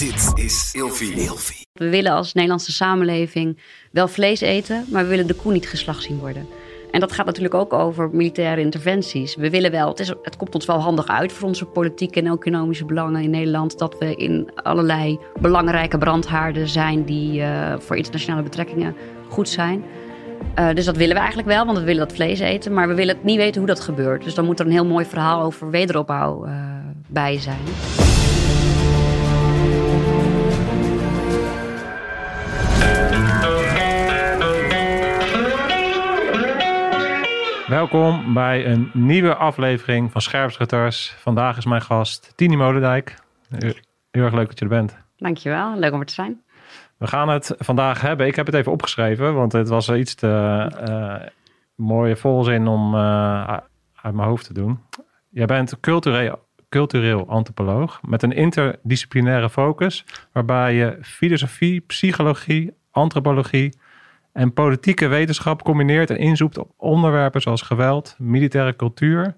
Dit 0.00 0.44
is 0.44 0.70
Ilfie. 0.72 1.66
We 1.72 1.88
willen 1.88 2.12
als 2.12 2.32
Nederlandse 2.32 2.72
samenleving 2.72 3.58
wel 3.92 4.08
vlees 4.08 4.40
eten, 4.40 4.84
maar 4.90 5.02
we 5.02 5.08
willen 5.08 5.26
de 5.26 5.34
koe 5.34 5.52
niet 5.52 5.68
geslacht 5.68 6.02
zien 6.02 6.18
worden. 6.18 6.46
En 6.90 7.00
dat 7.00 7.12
gaat 7.12 7.26
natuurlijk 7.26 7.54
ook 7.54 7.72
over 7.72 8.10
militaire 8.12 8.60
interventies. 8.60 9.36
We 9.36 9.50
willen 9.50 9.70
wel, 9.70 9.88
het, 9.88 10.00
is, 10.00 10.08
het 10.22 10.36
komt 10.36 10.54
ons 10.54 10.66
wel 10.66 10.80
handig 10.80 11.06
uit 11.06 11.32
voor 11.32 11.48
onze 11.48 11.64
politieke 11.64 12.20
en 12.20 12.26
economische 12.26 12.84
belangen 12.84 13.22
in 13.22 13.30
Nederland, 13.30 13.78
dat 13.78 13.96
we 13.98 14.16
in 14.16 14.50
allerlei 14.54 15.18
belangrijke 15.40 15.98
brandhaarden 15.98 16.68
zijn 16.68 17.04
die 17.04 17.40
uh, 17.40 17.74
voor 17.78 17.96
internationale 17.96 18.42
betrekkingen 18.42 18.96
goed 19.28 19.48
zijn. 19.48 19.84
Uh, 20.58 20.74
dus 20.74 20.84
dat 20.84 20.96
willen 20.96 21.14
we 21.14 21.20
eigenlijk 21.20 21.48
wel, 21.48 21.66
want 21.66 21.78
we 21.78 21.84
willen 21.84 22.06
dat 22.06 22.16
vlees 22.16 22.38
eten, 22.38 22.72
maar 22.72 22.88
we 22.88 22.94
willen 22.94 23.16
niet 23.22 23.36
weten 23.36 23.58
hoe 23.58 23.68
dat 23.68 23.80
gebeurt. 23.80 24.24
Dus 24.24 24.34
dan 24.34 24.44
moet 24.44 24.60
er 24.60 24.66
een 24.66 24.72
heel 24.72 24.86
mooi 24.86 25.04
verhaal 25.04 25.42
over 25.42 25.70
wederopbouw 25.70 26.46
uh, 26.46 26.52
bij 27.08 27.38
zijn. 27.38 28.09
Welkom 37.70 38.34
bij 38.34 38.66
een 38.66 38.90
nieuwe 38.92 39.34
aflevering 39.34 40.12
van 40.12 40.20
Scherpschutters. 40.20 41.14
Vandaag 41.18 41.56
is 41.56 41.64
mijn 41.64 41.82
gast 41.82 42.32
Tini 42.36 42.56
Molendijk. 42.56 43.14
Heel 43.58 43.74
erg 44.10 44.34
leuk 44.34 44.48
dat 44.48 44.58
je 44.58 44.64
er 44.64 44.70
bent. 44.70 44.98
Dankjewel, 45.16 45.78
leuk 45.78 45.92
om 45.92 46.00
er 46.00 46.06
te 46.06 46.12
zijn. 46.12 46.42
We 46.96 47.06
gaan 47.06 47.28
het 47.28 47.54
vandaag 47.58 48.00
hebben. 48.00 48.26
Ik 48.26 48.36
heb 48.36 48.46
het 48.46 48.54
even 48.54 48.72
opgeschreven, 48.72 49.34
want 49.34 49.52
het 49.52 49.68
was 49.68 49.90
iets 49.90 50.14
te 50.14 50.66
uh, 50.88 51.28
mooie 51.74 52.16
volzin 52.16 52.66
om 52.66 52.94
uh, 52.94 53.58
uit 54.02 54.14
mijn 54.14 54.28
hoofd 54.28 54.46
te 54.46 54.52
doen. 54.52 54.80
Jij 55.28 55.46
bent 55.46 55.80
cultureel, 55.80 56.46
cultureel 56.68 57.28
antropoloog 57.28 58.02
met 58.02 58.22
een 58.22 58.32
interdisciplinaire 58.32 59.50
focus, 59.50 60.04
waarbij 60.32 60.74
je 60.74 60.98
filosofie, 61.02 61.80
psychologie, 61.80 62.72
antropologie 62.90 63.78
en 64.40 64.52
politieke 64.52 65.06
wetenschap 65.06 65.62
combineert 65.62 66.10
en 66.10 66.18
inzoekt 66.18 66.58
op 66.58 66.70
onderwerpen 66.76 67.40
zoals 67.40 67.62
geweld, 67.62 68.14
militaire 68.18 68.76
cultuur, 68.76 69.36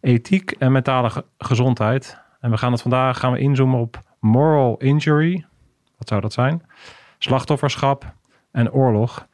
ethiek 0.00 0.50
en 0.50 0.72
mentale 0.72 1.24
gezondheid. 1.38 2.20
En 2.40 2.50
we 2.50 2.56
gaan 2.56 2.72
het 2.72 2.82
vandaag 2.82 3.18
gaan 3.18 3.32
we 3.32 3.38
inzoomen 3.38 3.80
op 3.80 4.00
moral 4.20 4.76
injury. 4.76 5.44
Wat 5.98 6.08
zou 6.08 6.20
dat 6.20 6.32
zijn? 6.32 6.62
Slachtofferschap 7.18 8.14
en 8.52 8.72
oorlog. 8.72 9.26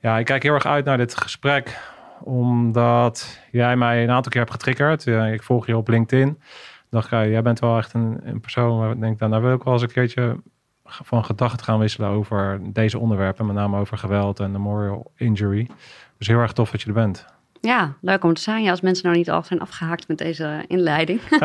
Ja, 0.00 0.18
ik 0.18 0.24
kijk 0.24 0.42
heel 0.42 0.54
erg 0.54 0.66
uit 0.66 0.84
naar 0.84 0.96
dit 0.96 1.16
gesprek, 1.16 1.78
omdat 2.20 3.40
jij 3.50 3.76
mij 3.76 4.02
een 4.02 4.10
aantal 4.10 4.30
keer 4.30 4.40
hebt 4.40 4.52
getriggerd. 4.52 5.06
Ik 5.06 5.42
volg 5.42 5.66
je 5.66 5.76
op 5.76 5.88
LinkedIn. 5.88 6.40
Dacht 6.90 7.06
ik, 7.06 7.10
jij 7.10 7.42
bent 7.42 7.58
wel 7.58 7.78
echt 7.78 7.92
een, 7.92 8.20
een 8.22 8.40
persoon 8.40 8.78
waar 8.78 8.90
ik 8.90 9.00
denk, 9.00 9.18
nou, 9.18 9.32
daar 9.32 9.42
wil 9.42 9.54
ik 9.54 9.62
wel 9.62 9.72
eens 9.72 9.82
een 9.82 9.92
keertje 9.92 10.36
van 10.86 11.24
gedachten 11.24 11.64
gaan 11.64 11.78
wisselen 11.78 12.08
over 12.08 12.60
deze 12.62 12.98
onderwerpen, 12.98 13.46
met 13.46 13.56
name 13.56 13.78
over 13.78 13.98
geweld 13.98 14.40
en 14.40 14.52
de 14.52 14.58
moral 14.58 15.12
injury. 15.16 15.68
Dus 16.18 16.26
heel 16.26 16.38
erg 16.38 16.52
tof 16.52 16.70
dat 16.70 16.80
je 16.80 16.86
er 16.86 16.94
bent. 16.94 17.26
Ja, 17.60 17.92
leuk 18.00 18.24
om 18.24 18.34
te 18.34 18.40
zijn. 18.40 18.62
Ja, 18.62 18.70
als 18.70 18.80
mensen 18.80 19.04
nou 19.04 19.16
niet 19.16 19.30
al 19.30 19.42
zijn 19.42 19.60
afgehaakt 19.60 20.08
met 20.08 20.18
deze 20.18 20.64
inleiding. 20.66 21.20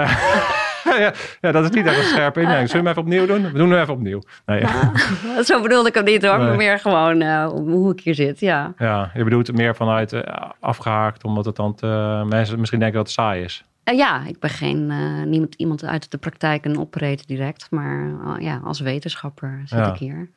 ja, 0.99 1.13
ja, 1.41 1.51
dat 1.51 1.63
is 1.63 1.69
niet 1.69 1.85
echt 1.85 1.97
een 1.97 2.03
scherpe 2.03 2.39
inleiding. 2.39 2.69
Zullen 2.69 2.85
we 2.85 2.89
hem 2.89 2.99
even 2.99 3.13
opnieuw 3.13 3.35
doen? 3.35 3.51
We 3.51 3.57
doen 3.57 3.71
hem 3.71 3.81
even 3.81 3.93
opnieuw. 3.93 4.21
Nee, 4.45 4.59
ja. 4.59 4.91
zo 5.43 5.61
bedoelde 5.61 5.89
ik 5.89 5.95
hem 5.95 6.03
niet 6.03 6.25
hoor, 6.25 6.39
nee. 6.39 6.57
meer 6.57 6.79
gewoon 6.79 7.21
uh, 7.21 7.47
hoe 7.47 7.91
ik 7.91 7.99
hier 7.99 8.15
zit. 8.15 8.39
Ja. 8.39 8.73
ja, 8.77 9.11
je 9.13 9.23
bedoelt 9.23 9.47
het 9.47 9.55
meer 9.55 9.75
vanuit 9.75 10.13
uh, 10.13 10.21
afgehaakt, 10.59 11.23
omdat 11.23 11.45
het 11.45 11.55
dan 11.55 11.75
te, 11.75 12.23
mensen 12.29 12.59
misschien 12.59 12.79
denken 12.79 12.97
dat 12.97 13.07
het 13.07 13.15
saai 13.15 13.43
is. 13.43 13.63
Uh, 13.85 13.97
ja, 13.97 14.25
ik 14.25 14.39
ben 14.39 14.49
geen 14.49 14.89
uh, 14.89 15.23
niemand, 15.23 15.55
iemand 15.55 15.83
uit 15.83 16.11
de 16.11 16.17
praktijk 16.17 16.65
en 16.65 16.79
operator 16.79 17.25
direct, 17.25 17.67
maar 17.71 18.07
uh, 18.07 18.33
ja, 18.39 18.61
als 18.63 18.79
wetenschapper 18.79 19.61
zit 19.65 19.79
ja. 19.79 19.93
ik 19.93 19.99
hier. 19.99 20.29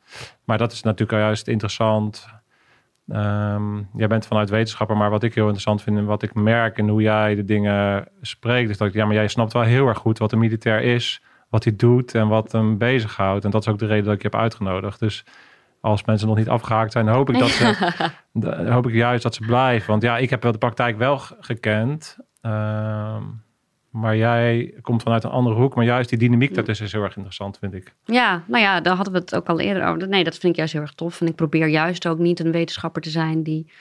Maar 0.43 0.57
dat 0.57 0.71
is 0.71 0.81
natuurlijk 0.81 1.19
juist 1.19 1.47
interessant. 1.47 2.27
Um, 3.07 3.89
jij 3.95 4.07
bent 4.07 4.25
vanuit 4.25 4.49
wetenschapper, 4.49 4.97
maar 4.97 5.09
wat 5.09 5.23
ik 5.23 5.35
heel 5.35 5.43
interessant 5.43 5.81
vind 5.81 5.97
en 5.97 6.05
wat 6.05 6.23
ik 6.23 6.33
merk 6.33 6.77
in 6.77 6.89
hoe 6.89 7.01
jij 7.01 7.35
de 7.35 7.45
dingen 7.45 8.07
spreekt, 8.21 8.69
is 8.69 8.77
dat 8.77 8.87
ik, 8.87 8.93
ja, 8.93 9.05
maar 9.05 9.15
jij 9.15 9.27
snapt 9.27 9.53
wel 9.53 9.61
heel 9.61 9.87
erg 9.87 9.97
goed 9.97 10.17
wat 10.17 10.31
een 10.31 10.39
militair 10.39 10.81
is, 10.81 11.21
wat 11.49 11.63
hij 11.63 11.75
doet 11.75 12.15
en 12.15 12.27
wat 12.27 12.51
hem 12.51 12.77
bezighoudt. 12.77 13.45
En 13.45 13.51
dat 13.51 13.61
is 13.61 13.67
ook 13.67 13.79
de 13.79 13.85
reden 13.85 14.03
dat 14.05 14.13
ik 14.13 14.21
je 14.21 14.27
heb 14.27 14.39
uitgenodigd. 14.39 14.99
Dus 14.99 15.25
als 15.81 16.03
mensen 16.03 16.27
nog 16.27 16.37
niet 16.37 16.49
afgehaakt 16.49 16.91
zijn, 16.91 17.07
hoop 17.07 17.29
ik, 17.29 17.39
dat 17.39 17.49
ze, 17.49 17.93
hoop 18.73 18.87
ik 18.87 18.93
juist 18.93 19.23
dat 19.23 19.35
ze 19.35 19.45
blijven. 19.45 19.89
Want 19.89 20.01
ja, 20.01 20.17
ik 20.17 20.29
heb 20.29 20.43
wel 20.43 20.51
de 20.51 20.57
praktijk 20.57 20.97
wel 20.97 21.17
gekend. 21.39 22.17
Uh, 22.45 23.17
maar 23.89 24.17
jij 24.17 24.73
komt 24.81 25.03
vanuit 25.03 25.23
een 25.23 25.29
andere 25.29 25.55
hoek. 25.55 25.75
Maar 25.75 25.85
juist 25.85 26.09
die 26.09 26.17
dynamiek 26.17 26.53
daartussen 26.55 26.85
is 26.85 26.91
heel 26.91 27.03
erg 27.03 27.15
interessant, 27.15 27.57
vind 27.57 27.73
ik. 27.73 27.93
Ja, 28.05 28.43
nou 28.47 28.63
ja, 28.63 28.81
daar 28.81 28.95
hadden 28.95 29.13
we 29.13 29.19
het 29.19 29.35
ook 29.35 29.47
al 29.47 29.59
eerder 29.59 29.85
over. 29.85 30.07
Nee, 30.07 30.23
dat 30.23 30.37
vind 30.37 30.51
ik 30.51 30.57
juist 30.57 30.73
heel 30.73 30.81
erg 30.81 30.93
tof. 30.93 31.21
En 31.21 31.27
ik 31.27 31.35
probeer 31.35 31.67
juist 31.67 32.07
ook 32.07 32.17
niet 32.17 32.39
een 32.39 32.51
wetenschapper 32.51 33.01
te 33.01 33.09
zijn 33.09 33.43
die 33.43 33.71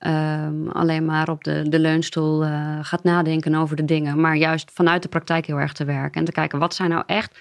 um, 0.00 0.68
alleen 0.68 1.04
maar 1.04 1.28
op 1.28 1.44
de, 1.44 1.68
de 1.68 1.78
leunstoel 1.78 2.44
uh, 2.44 2.78
gaat 2.82 3.04
nadenken 3.04 3.54
over 3.54 3.76
de 3.76 3.84
dingen. 3.84 4.20
Maar 4.20 4.36
juist 4.36 4.70
vanuit 4.74 5.02
de 5.02 5.08
praktijk 5.08 5.46
heel 5.46 5.60
erg 5.60 5.72
te 5.72 5.84
werken. 5.84 6.20
En 6.20 6.24
te 6.24 6.32
kijken, 6.32 6.58
wat 6.58 6.74
zijn 6.74 6.90
nou 6.90 7.02
echt 7.06 7.38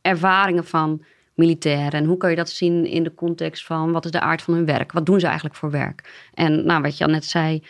ervaringen 0.00 0.64
van 0.64 1.04
militairen? 1.34 1.92
En 2.00 2.04
hoe 2.04 2.16
kan 2.16 2.30
je 2.30 2.36
dat 2.36 2.50
zien 2.50 2.86
in 2.86 3.02
de 3.02 3.14
context 3.14 3.66
van 3.66 3.92
wat 3.92 4.04
is 4.04 4.10
de 4.10 4.20
aard 4.20 4.42
van 4.42 4.54
hun 4.54 4.66
werk? 4.66 4.92
Wat 4.92 5.06
doen 5.06 5.20
ze 5.20 5.26
eigenlijk 5.26 5.56
voor 5.56 5.70
werk? 5.70 6.28
En 6.34 6.64
nou, 6.64 6.82
wat 6.82 6.98
je 6.98 7.04
al 7.04 7.10
net 7.10 7.24
zei 7.24 7.62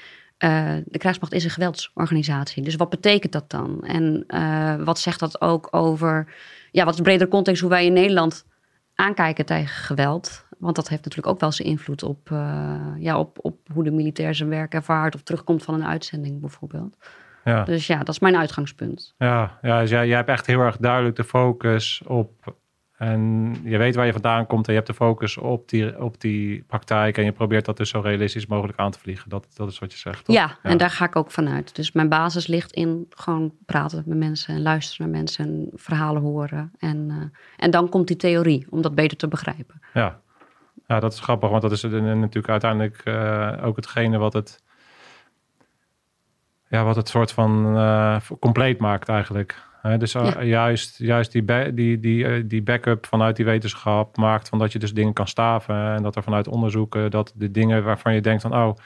uh, 0.45 0.77
de 0.85 0.99
krijgsmacht 0.99 1.33
is 1.33 1.45
een 1.45 1.51
geweldsorganisatie. 1.51 2.63
Dus 2.63 2.77
wat 2.77 2.91
betekent 2.91 3.33
dat 3.33 3.51
dan? 3.51 3.85
En 3.85 4.25
uh, 4.29 4.75
wat 4.85 4.99
zegt 4.99 5.21
dat 5.21 5.41
ook 5.41 5.69
over, 5.71 6.35
ja, 6.71 6.85
wat 6.85 6.93
is 6.93 6.97
de 6.97 7.03
bredere 7.03 7.31
context 7.31 7.61
hoe 7.61 7.71
wij 7.71 7.87
in 7.87 7.93
Nederland 7.93 8.47
aankijken 8.95 9.47
tegen 9.47 9.85
geweld? 9.85 10.47
Want 10.59 10.77
dat 10.77 10.89
heeft 10.89 11.05
natuurlijk 11.05 11.35
ook 11.35 11.41
wel 11.41 11.53
zijn 11.53 11.69
invloed 11.69 12.03
op, 12.03 12.31
uh, 12.31 12.77
ja, 12.99 13.19
op, 13.19 13.39
op 13.41 13.59
hoe 13.73 13.85
de 13.85 13.91
militair 13.91 14.35
zijn 14.35 14.49
werk 14.49 14.75
ervaart 14.75 15.15
of 15.15 15.23
terugkomt 15.23 15.63
van 15.63 15.75
een 15.75 15.87
uitzending 15.87 16.41
bijvoorbeeld. 16.41 16.97
Ja. 17.45 17.65
Dus 17.65 17.87
ja, 17.87 17.99
dat 17.99 18.09
is 18.09 18.19
mijn 18.19 18.37
uitgangspunt. 18.37 19.15
Ja, 19.19 19.59
ja 19.63 19.81
dus 19.81 19.91
jij, 19.91 20.07
jij 20.07 20.17
hebt 20.17 20.29
echt 20.29 20.47
heel 20.47 20.61
erg 20.61 20.77
duidelijk 20.77 21.17
de 21.17 21.25
focus 21.25 22.03
op 22.07 22.55
en 23.01 23.55
je 23.65 23.77
weet 23.77 23.95
waar 23.95 24.07
je 24.07 24.13
vandaan 24.13 24.47
komt 24.47 24.67
en 24.67 24.73
je 24.73 24.79
hebt 24.79 24.91
de 24.91 24.97
focus 24.97 25.37
op 25.37 25.69
die, 25.69 26.03
op 26.03 26.21
die 26.21 26.65
praktijk. 26.67 27.19
En 27.19 27.25
je 27.25 27.33
probeert 27.33 27.65
dat 27.65 27.77
dus 27.77 27.89
zo 27.89 28.01
realistisch 28.01 28.47
mogelijk 28.47 28.79
aan 28.79 28.91
te 28.91 28.99
vliegen. 28.99 29.31
Dat, 29.31 29.47
dat 29.55 29.69
is 29.69 29.79
wat 29.79 29.93
je 29.93 29.99
zegt. 29.99 30.27
Ja, 30.27 30.57
ja, 30.63 30.71
en 30.71 30.79
daar 30.79 30.91
ga 30.91 31.05
ik 31.05 31.17
ook 31.17 31.31
vanuit. 31.31 31.75
Dus 31.77 31.93
mijn 31.93 32.09
basis 32.09 32.47
ligt 32.47 32.73
in 32.73 33.07
gewoon 33.11 33.53
praten 33.67 34.03
met 34.07 34.19
mensen 34.19 34.55
en 34.55 34.63
luisteren 34.63 35.11
naar 35.11 35.19
mensen 35.19 35.45
en 35.45 35.69
verhalen 35.75 36.23
horen. 36.23 36.73
En, 36.79 37.09
uh, 37.09 37.17
en 37.57 37.71
dan 37.71 37.89
komt 37.89 38.07
die 38.07 38.17
theorie 38.17 38.67
om 38.71 38.83
dat 38.83 38.95
beter 38.95 39.17
te 39.17 39.29
begrijpen. 39.29 39.81
Ja, 39.95 40.21
ja 40.87 41.01
dat 41.01 41.13
is 41.13 41.21
grappig, 41.21 41.51
want 41.51 41.63
dat 41.63 41.73
is 41.73 41.83
natuurlijk 41.83 42.49
uiteindelijk 42.49 43.03
uh, 43.05 43.53
ook 43.63 43.77
hetgene 43.77 44.19
wat 44.19 44.33
het. 44.33 44.63
Ja, 46.69 46.85
wat 46.85 46.97
het 46.97 47.09
soort 47.09 47.33
van 47.33 47.77
uh, 47.77 48.17
compleet 48.41 48.79
maakt 48.79 49.09
eigenlijk. 49.09 49.69
Dus 49.99 50.13
ja. 50.13 50.43
juist, 50.43 50.99
juist 50.99 51.33
die, 51.33 51.73
die, 51.75 52.01
die, 52.01 52.25
uh, 52.25 52.43
die 52.47 52.63
backup 52.63 53.07
vanuit 53.07 53.37
die 53.37 53.45
wetenschap 53.45 54.17
maakt 54.17 54.49
van 54.49 54.59
dat 54.59 54.73
je 54.73 54.79
dus 54.79 54.95
dingen 54.95 55.13
kan 55.13 55.27
staven. 55.27 55.95
En 55.95 56.03
dat 56.03 56.17
er 56.17 56.23
vanuit 56.23 56.49
onderzoeken 56.49 57.11
dat 57.11 57.33
de 57.37 57.51
dingen 57.51 57.85
waarvan 57.85 58.15
je 58.15 58.21
denkt 58.21 58.43
van 58.43 58.55
oh, 58.55 58.77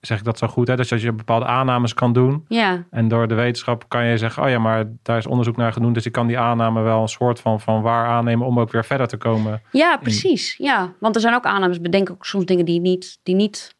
zeg 0.00 0.18
ik 0.18 0.24
dat 0.24 0.38
zo 0.38 0.46
goed? 0.46 0.68
Hè? 0.68 0.76
Dus 0.76 0.88
dat 0.88 1.00
je 1.00 1.12
bepaalde 1.12 1.46
aannames 1.46 1.94
kan 1.94 2.12
doen. 2.12 2.44
Ja. 2.48 2.84
En 2.90 3.08
door 3.08 3.28
de 3.28 3.34
wetenschap 3.34 3.88
kan 3.88 4.04
je 4.04 4.16
zeggen, 4.16 4.42
oh 4.42 4.48
ja, 4.48 4.58
maar 4.58 4.84
daar 5.02 5.18
is 5.18 5.26
onderzoek 5.26 5.56
naar 5.56 5.72
gedaan. 5.72 5.92
Dus 5.92 6.06
ik 6.06 6.12
kan 6.12 6.26
die 6.26 6.38
aanname 6.38 6.82
wel 6.82 7.02
een 7.02 7.08
soort 7.08 7.40
van, 7.40 7.60
van 7.60 7.82
waar 7.82 8.06
aannemen 8.06 8.46
om 8.46 8.60
ook 8.60 8.72
weer 8.72 8.84
verder 8.84 9.08
te 9.08 9.16
komen. 9.16 9.62
Ja, 9.72 9.96
precies. 9.96 10.56
Ja, 10.56 10.92
want 11.00 11.14
er 11.14 11.20
zijn 11.20 11.34
ook 11.34 11.44
aannames, 11.44 11.80
bedenk 11.80 12.10
ook 12.10 12.26
soms 12.26 12.44
dingen 12.44 12.64
die 12.64 12.80
niet, 12.80 13.18
die 13.22 13.34
niet 13.34 13.76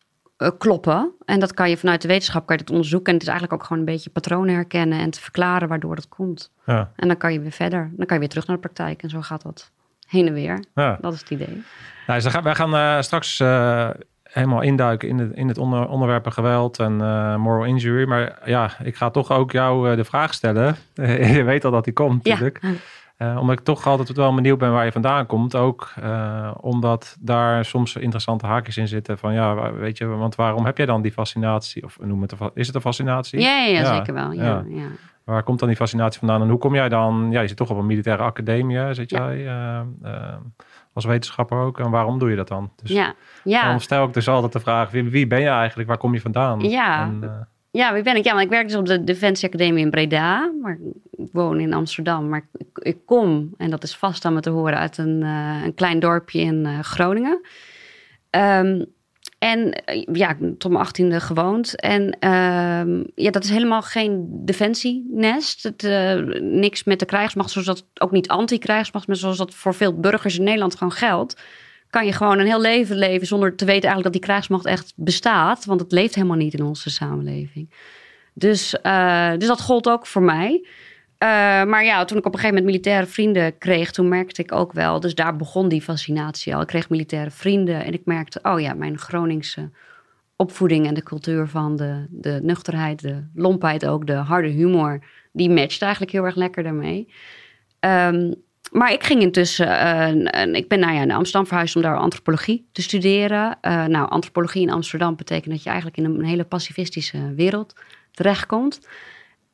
kloppen. 0.59 1.12
En 1.25 1.41
dat 1.41 1.54
kan 1.54 1.71
je 1.71 1.76
vanuit 1.76 2.03
de 2.03 2.09
wetenschap 2.09 2.47
kan 2.47 2.56
je 2.56 2.62
dat 2.62 2.72
onderzoeken. 2.72 3.06
En 3.09 3.12
het 3.12 3.22
is 3.22 3.28
eigenlijk 3.28 3.60
ook 3.60 3.69
gewoon 3.69 3.82
een 3.82 3.93
beetje 3.94 4.10
patronen 4.10 4.54
herkennen 4.54 4.99
en 4.99 5.10
te 5.10 5.21
verklaren 5.21 5.69
waardoor 5.69 5.94
dat 5.94 6.09
komt. 6.09 6.50
Ja. 6.66 6.93
En 6.97 7.09
dan 7.09 7.16
kan 7.16 7.32
je 7.32 7.41
weer 7.41 7.53
verder. 7.53 7.91
Dan 7.97 8.06
kan 8.06 8.15
je 8.15 8.19
weer 8.19 8.28
terug 8.28 8.47
naar 8.47 8.56
de 8.56 8.62
praktijk. 8.62 9.03
En 9.03 9.09
zo 9.09 9.21
gaat 9.21 9.42
dat 9.42 9.71
heen 10.07 10.27
en 10.27 10.33
weer. 10.33 10.65
Ja. 10.74 10.98
Dat 11.01 11.13
is 11.13 11.21
het 11.21 11.30
idee. 11.30 11.63
Nou, 12.07 12.21
dus 12.21 12.41
wij 12.41 12.54
gaan 12.54 12.74
uh, 12.74 13.01
straks 13.01 13.41
uh, 13.41 13.91
helemaal 14.22 14.60
induiken 14.63 15.09
in, 15.09 15.18
het, 15.18 15.33
in 15.33 15.48
het 15.48 15.59
onder, 15.59 15.89
onderwerp 15.89 16.27
geweld 16.27 16.78
en 16.78 16.97
moral 17.41 17.65
injury. 17.65 18.09
Maar 18.09 18.39
ja, 18.45 18.71
ik 18.83 18.97
ga 18.97 19.10
toch 19.10 19.30
ook 19.30 19.53
jou 19.53 19.97
de 19.97 20.04
vraag 20.04 20.34
stellen. 20.34 20.77
je 21.34 21.42
weet 21.42 21.65
al 21.65 21.71
dat 21.71 21.84
die 21.84 21.92
komt 21.92 22.24
natuurlijk. 22.24 22.59
Ja. 22.63 22.68
Uh, 23.18 23.36
omdat 23.41 23.59
ik 23.59 23.65
toch 23.65 23.86
altijd 23.86 24.12
wel 24.12 24.34
benieuwd 24.34 24.59
ben 24.59 24.72
waar 24.72 24.84
je 24.84 24.92
vandaan 24.92 25.26
komt. 25.26 25.56
Ook 25.56 25.92
uh, 26.03 26.50
omdat 26.60 27.16
daar 27.20 27.65
soms 27.65 27.97
interessante 27.97 28.47
haakjes 28.47 28.76
in 28.76 28.88
zitten. 28.88 29.18
Van 29.18 29.32
ja, 29.32 29.72
weet 29.72 29.98
je, 29.98 30.06
want 30.06 30.34
waarom 30.34 30.65
heb 30.65 30.76
jij 30.76 30.86
dan 30.86 31.03
die 31.03 31.12
fascinatie? 31.12 31.84
Of 31.84 31.98
noem 32.00 32.22
het, 32.22 32.34
is 32.54 32.66
het 32.66 32.76
een 32.76 32.80
fascinatie? 32.80 33.41
Ja, 33.41 33.59
ja, 33.59 33.78
ja 33.78 33.94
zeker 33.94 34.15
wel. 34.15 34.32
Ja, 34.32 34.65
ja. 34.68 34.86
Waar 35.24 35.42
komt 35.42 35.59
dan 35.59 35.68
die 35.68 35.76
fascinatie 35.76 36.18
vandaan? 36.18 36.42
En 36.42 36.48
hoe 36.48 36.59
kom 36.59 36.74
jij 36.74 36.88
dan? 36.88 37.28
Ja, 37.30 37.41
je 37.41 37.48
zit 37.48 37.56
toch 37.56 37.70
op 37.70 37.78
een 37.78 37.86
militaire 37.86 38.22
academie, 38.22 38.94
zit 38.94 39.10
jij 39.10 39.36
uh, 39.36 39.80
als 40.92 41.04
wetenschapper 41.04 41.59
ook. 41.59 41.78
En 41.78 41.91
waarom 41.91 42.18
doe 42.18 42.30
je 42.30 42.36
dat 42.36 42.48
dan? 42.48 42.70
Dus 42.82 42.91
ja, 42.91 43.15
ja. 43.44 43.68
Dan 43.68 43.80
stel 43.80 44.04
ik 44.04 44.15
dus 44.15 44.28
altijd 44.28 44.53
de 44.53 44.60
vraag: 44.60 44.91
wie, 44.91 45.10
wie 45.10 45.26
ben 45.26 45.41
je 45.41 45.48
eigenlijk? 45.48 45.88
Waar 45.88 45.98
kom 45.98 46.15
je 46.15 46.20
vandaan? 46.20 46.60
Ja. 46.60 47.03
En, 47.03 47.48
Ja, 47.70 47.92
wie 47.94 48.03
ben 48.03 48.16
ik? 48.16 48.24
Ja, 48.24 48.30
want 48.30 48.44
ik 48.44 48.50
werk 48.50 48.68
dus 48.68 48.76
op 48.76 48.86
de 48.86 49.04
Defensie 49.04 49.48
Academie 49.48 49.84
in 49.84 49.91
Breda. 49.91 50.53
Maar 50.62 50.78
ik 51.10 51.28
woon 51.32 51.60
in 51.60 51.72
Amsterdam. 51.72 52.28
Maar 52.28 52.48
ik, 52.74 52.97
kom, 53.04 53.54
en 53.56 53.70
dat 53.70 53.82
is 53.82 53.97
vast 53.97 54.24
aan 54.24 54.34
me 54.34 54.41
te 54.41 54.50
horen, 54.50 54.78
uit 54.78 54.98
een, 54.98 55.20
uh, 55.22 55.62
een 55.65 55.74
klein 55.74 55.98
dorpje 55.98 56.41
in 56.41 56.65
uh, 56.66 56.80
Groningen. 56.80 57.41
Um, 58.30 58.84
en 59.38 59.72
eh, 59.72 60.04
ja, 60.12 60.36
tot 60.59 60.70
mijn 60.70 60.82
achttiende 60.82 61.20
gewoond. 61.20 61.80
En 61.80 62.03
uh, 62.20 63.04
ja, 63.15 63.30
dat 63.30 63.44
is 63.44 63.50
helemaal 63.50 63.82
geen 63.82 64.26
defensienest. 64.44 65.62
Het, 65.62 65.82
niks 66.41 66.84
met 66.84 66.98
de 66.98 67.04
krijgsmacht, 67.04 67.50
zoals 67.50 67.66
dat 67.66 67.84
ook 68.00 68.10
niet 68.10 68.28
anti-krijgsmacht, 68.28 69.06
maar 69.06 69.16
zoals 69.16 69.36
dat 69.36 69.54
voor 69.54 69.74
veel 69.74 70.00
burgers 70.00 70.38
in 70.38 70.44
Nederland 70.44 70.76
gewoon 70.76 70.92
geldt. 70.92 71.42
Kan 71.91 72.07
je 72.07 72.13
gewoon 72.13 72.39
een 72.39 72.47
heel 72.47 72.61
leven 72.61 72.97
leven 72.97 73.27
zonder 73.27 73.57
te 73.57 73.65
weten 73.65 73.89
eigenlijk 73.89 74.03
dat 74.03 74.13
die 74.13 74.31
krijgsmacht 74.31 74.67
echt 74.67 74.93
bestaat. 74.97 75.65
Want 75.65 75.81
het 75.81 75.93
leeft 75.93 76.15
helemaal 76.15 76.37
niet 76.37 76.55
in 76.55 76.65
onze 76.65 76.91
samenleving. 76.91 77.71
Dus, 78.35 78.77
uh, 78.83 79.31
dus 79.39 79.49
dat 79.49 79.61
gold 79.61 79.89
ook 79.89 80.07
voor 80.07 80.23
mij. 80.23 80.67
Uh, 81.19 81.29
maar 81.65 81.85
ja, 81.85 82.05
toen 82.05 82.19
ik 82.19 82.27
op 82.27 82.33
een 82.33 82.39
gegeven 82.39 82.57
moment 82.57 82.73
militaire 82.73 83.07
vrienden 83.07 83.59
kreeg, 83.59 83.91
toen 83.91 84.09
merkte 84.09 84.43
ik 84.43 84.53
ook 84.53 84.73
wel, 84.73 85.01
dus 85.01 85.15
daar 85.15 85.37
begon 85.37 85.69
die 85.69 85.83
fascinatie 85.83 86.55
al. 86.55 86.61
Ik 86.61 86.67
kreeg 86.67 86.89
militaire 86.91 87.31
vrienden 87.31 87.85
en 87.85 87.93
ik 87.93 88.05
merkte, 88.05 88.39
oh 88.43 88.61
ja, 88.61 88.75
mijn 88.75 88.99
Groningse 88.99 89.71
opvoeding 90.37 90.87
en 90.87 90.95
de 90.95 91.03
cultuur 91.03 91.49
van 91.49 91.77
de, 91.77 92.07
de 92.11 92.41
nuchterheid, 92.43 93.01
de 93.01 93.25
lompheid 93.35 93.87
ook, 93.87 94.07
de 94.07 94.13
harde 94.13 94.49
humor, 94.49 95.05
die 95.33 95.51
matchte 95.51 95.85
eigenlijk 95.85 96.13
heel 96.13 96.25
erg 96.25 96.35
lekker 96.35 96.63
daarmee. 96.63 97.13
Um, 97.81 98.35
maar 98.70 98.92
ik 98.92 99.04
ging 99.04 99.22
intussen, 99.22 99.68
uh, 99.68 100.54
ik 100.54 100.68
ben 100.68 100.78
nou 100.78 100.94
ja, 100.94 101.04
naar 101.04 101.16
Amsterdam 101.16 101.47
verhuisd 101.47 101.76
om 101.76 101.82
daar 101.82 101.97
antropologie 101.97 102.68
te 102.72 102.82
studeren. 102.82 103.59
Uh, 103.62 103.84
nou, 103.84 104.09
antropologie 104.09 104.62
in 104.62 104.70
Amsterdam 104.70 105.16
betekent 105.16 105.54
dat 105.54 105.62
je 105.62 105.68
eigenlijk 105.68 105.98
in 105.98 106.04
een, 106.04 106.24
hele 106.24 106.44
pacifistische 106.44 107.34
wereld 107.34 107.74
terechtkomt. 108.10 108.88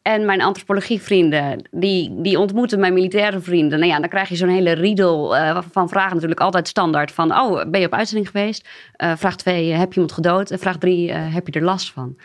En 0.02 0.24
mijn 0.24 0.42
antropologievrienden, 0.42 1.68
die, 1.70 2.22
die 2.22 2.38
ontmoeten 2.38 2.80
mijn 2.80 2.92
militaire 2.92 3.40
vrienden. 3.40 3.78
Nou 3.78 3.90
ja, 3.90 4.00
dan 4.00 4.08
krijg 4.08 4.28
je 4.28 4.36
zo'n 4.36 4.48
hele 4.48 4.72
riedel 4.72 5.36
uh, 5.36 5.58
van 5.70 5.88
vragen 5.88 6.14
natuurlijk 6.14 6.40
altijd 6.40 6.68
standaard. 6.68 7.12
Van, 7.12 7.32
oh, 7.32 7.70
ben 7.70 7.80
je 7.80 7.86
op 7.86 7.94
uitzending 7.94 8.30
geweest? 8.30 8.68
Vraag 8.96 9.36
twee, 9.36 9.72
heb 9.72 9.88
je 9.88 9.94
iemand 9.94 10.12
gedood? 10.12 10.50
En 10.50 10.58
vraag 10.58 10.78
drie, 10.78 11.08
uh, 11.08 11.34
heb 11.34 11.46
je 11.46 11.52
er 11.52 11.64
last 11.64 11.92
van? 11.92 12.16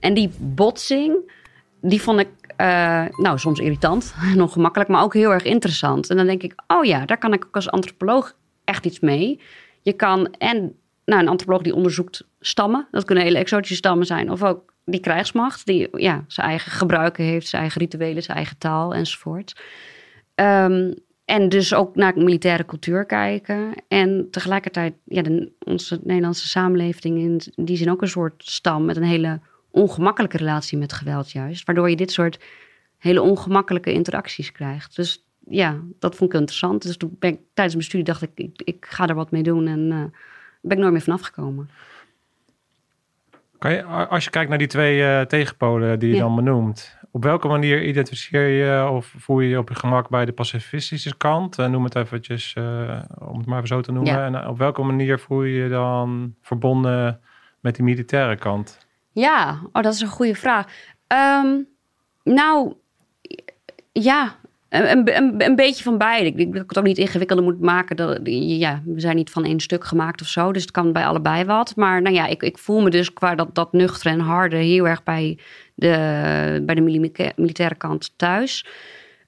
En 0.00 0.14
die 0.14 0.30
botsing, 0.38 1.32
die 1.80 2.02
vond 2.02 2.20
ik, 2.20 2.28
nou, 3.16 3.38
soms 3.38 3.58
irritant 3.58 4.14
en 4.32 4.42
ongemakkelijk, 4.42 4.90
maar 4.90 5.02
ook 5.02 5.14
heel 5.14 5.32
erg 5.32 5.44
interessant. 5.44 6.10
En 6.10 6.16
dan 6.16 6.26
denk 6.26 6.42
ik, 6.42 6.54
oh 6.66 6.84
ja, 6.84 7.06
daar 7.06 7.18
kan 7.18 7.32
ik 7.32 7.44
ook 7.46 7.54
als 7.54 7.70
antropoloog 7.70 8.36
echt 8.64 8.86
iets 8.86 9.00
mee. 9.00 9.40
Je 9.82 9.92
kan, 9.92 10.30
en 10.30 10.76
nou, 11.04 11.22
een 11.22 11.28
antropoloog 11.28 11.62
die 11.62 11.74
onderzoekt 11.74 12.26
stammen, 12.40 12.88
dat 12.90 13.04
kunnen 13.04 13.24
hele 13.24 13.38
exotische 13.38 13.74
stammen 13.74 14.06
zijn, 14.06 14.30
of 14.30 14.42
ook 14.42 14.72
die 14.84 15.00
krijgsmacht, 15.00 15.66
die 15.66 15.88
ja, 15.92 16.24
zijn 16.26 16.46
eigen 16.46 16.72
gebruiken 16.72 17.24
heeft, 17.24 17.48
zijn 17.48 17.62
eigen 17.62 17.80
rituelen, 17.80 18.22
zijn 18.22 18.36
eigen 18.36 18.58
taal 18.58 18.94
enzovoort. 18.94 19.60
Um, 20.34 20.94
en 21.28 21.48
dus 21.48 21.74
ook 21.74 21.96
naar 21.96 22.12
militaire 22.16 22.64
cultuur 22.64 23.04
kijken. 23.04 23.72
En 23.88 24.28
tegelijkertijd, 24.30 24.94
ja, 25.04 25.22
de, 25.22 25.52
onze 25.58 26.00
Nederlandse 26.02 26.48
samenleving 26.48 27.18
in 27.18 27.64
die 27.64 27.76
zin 27.76 27.90
ook 27.90 28.02
een 28.02 28.08
soort 28.08 28.42
stam 28.44 28.84
met 28.84 28.96
een 28.96 29.02
hele 29.02 29.40
ongemakkelijke 29.78 30.36
relatie 30.36 30.78
met 30.78 30.92
geweld, 30.92 31.32
juist. 31.32 31.66
Waardoor 31.66 31.90
je 31.90 31.96
dit 31.96 32.10
soort 32.10 32.40
hele 32.98 33.22
ongemakkelijke 33.22 33.92
interacties 33.92 34.52
krijgt. 34.52 34.96
Dus 34.96 35.26
ja, 35.44 35.80
dat 35.98 36.14
vond 36.14 36.32
ik 36.32 36.38
interessant. 36.38 36.82
Dus 36.82 36.96
toen 36.96 37.16
ben 37.18 37.30
ik, 37.30 37.38
tijdens 37.54 37.74
mijn 37.76 37.86
studie 37.86 38.06
dacht 38.06 38.22
ik, 38.22 38.30
ik, 38.34 38.62
ik 38.64 38.86
ga 38.88 39.06
er 39.06 39.14
wat 39.14 39.30
mee 39.30 39.42
doen. 39.42 39.66
En 39.66 39.80
uh, 39.80 40.04
ben 40.60 40.76
ik 40.76 40.78
nooit 40.78 40.92
meer 40.92 41.00
vanaf 41.02 41.20
gekomen. 41.20 41.70
Kan 43.58 43.72
je, 43.72 43.82
als 43.84 44.24
je 44.24 44.30
kijkt 44.30 44.48
naar 44.48 44.58
die 44.58 44.66
twee 44.66 45.00
uh, 45.00 45.20
tegenpolen 45.20 45.98
die 45.98 46.08
je 46.08 46.14
ja. 46.14 46.20
dan 46.20 46.34
benoemt, 46.34 46.96
op 47.10 47.22
welke 47.22 47.48
manier 47.48 47.84
identificeer 47.84 48.48
je 48.48 48.88
of 48.88 49.14
voel 49.16 49.40
je 49.40 49.48
je 49.48 49.58
op 49.58 49.68
je 49.68 49.74
gemak 49.74 50.08
bij 50.08 50.24
de 50.24 50.32
pacifistische 50.32 51.16
kant? 51.16 51.58
Uh, 51.58 51.66
noem 51.66 51.84
het 51.84 51.94
eventjes, 51.94 52.54
uh, 52.58 53.00
om 53.18 53.38
het 53.38 53.46
maar 53.46 53.56
even 53.56 53.68
zo 53.68 53.80
te 53.80 53.92
noemen. 53.92 54.12
Ja. 54.12 54.24
En 54.24 54.48
op 54.48 54.58
welke 54.58 54.82
manier 54.82 55.18
voel 55.18 55.42
je 55.42 55.62
je 55.62 55.68
dan 55.68 56.34
verbonden 56.42 57.20
met 57.60 57.74
die 57.74 57.84
militaire 57.84 58.36
kant? 58.36 58.86
Ja, 59.18 59.60
oh, 59.72 59.82
dat 59.82 59.94
is 59.94 60.00
een 60.00 60.08
goede 60.08 60.34
vraag. 60.34 60.66
Um, 61.42 61.68
nou, 62.22 62.74
ja, 63.92 64.36
een, 64.68 65.54
beetje 65.56 65.82
van 65.82 65.98
beide. 65.98 66.26
Ik 66.26 66.36
denk 66.36 66.52
dat 66.52 66.62
ik 66.62 66.68
het 66.68 66.78
ook 66.78 66.84
niet 66.84 66.98
ingewikkelder 66.98 67.44
moet 67.44 67.60
maken. 67.60 67.96
Dat, 67.96 68.20
ja, 68.24 68.82
we 68.84 69.00
zijn 69.00 69.16
niet 69.16 69.30
van 69.30 69.44
één 69.44 69.60
stuk 69.60 69.84
gemaakt 69.84 70.20
of 70.20 70.26
zo. 70.26 70.52
Dus 70.52 70.62
het 70.62 70.70
kan 70.70 70.92
bij 70.92 71.06
allebei 71.06 71.44
wat. 71.44 71.76
Maar 71.76 72.02
nou 72.02 72.14
ja, 72.14 72.26
ik, 72.26 72.42
ik 72.42 72.58
voel 72.58 72.80
me 72.80 72.90
dus 72.90 73.12
qua 73.12 73.34
dat, 73.34 73.54
dat 73.54 73.72
en 74.02 74.20
harde 74.20 74.56
heel 74.56 74.88
erg 74.88 75.02
bij 75.02 75.38
de, 75.74 76.62
bij 76.62 76.74
de 76.74 77.10
militaire 77.36 77.74
kant 77.74 78.12
thuis. 78.16 78.66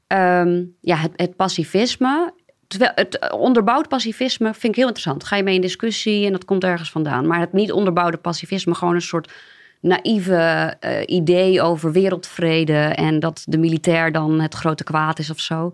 Um, 0.09 0.77
ja, 0.81 0.97
het, 0.97 1.13
het 1.17 1.37
pacifisme. 1.37 2.33
Terwijl 2.67 2.93
het 2.95 3.33
onderbouwd 3.33 3.89
pacifisme 3.89 4.55
vind 4.55 4.73
ik 4.73 4.77
heel 4.77 4.87
interessant. 4.87 5.25
Ga 5.25 5.37
je 5.37 5.43
mee 5.43 5.55
in 5.55 5.61
discussie 5.61 6.27
en 6.27 6.33
dat 6.33 6.45
komt 6.45 6.65
ergens 6.65 6.91
vandaan. 6.91 7.27
Maar 7.27 7.41
het 7.41 7.53
niet 7.53 7.73
onderbouwde 7.73 8.17
pacifisme, 8.17 8.75
gewoon 8.75 8.95
een 8.95 9.01
soort 9.01 9.33
naïeve 9.81 10.77
uh, 10.81 10.91
idee 11.06 11.62
over 11.62 11.93
wereldvrede 11.93 12.79
en 12.79 13.21
dat 13.21 13.44
de 13.49 13.59
militair 13.59 14.12
dan 14.12 14.41
het 14.41 14.55
grote 14.55 14.85
kwaad 14.85 15.19
is 15.19 15.31
of 15.31 15.41
zo. 15.41 15.73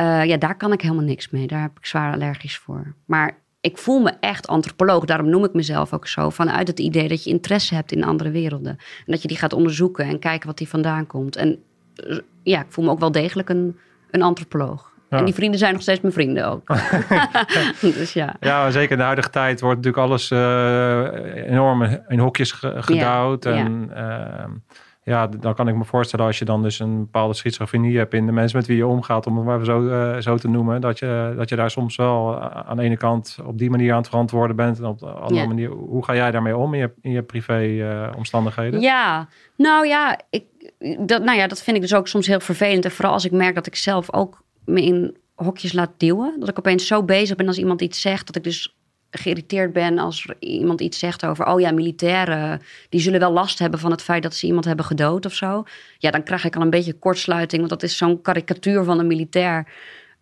Uh, 0.00 0.24
ja, 0.24 0.36
daar 0.36 0.56
kan 0.56 0.72
ik 0.72 0.80
helemaal 0.80 1.04
niks 1.04 1.30
mee. 1.30 1.46
Daar 1.46 1.60
heb 1.60 1.78
ik 1.78 1.86
zwaar 1.86 2.12
allergisch 2.14 2.56
voor. 2.56 2.94
Maar 3.04 3.38
ik 3.60 3.78
voel 3.78 4.00
me 4.00 4.12
echt 4.20 4.46
antropoloog. 4.46 5.04
Daarom 5.04 5.28
noem 5.28 5.44
ik 5.44 5.52
mezelf 5.52 5.92
ook 5.92 6.06
zo. 6.06 6.30
Vanuit 6.30 6.68
het 6.68 6.78
idee 6.78 7.08
dat 7.08 7.24
je 7.24 7.30
interesse 7.30 7.74
hebt 7.74 7.92
in 7.92 8.04
andere 8.04 8.30
werelden. 8.30 8.76
En 9.06 9.12
dat 9.12 9.22
je 9.22 9.28
die 9.28 9.36
gaat 9.36 9.52
onderzoeken 9.52 10.04
en 10.04 10.18
kijken 10.18 10.46
wat 10.46 10.58
die 10.58 10.68
vandaan 10.68 11.06
komt. 11.06 11.36
En 11.36 11.62
uh, 12.06 12.18
ja, 12.42 12.60
ik 12.60 12.72
voel 12.72 12.84
me 12.84 12.90
ook 12.90 13.00
wel 13.00 13.12
degelijk 13.12 13.48
een, 13.48 13.78
een 14.10 14.22
antropoloog. 14.22 14.92
Ja. 15.10 15.18
En 15.18 15.24
die 15.24 15.34
vrienden 15.34 15.58
zijn 15.58 15.72
nog 15.72 15.82
steeds 15.82 16.00
mijn 16.00 16.12
vrienden 16.12 16.46
ook. 16.46 16.76
dus 17.80 18.12
ja. 18.12 18.34
Ja, 18.40 18.70
zeker 18.70 18.90
in 18.90 18.96
de 18.96 19.02
huidige 19.02 19.30
tijd 19.30 19.60
wordt 19.60 19.76
natuurlijk 19.76 20.04
alles 20.04 20.30
uh, 20.30 21.50
enorm 21.50 21.82
in 22.08 22.18
hokjes 22.18 22.52
gedouwd. 22.60 23.44
Ja. 23.44 23.50
En 23.50 23.90
ja. 23.94 24.38
Uh, 24.40 24.54
ja, 25.02 25.26
dan 25.26 25.54
kan 25.54 25.68
ik 25.68 25.74
me 25.74 25.84
voorstellen 25.84 26.26
als 26.26 26.38
je 26.38 26.44
dan 26.44 26.62
dus 26.62 26.78
een 26.78 26.98
bepaalde 26.98 27.34
schizofrenie 27.34 27.98
hebt 27.98 28.14
in 28.14 28.26
de 28.26 28.32
mensen 28.32 28.58
met 28.58 28.66
wie 28.66 28.76
je 28.76 28.86
omgaat, 28.86 29.26
om 29.26 29.36
het 29.36 29.44
maar 29.44 29.54
even 29.54 29.66
zo, 29.66 29.82
uh, 29.82 30.20
zo 30.20 30.36
te 30.36 30.48
noemen, 30.48 30.80
dat 30.80 30.98
je, 30.98 31.34
dat 31.36 31.48
je 31.48 31.56
daar 31.56 31.70
soms 31.70 31.96
wel 31.96 32.40
aan 32.40 32.76
de 32.76 32.82
ene 32.82 32.96
kant 32.96 33.38
op 33.44 33.58
die 33.58 33.70
manier 33.70 33.92
aan 33.92 33.98
het 33.98 34.08
verantwoorden 34.08 34.56
bent 34.56 34.78
en 34.78 34.84
op 34.84 34.98
de 34.98 35.06
andere 35.06 35.46
manier, 35.46 35.70
hoe 35.70 36.04
ga 36.04 36.14
jij 36.14 36.30
daarmee 36.30 36.56
om 36.56 36.74
in 36.74 36.80
je, 36.80 36.92
in 37.00 37.10
je 37.10 37.22
privé 37.22 38.12
omstandigheden? 38.16 38.80
Ja, 38.80 39.28
nou 39.56 39.86
ja, 39.86 40.18
ik, 40.30 40.44
dat, 40.98 41.22
nou 41.22 41.38
ja, 41.38 41.46
dat 41.46 41.62
vind 41.62 41.76
ik 41.76 41.82
dus 41.82 41.94
ook 41.94 42.08
soms 42.08 42.26
heel 42.26 42.40
vervelend. 42.40 42.84
En 42.84 42.90
vooral 42.90 43.12
als 43.12 43.24
ik 43.24 43.32
merk 43.32 43.54
dat 43.54 43.66
ik 43.66 43.76
zelf 43.76 44.12
ook 44.12 44.42
me 44.64 44.82
in 44.82 45.16
hokjes 45.34 45.72
laat 45.72 45.90
duwen. 45.96 46.36
Dat 46.38 46.48
ik 46.48 46.58
opeens 46.58 46.86
zo 46.86 47.04
bezig 47.04 47.36
ben 47.36 47.46
als 47.46 47.58
iemand 47.58 47.80
iets 47.80 48.00
zegt, 48.00 48.26
dat 48.26 48.36
ik 48.36 48.44
dus 48.44 48.74
geïrriteerd 49.10 49.72
ben 49.72 49.98
als 49.98 50.28
iemand 50.38 50.80
iets 50.80 50.98
zegt 50.98 51.26
over, 51.26 51.46
oh 51.46 51.60
ja, 51.60 51.70
militairen, 51.70 52.60
die 52.88 53.00
zullen 53.00 53.20
wel 53.20 53.32
last 53.32 53.58
hebben 53.58 53.80
van 53.80 53.90
het 53.90 54.02
feit 54.02 54.22
dat 54.22 54.34
ze 54.34 54.46
iemand 54.46 54.64
hebben 54.64 54.84
gedood 54.84 55.26
of 55.26 55.34
zo. 55.34 55.64
Ja, 55.98 56.10
dan 56.10 56.22
krijg 56.22 56.44
ik 56.44 56.56
al 56.56 56.62
een 56.62 56.70
beetje 56.70 56.92
kortsluiting, 56.92 57.60
want 57.60 57.80
dat 57.80 57.90
is 57.90 57.96
zo'n 57.96 58.20
karikatuur 58.22 58.84
van 58.84 58.98
een 58.98 59.06
militair. 59.06 59.66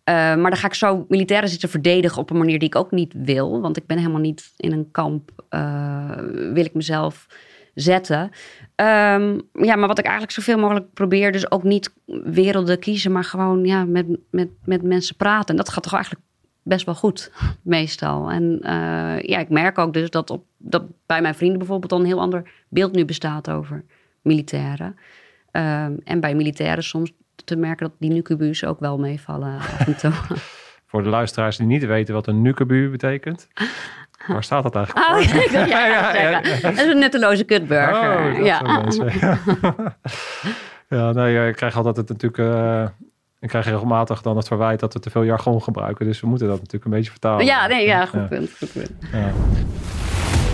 Uh, 0.09 0.15
maar 0.15 0.49
dan 0.49 0.57
ga 0.57 0.67
ik 0.67 0.73
zo 0.73 1.05
militairen 1.07 1.49
zitten 1.49 1.69
verdedigen 1.69 2.21
op 2.21 2.29
een 2.29 2.37
manier 2.37 2.59
die 2.59 2.67
ik 2.67 2.75
ook 2.75 2.91
niet 2.91 3.13
wil. 3.17 3.61
Want 3.61 3.77
ik 3.77 3.85
ben 3.85 3.97
helemaal 3.97 4.21
niet 4.21 4.53
in 4.57 4.71
een 4.71 4.91
kamp, 4.91 5.31
uh, 5.49 6.11
wil 6.53 6.65
ik 6.65 6.73
mezelf 6.73 7.27
zetten. 7.73 8.21
Um, 8.75 9.41
ja, 9.53 9.75
maar 9.75 9.87
wat 9.87 9.99
ik 9.99 10.05
eigenlijk 10.05 10.33
zoveel 10.33 10.57
mogelijk 10.57 10.93
probeer, 10.93 11.31
dus 11.31 11.51
ook 11.51 11.63
niet 11.63 11.93
werelden 12.23 12.79
kiezen, 12.79 13.11
maar 13.11 13.23
gewoon 13.23 13.65
ja, 13.65 13.85
met, 13.85 14.05
met, 14.31 14.49
met 14.65 14.83
mensen 14.83 15.15
praten. 15.15 15.49
En 15.49 15.55
dat 15.55 15.69
gaat 15.69 15.83
toch 15.83 15.93
eigenlijk 15.93 16.25
best 16.63 16.85
wel 16.85 16.95
goed, 16.95 17.31
meestal. 17.61 18.31
En 18.31 18.59
uh, 18.63 19.21
ja, 19.21 19.39
ik 19.39 19.49
merk 19.49 19.77
ook 19.77 19.93
dus 19.93 20.09
dat, 20.09 20.29
op, 20.29 20.43
dat 20.57 20.83
bij 21.05 21.21
mijn 21.21 21.35
vrienden 21.35 21.57
bijvoorbeeld 21.57 21.91
al 21.91 21.99
een 21.99 22.05
heel 22.05 22.19
ander 22.19 22.51
beeld 22.69 22.91
nu 22.91 23.05
bestaat 23.05 23.49
over 23.49 23.83
militairen. 24.21 24.95
Um, 25.51 25.99
en 26.03 26.19
bij 26.19 26.35
militairen 26.35 26.83
soms 26.83 27.11
te 27.45 27.55
merken 27.55 27.87
dat 27.87 27.95
die 27.99 28.11
nucubus 28.11 28.65
ook 28.65 28.79
wel 28.79 28.97
meevallen 28.97 29.57
af 29.57 29.87
en 29.87 29.97
toe. 29.97 30.11
Voor 30.89 31.03
de 31.03 31.09
luisteraars 31.09 31.57
die 31.57 31.67
niet 31.67 31.85
weten 31.85 32.13
wat 32.13 32.27
een 32.27 32.41
nucubu 32.41 32.89
betekent. 32.89 33.47
Waar 34.27 34.43
staat 34.43 34.63
dat 34.63 34.75
eigenlijk 34.75 35.09
oh, 35.09 35.21
ik 35.23 35.51
dacht, 35.51 35.69
ja, 35.69 35.85
ja, 35.95 36.15
ja, 36.15 36.41
Dat 36.41 36.73
is 36.73 36.81
een 36.81 36.99
nutteloze 36.99 37.43
kutburger. 37.43 38.37
Oh, 38.37 38.45
ja. 38.45 38.61
ja, 40.97 41.11
nee, 41.11 41.47
ik 41.47 41.55
krijg 41.55 41.75
altijd 41.75 41.97
het 41.97 42.09
natuurlijk... 42.09 42.37
Uh, 42.37 42.83
ik 43.39 43.49
krijg 43.49 43.65
regelmatig 43.65 44.21
dan 44.21 44.37
het 44.37 44.47
verwijt 44.47 44.79
dat 44.79 44.93
we 44.93 44.99
te 44.99 45.09
veel 45.09 45.23
jargon 45.23 45.61
gebruiken. 45.61 46.05
Dus 46.05 46.21
we 46.21 46.27
moeten 46.27 46.47
dat 46.47 46.57
natuurlijk 46.57 46.85
een 46.85 46.91
beetje 46.91 47.11
vertalen. 47.11 47.45
Ja, 47.45 47.67
nee, 47.67 47.85
ja, 47.85 48.05
goed 48.05 48.29
punt. 48.29 48.51
Goed 48.57 48.71
punt. 48.73 48.91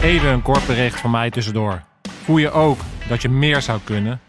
Even 0.01 0.29
een 0.29 0.41
kort 0.41 0.67
bericht 0.67 0.99
van 0.99 1.11
mij 1.11 1.29
tussendoor. 1.29 1.81
Voel 2.23 2.37
je 2.37 2.51
ook 2.51 2.79
dat 3.07 3.21
je 3.21 3.29
meer 3.29 3.61
zou 3.61 3.79
kunnen? 3.83 4.19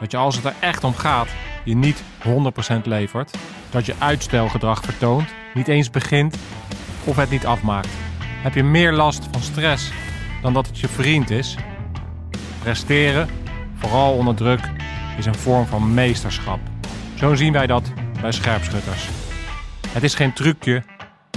Dat 0.00 0.10
je 0.10 0.16
als 0.16 0.36
het 0.36 0.44
er 0.44 0.54
echt 0.60 0.84
om 0.84 0.94
gaat, 0.94 1.28
je 1.64 1.76
niet 1.76 2.02
100% 2.22 2.82
levert? 2.84 3.36
Dat 3.70 3.86
je 3.86 3.94
uitstelgedrag 3.98 4.82
vertoont, 4.82 5.28
niet 5.54 5.68
eens 5.68 5.90
begint 5.90 6.36
of 7.04 7.16
het 7.16 7.30
niet 7.30 7.46
afmaakt? 7.46 7.88
Heb 8.44 8.54
je 8.54 8.62
meer 8.62 8.92
last 8.92 9.28
van 9.30 9.40
stress 9.40 9.92
dan 10.42 10.52
dat 10.52 10.66
het 10.66 10.78
je 10.78 10.88
vriend 10.88 11.30
is? 11.30 11.56
Presteren 12.62 13.28
vooral 13.74 14.12
onder 14.12 14.34
druk, 14.34 14.70
is 15.18 15.26
een 15.26 15.34
vorm 15.34 15.66
van 15.66 15.94
meesterschap. 15.94 16.58
Zo 17.14 17.34
zien 17.34 17.52
wij 17.52 17.66
dat 17.66 17.92
bij 18.20 18.32
scherpschutters. 18.32 19.08
Het 19.88 20.02
is 20.02 20.14
geen 20.14 20.32
trucje, 20.32 20.82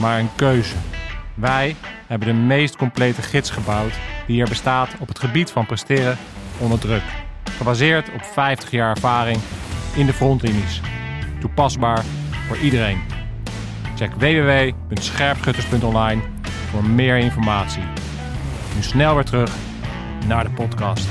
maar 0.01 0.19
een 0.19 0.29
keuze. 0.35 0.75
Wij 1.33 1.75
hebben 2.07 2.27
de 2.27 2.33
meest 2.33 2.75
complete 2.75 3.21
gids 3.21 3.49
gebouwd 3.49 3.93
die 4.25 4.41
er 4.41 4.49
bestaat 4.49 4.95
op 4.99 5.07
het 5.07 5.19
gebied 5.19 5.51
van 5.51 5.65
presteren 5.65 6.17
onder 6.59 6.79
druk. 6.79 7.03
Gebaseerd 7.57 8.13
op 8.13 8.23
50 8.23 8.71
jaar 8.71 8.95
ervaring 8.95 9.39
in 9.95 10.05
de 10.05 10.13
frontlinies. 10.13 10.81
Toepasbaar 11.39 12.03
voor 12.47 12.57
iedereen. 12.57 12.99
Check 13.95 14.13
www.scherpschutters.online 14.13 16.35
voor 16.67 16.83
meer 16.83 17.17
informatie. 17.17 17.83
Nu 18.75 18.81
snel 18.81 19.15
weer 19.15 19.23
terug 19.23 19.55
naar 20.27 20.43
de 20.43 20.49
podcast. 20.49 21.07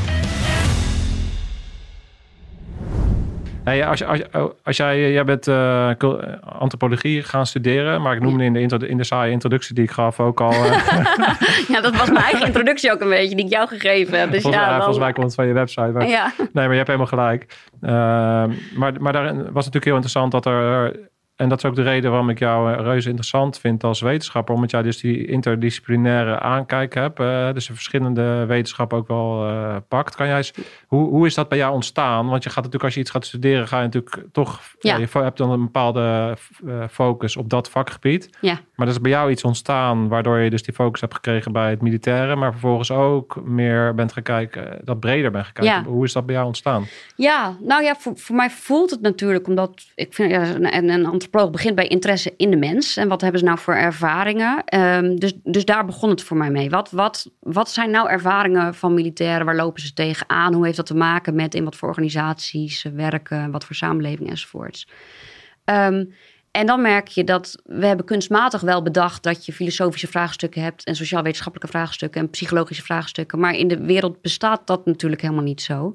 Hey, 3.64 3.86
als, 3.86 4.04
als, 4.04 4.22
als 4.62 4.76
jij, 4.76 5.12
jij 5.12 5.24
bent 5.24 5.48
uh, 5.48 5.90
antropologie 6.40 7.22
gaan 7.22 7.46
studeren, 7.46 8.02
maar 8.02 8.14
ik 8.14 8.22
noemde 8.22 8.44
in 8.44 8.52
de, 8.52 8.60
intro, 8.60 8.78
in 8.78 8.96
de 8.96 9.04
saaie 9.04 9.32
introductie 9.32 9.74
die 9.74 9.84
ik 9.84 9.90
gaf 9.90 10.20
ook 10.20 10.40
al. 10.40 10.52
Ja, 11.68 11.80
dat 11.80 11.96
was 11.96 12.10
mijn 12.10 12.24
eigen 12.24 12.46
introductie 12.46 12.92
ook 12.92 13.00
een 13.00 13.08
beetje, 13.08 13.36
die 13.36 13.44
ik 13.44 13.50
jou 13.50 13.68
gegeven 13.68 14.18
heb. 14.18 14.30
Dus 14.30 14.42
volgens, 14.42 14.62
ja, 14.62 14.68
dan... 14.68 14.76
volgens 14.76 14.98
mij 14.98 15.12
komt 15.12 15.26
het 15.26 15.34
van 15.34 15.46
je 15.46 15.52
website. 15.52 15.90
Maar, 15.92 16.08
ja. 16.08 16.32
Nee, 16.38 16.48
maar 16.52 16.70
je 16.70 16.74
hebt 16.74 16.86
helemaal 16.86 17.06
gelijk. 17.06 17.46
Uh, 17.82 17.90
maar, 18.76 18.92
maar 19.00 19.12
daar 19.12 19.34
was 19.34 19.64
natuurlijk 19.64 19.84
heel 19.84 19.94
interessant 19.94 20.32
dat 20.32 20.46
er 20.46 20.96
en 21.36 21.48
dat 21.48 21.58
is 21.58 21.64
ook 21.64 21.74
de 21.74 21.82
reden 21.82 22.10
waarom 22.10 22.28
ik 22.28 22.38
jou 22.38 22.72
eh, 22.72 22.80
reuze 22.80 23.08
interessant 23.08 23.58
vind 23.58 23.84
als 23.84 24.00
wetenschapper. 24.00 24.54
Omdat 24.54 24.70
jij 24.70 24.82
dus 24.82 25.00
die 25.00 25.26
interdisciplinaire 25.26 26.38
aankijk 26.38 26.94
hebt. 26.94 27.20
Uh, 27.20 27.52
dus 27.52 27.66
de 27.66 27.74
verschillende 27.74 28.44
wetenschappen 28.46 28.98
ook 28.98 29.08
wel 29.08 29.48
uh, 29.48 29.76
pakt. 29.88 30.14
Kan 30.14 30.26
jij 30.26 30.36
eens, 30.36 30.52
hoe, 30.86 31.08
hoe 31.08 31.26
is 31.26 31.34
dat 31.34 31.48
bij 31.48 31.58
jou 31.58 31.74
ontstaan? 31.74 32.28
Want 32.28 32.42
je 32.42 32.48
gaat 32.48 32.56
natuurlijk 32.56 32.84
als 32.84 32.94
je 32.94 33.00
iets 33.00 33.10
gaat 33.10 33.26
studeren, 33.26 33.68
ga 33.68 33.76
je 33.76 33.84
natuurlijk 33.84 34.22
toch... 34.32 34.60
Ja. 34.80 34.96
je 34.96 35.08
hebt 35.12 35.38
dan 35.38 35.50
een 35.50 35.62
bepaalde 35.62 36.36
focus 36.90 37.36
op 37.36 37.50
dat 37.50 37.70
vakgebied. 37.70 38.30
Ja. 38.40 38.58
Maar 38.74 38.86
er 38.86 38.92
is 38.92 39.00
bij 39.00 39.10
jou 39.10 39.30
iets 39.30 39.44
ontstaan 39.44 40.08
waardoor 40.08 40.38
je 40.38 40.50
dus 40.50 40.62
die 40.62 40.74
focus 40.74 41.00
hebt 41.00 41.14
gekregen 41.14 41.52
bij 41.52 41.70
het 41.70 41.82
militaire. 41.82 42.36
Maar 42.36 42.50
vervolgens 42.50 42.90
ook 42.90 43.40
meer 43.44 43.94
bent 43.94 44.12
gaan 44.12 44.22
kijken, 44.22 44.80
dat 44.84 45.00
breder 45.00 45.30
bent 45.30 45.44
gaan 45.44 45.52
kijken. 45.52 45.74
Ja. 45.74 45.82
Hoe 45.82 46.04
is 46.04 46.12
dat 46.12 46.26
bij 46.26 46.34
jou 46.34 46.46
ontstaan? 46.46 46.86
Ja, 47.16 47.56
nou 47.60 47.82
ja, 47.82 47.94
voor, 47.94 48.12
voor 48.16 48.36
mij 48.36 48.50
voelt 48.50 48.90
het 48.90 49.00
natuurlijk 49.00 49.46
omdat 49.46 49.86
ik 49.94 50.14
vind... 50.14 50.30
Ja, 50.30 50.54
en, 50.54 50.90
en 50.90 51.06
antropoloog 51.26 51.50
begint 51.50 51.74
bij 51.74 51.86
interesse 51.86 52.34
in 52.36 52.50
de 52.50 52.56
mens. 52.56 52.96
En 52.96 53.08
wat 53.08 53.20
hebben 53.20 53.40
ze 53.40 53.46
nou 53.46 53.58
voor 53.58 53.74
ervaringen? 53.74 54.64
Um, 54.74 55.18
dus, 55.18 55.32
dus 55.42 55.64
daar 55.64 55.84
begon 55.84 56.10
het 56.10 56.22
voor 56.22 56.36
mij 56.36 56.50
mee. 56.50 56.70
Wat, 56.70 56.90
wat, 56.90 57.30
wat 57.40 57.70
zijn 57.70 57.90
nou 57.90 58.08
ervaringen 58.08 58.74
van 58.74 58.94
militairen? 58.94 59.46
Waar 59.46 59.56
lopen 59.56 59.82
ze 59.82 59.92
tegenaan? 59.92 60.54
Hoe 60.54 60.64
heeft 60.64 60.76
dat 60.76 60.86
te 60.86 60.94
maken 60.94 61.34
met 61.34 61.54
in 61.54 61.64
wat 61.64 61.76
voor 61.76 61.88
organisaties 61.88 62.80
ze 62.80 62.92
werken? 62.92 63.50
Wat 63.50 63.64
voor 63.64 63.74
samenleving 63.74 64.28
enzovoorts? 64.28 64.88
Um, 65.64 66.14
en 66.50 66.66
dan 66.66 66.80
merk 66.80 67.08
je 67.08 67.24
dat 67.24 67.62
we 67.64 67.86
hebben 67.86 68.06
kunstmatig 68.06 68.60
wel 68.60 68.82
bedacht 68.82 69.22
dat 69.22 69.46
je 69.46 69.52
filosofische 69.52 70.06
vraagstukken 70.06 70.62
hebt 70.62 70.84
en 70.84 70.96
sociaal-wetenschappelijke 70.96 71.78
vraagstukken 71.78 72.20
en 72.20 72.30
psychologische 72.30 72.82
vraagstukken. 72.82 73.38
Maar 73.38 73.54
in 73.54 73.68
de 73.68 73.80
wereld 73.80 74.22
bestaat 74.22 74.66
dat 74.66 74.86
natuurlijk 74.86 75.22
helemaal 75.22 75.42
niet 75.42 75.62
zo. 75.62 75.94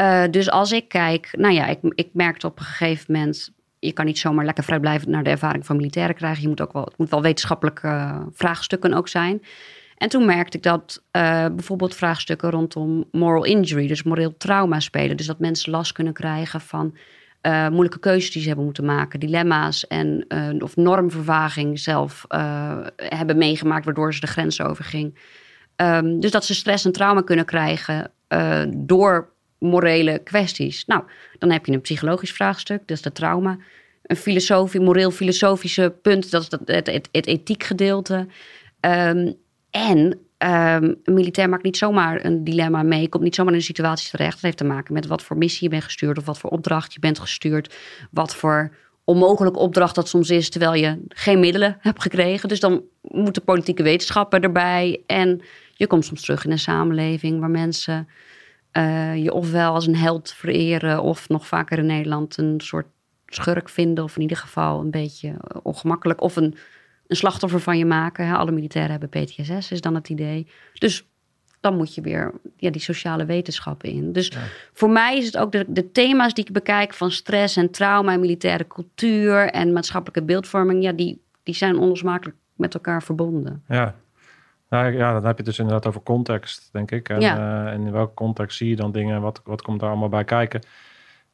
Uh, 0.00 0.22
dus 0.30 0.50
als 0.50 0.72
ik 0.72 0.88
kijk, 0.88 1.28
nou 1.32 1.54
ja, 1.54 1.66
ik, 1.66 1.78
ik 1.82 2.08
merkte 2.12 2.46
op 2.46 2.58
een 2.58 2.64
gegeven 2.64 3.12
moment 3.12 3.50
je 3.78 3.92
kan 3.92 4.04
niet 4.04 4.18
zomaar 4.18 4.44
lekker 4.44 4.64
vrijblijvend 4.64 5.10
naar 5.10 5.22
de 5.24 5.30
ervaring 5.30 5.66
van 5.66 5.76
militairen 5.76 6.14
krijgen. 6.14 6.42
Je 6.42 6.48
moet 6.48 6.60
ook 6.60 6.72
wel, 6.72 6.84
het 6.84 6.98
moet 6.98 7.10
wel 7.10 7.22
wetenschappelijke 7.22 7.86
uh, 7.86 8.20
vraagstukken 8.32 8.94
ook 8.94 9.08
zijn. 9.08 9.42
En 9.96 10.08
toen 10.08 10.24
merkte 10.24 10.56
ik 10.56 10.62
dat 10.62 11.02
uh, 11.12 11.46
bijvoorbeeld 11.46 11.94
vraagstukken 11.94 12.50
rondom 12.50 13.04
moral 13.12 13.44
injury, 13.44 13.86
dus 13.86 14.02
moreel 14.02 14.36
trauma 14.36 14.80
spelen. 14.80 15.16
Dus 15.16 15.26
dat 15.26 15.38
mensen 15.38 15.70
last 15.70 15.92
kunnen 15.92 16.12
krijgen 16.12 16.60
van 16.60 16.96
uh, 17.42 17.68
moeilijke 17.68 17.98
keuzes 17.98 18.30
die 18.30 18.40
ze 18.40 18.46
hebben 18.46 18.64
moeten 18.64 18.84
maken, 18.84 19.20
dilemma's 19.20 19.86
en 19.86 20.26
of 20.62 20.76
normvervaging 20.76 21.78
zelf 21.78 22.24
hebben 22.96 23.38
meegemaakt, 23.38 23.84
waardoor 23.84 24.14
ze 24.14 24.20
de 24.20 24.26
grens 24.26 24.60
overging. 24.60 25.18
Um, 25.76 26.20
dus 26.20 26.30
dat 26.30 26.44
ze 26.44 26.54
stress 26.54 26.84
en 26.84 26.92
trauma 26.92 27.20
kunnen 27.20 27.44
krijgen 27.44 28.10
door 28.76 29.34
morele 29.58 30.18
kwesties. 30.18 30.84
Nou, 30.84 31.02
dan 31.38 31.50
heb 31.50 31.66
je 31.66 31.72
een 31.72 31.80
psychologisch 31.80 32.32
vraagstuk, 32.32 32.78
dat 32.78 32.96
is 32.96 33.02
de 33.02 33.12
trauma. 33.12 33.58
Een 34.02 34.16
filosofie, 34.16 34.80
moreel-filosofische 34.80 35.94
punt, 36.02 36.30
dat 36.30 36.42
is 36.42 36.50
het, 36.50 36.86
het, 36.86 37.08
het, 37.12 37.26
ethiek 37.26 37.62
gedeelte. 37.62 38.26
Um, 38.80 39.34
en 39.70 39.98
um, 40.38 40.96
een 41.04 41.14
militair 41.14 41.48
maakt 41.48 41.62
niet 41.62 41.76
zomaar 41.76 42.24
een 42.24 42.44
dilemma 42.44 42.82
mee, 42.82 43.08
komt 43.08 43.22
niet 43.22 43.34
zomaar 43.34 43.52
in 43.52 43.58
een 43.58 43.64
situatie 43.64 44.10
terecht. 44.10 44.32
Dat 44.32 44.42
heeft 44.42 44.56
te 44.56 44.64
maken 44.64 44.94
met 44.94 45.06
wat 45.06 45.22
voor 45.22 45.36
missie 45.36 45.62
je 45.62 45.68
bent 45.68 45.84
gestuurd 45.84 46.18
of 46.18 46.24
wat 46.24 46.38
voor 46.38 46.50
opdracht 46.50 46.92
je 46.92 47.00
bent 47.00 47.18
gestuurd. 47.18 47.74
Wat 48.10 48.34
voor 48.34 48.74
onmogelijke 49.04 49.58
opdracht 49.58 49.94
dat 49.94 50.08
soms 50.08 50.30
is, 50.30 50.50
terwijl 50.50 50.74
je 50.74 50.98
geen 51.08 51.40
middelen 51.40 51.76
hebt 51.88 52.02
gekregen. 52.02 52.48
Dus 52.48 52.60
dan 52.60 52.82
moeten 53.02 53.44
politieke 53.44 53.82
wetenschappen 53.82 54.40
erbij. 54.40 55.02
En 55.06 55.40
je 55.74 55.86
komt 55.86 56.04
soms 56.04 56.22
terug 56.22 56.44
in 56.44 56.50
een 56.50 56.58
samenleving 56.58 57.40
waar 57.40 57.50
mensen 57.50 58.08
uh, 58.76 59.16
je 59.16 59.32
ofwel 59.32 59.74
als 59.74 59.86
een 59.86 59.96
held 59.96 60.32
vereren 60.32 61.02
of 61.02 61.28
nog 61.28 61.46
vaker 61.46 61.78
in 61.78 61.86
Nederland 61.86 62.36
een 62.36 62.60
soort 62.60 62.86
schurk 63.26 63.68
vinden 63.68 64.04
of 64.04 64.16
in 64.16 64.22
ieder 64.22 64.36
geval 64.36 64.80
een 64.80 64.90
beetje 64.90 65.34
ongemakkelijk 65.62 66.22
of 66.22 66.36
een, 66.36 66.54
een 67.06 67.16
slachtoffer 67.16 67.60
van 67.60 67.78
je 67.78 67.84
maken. 67.84 68.36
Alle 68.36 68.50
militairen 68.50 68.90
hebben 68.90 69.08
PTSS, 69.08 69.70
is 69.70 69.80
dan 69.80 69.94
het 69.94 70.08
idee. 70.08 70.46
Dus 70.74 71.06
dan 71.60 71.76
moet 71.76 71.94
je 71.94 72.00
weer 72.00 72.32
ja, 72.56 72.70
die 72.70 72.80
sociale 72.80 73.24
wetenschappen 73.24 73.90
in. 73.90 74.12
Dus 74.12 74.32
voor 74.72 74.90
mij 74.90 75.18
is 75.18 75.26
het 75.26 75.36
ook 75.36 75.52
de, 75.52 75.64
de, 75.68 75.92
thema's 75.92 76.34
die 76.34 76.44
ik 76.44 76.52
bekijk 76.52 76.94
van 76.94 77.10
stress 77.10 77.56
en 77.56 77.70
trauma 77.70 78.12
en 78.12 78.20
militaire 78.20 78.66
cultuur 78.66 79.50
en 79.50 79.72
maatschappelijke 79.72 80.22
beeldvorming, 80.22 80.82
ja, 80.82 80.92
die, 80.92 81.22
die 81.42 81.54
zijn 81.54 81.78
onlosmakelijk 81.78 82.36
met 82.54 82.74
elkaar 82.74 83.02
verbonden. 83.02 83.62
Ja, 83.68 83.94
nou 84.68 84.92
ja, 84.92 85.12
dan 85.12 85.24
heb 85.24 85.30
je 85.30 85.36
het 85.36 85.44
dus 85.44 85.58
inderdaad 85.58 85.86
over 85.86 86.02
context, 86.02 86.68
denk 86.72 86.90
ik. 86.90 87.08
En, 87.08 87.22
uh, 87.22 87.66
en 87.66 87.86
in 87.86 87.92
welke 87.92 88.14
context 88.14 88.56
zie 88.56 88.68
je 88.68 88.76
dan 88.76 88.92
dingen? 88.92 89.20
Wat, 89.20 89.40
wat 89.44 89.62
komt 89.62 89.80
daar 89.80 89.90
allemaal 89.90 90.08
bij 90.08 90.24
kijken? 90.24 90.60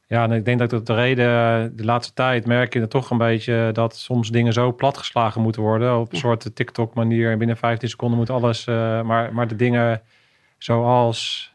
Ja, 0.07 0.23
en 0.23 0.31
ik 0.31 0.45
denk 0.45 0.59
dat 0.59 0.69
dat 0.69 0.85
de 0.85 0.93
reden, 0.93 1.75
de 1.75 1.85
laatste 1.85 2.13
tijd 2.13 2.45
merk 2.45 2.73
je 2.73 2.79
er 2.79 2.87
toch 2.87 3.09
een 3.09 3.17
beetje 3.17 3.69
dat 3.71 3.97
soms 3.97 4.29
dingen 4.29 4.53
zo 4.53 4.73
platgeslagen 4.73 5.41
moeten 5.41 5.61
worden. 5.61 5.99
Op 5.99 6.11
een 6.11 6.17
soort 6.17 6.55
TikTok-manier. 6.55 7.37
Binnen 7.37 7.57
15 7.57 7.89
seconden 7.89 8.17
moet 8.17 8.29
alles. 8.29 8.67
Uh, 8.67 9.01
maar, 9.01 9.33
maar 9.33 9.47
de 9.47 9.55
dingen 9.55 10.01
zoals 10.57 11.51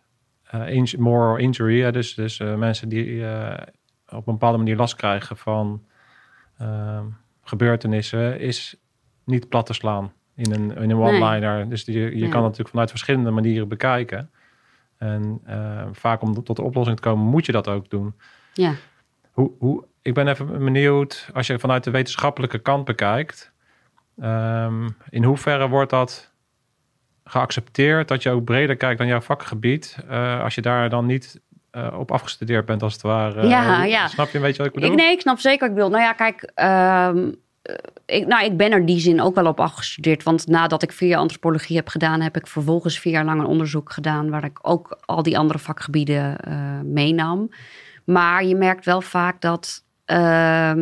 uh, 0.55 0.95
moral 0.99 1.37
injury, 1.37 1.91
dus, 1.91 2.15
dus 2.15 2.39
mensen 2.39 2.89
die 2.89 3.25
op 4.09 4.27
een 4.27 4.33
bepaalde 4.33 4.59
manier 4.59 4.77
last 4.77 4.95
krijgen 4.97 5.37
van 5.37 5.85
gebeurtenissen, 7.43 8.41
is 8.41 8.77
niet 9.25 9.49
plat 9.49 9.67
te 9.67 9.73
slaan 9.73 10.13
in 10.39 10.53
een, 10.53 10.77
in 10.77 10.91
een 10.91 10.99
one-liner. 10.99 11.69
Dus 11.69 11.85
je, 11.85 11.93
je 11.93 12.09
kan 12.09 12.21
het 12.23 12.43
natuurlijk 12.43 12.69
vanuit 12.69 12.91
verschillende 12.91 13.31
manieren 13.31 13.69
bekijken. 13.69 14.31
En 14.99 15.41
uh, 15.49 15.83
vaak 15.93 16.23
om 16.23 16.45
tot 16.45 16.57
de 16.57 16.63
oplossing 16.63 16.97
te 16.97 17.03
komen, 17.03 17.27
moet 17.27 17.47
je 17.47 17.53
dat 17.53 17.69
ook 17.69 17.91
doen. 17.91 18.15
Ja. 18.53 18.73
Hoe, 19.33 19.51
hoe, 19.59 19.85
ik 20.03 20.15
ben 20.15 20.29
even 20.29 20.65
benieuwd, 20.65 21.31
als 21.35 21.47
je 21.47 21.59
vanuit 21.59 21.85
de 21.85 21.91
wetenschappelijke 21.91 22.59
kant 22.59 22.85
bekijkt, 22.85 23.53
um, 24.23 24.97
in 25.11 25.25
hoeverre 25.25 25.69
wordt 25.69 25.91
dat 25.91 26.33
geaccepteerd 27.25 28.09
dat 28.09 28.23
je 28.23 28.31
ook 28.31 28.45
breder 28.45 28.77
kijkt 28.77 28.99
dan 28.99 29.07
jouw 29.07 29.21
vakgebied, 29.21 29.99
uh, 30.11 30.43
als 30.43 30.55
je 30.55 30.63
daar 30.63 30.89
dan 30.89 31.07
niet 31.07 31.41
uh, 31.73 31.99
op 31.99 32.13
afgestudeerd 32.13 32.67
bent, 32.67 32.83
als 32.83 32.93
het 32.93 33.03
ware. 33.03 33.47
Ja, 33.47 33.85
ja. 33.85 34.09
Snap 34.09 34.29
je 34.29 34.37
een 34.37 34.43
beetje 34.43 34.59
wat 34.59 34.67
ik 34.67 34.73
bedoel? 34.73 34.91
Ik, 34.91 34.97
nee, 34.97 35.13
ik 35.13 35.21
snap 35.21 35.39
zeker 35.39 35.61
wat 35.61 35.69
ik 35.69 35.75
bedoel. 35.75 35.91
Nou 35.91 36.03
ja, 36.03 36.13
kijk, 36.13 36.53
um, 37.17 37.37
ik, 38.07 38.27
nou, 38.27 38.45
ik 38.45 38.57
ben 38.57 38.73
er 38.73 38.87
die 38.87 39.01
zin 39.01 39.21
ook 39.21 39.35
wel 39.35 39.47
op 39.47 39.61
afgestudeerd. 39.61 40.23
Want 40.23 40.47
nadat 40.47 40.83
ik 40.83 40.93
vier 40.93 41.09
jaar 41.09 41.19
antropologie 41.19 41.77
heb 41.77 41.89
gedaan, 41.89 42.21
heb 42.21 42.37
ik 42.37 42.47
vervolgens 42.47 42.99
vier 42.99 43.13
jaar 43.13 43.25
lang 43.25 43.41
een 43.41 43.47
onderzoek 43.47 43.93
gedaan. 43.93 44.31
waar 44.31 44.45
ik 44.45 44.59
ook 44.63 44.99
al 45.05 45.23
die 45.23 45.39
andere 45.39 45.59
vakgebieden 45.59 46.37
uh, 46.49 46.81
meenam. 46.85 47.51
Maar 48.05 48.45
je 48.45 48.55
merkt 48.55 48.85
wel 48.85 49.01
vaak 49.01 49.41
dat. 49.41 49.85
Uh, 50.07 50.73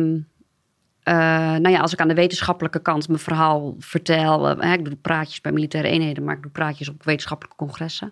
uh, 1.07 1.13
nou 1.55 1.69
ja, 1.69 1.79
als 1.79 1.93
ik 1.93 2.01
aan 2.01 2.07
de 2.07 2.13
wetenschappelijke 2.13 2.79
kant 2.79 3.07
mijn 3.07 3.19
verhaal 3.19 3.75
vertel. 3.79 4.63
Ik 4.63 4.85
doe 4.85 4.95
praatjes 4.95 5.41
bij 5.41 5.51
militaire 5.51 5.89
eenheden, 5.89 6.23
maar 6.23 6.35
ik 6.35 6.41
doe 6.41 6.51
praatjes 6.51 6.89
op 6.89 7.03
wetenschappelijke 7.03 7.57
congressen. 7.57 8.11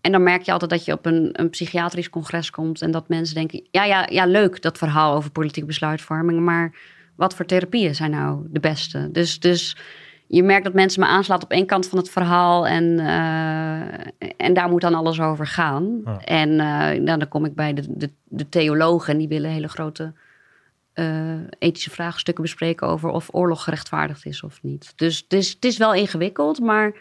En 0.00 0.12
dan 0.12 0.22
merk 0.22 0.42
je 0.42 0.52
altijd 0.52 0.70
dat 0.70 0.84
je 0.84 0.92
op 0.92 1.06
een, 1.06 1.30
een 1.32 1.50
psychiatrisch 1.50 2.10
congres 2.10 2.50
komt. 2.50 2.82
en 2.82 2.90
dat 2.90 3.08
mensen 3.08 3.34
denken: 3.34 3.66
ja, 3.70 3.84
ja, 3.84 4.06
ja, 4.10 4.26
leuk 4.26 4.62
dat 4.62 4.78
verhaal 4.78 5.14
over 5.14 5.30
politieke 5.30 5.68
besluitvorming. 5.68 6.40
Maar 6.40 6.74
wat 7.20 7.34
voor 7.34 7.46
therapieën 7.46 7.94
zijn 7.94 8.10
nou 8.10 8.46
de 8.48 8.60
beste? 8.60 9.08
Dus, 9.12 9.40
dus 9.40 9.76
je 10.26 10.42
merkt 10.42 10.64
dat 10.64 10.74
mensen 10.74 11.00
me 11.00 11.06
aanslaat 11.06 11.42
op 11.42 11.50
één 11.50 11.66
kant 11.66 11.88
van 11.88 11.98
het 11.98 12.10
verhaal 12.10 12.66
en, 12.66 12.84
uh, 12.84 13.80
en 14.36 14.54
daar 14.54 14.68
moet 14.68 14.80
dan 14.80 14.94
alles 14.94 15.20
over 15.20 15.46
gaan. 15.46 16.02
En 16.24 16.50
uh, 16.50 17.06
dan 17.06 17.28
kom 17.28 17.44
ik 17.44 17.54
bij 17.54 17.74
de, 17.74 17.84
de, 17.88 18.10
de, 18.24 18.48
theologen 18.48 19.12
en 19.12 19.18
die 19.18 19.28
willen 19.28 19.50
hele 19.50 19.68
grote 19.68 20.12
uh, 20.94 21.34
ethische 21.58 21.90
vraagstukken 21.90 22.44
bespreken 22.44 22.86
over 22.86 23.10
of 23.10 23.28
oorlog 23.32 23.64
gerechtvaardigd 23.64 24.26
is 24.26 24.42
of 24.42 24.58
niet. 24.62 24.92
Dus 24.96 25.18
het 25.18 25.32
is, 25.32 25.48
het 25.48 25.64
is 25.64 25.76
wel 25.76 25.94
ingewikkeld, 25.94 26.60
maar 26.60 26.92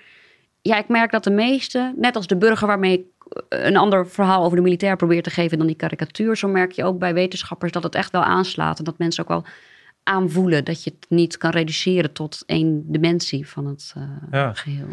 ja, 0.61 0.77
ik 0.77 0.87
merk 0.87 1.11
dat 1.11 1.23
de 1.23 1.31
meesten, 1.31 1.93
net 1.97 2.15
als 2.15 2.27
de 2.27 2.37
burger 2.37 2.67
waarmee 2.67 2.99
ik 2.99 3.05
een 3.49 3.77
ander 3.77 4.07
verhaal 4.07 4.43
over 4.43 4.57
de 4.57 4.63
militair 4.63 4.95
probeert 4.95 5.23
te 5.23 5.29
geven 5.29 5.57
dan 5.57 5.67
die 5.67 5.75
karikatuur. 5.75 6.37
Zo 6.37 6.47
merk 6.47 6.71
je 6.71 6.83
ook 6.83 6.99
bij 6.99 7.13
wetenschappers 7.13 7.71
dat 7.71 7.83
het 7.83 7.95
echt 7.95 8.11
wel 8.11 8.23
aanslaat. 8.23 8.77
En 8.77 8.83
dat 8.83 8.97
mensen 8.97 9.23
ook 9.23 9.29
wel 9.29 9.43
aanvoelen 10.09 10.65
dat 10.65 10.83
je 10.83 10.89
het 10.89 11.09
niet 11.09 11.37
kan 11.37 11.51
reduceren 11.51 12.13
tot 12.13 12.43
één 12.45 12.91
dimensie 12.91 13.47
van 13.47 13.65
het 13.65 13.93
uh, 13.97 14.03
ja. 14.31 14.53
geheel. 14.53 14.87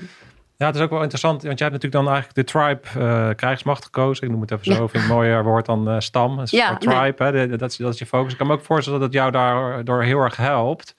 Ja, 0.57 0.67
het 0.67 0.75
is 0.75 0.81
ook 0.81 0.91
wel 0.91 1.01
interessant, 1.01 1.43
want 1.43 1.59
jij 1.59 1.69
hebt 1.69 1.83
natuurlijk 1.83 2.05
dan 2.05 2.15
eigenlijk 2.15 2.35
de 2.35 2.53
tribe 2.53 3.07
uh, 3.07 3.35
krijgsmacht 3.35 3.85
gekozen. 3.85 4.25
Ik 4.25 4.31
noem 4.31 4.41
het 4.41 4.51
even 4.51 4.75
zo, 4.75 4.87
vind 4.87 5.03
ik 5.03 5.09
mooier 5.09 5.45
woord 5.45 5.67
dan 5.67 5.89
uh, 5.89 6.01
stam. 6.01 6.37
Dus 6.37 6.51
ja, 6.51 6.77
tribe, 6.77 7.31
nee. 7.31 7.49
hè, 7.49 7.57
dat, 7.57 7.71
is, 7.71 7.77
dat 7.77 7.93
is 7.93 7.99
je 7.99 8.07
focus. 8.07 8.33
Ik 8.33 8.39
kan 8.39 8.47
me 8.47 8.53
ook 8.53 8.65
voorstellen 8.65 9.01
dat 9.01 9.09
het 9.09 9.19
jou 9.19 9.31
daardoor 9.31 10.03
heel 10.03 10.21
erg 10.21 10.37
helpt. 10.37 10.95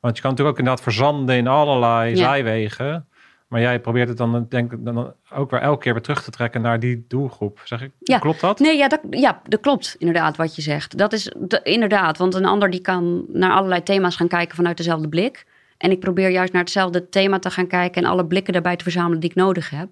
Want 0.00 0.16
je 0.16 0.22
kan 0.22 0.30
natuurlijk 0.30 0.58
ook 0.58 0.64
inderdaad 0.64 0.84
verzanden 0.84 1.36
in 1.36 1.46
allerlei 1.46 2.16
zijwegen. 2.16 3.08
Maar 3.50 3.60
jij 3.60 3.80
probeert 3.80 4.08
het 4.08 4.16
dan, 4.16 4.46
denk 4.48 4.72
dan 4.78 5.12
ook 5.34 5.50
weer 5.50 5.60
elke 5.60 5.82
keer 5.82 5.92
weer 5.92 6.02
terug 6.02 6.22
te 6.22 6.30
trekken 6.30 6.60
naar 6.60 6.80
die 6.80 7.04
doelgroep. 7.08 7.60
Zeg 7.64 7.82
ik, 7.82 7.90
ja. 7.98 8.18
klopt 8.18 8.40
dat? 8.40 8.58
Nee, 8.58 8.76
ja 8.76 8.88
dat, 8.88 9.00
ja, 9.10 9.40
dat 9.48 9.60
klopt 9.60 9.96
inderdaad 9.98 10.36
wat 10.36 10.56
je 10.56 10.62
zegt. 10.62 10.98
Dat 10.98 11.12
is 11.12 11.32
de, 11.38 11.60
inderdaad, 11.62 12.18
want 12.18 12.34
een 12.34 12.44
ander 12.44 12.70
die 12.70 12.80
kan 12.80 13.24
naar 13.28 13.52
allerlei 13.52 13.82
thema's 13.82 14.16
gaan 14.16 14.28
kijken 14.28 14.56
vanuit 14.56 14.76
dezelfde 14.76 15.08
blik. 15.08 15.46
En 15.76 15.90
ik 15.90 16.00
probeer 16.00 16.30
juist 16.30 16.52
naar 16.52 16.62
hetzelfde 16.62 17.08
thema 17.08 17.38
te 17.38 17.50
gaan 17.50 17.66
kijken 17.66 18.02
en 18.02 18.10
alle 18.10 18.26
blikken 18.26 18.52
daarbij 18.52 18.76
te 18.76 18.82
verzamelen 18.82 19.20
die 19.20 19.30
ik 19.30 19.36
nodig 19.36 19.70
heb. 19.70 19.88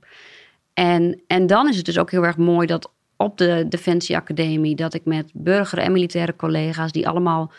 En, 0.75 1.21
en 1.27 1.47
dan 1.47 1.69
is 1.69 1.77
het 1.77 1.85
dus 1.85 1.99
ook 1.99 2.11
heel 2.11 2.25
erg 2.25 2.37
mooi 2.37 2.67
dat 2.67 2.91
op 3.17 3.39
de 3.39 3.67
Defensie 3.69 4.17
Academie, 4.17 4.77
dat 4.77 4.95
ik 4.95 5.05
met 5.05 5.31
burger 5.35 5.79
en 5.79 5.93
militaire 5.93 6.37
collega's, 6.37 6.93
die 6.93 7.09
allemaal 7.09 7.53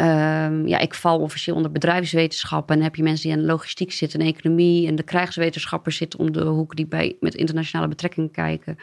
Um, 0.00 0.66
ja, 0.66 0.78
ik 0.78 0.94
val 0.94 1.20
officieel 1.20 1.56
onder 1.56 1.72
bedrijfswetenschappen. 1.72 2.68
En 2.68 2.74
dan 2.74 2.88
heb 2.88 2.96
je 2.96 3.02
mensen 3.02 3.28
die 3.28 3.36
aan 3.36 3.42
de 3.42 3.52
logistiek 3.52 3.92
zitten 3.92 4.20
en 4.20 4.26
economie. 4.26 4.86
En 4.86 4.94
de 4.94 5.02
krijgswetenschappers 5.02 5.96
zitten 5.96 6.18
om 6.18 6.32
de 6.32 6.44
hoek 6.44 6.76
die 6.76 6.86
bij, 6.86 7.16
met 7.20 7.34
internationale 7.34 7.88
betrekkingen 7.88 8.30
kijken. 8.30 8.78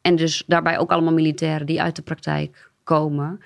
En 0.00 0.16
dus 0.16 0.42
daarbij 0.46 0.78
ook 0.78 0.90
allemaal 0.90 1.12
militairen 1.12 1.66
die 1.66 1.82
uit 1.82 1.96
de 1.96 2.02
praktijk 2.02 2.70
komen. 2.84 3.40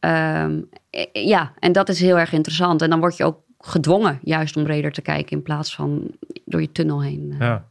Um, 0.00 0.68
ja, 1.12 1.52
en 1.58 1.72
dat 1.72 1.88
is 1.88 2.00
heel 2.00 2.18
erg 2.18 2.32
interessant. 2.32 2.82
En 2.82 2.90
dan 2.90 3.00
word 3.00 3.16
je 3.16 3.24
ook 3.24 3.38
gedwongen 3.58 4.18
juist 4.22 4.56
om 4.56 4.64
breder 4.64 4.92
te 4.92 5.02
kijken 5.02 5.36
in 5.36 5.42
plaats 5.42 5.74
van 5.74 6.10
door 6.44 6.60
je 6.60 6.72
tunnel 6.72 7.02
heen. 7.02 7.28
Eh. 7.32 7.38
Ja. 7.38 7.66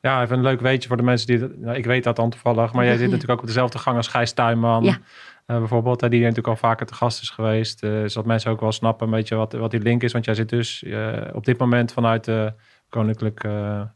Ja, 0.00 0.22
even 0.22 0.36
een 0.36 0.42
leuk 0.42 0.60
weetje 0.60 0.88
voor 0.88 0.96
de 0.96 1.02
mensen 1.02 1.26
die... 1.26 1.48
Nou, 1.56 1.76
ik 1.76 1.84
weet 1.84 2.04
dat 2.04 2.16
dan 2.16 2.30
toevallig, 2.30 2.72
maar 2.72 2.84
jij 2.84 2.96
zit 2.96 3.10
natuurlijk 3.10 3.32
ook 3.32 3.40
op 3.40 3.46
dezelfde 3.46 3.78
gang 3.78 3.96
als 3.96 4.08
Gijs 4.08 4.32
Tuinman. 4.32 4.84
Ja. 4.84 4.98
Uh, 5.46 5.58
bijvoorbeeld, 5.58 6.00
die 6.00 6.20
natuurlijk 6.20 6.48
al 6.48 6.56
vaker 6.56 6.86
te 6.86 6.94
gast 6.94 7.22
is 7.22 7.30
geweest. 7.30 7.82
Uh, 7.82 7.90
zodat 8.06 8.26
mensen 8.26 8.50
ook 8.50 8.60
wel 8.60 8.72
snappen 8.72 9.06
een 9.06 9.12
beetje 9.12 9.34
wat, 9.34 9.52
wat 9.52 9.70
die 9.70 9.80
link 9.80 10.02
is. 10.02 10.12
Want 10.12 10.24
jij 10.24 10.34
zit 10.34 10.48
dus 10.48 10.84
op 11.32 11.44
dit 11.44 11.58
moment 11.58 11.92
vanuit 11.92 12.24
de 12.24 12.54
Koninklijke 12.88 13.90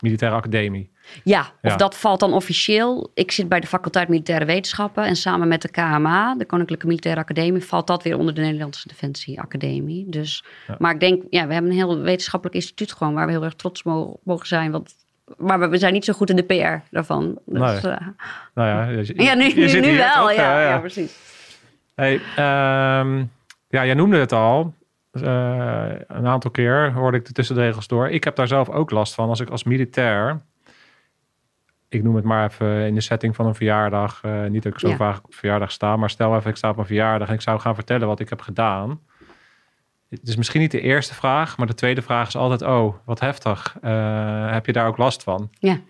Militaire 0.00 0.36
Academie. 0.36 0.90
Ja, 1.24 1.40
of 1.40 1.70
ja. 1.70 1.76
dat 1.76 1.96
valt 1.96 2.20
dan 2.20 2.32
officieel. 2.32 3.10
Ik 3.14 3.32
zit 3.32 3.48
bij 3.48 3.60
de 3.60 3.66
faculteit 3.66 4.08
Militaire 4.08 4.44
Wetenschappen. 4.44 5.04
En 5.04 5.16
samen 5.16 5.48
met 5.48 5.62
de 5.62 5.70
KMA, 5.70 6.34
de 6.34 6.44
Koninklijke 6.44 6.86
Militaire 6.86 7.20
Academie, 7.20 7.64
valt 7.64 7.86
dat 7.86 8.02
weer 8.02 8.18
onder 8.18 8.34
de 8.34 8.40
Nederlandse 8.40 8.88
Defensie 8.88 9.40
Academie. 9.40 10.08
Dus, 10.08 10.44
ja. 10.66 10.76
Maar 10.78 10.94
ik 10.94 11.00
denk, 11.00 11.22
ja, 11.30 11.46
we 11.46 11.52
hebben 11.52 11.70
een 11.70 11.76
heel 11.76 12.00
wetenschappelijk 12.00 12.56
instituut 12.56 12.92
gewoon 12.92 13.14
waar 13.14 13.26
we 13.26 13.32
heel 13.32 13.44
erg 13.44 13.54
trots 13.54 13.82
mogen, 13.82 14.20
mogen 14.24 14.46
zijn. 14.46 14.70
Want 14.70 14.94
maar 15.36 15.70
we 15.70 15.78
zijn 15.78 15.92
niet 15.92 16.04
zo 16.04 16.12
goed 16.12 16.30
in 16.30 16.36
de 16.36 16.42
PR 16.42 16.94
daarvan. 16.94 17.38
Dus, 17.46 17.82
nee. 17.82 17.92
uh, 17.92 17.98
nou 18.54 18.68
ja, 18.68 18.88
je, 18.88 19.22
ja 19.22 19.34
nu, 19.34 19.44
je 19.44 19.80
nu, 19.80 19.80
nu 19.80 19.96
wel. 19.96 20.30
Ja, 20.30 20.60
ja, 20.60 20.78
precies. 20.78 21.16
Hey, 21.94 22.14
um, 22.14 23.30
ja, 23.68 23.84
jij 23.84 23.94
noemde 23.94 24.18
het 24.18 24.32
al. 24.32 24.74
Uh, 25.12 25.86
een 26.06 26.26
aantal 26.26 26.50
keer 26.50 26.92
hoorde 26.92 27.16
ik 27.16 27.24
de 27.24 27.32
tussenregels 27.32 27.86
door. 27.86 28.08
Ik 28.08 28.24
heb 28.24 28.36
daar 28.36 28.48
zelf 28.48 28.68
ook 28.68 28.90
last 28.90 29.14
van 29.14 29.28
als 29.28 29.40
ik 29.40 29.50
als 29.50 29.64
militair. 29.64 30.40
Ik 31.88 32.02
noem 32.02 32.16
het 32.16 32.24
maar 32.24 32.46
even 32.50 32.86
in 32.86 32.94
de 32.94 33.00
setting 33.00 33.36
van 33.36 33.46
een 33.46 33.54
verjaardag. 33.54 34.22
Uh, 34.24 34.44
niet 34.44 34.62
dat 34.62 34.72
ik 34.72 34.78
zo 34.78 34.90
vaak 34.90 35.24
op 35.24 35.34
verjaardag 35.34 35.70
sta, 35.70 35.96
maar 35.96 36.10
stel 36.10 36.36
even, 36.36 36.50
ik 36.50 36.56
sta 36.56 36.70
op 36.70 36.78
een 36.78 36.86
verjaardag 36.86 37.28
en 37.28 37.34
ik 37.34 37.40
zou 37.40 37.60
gaan 37.60 37.74
vertellen 37.74 38.06
wat 38.06 38.20
ik 38.20 38.28
heb 38.28 38.40
gedaan. 38.40 39.00
Het 40.08 40.28
is 40.28 40.36
misschien 40.36 40.60
niet 40.60 40.70
de 40.70 40.80
eerste 40.80 41.14
vraag, 41.14 41.56
maar 41.56 41.66
de 41.66 41.74
tweede 41.74 42.02
vraag 42.02 42.28
is 42.28 42.36
altijd: 42.36 42.62
Oh, 42.62 42.94
wat 43.04 43.20
heftig. 43.20 43.76
Uh, 43.82 44.52
heb 44.52 44.66
je 44.66 44.72
daar 44.72 44.86
ook 44.86 44.96
last 44.96 45.22
van? 45.22 45.50
Ja. 45.58 45.80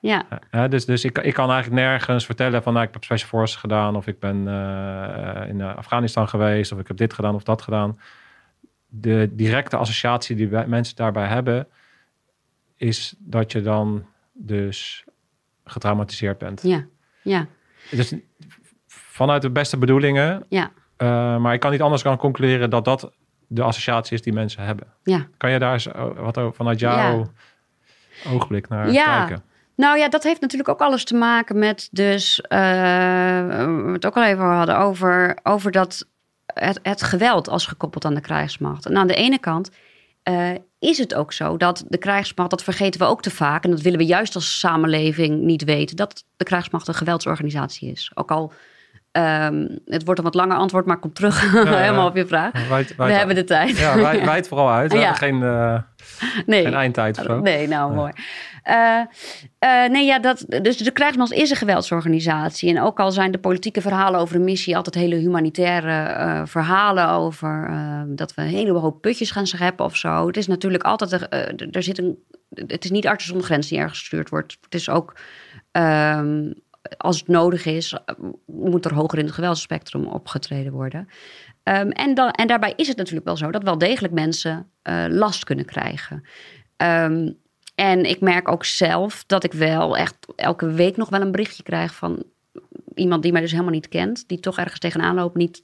Ja. 0.00 0.26
Uh, 0.50 0.68
dus 0.68 0.84
dus 0.84 1.04
ik, 1.04 1.18
ik 1.18 1.34
kan 1.34 1.50
eigenlijk 1.50 1.82
nergens 1.82 2.26
vertellen 2.26 2.62
van 2.62 2.72
nou, 2.72 2.86
ik 2.86 2.92
heb 2.92 3.04
Special 3.04 3.28
Forces 3.28 3.56
gedaan, 3.56 3.96
of 3.96 4.06
ik 4.06 4.18
ben 4.18 4.46
uh, 4.46 5.48
in 5.48 5.62
Afghanistan 5.62 6.28
geweest, 6.28 6.72
of 6.72 6.78
ik 6.78 6.88
heb 6.88 6.96
dit 6.96 7.12
gedaan 7.12 7.34
of 7.34 7.42
dat 7.42 7.62
gedaan. 7.62 8.00
De 8.86 9.30
directe 9.32 9.76
associatie 9.76 10.36
die 10.36 10.48
mensen 10.48 10.96
daarbij 10.96 11.26
hebben, 11.26 11.66
is 12.76 13.14
dat 13.18 13.52
je 13.52 13.62
dan 13.62 14.06
dus 14.32 15.04
getraumatiseerd 15.64 16.38
bent. 16.38 16.62
Ja, 16.62 16.86
ja. 17.22 17.46
Dus 17.90 18.14
vanuit 18.86 19.42
de 19.42 19.50
beste 19.50 19.76
bedoelingen. 19.76 20.46
Ja. 20.48 20.70
maar 21.38 21.54
ik 21.54 21.60
kan 21.60 21.70
niet 21.70 21.82
anders 21.82 22.02
gaan 22.02 22.16
concluderen 22.16 22.70
dat 22.70 22.84
dat 22.84 23.12
de 23.52 23.62
associatie 23.62 24.14
is 24.14 24.22
die 24.22 24.32
mensen 24.32 24.64
hebben. 24.64 24.86
Ja. 25.02 25.26
Kan 25.36 25.50
je 25.50 25.58
daar 25.58 25.72
eens 25.72 25.88
wat 26.16 26.38
over, 26.38 26.54
vanuit 26.54 26.80
jouw 26.80 27.18
ja. 28.24 28.30
oogblik 28.32 28.68
naar 28.68 28.92
ja. 28.92 29.18
kijken? 29.18 29.44
Nou 29.76 29.98
ja, 29.98 30.08
dat 30.08 30.22
heeft 30.22 30.40
natuurlijk 30.40 30.70
ook 30.70 30.80
alles 30.80 31.04
te 31.04 31.14
maken 31.14 31.58
met 31.58 31.88
dus, 31.90 32.38
uh, 32.38 32.48
we 32.48 33.90
het 33.92 34.06
ook 34.06 34.16
al 34.16 34.24
even 34.24 34.44
hadden 34.44 34.78
over, 34.78 35.38
over 35.42 35.70
dat 35.70 36.06
het, 36.46 36.80
het 36.82 37.02
geweld 37.02 37.48
als 37.48 37.66
gekoppeld 37.66 38.04
aan 38.04 38.14
de 38.14 38.20
krijgsmacht. 38.20 38.86
En 38.86 38.96
aan 38.96 39.06
de 39.06 39.14
ene 39.14 39.38
kant 39.38 39.70
uh, 40.24 40.50
is 40.78 40.98
het 40.98 41.14
ook 41.14 41.32
zo 41.32 41.56
dat 41.56 41.84
de 41.88 41.98
krijgsmacht, 41.98 42.50
dat 42.50 42.62
vergeten 42.62 43.00
we 43.00 43.06
ook 43.06 43.22
te 43.22 43.30
vaak, 43.30 43.64
en 43.64 43.70
dat 43.70 43.80
willen 43.80 43.98
we 43.98 44.06
juist 44.06 44.34
als 44.34 44.58
samenleving 44.58 45.40
niet 45.40 45.64
weten, 45.64 45.96
dat 45.96 46.24
de 46.36 46.44
krijgsmacht 46.44 46.88
een 46.88 46.94
geweldsorganisatie 46.94 47.90
is. 47.90 48.10
Ook 48.14 48.30
al 48.30 48.52
Um, 49.12 49.78
het 49.86 50.04
wordt 50.04 50.18
een 50.18 50.24
wat 50.24 50.34
langer 50.34 50.56
antwoord, 50.56 50.86
maar 50.86 50.98
kom 50.98 51.12
terug 51.12 51.52
ja, 51.64 51.76
helemaal 51.76 52.08
op 52.08 52.16
je 52.16 52.26
vraag. 52.26 52.52
Wijd, 52.52 52.96
wijd, 52.96 53.10
We 53.10 53.16
hebben 53.16 53.34
de 53.34 53.44
tijd. 53.44 53.78
Ja, 53.78 53.96
wijd, 53.96 54.24
wijd 54.24 54.48
vooral 54.48 54.70
uit. 54.70 54.92
We 54.92 54.98
ja. 55.08 55.14
geen, 55.14 55.40
uh, 55.40 55.78
nee. 56.46 56.62
geen 56.62 56.74
eindtijd 56.74 57.18
of 57.18 57.24
zo. 57.24 57.40
Nee, 57.40 57.68
nou 57.68 57.94
mooi. 57.94 58.12
Uh, 58.68 59.00
uh, 59.60 59.90
nee, 59.90 60.04
ja, 60.04 60.18
dat, 60.18 60.44
dus 60.62 60.76
de 60.76 60.90
krijgsmacht 60.90 61.32
is 61.32 61.50
een 61.50 61.56
geweldsorganisatie. 61.56 62.70
En 62.70 62.82
ook 62.82 63.00
al 63.00 63.12
zijn 63.12 63.30
de 63.30 63.38
politieke 63.38 63.80
verhalen 63.80 64.20
over 64.20 64.36
een 64.36 64.44
missie 64.44 64.76
altijd 64.76 64.94
hele 64.94 65.16
humanitaire 65.16 66.42
verhalen 66.46 67.08
over 67.08 67.66
ehm, 67.68 68.14
dat 68.14 68.34
we 68.34 68.42
een 68.42 68.48
hele 68.48 68.72
hoop 68.72 69.00
putjes 69.00 69.30
gaan 69.30 69.46
scheppen 69.46 69.84
of 69.84 69.96
zo. 69.96 70.26
Het 70.26 70.36
is 70.36 70.46
natuurlijk 70.46 70.82
altijd, 70.82 71.12
er 71.70 71.82
zit 71.82 71.98
een, 71.98 72.18
het 72.66 72.84
is 72.84 72.90
niet 72.90 73.06
artsen 73.06 73.28
zonder 73.28 73.46
grens 73.46 73.68
die 73.68 73.78
ergens 73.78 73.98
gestuurd 73.98 74.28
wordt. 74.28 74.58
Het 74.62 74.74
is 74.74 74.88
ook 74.88 75.16
um, 75.72 76.54
als 76.96 77.18
het 77.18 77.28
nodig 77.28 77.64
is, 77.64 77.96
moet 78.46 78.84
er 78.84 78.94
hoger 78.94 79.18
in 79.18 79.24
het 79.24 79.34
geweldsspectrum 79.34 80.06
opgetreden 80.06 80.72
worden. 80.72 81.08
Um, 81.64 81.90
en, 81.90 82.14
dan, 82.14 82.30
en 82.30 82.46
daarbij 82.46 82.72
is 82.76 82.88
het 82.88 82.96
natuurlijk 82.96 83.26
wel 83.26 83.36
zo 83.36 83.50
dat 83.50 83.62
wel 83.62 83.78
degelijk 83.78 84.14
mensen 84.14 84.70
uh, 84.82 85.04
last 85.08 85.44
kunnen 85.44 85.64
krijgen. 85.64 86.24
Um, 86.76 87.38
en 87.74 88.04
ik 88.04 88.20
merk 88.20 88.48
ook 88.48 88.64
zelf 88.64 89.24
dat 89.26 89.44
ik 89.44 89.52
wel 89.52 89.96
echt 89.96 90.16
elke 90.36 90.72
week 90.72 90.96
nog 90.96 91.08
wel 91.08 91.20
een 91.20 91.30
berichtje 91.30 91.62
krijg 91.62 91.94
van 91.94 92.22
iemand 92.94 93.22
die 93.22 93.32
mij 93.32 93.40
dus 93.40 93.50
helemaal 93.50 93.72
niet 93.72 93.88
kent, 93.88 94.28
die 94.28 94.40
toch 94.40 94.58
ergens 94.58 94.80
tegenaan 94.80 95.14
loopt, 95.14 95.36
niet, 95.36 95.62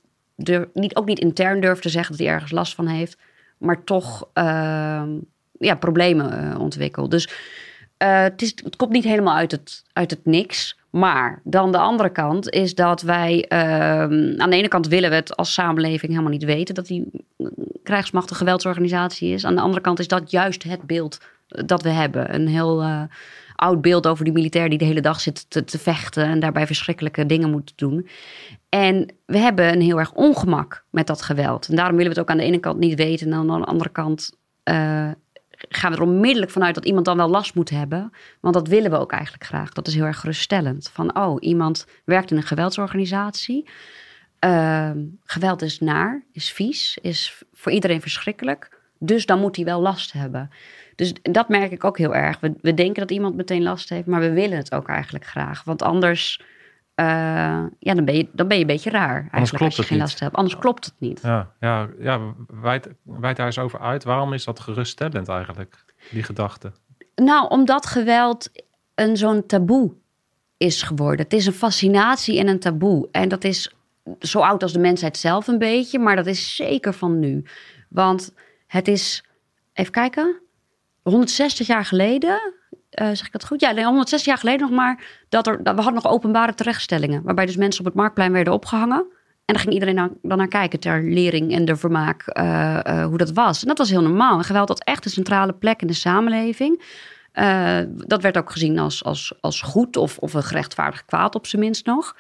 niet, 0.73 0.97
ook 0.97 1.07
niet 1.07 1.19
intern 1.19 1.61
durft 1.61 1.83
te 1.83 1.89
zeggen 1.89 2.11
dat 2.17 2.27
hij 2.27 2.35
ergens 2.35 2.51
last 2.51 2.75
van 2.75 2.87
heeft, 2.87 3.19
maar 3.59 3.85
toch 3.85 4.29
uh, 4.35 5.03
ja, 5.59 5.75
problemen 5.75 6.45
uh, 6.45 6.61
ontwikkelt. 6.61 7.11
Dus 7.11 7.29
het, 7.97 8.43
is, 8.43 8.55
het 8.65 8.77
komt 8.77 8.93
niet 8.93 9.05
helemaal 9.05 9.37
uit 9.37 9.51
het, 9.51 9.85
uit 9.93 10.11
het 10.11 10.25
niks. 10.25 10.76
Maar 10.97 11.41
dan 11.45 11.73
de 11.73 11.79
andere 11.79 12.09
kant 12.09 12.51
is 12.51 12.75
dat 12.75 13.03
wij 13.03 13.47
uh, 13.49 13.59
aan 14.41 14.51
de 14.51 14.57
ene 14.57 14.69
kant 14.69 14.89
willen 14.89 15.11
we 15.11 15.17
het 15.17 15.37
als 15.37 15.53
samenleving 15.53 16.13
helemaal 16.13 16.33
niet 16.33 16.45
weten 16.45 16.75
dat 16.75 16.87
die 16.87 17.11
krijgsmacht 17.83 18.31
een 18.31 18.37
geweldsorganisatie 18.37 19.33
is. 19.33 19.45
Aan 19.45 19.55
de 19.55 19.61
andere 19.61 19.83
kant 19.83 19.99
is 19.99 20.09
dat 20.09 20.31
juist 20.31 20.63
het 20.63 20.83
beeld 20.83 21.21
dat 21.47 21.83
we 21.83 21.89
hebben. 21.89 22.35
Een 22.35 22.49
heel 22.49 22.83
uh, 22.83 23.03
oud 23.55 23.81
beeld 23.81 24.07
over 24.07 24.25
die 24.25 24.33
militair 24.33 24.69
die 24.69 24.79
de 24.79 24.85
hele 24.85 25.01
dag 25.01 25.21
zit 25.21 25.51
te, 25.51 25.65
te, 25.65 25.79
vechten 25.79 26.25
en 26.25 26.41
daarbij 26.41 26.67
verschrikkelijke 26.67 27.27
dingen 27.27 27.51
moet 27.51 27.73
doen. 27.77 28.09
En 28.69 29.07
we 29.27 29.39
hebben 29.39 29.73
een 29.73 29.81
heel 29.81 29.99
erg 29.99 30.13
ongemak 30.13 30.85
met 30.91 31.07
dat 31.07 31.23
geweld. 31.23 31.69
En 31.69 31.77
daarom 31.77 31.97
willen 31.97 32.13
we 32.13 32.19
het 32.19 32.29
ook 32.29 32.35
aan 32.35 32.43
de 32.43 32.51
ene 32.53 32.61
kant 32.61 32.79
niet 32.79 32.99
weten 32.99 33.27
en 33.27 33.35
aan 33.35 33.61
de 33.61 33.67
andere 33.67 33.91
kant 33.91 34.33
uh, 34.71 35.11
gaan 35.69 35.91
we 35.91 35.97
er 35.97 36.03
onmiddellijk 36.03 36.53
vanuit 36.53 36.75
dat 36.75 36.85
iemand 36.85 37.05
dan 37.05 37.17
wel 37.17 37.29
last 37.29 37.55
moet 37.55 37.71
hebben. 37.71 38.13
Want 38.41 38.55
dat 38.55 38.69
willen 38.69 38.91
we 38.91 38.99
ook 38.99 39.13
eigenlijk 39.13 39.45
graag. 39.45 39.73
Dat 39.73 39.87
is 39.87 39.95
heel 39.95 40.05
erg 40.05 40.21
geruststellend. 40.21 40.91
Van, 40.93 41.17
oh, 41.17 41.37
iemand 41.41 41.87
werkt 42.05 42.31
in 42.31 42.37
een 42.37 42.43
geweldsorganisatie. 42.43 43.69
Uh, 44.45 44.91
geweld 45.25 45.63
is 45.63 45.81
naar, 45.81 46.25
is 46.33 46.51
vies, 46.53 46.99
is 47.03 47.43
voor 47.53 47.73
iedereen 47.73 48.01
verschrikkelijk. 48.01 48.81
Dus 48.99 49.27
dan 49.27 49.41
moet 49.41 49.57
hij 49.57 49.65
wel 49.65 49.81
last 49.81 50.13
hebben. 50.13 50.51
Dus 50.95 51.13
dat 51.23 51.49
merk 51.49 51.71
ik 51.71 51.85
ook 51.85 51.99
heel 51.99 52.15
erg. 52.15 52.41
We, 52.41 52.55
we 52.61 52.75
denken 52.75 53.01
dat 53.01 53.11
iemand 53.11 53.37
meteen 53.37 53.63
last 53.63 53.89
heeft, 53.89 54.07
maar 54.07 54.21
we 54.21 54.33
willen 54.33 54.57
het 54.57 54.73
ook 54.73 54.89
eigenlijk 54.89 55.27
graag. 55.27 55.65
Want 55.65 55.83
anders 55.83 56.41
ja, 56.97 57.95
dan, 57.95 58.05
ben 58.05 58.17
je, 58.17 58.29
dan 58.33 58.49
ben 58.49 58.57
je 58.57 58.63
een 58.63 58.69
beetje 58.69 58.91
raar. 58.91 59.29
Eigenlijk, 59.31 59.51
klopt 59.51 59.63
als 59.63 59.77
je 59.77 59.83
geen 59.83 59.93
niet. 59.93 60.07
last 60.07 60.21
hebt. 60.21 60.35
Anders 60.35 60.59
klopt 60.59 60.85
het 60.85 60.95
niet. 60.99 61.21
Ja, 61.23 61.53
ja, 61.61 61.89
ja 61.99 62.21
wijd, 62.47 62.89
wijd 63.03 63.37
daar 63.37 63.47
eens 63.47 63.59
over 63.59 63.81
uit. 63.81 64.05
Waarom 64.05 64.33
is 64.33 64.45
dat 64.45 64.61
geruststellend 64.61 65.29
eigenlijk, 65.29 65.85
die 66.11 66.23
gedachte? 66.23 66.73
Nou, 67.15 67.49
omdat 67.49 67.87
geweld 67.87 68.51
een 68.95 69.17
zo'n 69.17 69.47
taboe 69.47 69.95
is 70.57 70.83
geworden. 70.83 71.25
Het 71.25 71.33
is 71.33 71.47
een 71.47 71.53
fascinatie 71.53 72.39
en 72.39 72.49
een 72.49 72.61
taboe. 72.61 73.09
En 73.11 73.29
dat 73.29 73.45
is 73.45 73.75
zo 74.21 74.41
oud 74.41 74.63
als 74.63 74.73
de 74.73 74.79
mensheid 74.79 75.17
zelf 75.17 75.47
een 75.47 75.59
beetje, 75.59 75.99
maar 75.99 76.17
dat 76.17 76.27
is 76.27 76.57
zeker 76.57 76.93
van 76.93 77.19
nu. 77.19 77.45
Want 77.89 78.33
het 78.67 78.89
is, 78.89 79.25
even 79.73 79.93
kijken, 79.93 80.41
160 81.03 81.67
jaar 81.67 81.85
geleden, 81.85 82.55
uh, 83.03 83.07
zeg 83.07 83.27
ik 83.27 83.33
dat 83.33 83.47
goed? 83.47 83.61
Ja, 83.61 83.85
160 83.85 84.25
jaar 84.25 84.39
geleden 84.39 84.61
nog 84.61 84.71
maar, 84.71 85.05
dat 85.29 85.47
er, 85.47 85.63
dat 85.63 85.75
we 85.75 85.83
hadden 85.83 86.03
nog 86.03 86.13
openbare 86.13 86.55
terechtstellingen, 86.55 87.23
waarbij 87.23 87.47
dus 87.47 87.57
mensen 87.57 87.81
op 87.81 87.87
het 87.87 87.95
marktplein 87.95 88.33
werden 88.33 88.53
opgehangen. 88.53 88.99
En 89.45 89.55
dan 89.55 89.59
ging 89.59 89.73
iedereen 89.73 90.19
dan 90.23 90.39
naar 90.39 90.49
kijken 90.49 90.81
ter 90.81 91.03
lering 91.03 91.53
en 91.53 91.65
de 91.65 91.77
vermaak 91.77 92.39
uh, 92.39 92.81
uh, 92.87 93.05
hoe 93.05 93.19
dat 93.19 93.33
was. 93.33 93.63
En 93.63 93.69
dat 93.69 93.79
was 93.79 93.91
heel 93.91 94.03
normaal. 94.03 94.39
En 94.39 94.45
geweld 94.45 94.69
had 94.69 94.85
echt 94.85 95.05
een 95.05 95.11
centrale 95.11 95.53
plek 95.53 95.81
in 95.81 95.87
de 95.87 95.93
samenleving. 95.93 96.83
Dat 98.07 98.23
werd 98.23 98.37
ook 98.37 98.51
gezien 98.51 98.79
als, 98.79 99.05
als, 99.05 99.35
als 99.41 99.63
goed 99.63 99.97
of, 99.97 100.19
of 100.19 100.35
een 100.35 100.43
gerechtvaardigd 100.43 101.05
kwaad 101.05 101.35
op 101.35 101.47
zijn 101.47 101.63
minst 101.63 101.87
nog. 101.87 102.17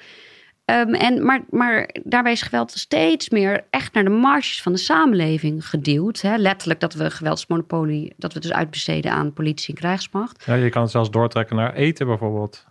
Um, 0.70 0.94
en, 0.94 1.24
maar, 1.24 1.40
maar 1.50 1.90
daarbij 2.04 2.32
is 2.32 2.42
geweld 2.42 2.70
steeds 2.70 3.28
meer 3.30 3.64
echt 3.70 3.94
naar 3.94 4.04
de 4.04 4.10
marges 4.10 4.62
van 4.62 4.72
de 4.72 4.78
samenleving 4.78 5.68
geduwd. 5.68 6.20
Hè? 6.20 6.36
Letterlijk 6.36 6.80
dat 6.80 6.94
we 6.94 7.10
geweldsmonopolie, 7.10 8.14
dat 8.16 8.32
we 8.32 8.40
dus 8.40 8.52
uitbesteden 8.52 9.12
aan 9.12 9.32
politie 9.32 9.74
en 9.74 9.80
krijgsmacht. 9.80 10.44
Ja, 10.46 10.54
je 10.54 10.68
kan 10.68 10.82
het 10.82 10.90
zelfs 10.90 11.10
doortrekken 11.10 11.56
naar 11.56 11.74
eten 11.74 12.06
bijvoorbeeld. 12.06 12.64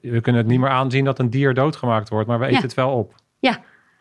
We 0.00 0.20
kunnen 0.20 0.40
het 0.42 0.50
niet 0.50 0.60
meer 0.60 0.68
aanzien 0.70 1.04
dat 1.04 1.18
een 1.18 1.30
dier 1.30 1.54
doodgemaakt 1.54 2.08
wordt, 2.08 2.28
maar 2.28 2.38
we 2.38 2.44
eten 2.44 2.56
Ja. 2.56 2.62
het 2.62 2.74
wel 2.74 2.90
op. 2.90 3.14
Ja, 3.38 3.50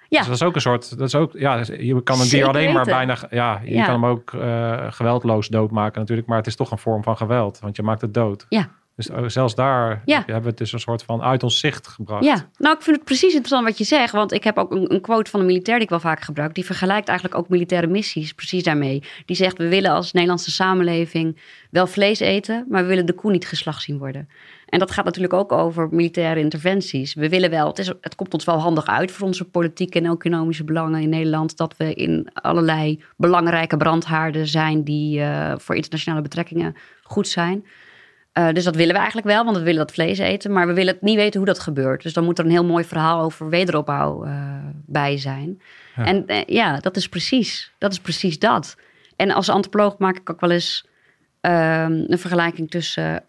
ja. 0.07 0.17
Dus 0.17 0.27
dat 0.27 0.35
is 0.35 0.43
ook 0.43 0.55
een 0.55 0.61
soort, 0.61 0.97
dat 0.97 1.07
is 1.07 1.15
ook, 1.15 1.31
ja, 1.33 1.55
je 1.77 2.03
kan 2.03 2.19
een 2.21 2.29
dier 2.29 2.47
alleen 2.47 2.73
maar 2.73 2.85
bijna, 2.85 3.17
ja, 3.29 3.61
je 3.63 3.73
Ja. 3.73 3.85
kan 3.85 3.93
hem 3.93 4.05
ook 4.05 4.33
eh, 4.33 4.85
geweldloos 4.91 5.47
doodmaken 5.47 5.99
natuurlijk, 5.99 6.27
maar 6.27 6.37
het 6.37 6.47
is 6.47 6.55
toch 6.55 6.71
een 6.71 6.77
vorm 6.77 7.03
van 7.03 7.17
geweld, 7.17 7.59
want 7.59 7.75
je 7.75 7.83
maakt 7.83 8.01
het 8.01 8.13
dood. 8.13 8.45
Ja. 8.49 8.69
Dus 8.97 9.11
ook 9.11 9.31
zelfs 9.31 9.55
daar 9.55 10.01
Ja. 10.05 10.17
hebben 10.17 10.41
we 10.41 10.49
het 10.49 10.57
dus 10.57 10.73
een 10.73 10.79
soort 10.79 11.03
van 11.03 11.21
uit 11.21 11.43
ons 11.43 11.59
zicht 11.59 11.87
gebracht. 11.87 12.23
Ja, 12.23 12.49
nou 12.57 12.75
ik 12.75 12.81
vind 12.81 12.95
het 12.95 13.05
precies 13.05 13.29
interessant 13.29 13.65
wat 13.65 13.77
je 13.77 13.83
zegt. 13.83 14.11
Want 14.13 14.31
ik 14.31 14.43
heb 14.43 14.57
ook 14.57 14.71
een, 14.71 14.93
een 14.93 15.01
quote 15.01 15.31
van 15.31 15.39
een 15.39 15.45
militair 15.45 15.75
die 15.77 15.85
ik 15.85 15.89
wel 15.89 15.99
vaak 15.99 16.21
gebruik. 16.21 16.53
Die 16.53 16.65
vergelijkt 16.65 17.07
eigenlijk 17.07 17.39
ook 17.39 17.49
militaire 17.49 17.87
missies 17.87 18.33
precies 18.33 18.63
daarmee. 18.63 19.03
Die 19.25 19.35
zegt 19.35 19.57
we 19.57 19.67
willen 19.67 19.91
als 19.91 20.11
Nederlandse 20.11 20.51
samenleving 20.51 21.39
wel 21.71 21.87
vlees 21.87 22.19
eten. 22.19 22.65
Maar 22.69 22.81
we 22.81 22.87
willen 22.87 23.05
de 23.05 23.13
koe 23.13 23.31
niet 23.31 23.47
geslacht 23.47 23.81
zien 23.81 23.97
worden. 23.97 24.29
En 24.65 24.79
dat 24.79 24.91
gaat 24.91 25.05
natuurlijk 25.05 25.33
ook 25.33 25.51
over 25.51 25.87
militaire 25.91 26.39
interventies. 26.39 27.13
We 27.13 27.29
willen 27.29 27.49
wel, 27.49 27.67
het, 27.67 27.79
is, 27.79 27.87
het 27.87 28.15
komt 28.15 28.33
ons 28.33 28.45
wel 28.45 28.59
handig 28.59 28.85
uit 28.85 29.11
voor 29.11 29.27
onze 29.27 29.45
politieke 29.45 29.99
en 29.99 30.05
economische 30.05 30.63
belangen 30.63 31.01
in 31.01 31.09
Nederland. 31.09 31.57
Dat 31.57 31.77
we 31.77 31.93
in 31.93 32.29
allerlei 32.33 33.03
belangrijke 33.17 33.77
brandhaarden 33.77 34.47
zijn 34.47 34.83
die 34.83 35.21
eh, 35.21 35.53
voor 35.57 35.75
internationale 35.75 36.21
betrekkingen 36.21 36.75
goed 37.03 37.27
zijn. 37.27 37.65
Uh, 38.37 38.51
dus 38.51 38.63
dat 38.63 38.75
willen 38.75 38.93
we 38.93 38.97
eigenlijk 38.97 39.27
wel, 39.27 39.43
want 39.43 39.57
we 39.57 39.63
willen 39.63 39.85
dat 39.85 39.91
vlees 39.91 40.17
eten. 40.17 40.51
Maar 40.51 40.67
we 40.67 40.73
willen 40.73 40.93
het 40.93 41.01
niet 41.01 41.15
weten 41.15 41.37
hoe 41.37 41.47
dat 41.47 41.59
gebeurt. 41.59 42.03
Dus 42.03 42.13
dan 42.13 42.23
moet 42.23 42.39
er 42.39 42.45
een 42.45 42.51
heel 42.51 42.65
mooi 42.65 42.83
verhaal 42.83 43.21
over 43.21 43.49
wederopbouw 43.49 44.25
uh, 44.25 44.31
bij 44.85 45.17
zijn. 45.17 45.61
Ja. 45.95 46.05
En 46.05 46.23
uh, 46.27 46.43
ja, 46.45 46.79
dat 46.79 46.95
is 46.95 47.09
precies. 47.09 47.71
Dat 47.77 47.91
is 47.91 47.99
precies 47.99 48.39
dat. 48.39 48.75
En 49.15 49.31
als 49.31 49.49
antropoloog 49.49 49.97
maak 49.97 50.17
ik 50.17 50.29
ook 50.29 50.39
wel 50.39 50.51
eens 50.51 50.85
um, 51.41 51.51
een 52.07 52.19
vergelijking 52.19 52.69
tussen, 52.69 53.23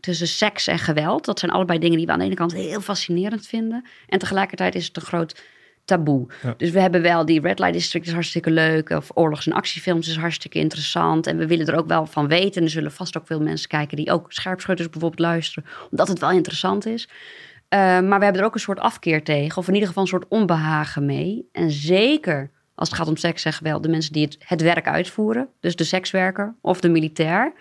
tussen 0.00 0.28
seks 0.28 0.66
en 0.66 0.78
geweld. 0.78 1.24
Dat 1.24 1.38
zijn 1.38 1.52
allebei 1.52 1.78
dingen 1.78 1.96
die 1.96 2.06
we 2.06 2.12
aan 2.12 2.18
de 2.18 2.24
ene 2.24 2.34
kant 2.34 2.52
heel 2.52 2.80
fascinerend 2.80 3.46
vinden. 3.46 3.84
En 4.08 4.18
tegelijkertijd 4.18 4.74
is 4.74 4.86
het 4.86 4.96
een 4.96 5.02
groot 5.02 5.42
taboe. 5.84 6.26
Ja. 6.42 6.54
Dus 6.56 6.70
we 6.70 6.80
hebben 6.80 7.02
wel 7.02 7.24
die 7.24 7.40
Red 7.40 7.58
Light 7.58 7.74
District 7.74 8.06
is 8.06 8.12
hartstikke 8.12 8.50
leuk. 8.50 8.90
Of 8.90 9.10
oorlogs- 9.14 9.46
en 9.46 9.52
actiefilms 9.52 10.08
is 10.08 10.16
hartstikke 10.16 10.58
interessant. 10.58 11.26
En 11.26 11.36
we 11.36 11.46
willen 11.46 11.66
er 11.66 11.76
ook 11.76 11.88
wel 11.88 12.06
van 12.06 12.28
weten. 12.28 12.54
En 12.54 12.62
er 12.62 12.70
zullen 12.70 12.92
vast 12.92 13.18
ook 13.18 13.26
veel 13.26 13.40
mensen 13.40 13.68
kijken 13.68 13.96
die 13.96 14.10
ook 14.10 14.32
scherpschutters 14.32 14.88
bijvoorbeeld 14.88 15.20
luisteren. 15.20 15.70
Omdat 15.90 16.08
het 16.08 16.18
wel 16.18 16.30
interessant 16.30 16.86
is. 16.86 17.08
Uh, 17.08 17.80
maar 17.80 18.18
we 18.18 18.24
hebben 18.24 18.40
er 18.40 18.46
ook 18.46 18.54
een 18.54 18.60
soort 18.60 18.80
afkeer 18.80 19.24
tegen. 19.24 19.58
Of 19.58 19.68
in 19.68 19.72
ieder 19.72 19.88
geval 19.88 20.02
een 20.02 20.08
soort 20.08 20.28
onbehagen 20.28 21.06
mee. 21.06 21.48
En 21.52 21.70
zeker 21.70 22.50
als 22.74 22.88
het 22.88 22.98
gaat 22.98 23.08
om 23.08 23.16
seks 23.16 23.44
en 23.44 23.52
geweld. 23.52 23.82
De 23.82 23.88
mensen 23.88 24.12
die 24.12 24.24
het, 24.24 24.36
het 24.38 24.62
werk 24.62 24.86
uitvoeren. 24.86 25.48
Dus 25.60 25.76
de 25.76 25.84
sekswerker 25.84 26.54
of 26.60 26.80
de 26.80 26.88
militair. 26.88 27.52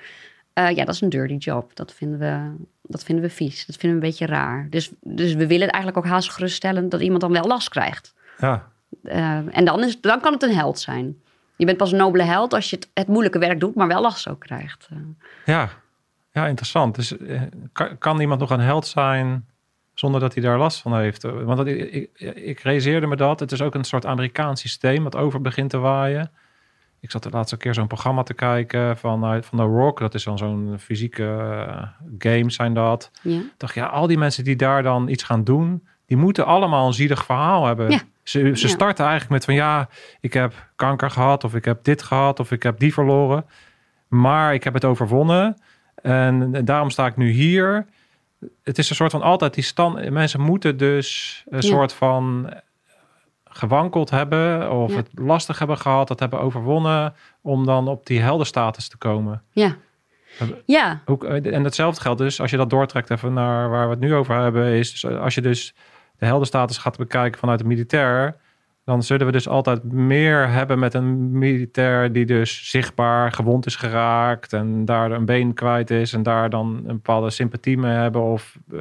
Uh, 0.59 0.69
ja, 0.69 0.86
dat 0.86 0.95
is 0.95 1.01
een 1.01 1.09
dirty 1.09 1.36
job. 1.36 1.75
Dat 1.75 1.93
vinden 1.93 2.19
we, 2.19 2.65
dat 2.84 3.04
vinden 3.04 3.26
we 3.26 3.32
vies. 3.32 3.65
Dat 3.65 3.76
vinden 3.76 4.00
we 4.00 4.06
een 4.06 4.12
beetje 4.12 4.26
raar. 4.26 4.67
Dus, 4.69 4.91
dus 5.02 5.34
we 5.34 5.48
willen 5.48 5.69
eigenlijk 5.69 6.06
ook 6.06 6.12
haast 6.12 6.30
geruststellen 6.30 6.89
dat 6.89 7.02
iemand 7.02 7.22
dan 7.22 7.32
wel 7.32 7.48
last 7.48 7.69
krijgt. 7.69 8.13
Ja. 8.38 8.72
Uh, 9.04 9.58
en 9.58 9.65
dan, 9.65 9.84
is, 9.84 10.02
dan 10.02 10.19
kan 10.22 10.34
het 10.34 10.43
een 10.43 10.56
held 10.56 10.80
zijn. 10.80 11.22
Je 11.56 11.65
bent 11.65 11.78
pas 11.78 11.91
een 11.91 11.98
nobele 11.98 12.24
held 12.24 12.54
als 12.54 12.69
je 12.69 12.76
het, 12.76 12.89
het 12.93 13.08
moeilijke 13.08 13.39
werk 13.39 13.60
doet, 13.60 13.76
maar 13.76 13.88
wel 13.88 14.02
last 14.02 14.30
ook 14.30 14.39
krijgt. 14.39 14.88
Uh. 14.93 15.00
Ja. 15.46 15.69
ja, 16.32 16.48
interessant. 16.48 16.96
Dus 16.96 17.12
uh, 17.12 17.41
kan, 17.72 17.98
kan, 17.98 18.19
iemand 18.19 18.39
nog 18.39 18.50
een 18.50 18.60
held 18.60 18.88
zijn 18.88 19.46
zonder 19.93 20.19
dat 20.19 20.34
hij 20.34 20.43
daar 20.43 20.58
last 20.58 20.82
van 20.82 20.98
heeft? 20.98 21.22
Want 21.22 21.58
dat, 21.58 21.67
ik, 21.67 21.91
ik, 21.91 22.36
ik 22.36 22.60
realiseerde 22.60 23.08
me 23.08 23.15
dat. 23.15 23.39
Het 23.39 23.52
is 23.52 23.62
ook 23.62 23.76
een 23.76 23.84
soort 23.84 24.06
Amerikaans 24.06 24.62
systeem 24.62 25.04
wat 25.04 25.15
over 25.15 25.41
begint 25.41 25.69
te 25.69 25.78
waaien. 25.78 26.32
Ik 27.03 27.11
zat 27.11 27.23
de 27.23 27.29
laatste 27.29 27.57
keer 27.57 27.73
zo'n 27.73 27.87
programma 27.87 28.23
te 28.23 28.33
kijken 28.33 28.97
van, 28.97 29.43
van 29.43 29.57
The 29.57 29.63
Rock. 29.63 29.99
Dat 29.99 30.13
is 30.13 30.23
dan 30.23 30.37
zo'n 30.37 30.75
fysieke 30.79 31.23
uh, 31.23 31.87
games 32.17 32.55
zijn 32.55 32.73
dat. 32.73 33.11
Ja. 33.21 33.37
Ik 33.37 33.53
dacht, 33.57 33.75
ja, 33.75 33.85
al 33.85 34.07
die 34.07 34.17
mensen 34.17 34.43
die 34.43 34.55
daar 34.55 34.83
dan 34.83 35.07
iets 35.07 35.23
gaan 35.23 35.43
doen... 35.43 35.87
die 36.05 36.17
moeten 36.17 36.45
allemaal 36.45 36.87
een 36.87 36.93
zielig 36.93 37.25
verhaal 37.25 37.65
hebben. 37.65 37.89
Ja. 37.89 37.97
Ze, 38.23 38.39
ze 38.57 38.67
Ja. 38.67 38.73
starten 38.73 39.05
eigenlijk 39.05 39.33
met 39.33 39.45
van... 39.45 39.53
ja, 39.53 39.89
ik 40.19 40.33
heb 40.33 40.69
kanker 40.75 41.11
gehad... 41.11 41.43
of 41.43 41.55
ik 41.55 41.65
heb 41.65 41.83
dit 41.83 42.03
gehad... 42.03 42.39
of 42.39 42.51
ik 42.51 42.63
heb 42.63 42.79
die 42.79 42.93
verloren. 42.93 43.45
Maar 44.07 44.53
ik 44.53 44.63
heb 44.63 44.73
het 44.73 44.85
overwonnen. 44.85 45.57
En, 45.95 46.55
en 46.55 46.65
daarom 46.65 46.89
sta 46.89 47.05
ik 47.05 47.17
nu 47.17 47.29
hier. 47.29 47.85
Het 48.63 48.77
is 48.77 48.89
een 48.89 48.95
soort 48.95 49.11
van 49.11 49.21
altijd 49.21 49.53
die 49.53 49.63
stand... 49.63 50.09
Mensen 50.09 50.41
moeten 50.41 50.77
dus 50.77 51.43
een 51.49 51.63
soort 51.63 51.93
van 51.93 52.53
gewankeld 53.53 54.09
hebben 54.09 54.71
of 54.71 54.89
Ja. 54.91 54.95
het 54.95 55.09
lastig 55.13 55.59
hebben 55.59 55.77
gehad, 55.77 56.07
dat 56.07 56.19
hebben 56.19 56.39
overwonnen 56.39 57.13
om 57.41 57.65
dan 57.65 57.87
op 57.87 58.05
die 58.05 58.21
heldenstatus 58.21 58.87
te 58.87 58.97
komen. 58.97 59.41
Ja. 59.51 59.75
Ja, 60.65 61.01
Ook, 61.05 61.23
eh, 61.23 61.53
en 61.55 61.63
hetzelfde 61.63 62.01
geldt 62.01 62.19
dus 62.19 62.41
als 62.41 62.51
je 62.51 62.57
dat 62.57 62.69
doortrekt 62.69 63.09
even 63.09 63.33
naar 63.33 63.69
waar 63.69 63.85
we 63.85 63.91
het 63.91 63.99
nu 63.99 64.13
over 64.15 64.35
hebben, 64.41 64.65
is 64.65 64.91
dus 64.91 65.05
als 65.05 65.35
je 65.35 65.41
dus 65.41 65.75
de 66.17 66.25
heldenstatus 66.25 66.77
gaat 66.77 66.97
bekijken 66.97 67.39
vanuit 67.39 67.59
de 67.59 67.65
militair, 67.65 68.35
dan 68.85 69.03
zullen 69.03 69.25
we 69.25 69.31
dus 69.31 69.47
altijd 69.47 69.83
meer 69.83 70.49
hebben 70.49 70.79
met 70.79 70.93
een 70.93 71.37
militair 71.37 72.11
die 72.11 72.25
dus 72.25 72.69
zichtbaar 72.69 73.31
gewond 73.31 73.65
is 73.65 73.75
geraakt 73.75 74.53
en 74.53 74.85
daar 74.85 75.11
een 75.11 75.25
been 75.25 75.53
kwijt 75.53 75.89
is 75.91 76.13
en 76.13 76.23
daar 76.23 76.49
dan 76.49 76.75
een 76.77 76.95
bepaalde 76.95 77.29
sympathie 77.29 77.77
mee 77.77 77.91
hebben 77.95 78.21
of 78.21 78.57
eh, 78.71 78.79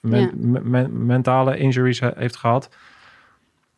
men- 0.00 0.52
Ja. 0.72 0.86
mentale 0.90 1.56
injuries 1.58 2.00
he- 2.00 2.10
heeft 2.16 2.36
gehad, 2.36 2.68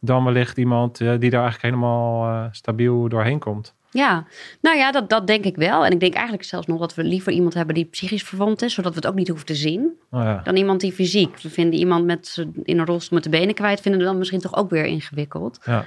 dan 0.05 0.25
wellicht 0.25 0.59
iemand 0.59 1.01
eh, 1.01 1.19
die 1.19 1.31
daar 1.31 1.43
eigenlijk 1.43 1.75
helemaal 1.75 2.25
eh, 2.25 2.45
stabiel 2.51 3.09
doorheen 3.09 3.39
komt. 3.39 3.75
ja. 3.91 4.27
Nou 4.61 4.77
ja, 4.77 4.93
dat, 4.93 5.11
dat 5.11 5.27
denk 5.27 5.45
ik 5.45 5.57
wel. 5.57 5.85
En 5.85 5.93
ik 5.93 6.01
denk 6.01 6.15
eigenlijk 6.15 6.45
zelfs 6.45 6.67
nog 6.67 6.81
dat 6.81 6.95
we 6.95 7.05
liever 7.05 7.33
iemand 7.33 7.55
hebben 7.55 7.75
die 7.75 7.85
psychisch 7.85 8.23
verwond 8.23 8.63
is, 8.63 8.75
zodat 8.75 8.93
we 8.93 8.99
het 8.99 9.07
ook 9.07 9.15
niet 9.15 9.29
hoeven 9.29 9.47
te 9.47 9.55
zien, 9.55 9.93
ja. 10.11 10.41
dan 10.45 10.57
iemand 10.57 10.81
die 10.81 10.93
fysiek. 10.93 11.39
We 11.41 11.51
vinden 11.51 11.79
iemand 11.79 12.05
met, 12.05 12.47
in 12.63 12.79
een 12.79 12.87
rolstoel 12.87 13.19
met 13.19 13.25
de 13.25 13.39
benen 13.39 13.55
kwijt, 13.55 13.81
vinden 13.81 14.01
we 14.01 14.07
dan 14.07 14.19
misschien 14.19 14.41
toch 14.41 14.57
ook 14.57 14.71
weer 14.71 14.85
ingewikkeld. 14.85 15.59
Ja. 15.65 15.85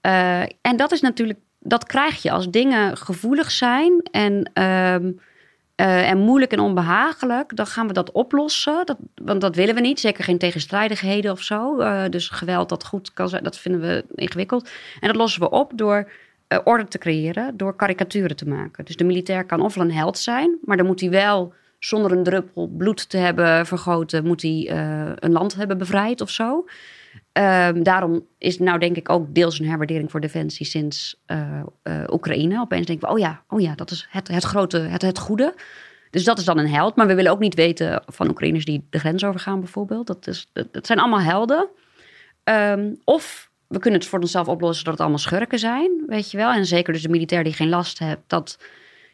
Eh, 0.00 0.42
en 0.60 0.76
dat 0.76 0.92
is 0.92 1.00
natuurlijk, 1.00 1.38
dat 1.58 1.84
krijg 1.84 2.22
je 2.22 2.30
als 2.30 2.50
dingen 2.50 2.96
gevoelig 2.96 3.50
zijn 3.50 4.02
en, 4.10 4.50
ehm, 4.52 5.10
eh, 5.78 6.10
en 6.10 6.18
moeilijk 6.18 6.52
en 6.52 6.60
onbehagelijk. 6.60 7.56
Dan 7.56 7.66
gaan 7.66 7.86
we 7.86 7.92
dat 7.92 8.12
oplossen. 8.12 8.86
Dat, 8.86 8.96
want 9.14 9.40
dat 9.40 9.56
willen 9.56 9.74
we 9.74 9.80
niet. 9.80 10.00
Zeker 10.00 10.24
geen 10.24 10.38
tegenstrijdigheden 10.38 11.32
of 11.32 11.42
zo. 11.42 11.78
Eh, 11.78 12.04
dus 12.10 12.28
geweld 12.28 12.68
dat 12.68 12.84
goed 12.84 13.12
kan 13.12 13.28
zijn, 13.28 13.42
dat 13.42 13.58
vinden 13.58 13.80
we 13.80 14.04
ingewikkeld. 14.14 14.70
En 15.00 15.08
dat 15.08 15.16
lossen 15.16 15.40
we 15.40 15.50
op 15.50 15.72
door 15.74 16.10
eh, 16.46 16.58
orde 16.64 16.88
te 16.88 16.98
creëren, 16.98 17.56
door 17.56 17.76
karikaturen 17.76 18.36
te 18.36 18.48
maken. 18.48 18.84
Dus 18.84 18.96
de 18.96 19.04
militair 19.04 19.44
kan 19.44 19.60
ofwel 19.60 19.84
een 19.84 19.92
held 19.92 20.18
zijn, 20.18 20.58
maar 20.64 20.76
dan 20.76 20.86
moet 20.86 21.00
hij 21.00 21.10
wel 21.10 21.52
zonder 21.78 22.12
een 22.12 22.22
druppel 22.22 22.68
bloed 22.76 23.08
te 23.08 23.16
hebben 23.16 23.66
vergoten, 23.66 24.26
moet 24.26 24.42
hij 24.42 24.70
een 25.18 25.32
land 25.32 25.54
hebben 25.54 25.78
bevrijd 25.78 26.20
of 26.20 26.30
zo. 26.30 26.64
Ehm, 27.38 27.82
daarom 27.82 28.26
is 28.38 28.58
nou 28.58 28.78
denk 28.78 28.96
ik 28.96 29.08
ook 29.08 29.34
deels 29.34 29.58
een 29.58 29.68
herwaardering 29.68 30.10
voor 30.10 30.20
Defensie 30.20 30.66
sinds 30.66 31.22
eh, 31.26 31.60
eh, 31.82 32.02
Oekraïne. 32.10 32.60
Opeens 32.60 32.86
denken 32.86 33.08
we, 33.08 33.14
oh 33.14 33.18
ja, 33.18 33.42
oh 33.48 33.60
ja 33.60 33.74
dat 33.74 33.90
is 33.90 34.06
het, 34.10 34.28
het 34.28 34.44
grote, 34.44 34.78
het, 34.78 35.02
het 35.02 35.18
goede. 35.18 35.54
Dus 36.10 36.24
dat 36.24 36.38
is 36.38 36.44
dan 36.44 36.58
een 36.58 36.68
held. 36.68 36.96
Maar 36.96 37.06
we 37.06 37.14
willen 37.14 37.32
ook 37.32 37.38
niet 37.38 37.54
weten 37.54 38.02
van 38.06 38.28
Oekraïners 38.28 38.64
die 38.64 38.86
de 38.90 38.98
grens 38.98 39.24
overgaan 39.24 39.60
bijvoorbeeld. 39.60 40.06
Dat, 40.06 40.26
is, 40.26 40.50
dat 40.52 40.86
zijn 40.86 40.98
allemaal 40.98 41.20
helden. 41.20 41.68
Ehm, 42.44 42.94
of 43.04 43.50
we 43.66 43.78
kunnen 43.78 44.00
het 44.00 44.08
voor 44.08 44.20
onszelf 44.20 44.48
oplossen 44.48 44.84
dat 44.84 44.92
het 44.92 45.02
allemaal 45.02 45.18
schurken 45.18 45.58
zijn, 45.58 45.90
weet 46.06 46.30
je 46.30 46.36
wel. 46.36 46.52
En 46.52 46.66
zeker 46.66 46.92
dus 46.92 47.02
de 47.02 47.08
militair 47.08 47.44
die 47.44 47.52
geen 47.52 47.68
last 47.68 47.98
heeft, 47.98 48.20
dat, 48.26 48.58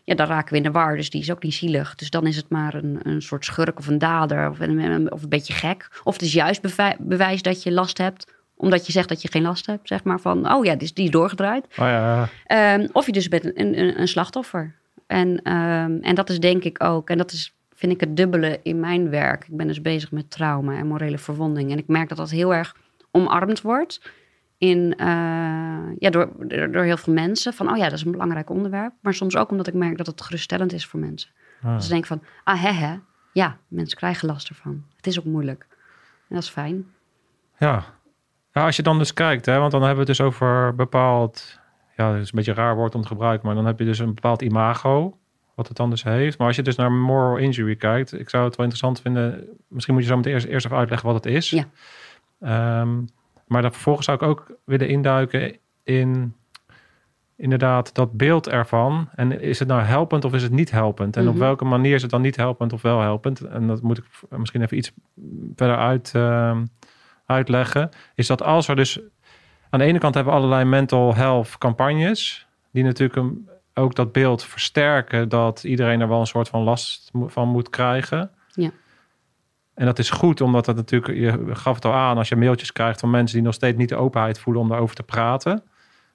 ja, 0.05 0.15
daar 0.15 0.29
raken 0.29 0.51
we 0.51 0.57
in 0.57 0.63
de 0.63 0.71
war. 0.71 0.97
Dus 0.97 1.11
die 1.11 1.21
is 1.21 1.31
ook 1.31 1.43
niet 1.43 1.55
zielig. 1.55 1.95
Dus 1.95 2.11
dan 2.11 2.27
is 2.27 2.37
het 2.37 2.49
maar 2.49 2.75
een, 2.75 2.99
een 3.03 3.23
soort 3.23 3.45
schurk 3.45 3.79
of 3.79 3.87
een 3.87 3.99
dader 3.99 4.51
of 4.51 4.61
een, 4.61 5.13
of 5.13 5.23
een 5.23 5.29
beetje 5.29 5.53
gek. 5.53 6.01
Of 6.05 6.13
het 6.13 6.23
is 6.23 6.33
juist 6.33 6.61
bewijs 6.99 7.43
dat 7.43 7.63
je 7.63 7.73
last 7.73 7.99
hebt, 7.99 8.33
omdat 8.57 8.87
je 8.87 8.93
zegt 8.93 9.09
dat 9.09 9.23
je 9.23 9.31
geen 9.31 9.43
last 9.43 9.67
hebt. 9.67 9.89
Zeg 9.89 10.05
maar 10.05 10.21
van, 10.21 10.53
oh 10.53 10.65
ja, 10.65 10.73
die 10.73 10.83
is, 10.83 10.95
die 10.95 11.05
is 11.05 11.11
doorgedraaid. 11.11 11.65
Oh 11.65 11.77
ja, 11.77 12.29
Ehm, 12.47 12.89
of 12.93 13.07
je 13.07 13.13
dus 13.13 13.29
bent 13.29 13.45
een, 13.45 13.79
een, 13.79 14.01
een 14.01 14.09
slachtoffer. 14.09 14.75
En, 15.07 15.43
ehm, 15.43 15.99
en 16.01 16.15
dat 16.15 16.31
is 16.31 16.41
denk 16.41 16.65
ik 16.65 16.83
ook, 16.83 17.11
en 17.11 17.19
dat 17.19 17.33
is, 17.33 17.55
vind 17.69 17.79
vind 17.79 17.93
ik 17.93 18.01
het 18.01 18.17
dubbele 18.17 18.61
in 18.63 18.81
mijn 18.81 19.11
werk. 19.11 19.45
Ik 19.49 19.57
ben 19.57 19.67
dus 19.67 19.81
bezig 19.81 20.11
met 20.11 20.31
trauma 20.31 20.77
en 20.77 20.87
morele 20.87 21.19
verwonding. 21.19 21.71
En 21.71 21.79
ik 21.79 21.87
merk 21.87 22.09
dat 22.09 22.19
dat 22.19 22.31
heel 22.31 22.55
erg 22.55 22.77
omarmd 23.11 23.61
wordt 23.61 24.01
in, 24.59 24.95
eh, 24.97 25.07
ja, 25.99 26.11
door, 26.11 26.33
door 26.49 26.83
heel 26.83 26.97
veel 26.97 27.13
mensen. 27.13 27.53
Van, 27.53 27.71
oh 27.71 27.77
ja, 27.77 27.85
dat 27.85 27.93
is 27.93 28.05
een 28.05 28.11
belangrijk 28.11 28.51
onderwerp. 28.51 28.93
Maar 29.01 29.15
soms 29.15 29.37
ook 29.37 29.51
omdat 29.51 29.67
ik 29.67 29.75
merk 29.75 29.97
dat 29.97 30.07
het 30.07 30.21
geruststellend 30.21 30.73
is 30.73 30.87
voor 30.87 31.01
mensen. 31.01 31.31
Ah. 31.63 31.75
Dus 31.75 31.85
ze 31.85 31.91
denken 31.91 32.09
van, 32.09 32.23
ah 32.45 32.63
hè 32.63 32.71
hè, 32.71 32.97
ja, 33.33 33.57
mensen 33.69 33.99
krijgen 33.99 34.29
last 34.29 34.49
ervan. 34.49 34.85
Het 34.97 35.07
is 35.07 35.19
ook 35.19 35.25
moeilijk. 35.25 35.67
En 36.29 36.35
dat 36.35 36.43
is 36.43 36.49
fijn. 36.49 36.87
Ja. 37.59 37.85
ja, 38.53 38.65
als 38.65 38.77
je 38.77 38.83
dan 38.83 38.99
dus 38.99 39.15
kijkt, 39.15 39.47
hè, 39.47 39.59
want 39.59 39.73
dan 39.73 39.83
hebben 39.83 40.05
we 40.05 40.11
het 40.11 40.19
dus 40.19 40.27
over 40.27 40.75
bepaald, 40.75 41.61
ja, 41.97 42.13
het 42.13 42.23
is 42.23 42.29
een 42.29 42.37
beetje 42.37 42.51
een 42.51 42.57
raar 42.57 42.77
woord 42.77 42.95
om 42.95 43.03
te 43.03 43.09
gebruiken, 43.09 43.47
maar 43.47 43.55
dan 43.55 43.67
heb 43.67 43.79
je 43.79 43.85
dus 43.85 43.99
een 43.99 44.15
bepaald 44.15 44.43
imago, 44.43 45.19
wat 45.55 45.69
het 45.69 45.77
dan 45.77 45.91
dus 45.91 46.03
heeft. 46.03 46.39
Maar 46.39 46.47
als 46.47 46.57
je 46.57 46.63
dus 46.63 46.77
naar 46.77 46.93
moral 46.93 47.37
injury 47.37 47.77
kijkt, 47.77 48.19
ik 48.19 48.31
zou 48.31 48.45
het 48.45 48.57
wel 48.57 48.67
interessant 48.67 49.01
vinden, 49.01 49.49
misschien 49.69 49.95
moet 49.95 50.03
je 50.03 50.09
zo 50.09 50.17
meteen 50.17 50.33
eerst, 50.33 50.47
eerst 50.47 50.67
even 50.67 50.79
uitleggen 50.79 51.09
wat 51.09 51.25
het 51.25 51.33
is. 51.35 51.51
Ja. 51.51 51.65
Ehm, 52.41 52.99
maar 53.47 53.63
dan 53.63 53.73
vervolgens 53.73 54.07
zou 54.07 54.19
ik 54.19 54.23
ook 54.25 54.53
willen 54.65 54.89
induiken 54.89 55.57
in 55.83 56.35
inderdaad 57.37 57.95
dat 57.95 58.13
beeld 58.13 58.49
ervan. 58.49 59.09
En 59.15 59.41
is 59.41 59.59
het 59.59 59.69
nou 59.69 59.83
helpend 59.83 60.25
of 60.25 60.33
is 60.35 60.43
het 60.43 60.53
niet 60.53 60.71
helpend? 60.71 61.17
En 61.17 61.27
op 61.29 61.35
Mhm. 61.35 61.43
welke 61.43 61.65
manier 61.65 61.95
is 61.95 62.03
het 62.03 62.11
dan 62.11 62.21
niet 62.21 62.37
helpend 62.37 62.73
of 62.73 62.83
wel 62.83 63.01
helpend? 63.01 63.41
En 63.41 63.67
dat 63.67 63.83
moet 63.83 63.99
ik 63.99 64.05
misschien 64.29 64.63
even 64.63 64.77
iets 64.77 64.93
verder 65.57 65.77
uit, 65.77 66.13
ehm, 66.15 66.65
uitleggen. 67.27 67.89
Is 68.15 68.27
dat 68.27 68.43
als 68.43 68.69
er 68.69 68.77
dus 68.77 69.01
aan 69.71 69.79
de 69.79 69.85
ene 69.85 69.99
kant 69.99 70.15
hebben 70.15 70.33
we 70.33 70.39
allerlei 70.39 70.65
mental 70.65 71.15
health 71.15 71.59
campagnes, 71.59 72.47
die 72.71 72.85
natuurlijk 72.85 73.19
een, 73.19 73.49
ook 73.75 73.95
dat 73.95 74.13
beeld 74.13 74.45
versterken 74.45 75.29
dat 75.29 75.65
iedereen 75.65 76.01
er 76.01 76.09
wel 76.09 76.21
een 76.21 76.27
soort 76.27 76.49
van 76.49 76.63
last 76.63 77.11
van 77.27 77.49
moet 77.49 77.71
krijgen. 77.71 78.31
Ja. 78.53 78.71
En 79.75 79.87
dat 79.87 79.99
is 79.99 80.11
goed, 80.11 80.41
omdat 80.41 80.65
dat 80.65 80.77
natuurlijk, 80.77 81.19
je 81.19 81.55
gaf 81.55 81.75
het 81.75 81.85
al 81.85 81.93
aan, 81.93 82.17
als 82.17 82.29
je 82.29 82.37
mailtjes 82.37 82.73
krijgt 82.73 83.01
van 83.01 83.11
mensen 83.11 83.37
die 83.37 83.45
nog 83.45 83.55
steeds 83.55 83.77
niet 83.77 83.89
de 83.89 83.97
openheid 83.97 84.39
voelen 84.39 84.63
om 84.63 84.69
daarover 84.69 84.97
te 84.97 85.03
praten. 85.03 85.63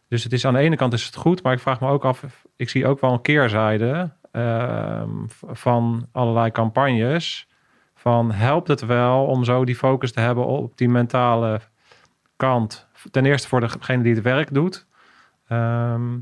Dus 0.07 0.23
het 0.23 0.33
is 0.33 0.45
aan 0.45 0.53
de 0.53 0.59
ene 0.59 0.75
kant 0.75 0.93
is 0.93 1.05
het 1.05 1.15
goed, 1.15 1.43
maar 1.43 1.53
ik 1.53 1.59
vraag 1.59 1.79
me 1.79 1.89
ook 1.89 2.05
af, 2.05 2.23
ik 2.55 2.69
zie 2.69 2.87
ook 2.87 2.99
wel 2.99 3.13
een 3.13 3.21
keerzijde 3.21 4.11
ehm, 4.31 5.09
van 5.47 6.07
allerlei 6.11 6.51
campagnes. 6.51 7.47
Van 7.93 8.31
helpt 8.31 8.67
het 8.67 8.85
wel 8.85 9.25
om 9.25 9.43
zo 9.43 9.65
die 9.65 9.75
focus 9.75 10.11
te 10.11 10.19
hebben 10.19 10.45
op 10.45 10.77
die 10.77 10.89
mentale 10.89 11.59
kant? 12.35 12.87
Ten 13.11 13.25
eerste 13.25 13.47
voor 13.47 13.59
degene 13.59 14.03
die 14.03 14.13
het 14.13 14.23
werk 14.23 14.53
doet. 14.53 14.87
Ehm, 15.47 16.17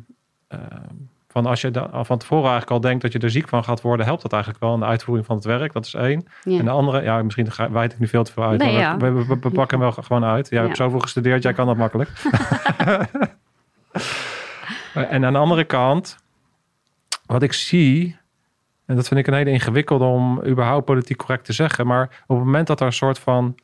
van 1.41 1.45
als 1.45 1.61
je 1.61 1.71
da- 1.71 2.03
van 2.03 2.17
tevoren 2.17 2.43
eigenlijk 2.49 2.71
al 2.71 2.79
denkt 2.81 3.01
dat 3.01 3.11
je 3.11 3.19
er 3.19 3.29
ziek 3.29 3.47
van 3.47 3.63
gaat 3.63 3.81
worden, 3.81 4.05
helpt 4.05 4.21
dat 4.21 4.33
eigenlijk 4.33 4.63
wel 4.63 4.73
in 4.73 4.79
de 4.79 4.85
uitvoering 4.85 5.25
van 5.25 5.35
het 5.35 5.45
werk. 5.45 5.73
Dat 5.73 5.85
is 5.85 5.93
één. 5.93 6.25
Ja. 6.43 6.59
En 6.59 6.65
de 6.65 6.71
andere, 6.71 7.01
ja, 7.01 7.23
misschien 7.23 7.47
wijd 7.71 7.93
ik 7.93 7.99
nu 7.99 8.07
veel 8.07 8.23
te 8.23 8.31
veel 8.31 8.43
uit. 8.43 8.59
Nee, 8.59 8.71
maar 8.71 8.81
ja. 8.81 8.97
we, 8.97 9.11
we, 9.11 9.25
we- 9.25 9.37
we 9.41 9.49
pakken 9.49 9.79
hem 9.81 9.91
wel 9.93 10.03
gewoon 10.03 10.23
uit. 10.23 10.49
Jij 10.49 10.59
Ja. 10.59 10.65
hebt 10.65 10.77
zoveel 10.77 10.99
gestudeerd, 10.99 11.43
jij 11.43 11.53
kan 11.53 11.65
dat 11.67 11.77
makkelijk. 11.77 12.09
en 14.93 15.25
aan 15.25 15.33
de 15.33 15.39
andere 15.39 15.63
kant, 15.63 16.17
wat 17.25 17.43
ik 17.43 17.53
zie, 17.53 18.17
en 18.85 18.95
dat 18.95 19.07
vind 19.07 19.19
ik 19.19 19.27
een 19.27 19.33
hele 19.33 19.49
ingewikkelde 19.51 20.05
om 20.05 20.43
überhaupt 20.45 20.85
politiek 20.85 21.17
correct 21.17 21.45
te 21.45 21.53
zeggen, 21.53 21.87
maar 21.87 22.03
op 22.27 22.35
het 22.37 22.45
moment 22.45 22.67
dat 22.67 22.79
er 22.79 22.85
een 22.85 22.93
soort 22.93 23.19
van 23.19 23.55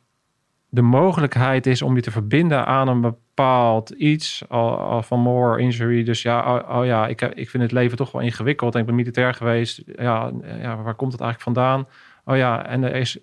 de 0.74 0.82
mogelijkheid 0.82 1.66
is 1.66 1.82
om 1.82 1.94
je 1.94 2.00
te 2.00 2.10
verbinden 2.10 2.66
aan 2.66 2.88
een 2.88 3.00
bepaald 3.00 3.90
iets 3.90 4.42
al, 4.48 4.78
al 4.78 5.02
van 5.02 5.20
more 5.20 5.60
injury. 5.60 6.04
Dus 6.04 6.22
ja, 6.22 6.54
oh, 6.54 6.78
oh 6.78 6.84
ja, 6.84 7.06
ik, 7.06 7.20
ik 7.22 7.50
vind 7.50 7.62
het 7.62 7.72
leven 7.72 7.96
toch 7.96 8.12
wel 8.12 8.22
ingewikkeld. 8.22 8.74
En 8.74 8.80
ik 8.80 8.86
ben 8.86 8.94
militair 8.94 9.34
geweest. 9.34 9.82
Ja, 9.96 10.30
ja, 10.60 10.82
waar 10.82 10.94
komt 10.94 11.12
het 11.12 11.20
eigenlijk 11.20 11.56
vandaan? 11.56 11.86
Oh 12.24 12.36
ja, 12.36 12.66
en 12.66 12.82
er 12.82 12.94
is 12.94 13.18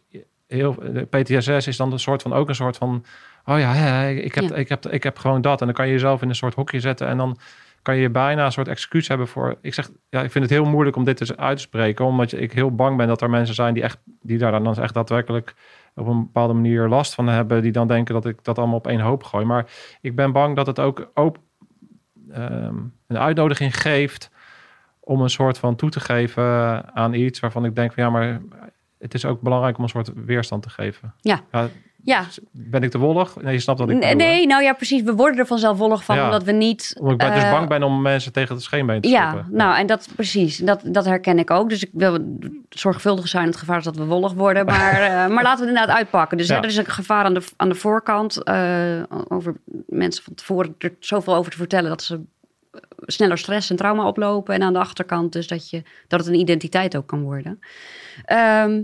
heel 0.48 0.76
de 0.76 1.06
PTSS 1.06 1.68
is 1.68 1.78
dan 1.78 1.92
een 1.92 2.00
soort 2.00 2.22
van 2.22 2.34
ook 2.34 2.50
een 2.50 2.56
soort 2.56 2.78
van. 2.78 3.06
Oh 3.46 3.60
ja, 3.60 4.04
ik, 4.04 4.36
heb, 4.36 4.44
Ja. 4.44 4.56
ik, 4.56 4.70
heb, 4.70 4.86
ik 4.88 5.04
heb 5.04 5.18
gewoon 5.18 5.42
dat. 5.42 5.60
En 5.60 5.66
dan 5.66 5.76
kan 5.76 5.86
je 5.86 5.92
jezelf 5.92 6.22
in 6.22 6.30
een 6.30 6.36
soort 6.36 6.56
hokje 6.56 6.80
zetten. 6.80 7.08
En 7.08 7.18
dan 7.18 7.38
kan 7.82 7.96
je 7.96 8.10
bijna 8.10 8.46
een 8.46 8.52
soort 8.52 8.68
excuus 8.68 9.08
hebben 9.08 9.28
voor. 9.28 9.58
Ik 9.62 9.74
zeg, 9.74 9.90
ja, 10.10 10.22
ik 10.22 10.32
vind 10.32 10.44
het 10.44 10.54
heel 10.54 10.66
moeilijk 10.66 10.96
om 10.96 11.04
dit 11.04 11.18
dus 11.18 11.38
uit 11.38 11.58
te 11.58 11.64
spreken. 11.64 12.06
Omdat 12.06 12.32
ik 12.32 12.52
heel 12.52 12.76
bang 12.76 12.98
ben 12.98 13.08
dat 13.08 13.22
er 13.22 13.30
mensen 13.30 13.56
zijn 13.56 13.74
die, 13.74 13.84
echt, 13.84 13.98
die 14.22 14.38
daar 14.38 14.52
dan 14.52 14.78
echt 14.78 14.94
daadwerkelijk 14.94 15.54
op 15.96 16.08
een 16.08 16.20
bepaalde 16.20 16.54
manier 16.54 16.88
last 16.88 17.14
van 17.14 17.28
hebben. 17.28 17.62
Die 17.62 17.72
dan 17.72 17.88
denken 17.88 18.14
dat 18.14 18.26
ik 18.26 18.44
dat 18.44 18.58
allemaal 18.58 18.78
op 18.78 18.88
één 18.88 19.00
hoop 19.00 19.24
gooi. 19.24 19.46
Maar 19.46 19.72
ik 20.02 20.16
ben 20.16 20.32
bang 20.32 20.56
dat 20.56 20.68
het 20.68 20.80
ook 20.80 21.12
op, 21.14 21.38
ehm, 22.32 22.76
een 23.08 23.18
uitnodiging 23.18 23.82
geeft 23.82 24.32
om 25.00 25.22
een 25.22 25.30
soort 25.30 25.58
van 25.58 25.76
toe 25.76 25.90
te 25.90 26.00
geven 26.00 26.44
aan 26.96 27.14
iets 27.14 27.40
waarvan 27.40 27.66
ik 27.66 27.76
denk 27.76 27.94
van 27.94 28.04
ja, 28.04 28.10
maar 28.10 28.42
het 29.00 29.14
is 29.14 29.26
ook 29.26 29.42
belangrijk 29.42 29.78
om 29.78 29.84
een 29.84 29.90
soort 29.90 30.12
weerstand 30.26 30.64
te 30.64 30.70
geven. 30.70 31.14
Ja. 31.18 31.42
Ja, 31.52 31.70
ben 32.52 32.84
ik 32.84 32.92
te 32.92 32.98
wollig? 32.98 33.36
Nee, 33.42 33.54
je 33.54 33.60
snapt 33.60 33.80
wat 33.80 33.90
ik 33.90 33.98
nee, 33.98 34.16
bedoel, 34.16 34.28
nee, 34.28 34.46
nou 34.48 34.64
ja, 34.64 34.74
precies. 34.74 35.02
We 35.02 35.14
worden 35.16 35.40
er 35.40 35.46
vanzelf 35.46 35.78
wollig 35.78 36.04
van, 36.04 36.16
Ja. 36.16 36.26
omdat 36.26 36.44
we 36.44 36.52
niet... 36.52 36.96
Omdat 37.00 37.12
ik 37.12 37.18
ben 37.18 37.34
dus 37.34 37.44
eh, 37.44 37.52
bang 37.52 37.70
ben 37.70 37.84
om 37.84 38.02
mensen 38.02 38.32
tegen 38.32 38.56
het 38.56 38.64
scheenbeen 38.64 39.02
te 39.02 39.10
Ja, 39.10 39.30
schoppen. 39.32 39.56
nou, 39.56 39.78
en 39.78 39.86
dat 39.88 40.08
precies. 40.16 40.58
Dat, 40.58 40.82
dat 40.86 41.06
herken 41.06 41.40
ik 41.40 41.52
ook. 41.52 41.70
Dus 41.70 41.84
ik 41.84 41.90
wil 41.94 42.38
zorgvuldig 42.70 43.28
zijn. 43.28 43.46
Het 43.46 43.56
gevaar 43.56 43.78
is 43.78 43.84
dat 43.84 43.96
we 43.96 44.06
wollig 44.06 44.34
worden. 44.34 44.66
Maar, 44.66 44.94
eh, 45.02 45.10
maar 45.10 45.44
laten 45.44 45.44
we 45.44 45.50
het 45.50 45.68
inderdaad 45.68 45.96
uitpakken. 45.98 46.38
Dus 46.38 46.48
Ja. 46.48 46.56
hè, 46.56 46.62
er 46.62 46.68
is 46.68 46.78
een 46.78 46.86
gevaar 46.86 47.24
aan 47.26 47.34
de, 47.34 47.42
aan 47.58 47.70
de 47.70 47.76
voorkant. 47.76 48.44
eh, 48.44 49.02
over 49.28 49.54
mensen 49.88 50.24
van 50.24 50.34
tevoren 50.34 50.76
er 50.78 50.94
zoveel 51.00 51.36
over 51.36 51.52
te 51.52 51.58
vertellen 51.58 51.90
dat 51.90 52.04
ze 52.04 52.20
sneller 53.06 53.38
stress 53.38 53.70
en 53.70 53.76
trauma 53.76 54.08
oplopen. 54.08 54.54
En 54.56 54.62
aan 54.64 54.74
de 54.74 54.80
achterkant 54.80 55.34
dus 55.34 55.48
dat, 55.48 55.70
je, 55.70 55.84
dat 56.08 56.20
het 56.20 56.30
een 56.30 56.40
identiteit 56.40 56.98
ook 56.98 57.08
kan 57.08 57.22
worden. 57.22 57.60
Ehm, 58.26 58.82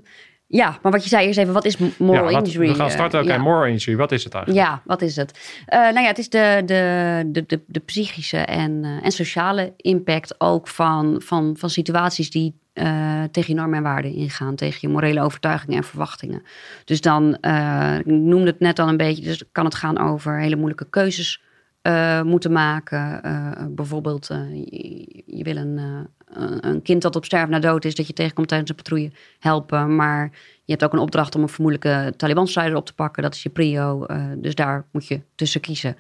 ja, 0.48 0.78
maar 0.82 0.92
wat 0.92 1.04
je 1.04 1.10
zei 1.10 1.26
eerst 1.28 1.40
even, 1.40 1.54
wat 1.54 1.66
is 1.66 1.78
moral 1.98 2.30
Ja, 2.30 2.40
injury? 2.40 2.68
we 2.68 2.74
gaan 2.76 2.90
starten. 2.92 3.20
Oké, 3.20 3.30
Eh, 3.30 3.36
ja. 3.36 3.42
moral 3.42 3.66
injury. 3.66 3.98
Wat 3.98 4.12
is 4.12 4.24
het 4.24 4.34
eigenlijk? 4.34 4.66
Ja, 4.68 4.82
wat 4.86 5.02
is 5.02 5.16
het? 5.16 5.62
Eh, 5.66 5.80
nou 5.80 6.00
ja, 6.00 6.08
het 6.08 6.18
is 6.18 6.30
de, 6.30 6.62
de, 6.66 7.24
de, 7.32 7.44
de, 7.48 7.62
de 7.68 7.80
psychische 7.80 8.38
en, 8.38 8.84
eh, 8.84 9.06
en 9.06 9.12
sociale 9.12 9.74
impact 9.78 10.36
ook 10.38 10.68
van, 10.68 11.22
van, 11.24 11.56
van 11.58 11.70
situaties 11.70 12.30
die 12.32 12.54
eh, 12.74 13.24
tegen 13.32 13.54
je 13.54 13.60
normen 13.60 13.78
en 13.78 13.84
waarden 13.84 14.14
ingaan, 14.14 14.56
tegen 14.56 14.78
je 14.82 14.88
morele 14.90 15.22
overtuigingen 15.22 15.78
en 15.78 15.84
verwachtingen. 15.84 16.44
Dus 16.86 17.02
dan, 17.02 17.38
eh, 17.42 17.96
ik 18.00 18.06
noemde 18.06 18.46
het 18.50 18.60
net 18.60 18.80
al 18.80 18.88
een 18.88 18.98
beetje, 18.98 19.24
dus 19.24 19.44
kan 19.52 19.66
het 19.66 19.76
gaan 19.76 20.00
over 20.00 20.40
hele 20.40 20.56
moeilijke 20.56 20.90
keuzes 20.90 21.42
eh, 21.88 22.22
moeten 22.22 22.52
maken. 22.52 23.24
Eh, 23.24 23.66
bijvoorbeeld, 23.70 24.30
eh, 24.30 24.52
je, 24.52 25.24
je 25.26 25.44
wil 25.44 25.56
een, 25.56 25.80
een- 26.62 26.82
kind 26.82 27.02
dat 27.02 27.16
op 27.16 27.26
sterven 27.26 27.50
na 27.50 27.60
dood 27.60 27.86
is, 27.86 27.96
dat 27.96 28.08
je 28.08 28.14
tegenkomt 28.14 28.48
tijdens 28.48 28.70
een 28.70 28.76
patrouille 28.76 29.12
helpen, 29.40 29.96
maar 29.96 30.32
je 30.64 30.72
hebt 30.72 30.84
ook 30.84 30.94
een 30.94 31.00
opdracht 31.00 31.36
om 31.36 31.42
een 31.42 31.50
vermoedelijke 31.50 32.14
Taliban-strijder 32.18 32.78
op 32.78 32.86
te 32.86 32.94
pakken. 32.94 33.24
Dat 33.24 33.34
is 33.34 33.44
je 33.44 33.50
prio. 33.50 34.06
dus 34.38 34.56
daar 34.56 34.86
moet 34.92 35.08
je 35.08 35.22
tussen 35.36 35.62
kiezen. 35.62 35.96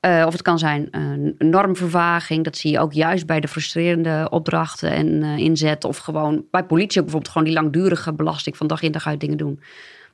Of 0.00 0.32
het 0.32 0.42
kan 0.42 0.58
zijn 0.58 0.88
een 0.90 1.36
normvervaging. 1.38 2.44
Dat 2.44 2.56
zie 2.56 2.70
je 2.70 2.78
ook 2.80 2.92
juist 2.92 3.26
bij 3.26 3.40
de 3.40 3.48
frustrerende 3.48 4.26
opdrachten 4.30 4.90
en 4.90 5.22
eh, 5.22 5.36
inzet. 5.36 5.84
Of 5.84 5.98
gewoon 5.98 6.44
bij 6.50 6.64
politie 6.64 7.00
bijvoorbeeld 7.02 7.32
gewoon 7.32 7.48
die 7.48 7.56
langdurige 7.56 8.12
belasting 8.12 8.56
van 8.56 8.66
dag 8.66 8.82
in 8.82 8.92
dag 8.92 9.06
uit 9.06 9.20
dingen 9.20 9.36
doen. 9.36 9.60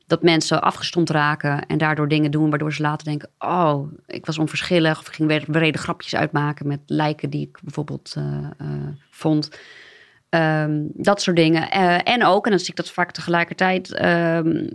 Dat 0.09 0.23
mensen 0.23 0.63
afgestomd 0.63 1.11
raken 1.11 1.67
en 1.67 1.79
daardoor 1.79 2.09
dingen 2.09 2.31
doen 2.31 2.51
waardoor 2.51 2.73
ze 2.73 2.83
later 2.83 3.07
denken: 3.07 3.31
Oh, 3.39 3.93
ik 4.07 4.27
was 4.27 4.39
onverschillig. 4.39 4.99
Of 4.99 5.07
ik 5.07 5.15
ging 5.15 5.29
weer 5.29 5.45
brede 5.47 5.79
grapjes 5.79 6.15
uitmaken 6.15 6.67
met 6.67 6.81
lijken 6.87 7.31
die 7.31 7.49
ik 7.49 7.59
bijvoorbeeld 7.63 8.15
eh, 8.17 8.25
eh, 8.59 8.67
vond. 9.11 9.51
Ehm, 10.29 10.83
dat 10.95 11.23
soort 11.23 11.37
dingen. 11.37 11.71
Eh, 11.71 12.09
en 12.09 12.25
ook, 12.25 12.45
en 12.45 12.51
dan 12.51 12.61
zie 12.61 12.71
ik 12.71 12.77
dat 12.77 12.91
vaak 12.91 13.13
tegelijkertijd, 13.13 13.93
ehm, 13.93 14.67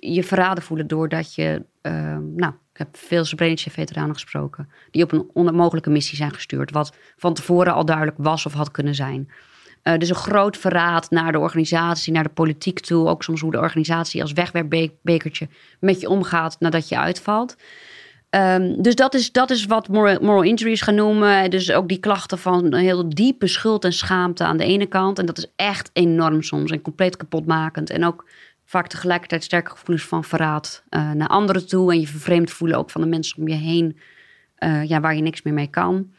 je 0.00 0.22
verraden 0.22 0.62
voelen 0.62 0.86
doordat 0.86 1.34
je, 1.34 1.64
ehm, 1.82 2.34
nou, 2.34 2.52
ik 2.72 2.78
heb 2.78 2.96
veel 2.96 3.24
Srebrenica-veteranen 3.24 4.14
gesproken, 4.14 4.68
die 4.90 5.02
op 5.02 5.12
een 5.12 5.30
onmogelijke 5.32 5.90
missie 5.90 6.16
zijn 6.16 6.34
gestuurd, 6.34 6.70
wat 6.70 6.96
van 7.16 7.34
tevoren 7.34 7.74
al 7.74 7.84
duidelijk 7.84 8.16
was 8.20 8.46
of 8.46 8.52
had 8.52 8.70
kunnen 8.70 8.94
zijn. 8.94 9.30
Eh, 9.86 9.98
dus 9.98 10.08
een 10.08 10.14
groot 10.14 10.56
verraad 10.56 11.10
naar 11.10 11.32
de 11.32 11.38
organisatie, 11.38 12.12
naar 12.12 12.22
de 12.22 12.28
politiek 12.28 12.80
toe. 12.80 13.08
Ook 13.08 13.22
soms 13.22 13.40
hoe 13.40 13.50
de 13.50 13.58
organisatie 13.58 14.22
als 14.22 14.32
wegwerpbekertje 14.32 15.48
met 15.80 16.00
je 16.00 16.08
omgaat 16.08 16.56
nadat 16.60 16.88
je 16.88 16.98
uitvalt. 16.98 17.56
Ehm, 18.30 18.82
dus 18.82 18.94
dat 18.94 19.14
is, 19.14 19.32
dat 19.32 19.50
is 19.50 19.66
wat 19.66 19.88
moral, 19.88 20.42
injuries 20.42 20.80
gaan 20.80 20.94
noemen. 20.94 21.50
Dus 21.50 21.72
ook 21.72 21.88
die 21.88 21.98
klachten 21.98 22.38
van 22.38 22.64
een 22.64 22.74
heel 22.74 23.08
diepe 23.08 23.46
schuld 23.46 23.84
en 23.84 23.92
schaamte 23.92 24.44
aan 24.44 24.56
de 24.56 24.64
ene 24.64 24.86
kant. 24.86 25.18
En 25.18 25.26
dat 25.26 25.38
is 25.38 25.52
echt 25.56 25.90
enorm 25.92 26.42
soms 26.42 26.70
en 26.70 26.82
compleet 26.82 27.16
kapotmakend. 27.16 27.90
En 27.90 28.04
ook 28.04 28.28
vaak 28.64 28.86
tegelijkertijd 28.86 29.44
sterke 29.44 29.70
gevoelens 29.70 30.06
van 30.06 30.24
verraad 30.24 30.84
eh, 30.88 31.10
naar 31.10 31.28
anderen 31.28 31.66
toe. 31.66 31.92
En 31.92 32.00
je 32.00 32.06
vervreemd 32.06 32.50
voelen 32.50 32.78
ook 32.78 32.90
van 32.90 33.00
de 33.00 33.06
mensen 33.06 33.38
om 33.38 33.48
je 33.48 33.54
heen, 33.54 33.98
eh, 34.54 34.84
ja, 34.84 35.00
waar 35.00 35.16
je 35.16 35.22
niks 35.22 35.42
meer 35.42 35.54
mee 35.54 35.70
kan. 35.70 36.10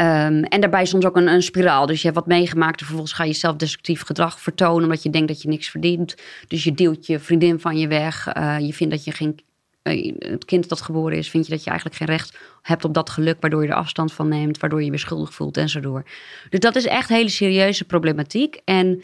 Ehm, 0.00 0.42
en 0.42 0.60
daarbij 0.60 0.84
soms 0.84 1.04
ook 1.04 1.16
een, 1.16 1.28
een 1.28 1.42
spiraal. 1.42 1.86
Dus 1.86 1.98
je 1.98 2.04
hebt 2.04 2.18
wat 2.18 2.26
meegemaakt 2.26 2.80
en 2.80 2.86
vervolgens 2.86 3.12
ga 3.16 3.24
je 3.24 3.32
zelfdestructief 3.32 4.02
gedrag 4.02 4.40
vertonen 4.40 4.82
omdat 4.82 5.02
je 5.02 5.10
denkt 5.10 5.28
dat 5.28 5.42
je 5.42 5.48
niks 5.48 5.68
verdient. 5.68 6.14
Dus 6.48 6.64
je 6.64 6.72
deelt 6.72 7.06
je 7.06 7.18
vriendin 7.18 7.60
van 7.60 7.78
je 7.78 7.88
weg. 7.88 8.26
Eh, 8.26 8.58
je 8.58 8.72
vindt 8.72 8.94
dat 8.94 9.04
je 9.04 9.12
geen 9.12 9.40
eh, 9.82 10.14
het 10.18 10.44
kind 10.44 10.68
dat 10.68 10.80
geboren 10.80 11.18
is, 11.18 11.30
vind 11.30 11.46
je 11.46 11.52
dat 11.52 11.64
je 11.64 11.70
eigenlijk 11.70 11.98
geen 11.98 12.08
recht 12.08 12.38
hebt 12.62 12.84
op 12.84 12.94
dat 12.94 13.10
geluk, 13.10 13.36
waardoor 13.40 13.62
je 13.62 13.68
er 13.68 13.74
afstand 13.74 14.12
van 14.12 14.28
neemt, 14.28 14.58
waardoor 14.58 14.82
je 14.82 14.90
je 14.90 14.98
schuldig 14.98 15.34
voelt 15.34 15.56
en 15.56 15.68
zo 15.68 15.80
door. 15.80 16.02
Dus 16.48 16.60
dat 16.60 16.76
is 16.76 16.86
echt 16.86 17.08
hele 17.08 17.28
serieuze 17.28 17.84
problematiek. 17.84 18.60
En 18.64 19.02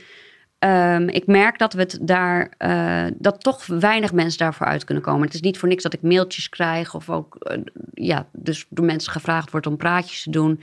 Ehm, 0.59 1.09
ik 1.09 1.27
merk 1.27 1.59
dat 1.59 1.73
we 1.73 1.81
het 1.81 1.99
daar, 2.01 2.53
uh, 2.59 3.07
dat 3.19 3.43
toch 3.43 3.67
weinig 3.67 4.13
mensen 4.13 4.39
daarvoor 4.39 4.67
uit 4.67 4.85
kunnen 4.85 5.05
komen. 5.05 5.25
Het 5.25 5.35
is 5.35 5.41
niet 5.41 5.59
voor 5.59 5.69
niks 5.69 5.83
dat 5.83 5.93
ik 5.93 6.03
mailtjes 6.03 6.49
krijg 6.49 6.95
of 6.95 7.11
ook, 7.11 7.37
uh, 7.41 7.63
ja, 7.95 8.27
dus 8.33 8.67
door 8.69 8.85
mensen 8.85 9.13
gevraagd 9.13 9.51
wordt 9.51 9.67
om 9.67 9.77
praatjes 9.77 10.23
te 10.23 10.31
doen. 10.31 10.61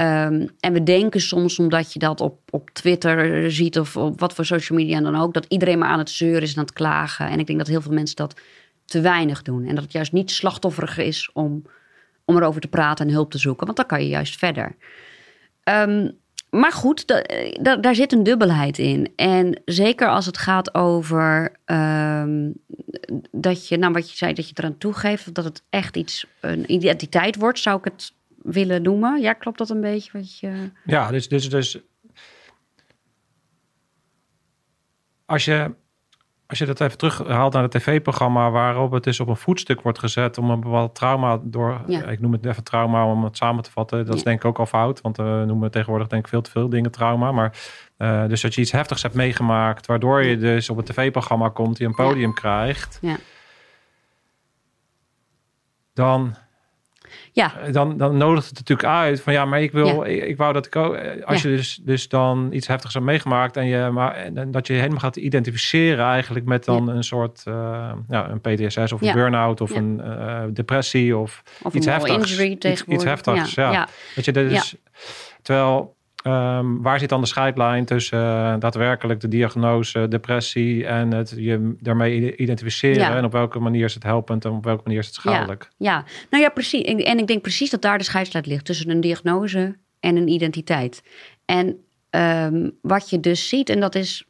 Um, 0.00 0.50
en 0.60 0.72
we 0.72 0.82
denken 0.82 1.20
soms, 1.20 1.58
omdat 1.58 1.92
je 1.92 1.98
dat 1.98 2.20
op, 2.20 2.38
op 2.50 2.70
Twitter 2.70 3.50
ziet 3.52 3.78
of 3.78 3.96
op 3.96 4.20
wat 4.20 4.34
voor 4.34 4.44
social 4.44 4.78
media 4.78 5.00
dan 5.00 5.16
ook, 5.16 5.34
dat 5.34 5.46
iedereen 5.48 5.78
maar 5.78 5.88
aan 5.88 5.98
het 5.98 6.10
zeuren 6.10 6.42
is 6.42 6.52
en 6.52 6.58
aan 6.58 6.64
het 6.64 6.72
klagen. 6.72 7.28
En 7.28 7.38
ik 7.38 7.46
denk 7.46 7.58
dat 7.58 7.68
heel 7.68 7.80
veel 7.80 7.92
mensen 7.92 8.16
dat 8.16 8.40
te 8.84 9.00
weinig 9.00 9.42
doen. 9.42 9.66
En 9.66 9.74
dat 9.74 9.84
het 9.84 9.92
juist 9.92 10.12
niet 10.12 10.30
slachtofferiger 10.30 11.04
is 11.04 11.30
om, 11.32 11.62
om 12.24 12.36
erover 12.36 12.60
te 12.60 12.68
praten 12.68 13.06
en 13.06 13.12
hulp 13.12 13.30
te 13.30 13.38
zoeken, 13.38 13.64
want 13.64 13.76
dan 13.76 13.86
kan 13.86 14.02
je 14.02 14.08
juist 14.08 14.38
verder. 14.38 14.76
Um, 15.64 16.18
maar 16.50 16.72
goed, 16.72 17.06
daar 17.80 17.94
zit 17.94 18.12
een 18.12 18.22
dubbelheid 18.22 18.78
in. 18.78 19.12
En 19.16 19.62
zeker 19.64 20.08
als 20.08 20.26
het 20.26 20.38
gaat 20.38 20.74
over 20.74 21.52
um, 21.66 22.54
dat 23.30 23.68
je, 23.68 23.76
nou 23.76 23.92
wat 23.92 24.10
je 24.10 24.16
zei, 24.16 24.32
dat 24.32 24.48
je 24.48 24.54
eraan 24.56 24.78
toegeeft, 24.78 25.34
dat 25.34 25.44
het 25.44 25.62
echt 25.70 25.96
iets, 25.96 26.26
een 26.40 26.72
identiteit 26.72 27.36
wordt, 27.36 27.58
zou 27.58 27.78
ik 27.78 27.84
het 27.84 28.12
willen 28.42 28.82
noemen. 28.82 29.20
Ja, 29.20 29.32
klopt 29.32 29.58
dat 29.58 29.70
een 29.70 29.80
beetje? 29.80 30.10
Wat 30.12 30.38
je... 30.38 30.70
Ja, 30.84 31.10
dus, 31.10 31.28
dus, 31.28 31.50
dus 31.50 31.78
als 35.24 35.44
je 35.44 35.74
als 36.48 36.58
je 36.58 36.66
dat 36.66 36.80
even 36.80 36.98
terughaalt 36.98 37.52
naar 37.52 37.62
het 37.62 37.70
tv-programma 37.70 38.50
waarop 38.50 38.92
het 38.92 39.04
dus 39.04 39.20
op 39.20 39.28
een 39.28 39.36
voetstuk 39.36 39.80
wordt 39.80 39.98
gezet 39.98 40.38
om 40.38 40.50
een 40.50 40.60
bepaald 40.60 40.94
trauma 40.94 41.40
door, 41.42 41.80
ik 41.86 42.20
noem 42.20 42.32
het 42.32 42.46
even 42.46 42.64
trauma 42.64 43.06
om 43.06 43.24
het 43.24 43.36
samen 43.36 43.62
te 43.62 43.70
vatten, 43.70 44.06
dat 44.06 44.14
is 44.14 44.22
denk 44.22 44.38
ik 44.38 44.44
ook 44.44 44.58
al 44.58 44.66
fout, 44.66 45.00
want 45.00 45.16
we 45.16 45.44
noemen 45.46 45.70
tegenwoordig 45.70 46.08
denk 46.08 46.22
ik 46.22 46.28
veel 46.28 46.40
te 46.40 46.50
veel 46.50 46.68
dingen 46.68 46.90
trauma, 46.90 47.32
maar 47.32 47.58
uh, 47.98 48.26
dus 48.26 48.40
dat 48.40 48.54
je 48.54 48.60
iets 48.60 48.72
heftigs 48.72 49.02
hebt 49.02 49.14
meegemaakt, 49.14 49.86
waardoor 49.86 50.24
je 50.24 50.36
dus 50.36 50.70
op 50.70 50.76
het 50.76 50.86
tv-programma 50.86 51.48
komt, 51.48 51.76
die 51.76 51.86
een 51.86 51.94
podium 51.94 52.34
krijgt, 52.34 53.00
dan 55.94 56.36
ja. 57.32 57.60
Eh, 57.60 57.72
dan, 57.72 57.96
dan 57.96 58.16
nodigt 58.16 58.46
het 58.48 58.58
natuurlijk 58.58 58.88
uit 58.88 59.20
van 59.20 59.32
ja, 59.32 59.44
maar 59.44 59.62
ik 59.62 59.72
wil, 59.72 60.04
ik, 60.04 60.36
wou 60.36 60.52
dat 60.52 60.66
ik 60.66 60.76
ook, 60.76 60.94
eh, 60.94 61.26
als 61.26 61.42
je 61.42 61.48
dus, 61.48 61.80
dus 61.82 62.08
dan 62.08 62.48
iets 62.52 62.66
heftigs 62.66 62.94
hebt 62.94 63.06
meegemaakt 63.06 63.56
en 63.56 63.66
je 63.66 63.90
maar 63.92 64.14
en 64.14 64.50
dat 64.50 64.66
je 64.66 64.72
helemaal 64.72 64.98
gaat 64.98 65.16
identificeren 65.16 66.04
eigenlijk 66.04 66.46
met 66.46 66.64
dan 66.64 66.88
een 66.88 67.04
soort 67.04 67.44
uh, 67.48 67.92
ja, 68.08 68.30
een 68.30 68.40
PTSS 68.40 68.92
of 68.92 69.02
een 69.02 69.12
burn-out 69.12 69.60
of 69.60 69.70
een 69.70 70.00
uh, 70.04 70.42
depressie 70.52 71.16
of, 71.16 71.42
of 71.62 71.74
iets 71.74 71.86
heftigs. 71.86 72.30
Injury 72.30 72.58
iets, 72.62 72.84
iets 72.84 73.04
heftigs, 73.04 73.54
ja. 73.54 73.88
Dat 74.14 74.24
je 74.24 74.32
dus, 74.32 74.74
terwijl 75.42 75.96
Um, 76.26 76.82
waar 76.82 76.98
zit 76.98 77.08
dan 77.08 77.20
de 77.20 77.26
scheidlijn 77.26 77.84
tussen 77.84 78.18
uh, 78.18 78.54
daadwerkelijk 78.58 79.20
de 79.20 79.28
diagnose, 79.28 80.08
depressie 80.08 80.86
en 80.86 81.12
het 81.12 81.34
je 81.36 81.76
daarmee 81.80 82.36
identificeren? 82.36 83.16
En 83.16 83.24
op 83.24 83.32
welke 83.32 83.58
manier 83.58 83.84
is 83.84 83.94
het 83.94 84.02
helpend 84.02 84.44
en 84.44 84.50
op 84.50 84.64
welke 84.64 84.82
manier 84.84 84.98
is 84.98 85.06
het 85.06 85.14
schadelijk? 85.14 85.68
Ja, 85.76 85.92
ja. 85.92 86.04
nou 86.30 86.42
ja, 86.42 86.48
precies. 86.48 86.82
En 86.82 87.18
ik 87.18 87.26
denk 87.26 87.42
precies 87.42 87.70
dat 87.70 87.82
daar 87.82 87.98
de 87.98 88.04
scheidslijn 88.04 88.44
ligt 88.46 88.64
tussen 88.64 88.90
een 88.90 89.00
diagnose 89.00 89.76
en 90.00 90.16
een 90.16 90.28
identiteit. 90.28 91.02
En 91.44 91.76
um, 92.10 92.72
wat 92.82 93.10
je 93.10 93.20
dus 93.20 93.48
ziet, 93.48 93.68
en 93.68 93.80
dat 93.80 93.94
is 93.94 94.28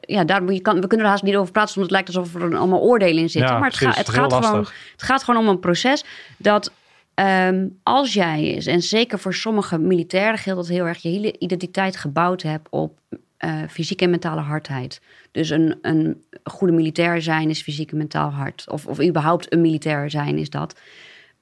ja, 0.00 0.24
daar, 0.24 0.52
je 0.52 0.60
kan, 0.60 0.80
we 0.80 0.86
kunnen 0.86 1.06
er 1.06 1.12
haast 1.12 1.24
niet 1.24 1.36
over 1.36 1.52
praten, 1.52 1.76
omdat 1.76 1.90
het 1.90 2.06
lijkt 2.06 2.16
alsof 2.16 2.42
er 2.42 2.56
allemaal 2.56 2.80
oordelen 2.80 3.22
in 3.22 3.30
zitten. 3.30 3.52
Ja, 3.52 3.58
maar 3.58 3.68
het, 3.68 3.78
ga, 3.78 3.92
het, 3.92 4.08
gaat 4.08 4.32
gewoon, 4.32 4.66
het 4.92 5.02
gaat 5.02 5.24
gewoon 5.24 5.40
om 5.40 5.48
een 5.48 5.60
proces 5.60 6.04
dat 6.36 6.72
Um, 7.20 7.78
als 7.82 8.12
jij 8.12 8.44
is, 8.44 8.66
en 8.66 8.82
zeker 8.82 9.18
voor 9.18 9.34
sommige 9.34 9.78
militairen 9.78 10.38
geldt 10.38 10.60
dat 10.60 10.76
heel 10.76 10.86
erg, 10.86 11.02
je 11.02 11.08
hele 11.08 11.38
identiteit 11.38 11.96
gebouwd 11.96 12.42
hebt 12.42 12.68
op 12.70 13.00
uh, 13.44 13.62
fysieke 13.68 14.04
en 14.04 14.10
mentale 14.10 14.40
hardheid. 14.40 15.00
Dus 15.30 15.50
een, 15.50 15.78
een 15.82 16.22
goede 16.44 16.72
militair 16.72 17.22
zijn 17.22 17.50
is 17.50 17.62
fysiek 17.62 17.90
en 17.90 17.96
mentaal 17.96 18.30
hard. 18.30 18.64
Of, 18.70 18.86
of 18.86 19.02
überhaupt 19.02 19.52
een 19.52 19.60
militair 19.60 20.10
zijn 20.10 20.38
is 20.38 20.50
dat. 20.50 20.80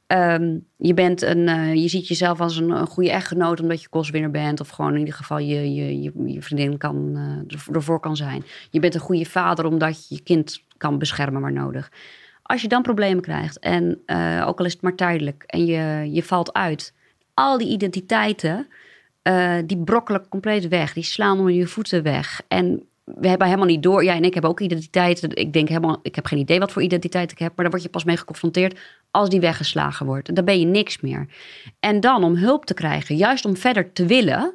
Um, 0.07 0.67
je, 0.77 0.95
bent 0.95 1.23
een, 1.23 1.49
uh, 1.49 1.75
je 1.75 1.89
ziet 1.89 2.09
jezelf 2.09 2.41
als 2.41 2.57
een, 2.57 2.71
een, 2.71 2.87
goede 2.87 3.11
echtgenoot 3.11 3.61
omdat 3.61 3.83
je 3.83 3.89
kostwinner 3.89 4.31
bent. 4.31 4.61
Of 4.61 4.69
gewoon 4.69 4.93
in 4.93 4.99
ieder 4.99 5.15
geval 5.15 5.39
je, 5.39 5.75
je, 5.75 6.03
je, 6.03 6.13
je 6.25 6.43
vriendin 6.43 6.79
kan, 6.79 7.13
uh, 7.49 7.75
ervoor 7.75 8.01
kan 8.01 8.17
zijn. 8.17 8.45
Je 8.71 8.81
bent 8.81 8.95
een 8.95 9.01
goede 9.01 9.25
vader 9.25 9.65
omdat 9.65 10.09
je 10.09 10.15
je 10.15 10.23
kind 10.23 10.63
kan 10.77 10.99
beschermen 10.99 11.41
waar 11.41 11.53
nodig. 11.53 11.91
Als 12.47 12.63
je 12.63 12.69
dan 12.69 12.83
problemen 12.83 13.23
krijgt, 13.23 13.59
en 13.59 14.03
uh, 14.07 14.45
ook 14.47 14.59
al 14.59 14.65
is 14.65 14.73
het 14.73 14.83
maar 14.83 14.95
tijdelijk, 14.95 15.43
en 15.47 15.67
je, 15.67 16.09
je 16.13 16.23
valt 16.23 16.53
uit, 16.53 16.93
al 17.35 17.59
die 17.59 17.69
identiteiten, 17.69 18.67
uh, 19.23 19.55
die 19.67 19.79
brokkelen 19.79 20.29
compleet 20.29 20.69
weg. 20.69 20.93
Die 20.93 21.03
slaan 21.03 21.39
onder 21.39 21.55
je 21.55 21.67
voeten 21.67 22.03
weg. 22.03 22.43
En 22.49 22.83
we 23.05 23.29
hebben 23.29 23.47
helemaal 23.47 23.69
niet 23.69 23.83
door. 23.83 24.05
Jij 24.05 24.17
en 24.17 24.25
ik 24.25 24.33
hebben 24.33 24.51
ook 24.51 24.61
identiteiten. 24.61 25.37
Ik 25.37 25.53
denk 25.53 25.69
helemaal, 25.69 25.99
ik 26.03 26.15
heb 26.15 26.27
geen 26.27 26.39
idee 26.39 26.59
wat 26.59 26.73
voor 26.73 26.83
identiteit 26.83 27.33
ik 27.33 27.39
heb, 27.39 27.49
maar 27.49 27.65
daar 27.65 27.71
word 27.71 27.83
je 27.83 27.89
pas 27.89 28.05
mee 28.05 28.17
geconfronteerd 28.17 28.79
als 29.11 29.29
die 29.29 29.41
weggeslagen 29.41 30.07
wordt. 30.07 30.35
Dan 30.35 30.45
ben 30.45 30.61
je 30.61 30.67
niks 30.67 31.01
meer. 31.01 31.27
En 31.81 32.01
dan 32.01 32.25
om 32.25 32.37
hulp 32.37 32.65
te 32.65 32.75
krijgen, 32.75 33.17
juist 33.17 33.45
om 33.45 33.57
verder 33.57 33.93
te 33.93 34.07
willen, 34.07 34.55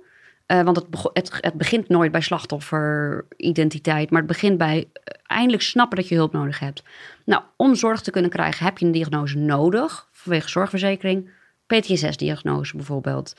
uh, 0.52 0.62
want 0.62 0.78
het, 1.14 1.38
het, 1.42 1.54
begint 1.54 1.90
nooit 1.90 2.12
bij 2.12 2.22
slachtofferidentiteit, 2.22 4.10
maar 4.10 4.20
het 4.20 4.30
begint 4.30 4.58
bij 4.58 4.90
eindelijk 5.26 5.64
snappen 5.64 5.98
dat 5.98 6.08
je 6.08 6.16
hulp 6.16 6.34
nodig 6.34 6.60
hebt. 6.60 6.84
Nou, 7.26 7.44
om 7.58 7.76
zorg 7.76 8.02
te 8.02 8.12
kunnen 8.12 8.32
krijgen 8.32 8.66
heb 8.66 8.78
je 8.78 8.86
een 8.86 8.92
diagnose 8.92 9.38
nodig, 9.38 10.08
vanwege 10.12 10.50
zorgverzekering. 10.50 11.30
PTSS-diagnose 11.68 12.76
bijvoorbeeld. 12.76 13.36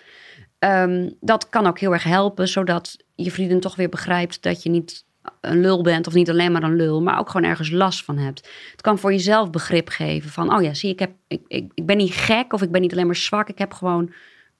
Um, 0.58 1.16
dat 1.20 1.48
kan 1.48 1.66
ook 1.66 1.78
heel 1.78 1.92
erg 1.92 2.04
helpen, 2.04 2.48
zodat 2.48 2.96
je 3.14 3.30
vriendin 3.30 3.60
toch 3.60 3.76
weer 3.76 3.88
begrijpt 3.88 4.42
dat 4.42 4.62
je 4.62 4.70
niet 4.70 5.04
een 5.40 5.60
lul 5.60 5.82
bent 5.82 6.06
of 6.06 6.14
niet 6.14 6.30
alleen 6.30 6.52
maar 6.52 6.62
een 6.62 6.76
lul, 6.76 7.02
maar 7.02 7.18
ook 7.18 7.30
gewoon 7.30 7.50
ergens 7.50 7.70
last 7.70 8.04
van 8.04 8.18
hebt. 8.18 8.48
Het 8.70 8.80
kan 8.80 8.98
voor 8.98 9.12
jezelf 9.12 9.50
begrip 9.50 9.88
geven 9.88 10.30
van, 10.30 10.54
oh 10.54 10.62
ja, 10.62 10.74
zie, 10.74 10.90
ik, 10.90 10.98
heb, 10.98 11.10
ik, 11.28 11.70
ik 11.74 11.86
ben 11.86 11.96
niet 11.96 12.14
gek 12.14 12.52
of 12.52 12.62
ik 12.62 12.70
ben 12.70 12.80
niet 12.80 12.92
alleen 12.92 13.06
maar 13.06 13.16
zwak, 13.16 13.48
ik 13.48 13.58
heb 13.58 13.72
gewoon 13.72 14.12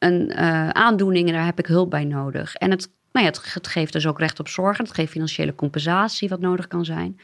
een 0.05 0.33
uh, 0.35 0.69
aandoening 0.69 1.29
en 1.29 1.35
daar 1.35 1.45
heb 1.45 1.59
ik 1.59 1.67
hulp 1.67 1.91
bij 1.91 2.05
nodig. 2.05 2.55
En 2.55 2.71
het, 2.71 2.91
nou 3.13 3.27
ja, 3.27 3.33
het, 3.33 3.67
geeft 3.69 3.93
dus 3.93 4.07
ook 4.07 4.19
recht 4.19 4.41
op 4.41 4.49
zorg, 4.49 4.79
het 4.79 4.95
geeft 4.95 5.13
financiële 5.13 5.55
compensatie 5.55 6.29
wat 6.29 6.41
nodig 6.41 6.67
kan 6.67 6.85
zijn. 6.85 7.21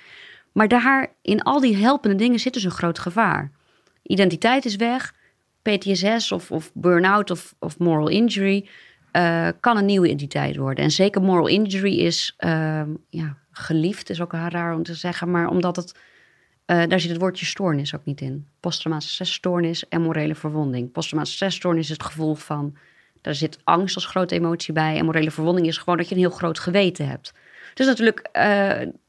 Maar 0.53 0.69
daar, 0.69 1.13
in 1.23 1.43
al 1.43 1.61
die 1.61 1.77
helpende 1.77 2.17
dingen 2.17 2.39
zit 2.39 2.53
dus 2.53 2.65
een 2.65 2.71
groot 2.71 2.99
gevaar. 2.99 3.51
Identiteit 4.03 4.65
is 4.65 4.77
weg. 4.77 5.15
PTSS 5.63 6.33
of, 6.33 6.51
of 6.51 6.71
burn-out 6.75 7.31
of, 7.31 7.55
of 7.59 7.79
moral 7.79 8.09
injury 8.09 8.69
uh, 9.13 9.49
kan 9.61 9.77
een 9.77 9.85
nieuwe 9.85 10.07
identiteit 10.07 10.57
worden. 10.57 10.85
En 10.85 10.91
zeker 10.91 11.23
moral 11.23 11.47
injury 11.47 11.99
is 11.99 12.37
uh, 12.39 12.83
ja, 13.09 13.37
geliefd, 13.51 14.11
is 14.11 14.21
ook 14.21 14.33
raar 14.33 14.75
om 14.75 14.83
te 14.83 14.95
zeggen, 14.95 15.31
maar 15.31 15.49
omdat 15.49 15.77
het, 15.77 15.95
uh, 16.71 16.83
daar 16.89 17.01
zit 17.01 17.11
het 17.11 17.21
woordje 17.21 17.47
stoornis 17.47 17.95
ook 17.95 18.05
niet 18.05 18.21
in. 18.21 18.47
Posttraumatische 18.61 19.15
stressstoornis 19.15 19.89
en 19.89 20.03
morele 20.03 20.35
verwonding. 20.35 20.93
Posttraumatische 20.93 21.37
stressstoornis 21.37 21.85
is 21.85 21.91
het 21.91 22.03
gevoel 22.03 22.35
van, 22.35 22.77
daar 23.21 23.35
zit 23.35 23.59
angst 23.65 23.95
als 23.95 24.07
grote 24.07 24.35
emotie 24.35 24.73
bij. 24.73 24.99
En 24.99 25.05
morele 25.05 25.31
verwonding 25.31 25.67
is 25.67 25.79
gewoon 25.79 25.97
dat 25.97 26.09
je 26.09 26.15
een 26.15 26.21
heel 26.21 26.31
groot 26.31 26.59
geweten 26.59 27.09
hebt. 27.09 27.33
Dus 27.75 27.87
natuurlijk 27.87 28.29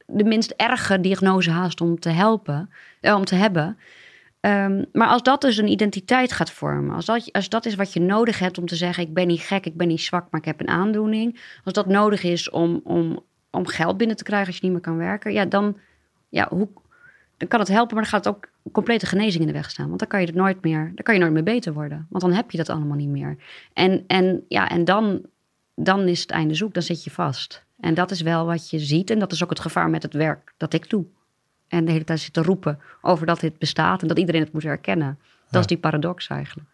de 0.10 0.24
minst 0.24 0.54
erge 0.58 1.00
diagnose 1.00 1.52
haast 1.52 1.82
om 1.82 2.00
te 2.00 2.10
helpen, 2.10 2.70
eh, 3.02 3.16
om 3.16 3.26
te 3.26 3.36
hebben. 3.36 3.78
Um, 4.42 4.86
maar 4.94 5.08
als 5.08 5.24
dat 5.24 5.42
dus 5.42 5.58
een 5.58 5.68
identiteit 5.68 6.32
gaat 6.32 6.52
vormen, 6.52 6.96
als 6.96 7.06
dat, 7.06 7.32
als 7.32 7.50
dat 7.50 7.66
is 7.66 7.76
wat 7.76 7.94
je 7.94 8.00
nodig 8.00 8.40
hebt 8.40 8.58
om 8.58 8.66
te 8.66 8.76
zeggen: 8.76 9.04
ik 9.04 9.14
ben 9.14 9.28
niet 9.28 9.40
gek, 9.40 9.66
ik 9.66 9.78
ben 9.78 9.88
niet 9.88 10.02
zwak, 10.02 10.28
maar 10.32 10.40
ik 10.40 10.46
heb 10.46 10.60
een 10.60 10.68
aandoening. 10.68 11.40
Als 11.64 11.74
dat 11.74 11.86
nodig 11.86 12.24
is 12.24 12.50
om, 12.50 12.82
om, 12.84 13.20
om 13.50 13.68
geld 13.68 13.98
binnen 13.98 14.16
te 14.16 14.24
krijgen 14.24 14.48
als 14.48 14.56
je 14.56 14.64
niet 14.64 14.72
meer 14.72 14.82
kan 14.82 14.98
werken, 14.98 15.34
ja, 15.34 15.46
dan, 15.46 15.78
ja, 16.30 16.48
hoe, 16.50 16.68
kan 17.48 17.60
het 17.60 17.68
helpen, 17.68 17.96
maar 17.96 18.04
dan 18.04 18.12
gaat 18.12 18.26
het 18.26 18.34
ook 18.36 18.50
complete 18.72 19.06
genezing 19.06 19.42
in 19.42 19.48
de 19.48 19.54
weg 19.54 19.70
staan. 19.70 19.88
Want 19.88 20.00
dan 20.00 20.08
kan 20.08 20.20
je 20.20 20.26
het 20.26 20.36
nooit 20.36 20.64
meer, 20.64 20.92
dan 20.96 21.04
kan 21.04 21.14
je 21.14 21.20
nooit 21.20 21.34
meer 21.34 21.44
beter 21.44 21.74
worden. 21.74 22.08
Want 22.10 22.24
dan 22.24 22.34
heb 22.34 22.52
je 22.52 22.58
dat 22.58 22.70
allemaal 22.70 22.98
niet 22.98 23.10
meer. 23.10 23.38
En, 23.74 24.04
en, 24.08 24.44
ja, 24.48 24.70
en 24.70 24.86
dan, 24.86 25.22
dan 25.76 26.08
is 26.08 26.22
het 26.22 26.32
einde 26.32 26.54
zoek, 26.54 26.74
dan 26.74 26.84
zit 26.84 27.04
je 27.04 27.12
vast. 27.12 27.66
En 27.80 27.94
dat 27.94 28.12
is 28.12 28.22
wel 28.22 28.46
wat 28.46 28.70
je 28.70 28.80
ziet. 28.80 29.10
En 29.10 29.20
dat 29.20 29.32
is 29.32 29.44
ook 29.44 29.50
het 29.50 29.60
gevaar 29.60 29.90
met 29.90 30.04
het 30.04 30.14
werk 30.14 30.54
dat 30.58 30.74
ik 30.74 30.90
doe. 30.90 31.06
En 31.68 31.86
de 31.86 31.92
hele 31.92 32.04
tijd 32.04 32.20
zitten 32.20 32.44
roepen 32.44 32.80
over 33.02 33.26
dat 33.26 33.40
dit 33.40 33.58
bestaat 33.58 34.02
en 34.02 34.08
dat 34.08 34.20
iedereen 34.20 34.42
het 34.42 34.54
moet 34.54 34.64
herkennen. 34.64 35.20
Dat 35.50 35.62
is 35.62 35.68
die 35.68 35.78
paradox 35.78 36.28
eigenlijk. 36.28 36.70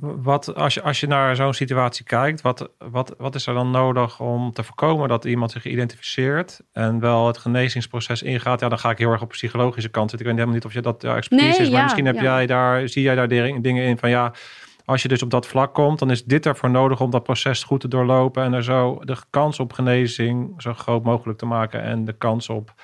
Wat, 0.00 0.54
als, 0.54 0.74
je, 0.74 0.82
als 0.82 1.00
je 1.00 1.06
naar 1.06 1.36
zo'n 1.36 1.54
situatie 1.54 2.04
kijkt, 2.04 2.40
wat, 2.40 2.70
wat, 2.78 3.14
wat 3.18 3.34
is 3.34 3.46
er 3.46 3.54
dan 3.54 3.70
nodig 3.70 4.20
om 4.20 4.52
te 4.52 4.62
voorkomen 4.62 5.08
dat 5.08 5.24
iemand 5.24 5.50
zich 5.50 5.64
identificeert 5.64 6.60
en 6.72 7.00
wel 7.00 7.26
het 7.26 7.38
genezingsproces 7.38 8.22
ingaat? 8.22 8.60
Ja, 8.60 8.68
dan 8.68 8.78
ga 8.78 8.90
ik 8.90 8.98
heel 8.98 9.10
erg 9.10 9.22
op 9.22 9.28
psychologische 9.28 9.88
kant 9.88 10.10
zitten. 10.10 10.28
Ik 10.28 10.34
weet 10.34 10.44
helemaal 10.44 10.54
niet 10.54 10.64
of 10.64 10.72
je 10.72 10.92
dat 10.92 11.02
ja, 11.02 11.16
expertise 11.16 11.50
nee, 11.50 11.60
is, 11.60 11.68
maar 11.68 11.78
ja, 11.78 11.82
misschien 11.82 12.06
heb 12.06 12.14
ja. 12.14 12.22
jij 12.22 12.46
daar, 12.46 12.88
zie 12.88 13.02
jij 13.02 13.14
daar 13.14 13.28
dingen 13.28 13.84
in 13.84 13.98
van 13.98 14.10
ja, 14.10 14.32
als 14.84 15.02
je 15.02 15.08
dus 15.08 15.22
op 15.22 15.30
dat 15.30 15.46
vlak 15.46 15.74
komt, 15.74 15.98
dan 15.98 16.10
is 16.10 16.24
dit 16.24 16.46
ervoor 16.46 16.70
nodig 16.70 17.00
om 17.00 17.10
dat 17.10 17.22
proces 17.22 17.62
goed 17.62 17.80
te 17.80 17.88
doorlopen 17.88 18.44
en 18.44 18.52
er 18.52 18.64
zo 18.64 19.00
de 19.04 19.16
kans 19.30 19.60
op 19.60 19.72
genezing 19.72 20.62
zo 20.62 20.74
groot 20.74 21.02
mogelijk 21.02 21.38
te 21.38 21.46
maken 21.46 21.82
en 21.82 22.04
de 22.04 22.12
kans 22.12 22.48
op 22.48 22.74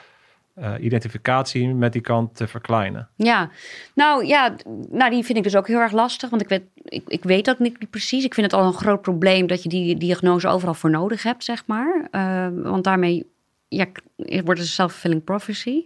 eh, 0.56 0.72
identificatie 0.80 1.74
met 1.74 1.92
die 1.92 2.02
kant 2.02 2.36
te 2.36 2.46
verkleinen. 2.46 3.08
Ja, 3.16 3.50
nou 3.94 4.26
ja, 4.26 4.54
nou, 4.90 5.10
die 5.10 5.24
vind 5.24 5.38
ik 5.38 5.44
dus 5.44 5.56
ook 5.56 5.66
heel 5.66 5.80
erg 5.80 5.92
lastig. 5.92 6.30
Want 6.30 6.42
ik 6.42 6.48
weet, 6.48 6.62
ik, 6.74 7.02
ik 7.06 7.22
weet 7.22 7.50
ook 7.50 7.58
niet 7.58 7.90
precies. 7.90 8.24
Ik 8.24 8.34
vind 8.34 8.50
het 8.50 8.60
al 8.60 8.66
een 8.66 8.72
groot 8.72 9.02
probleem 9.02 9.46
dat 9.46 9.62
je 9.62 9.68
die 9.68 9.96
diagnose 9.96 10.48
overal 10.48 10.74
voor 10.74 10.90
nodig 10.90 11.22
hebt, 11.22 11.44
zeg 11.44 11.66
maar. 11.66 12.08
Uh, 12.10 12.62
want 12.62 12.84
daarmee 12.84 13.26
ja, 13.68 13.86
wordt 14.16 14.48
het 14.48 14.58
een 14.58 14.66
self-fulfilling 14.66 15.24
prophecy. 15.24 15.84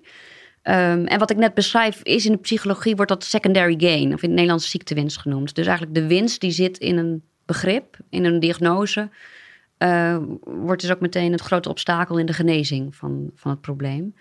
Um, 0.62 1.06
en 1.06 1.18
wat 1.18 1.30
ik 1.30 1.36
net 1.36 1.54
beschrijf 1.54 2.02
is 2.02 2.26
in 2.26 2.32
de 2.32 2.38
psychologie 2.38 2.96
wordt 2.96 3.10
dat 3.10 3.24
secondary 3.24 3.74
gain, 3.78 4.12
of 4.12 4.22
in 4.22 4.28
het 4.28 4.30
Nederlands 4.30 4.70
ziektewinst 4.70 5.18
genoemd. 5.18 5.54
Dus 5.54 5.66
eigenlijk 5.66 5.98
de 5.98 6.06
winst 6.06 6.40
die 6.40 6.50
zit 6.50 6.78
in 6.78 6.96
een 6.96 7.22
begrip, 7.44 7.96
in 8.10 8.24
een 8.24 8.40
diagnose, 8.40 9.08
uh, 9.78 10.16
wordt 10.44 10.80
dus 10.80 10.90
ook 10.90 11.00
meteen 11.00 11.32
het 11.32 11.40
grote 11.40 11.68
obstakel 11.68 12.18
in 12.18 12.26
de 12.26 12.32
genezing 12.32 12.96
van, 12.96 13.30
van 13.34 13.50
het 13.50 13.60
probleem. 13.60 14.14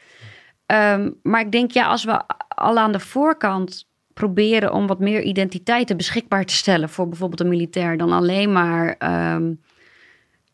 Um, 0.72 1.20
maar 1.24 1.42
ik 1.42 1.52
denk, 1.52 1.72
ja, 1.72 1.88
als 1.88 2.04
we 2.04 2.22
al 2.48 2.78
aan 2.78 2.92
de 2.92 3.00
voorkant 3.00 3.88
proberen 4.14 4.74
om 4.74 4.88
wat 4.88 5.00
meer 5.00 5.22
identiteiten 5.22 5.98
beschikbaar 5.98 6.46
te 6.46 6.54
stellen 6.54 6.90
voor 6.90 7.08
bijvoorbeeld 7.08 7.40
een 7.40 7.48
militair, 7.48 7.98
dan 7.98 8.12
alleen 8.12 8.52
maar 8.52 8.96
um, 9.36 9.62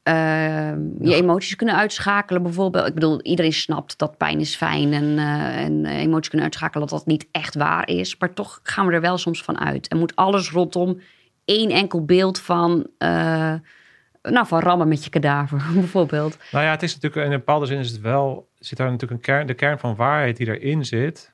uh, 0.04 0.74
je 1.00 1.16
emoties 1.16 1.56
kunnen 1.56 1.76
uitschakelen. 1.76 2.44
Bijvoorbeeld, 2.44 2.88
ik 2.88 2.94
bedoel, 2.94 3.22
iedereen 3.22 3.54
snapt 3.54 3.98
dat 3.98 4.18
pijn 4.18 4.40
is 4.40 4.56
fijn 4.56 4.94
en, 4.94 5.04
uh, 5.04 5.62
en 5.62 5.86
emoties 5.86 6.30
kunnen 6.30 6.48
uitschakelen, 6.48 6.88
dat 6.88 6.98
dat 6.98 7.08
niet 7.08 7.28
echt 7.32 7.56
waar 7.56 7.88
is. 7.88 8.18
Maar 8.18 8.34
toch 8.34 8.60
gaan 8.64 8.88
we 8.88 8.94
er 8.94 9.02
wel 9.02 9.18
soms 9.18 9.44
van 9.44 9.60
uit. 9.60 9.88
En 9.88 9.98
moet 9.98 10.16
alles 10.16 10.52
rondom 10.52 11.00
één 11.46 11.70
enkel 11.70 12.06
beeld 12.06 12.40
van. 12.40 12.88
Uh, 13.00 13.54
nou, 14.30 14.48
van 14.48 14.60
rammen 14.60 14.88
met 14.88 15.04
je 15.04 15.10
kadaver, 15.10 15.64
bijvoorbeeld. 15.74 16.38
Nou 16.52 16.66
ja, 16.66 16.72
het 16.72 16.84
is 16.84 16.94
natuurlijk 16.94 17.26
in 17.26 17.32
een 17.32 17.38
bepaalde 17.38 17.66
zin 17.66 17.80
is 17.80 17.92
het 17.92 18.02
wel, 18.02 18.50
zit 18.60 18.78
daar 18.78 18.92
natuurlijk 18.92 19.12
een 19.12 19.34
kern, 19.34 19.48
de 19.48 19.54
kern 19.54 19.80
van 19.80 19.96
waarheid 19.96 20.38
die 20.38 20.48
erin 20.48 20.86
zit, 20.86 21.34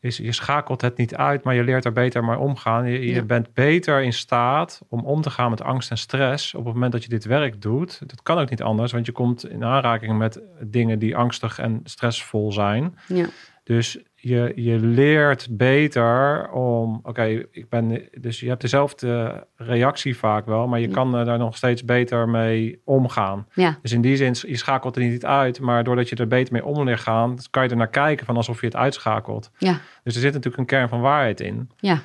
is 0.00 0.16
je 0.16 0.32
schakelt 0.32 0.80
het 0.80 0.96
niet 0.96 1.14
uit, 1.14 1.42
maar 1.44 1.54
je 1.54 1.64
leert 1.64 1.84
er 1.84 1.92
beter 1.92 2.24
mee 2.24 2.38
omgaan. 2.38 2.86
Je, 2.86 3.06
je 3.06 3.14
ja. 3.14 3.22
bent 3.22 3.54
beter 3.54 4.02
in 4.02 4.12
staat 4.12 4.80
om 4.88 5.04
om 5.04 5.20
te 5.20 5.30
gaan 5.30 5.50
met 5.50 5.62
angst 5.62 5.90
en 5.90 5.98
stress 5.98 6.54
op 6.54 6.64
het 6.64 6.74
moment 6.74 6.92
dat 6.92 7.02
je 7.02 7.08
dit 7.08 7.24
werk 7.24 7.62
doet. 7.62 7.98
Dat 8.06 8.22
kan 8.22 8.38
ook 8.38 8.50
niet 8.50 8.62
anders, 8.62 8.92
want 8.92 9.06
je 9.06 9.12
komt 9.12 9.48
in 9.48 9.64
aanraking 9.64 10.18
met 10.18 10.40
dingen 10.60 10.98
die 10.98 11.16
angstig 11.16 11.58
en 11.58 11.80
stressvol 11.84 12.52
zijn. 12.52 12.98
Ja. 13.06 13.26
Dus 13.64 13.98
je, 14.18 14.52
je 14.54 14.78
leert 14.78 15.46
beter 15.50 16.50
om, 16.50 17.00
oké, 17.02 17.24
ik 17.50 17.68
ben, 17.68 18.08
dus 18.20 18.40
je 18.40 18.48
hebt 18.48 18.60
dezelfde 18.60 19.46
reactie 19.56 20.16
vaak 20.16 20.46
wel, 20.46 20.66
maar 20.68 20.80
je 20.80 20.88
ja. 20.88 20.94
kan 20.94 21.12
daar 21.12 21.38
nog 21.38 21.56
steeds 21.56 21.84
beter 21.84 22.28
mee 22.28 22.80
omgaan. 22.84 23.46
Ja. 23.54 23.78
Dus 23.82 23.92
in 23.92 24.00
die 24.00 24.16
zin, 24.16 24.34
je 24.40 24.56
schakelt 24.56 24.96
er 24.96 25.02
niet 25.02 25.24
uit, 25.24 25.60
maar 25.60 25.84
doordat 25.84 26.08
je 26.08 26.16
er 26.16 26.28
beter 26.28 26.52
mee 26.52 26.64
om 26.64 26.84
leert 26.84 27.00
gaan, 27.00 27.36
kan 27.50 27.62
je 27.62 27.68
er 27.68 27.76
naar 27.76 27.88
kijken 27.88 28.26
van 28.26 28.36
alsof 28.36 28.60
je 28.60 28.66
het 28.66 28.76
uitschakelt. 28.76 29.50
Ja. 29.58 29.80
Dus 30.02 30.14
er 30.14 30.20
zit 30.20 30.32
natuurlijk 30.32 30.58
een 30.58 30.66
kern 30.66 30.88
van 30.88 31.00
waarheid 31.00 31.40
in. 31.40 31.70
Ja. 31.76 32.00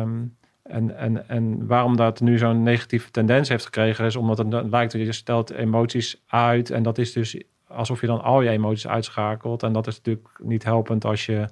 Um, 0.00 0.36
en, 0.62 0.96
en, 0.96 1.28
en 1.28 1.66
waarom 1.66 1.96
dat 1.96 2.20
nu 2.20 2.38
zo'n 2.38 2.62
negatieve 2.62 3.10
tendens 3.10 3.48
heeft 3.48 3.64
gekregen, 3.64 4.04
is 4.04 4.16
omdat 4.16 4.38
het 4.38 4.70
lijkt 4.70 4.92
dat 4.92 5.00
je 5.00 5.12
stelt 5.12 5.50
emoties 5.50 6.22
uit 6.26 6.70
en 6.70 6.82
dat 6.82 6.98
is 6.98 7.12
dus 7.12 7.42
alsof 7.74 8.00
je 8.00 8.06
dan 8.06 8.22
al 8.22 8.40
je 8.40 8.50
emoties 8.50 8.88
uitschakelt. 8.88 9.62
En 9.62 9.72
dat 9.72 9.86
is 9.86 9.96
natuurlijk 9.96 10.28
niet 10.38 10.64
helpend 10.64 11.04
als 11.04 11.26
je 11.26 11.48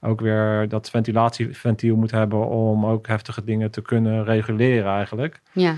ook 0.00 0.20
weer 0.20 0.68
dat 0.68 0.90
ventilatieventiel 0.90 1.96
moet 1.96 2.10
hebben 2.10 2.48
om 2.48 2.86
ook 2.86 3.06
heftige 3.06 3.44
dingen 3.44 3.70
te 3.70 3.82
kunnen 3.82 4.24
reguleren 4.24 4.92
eigenlijk. 4.92 5.40
Ja. 5.52 5.74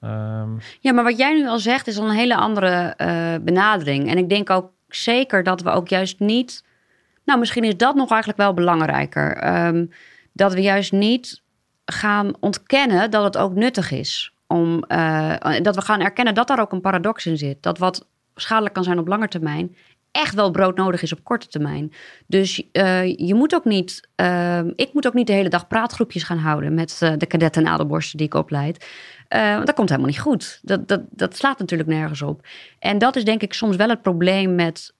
Um, 0.00 0.58
ja, 0.80 0.92
maar 0.92 1.04
wat 1.04 1.18
jij 1.18 1.34
nu 1.34 1.48
al 1.48 1.58
zegt 1.58 1.86
is 1.86 1.98
al 1.98 2.08
een 2.08 2.14
hele 2.14 2.36
andere 2.36 2.94
uh, 2.96 3.44
benadering. 3.44 4.10
En 4.10 4.18
ik 4.18 4.28
denk 4.28 4.50
ook 4.50 4.70
zeker 4.88 5.42
dat 5.42 5.62
we 5.62 5.70
ook 5.70 5.88
juist 5.88 6.18
niet. 6.20 6.64
Nou, 7.24 7.38
misschien 7.38 7.64
is 7.64 7.76
dat 7.76 7.94
nog 7.94 8.10
eigenlijk 8.10 8.40
wel 8.40 8.54
belangrijker. 8.54 9.56
Um, 9.66 9.90
dat 10.32 10.54
we 10.54 10.62
juist 10.62 10.92
niet 10.92 11.42
gaan 11.84 12.32
ontkennen 12.40 13.10
dat 13.10 13.24
het 13.24 13.36
ook 13.36 13.54
nuttig 13.54 13.90
is. 13.90 14.32
Om, 14.46 14.84
uh, 14.88 15.34
dat 15.62 15.74
we 15.74 15.82
gaan 15.82 16.00
erkennen 16.00 16.34
dat 16.34 16.48
daar 16.48 16.60
ook 16.60 16.72
een 16.72 16.80
paradox 16.80 17.26
in 17.26 17.38
zit. 17.38 17.62
Dat 17.62 17.78
wat 17.78 18.06
schadelijk 18.40 18.74
kan 18.74 18.84
zijn 18.84 18.98
op 18.98 19.08
lange 19.08 19.28
termijn, 19.28 19.76
echt 20.12 20.34
wel 20.34 20.50
broodnodig 20.50 21.02
is 21.02 21.12
op 21.12 21.24
korte 21.24 21.48
termijn. 21.48 21.92
Dus 22.26 22.62
uh, 22.72 23.16
je 23.16 23.34
moet 23.34 23.54
ook 23.54 23.64
niet, 23.64 24.08
uh, 24.20 24.58
ik 24.58 24.90
moet 24.92 25.06
ook 25.06 25.14
niet 25.14 25.26
de 25.26 25.32
hele 25.32 25.48
dag 25.48 25.66
praatgroepjes 25.66 26.22
gaan 26.22 26.38
houden 26.38 26.74
met 26.74 27.00
uh, 27.02 27.12
de 27.16 27.26
kadetten 27.26 27.64
en 27.64 27.72
adelborsten 27.72 28.18
die 28.18 28.26
ik 28.26 28.34
opleid. 28.34 28.86
dat 29.64 29.74
komt 29.74 29.88
helemaal 29.88 30.10
niet 30.10 30.20
goed. 30.20 30.60
Dat, 30.62 30.88
dat, 30.88 31.00
dat 31.10 31.36
slaat 31.36 31.58
natuurlijk 31.58 31.88
nergens 31.88 32.22
op. 32.22 32.46
En 32.78 32.98
dat 32.98 33.16
is 33.16 33.24
denk 33.24 33.42
ik 33.42 33.52
soms 33.52 33.76
wel 33.76 33.88
het 33.88 34.02
probleem 34.02 34.54
met 34.54 34.96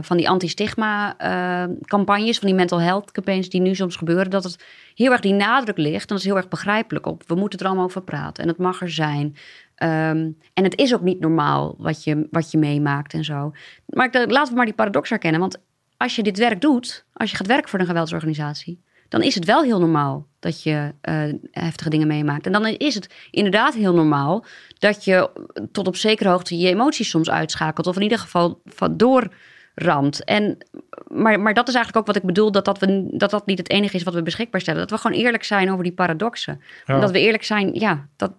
van 0.00 0.16
die 0.16 0.28
anti-stigma-campagnes, 0.28 2.38
van 2.38 2.48
die 2.48 2.56
mental 2.56 2.80
health 2.80 3.10
campagnes 3.10 3.48
die 3.48 3.60
nu 3.60 3.74
soms 3.74 3.96
gebeuren, 3.96 4.30
dat 4.30 4.44
het 4.44 4.64
heel 4.94 5.10
erg 5.10 5.20
die 5.20 5.32
nadruk 5.32 5.78
ligt. 5.78 6.00
En 6.00 6.06
dat 6.06 6.18
is 6.18 6.24
heel 6.24 6.36
erg 6.36 6.48
begrijpelijk 6.48 7.06
op. 7.06 7.22
We 7.26 7.34
moeten 7.34 7.58
er 7.58 7.66
allemaal 7.66 7.84
over 7.84 8.02
praten 8.02 8.42
en 8.42 8.48
het 8.48 8.58
mag 8.58 8.80
er 8.80 8.90
zijn. 8.90 9.36
Um, 9.76 10.38
en 10.54 10.64
het 10.64 10.78
is 10.78 10.94
ook 10.94 11.02
niet 11.02 11.20
normaal 11.20 11.74
wat 11.78 12.04
je, 12.04 12.26
wat 12.30 12.50
je 12.50 12.58
meemaakt 12.58 13.14
en 13.14 13.24
zo. 13.24 13.52
Maar 13.86 14.06
ik, 14.06 14.30
laten 14.30 14.50
we 14.50 14.56
maar 14.56 14.64
die 14.64 14.74
paradox 14.74 15.08
herkennen. 15.08 15.40
Want 15.40 15.58
als 15.96 16.16
je 16.16 16.22
dit 16.22 16.38
werk 16.38 16.60
doet, 16.60 17.04
als 17.12 17.30
je 17.30 17.36
gaat 17.36 17.46
werken 17.46 17.68
voor 17.68 17.80
een 17.80 17.86
geweldsorganisatie, 17.86 18.80
dan 19.08 19.22
is 19.22 19.34
het 19.34 19.44
wel 19.44 19.62
heel 19.62 19.80
normaal 19.80 20.26
dat 20.38 20.62
je 20.62 20.94
uh, 21.08 21.34
heftige 21.50 21.90
dingen 21.90 22.06
meemaakt. 22.06 22.46
En 22.46 22.52
dan 22.52 22.66
is 22.66 22.94
het 22.94 23.14
inderdaad 23.30 23.74
heel 23.74 23.94
normaal 23.94 24.44
dat 24.78 25.04
je 25.04 25.30
tot 25.72 25.86
op 25.86 25.96
zekere 25.96 26.28
hoogte 26.28 26.58
je 26.58 26.68
emoties 26.68 27.10
soms 27.10 27.30
uitschakelt. 27.30 27.86
Of 27.86 27.96
in 27.96 28.02
ieder 28.02 28.18
geval 28.18 28.60
van 28.64 28.96
doorramt. 28.96 30.24
En, 30.24 30.58
maar, 31.06 31.40
maar 31.40 31.54
dat 31.54 31.68
is 31.68 31.74
eigenlijk 31.74 31.96
ook 31.96 32.14
wat 32.14 32.22
ik 32.22 32.26
bedoel, 32.26 32.52
dat 32.52 32.64
dat, 32.64 32.78
we, 32.78 33.08
dat 33.10 33.30
dat 33.30 33.46
niet 33.46 33.58
het 33.58 33.70
enige 33.70 33.96
is 33.96 34.02
wat 34.02 34.14
we 34.14 34.22
beschikbaar 34.22 34.60
stellen. 34.60 34.80
Dat 34.80 34.90
we 34.90 34.98
gewoon 34.98 35.22
eerlijk 35.24 35.44
zijn 35.44 35.70
over 35.70 35.84
die 35.84 35.92
paradoxen. 35.92 36.60
Ja. 36.86 37.00
Dat 37.00 37.10
we 37.10 37.20
eerlijk 37.20 37.44
zijn, 37.44 37.74
ja, 37.74 38.08
dat, 38.16 38.32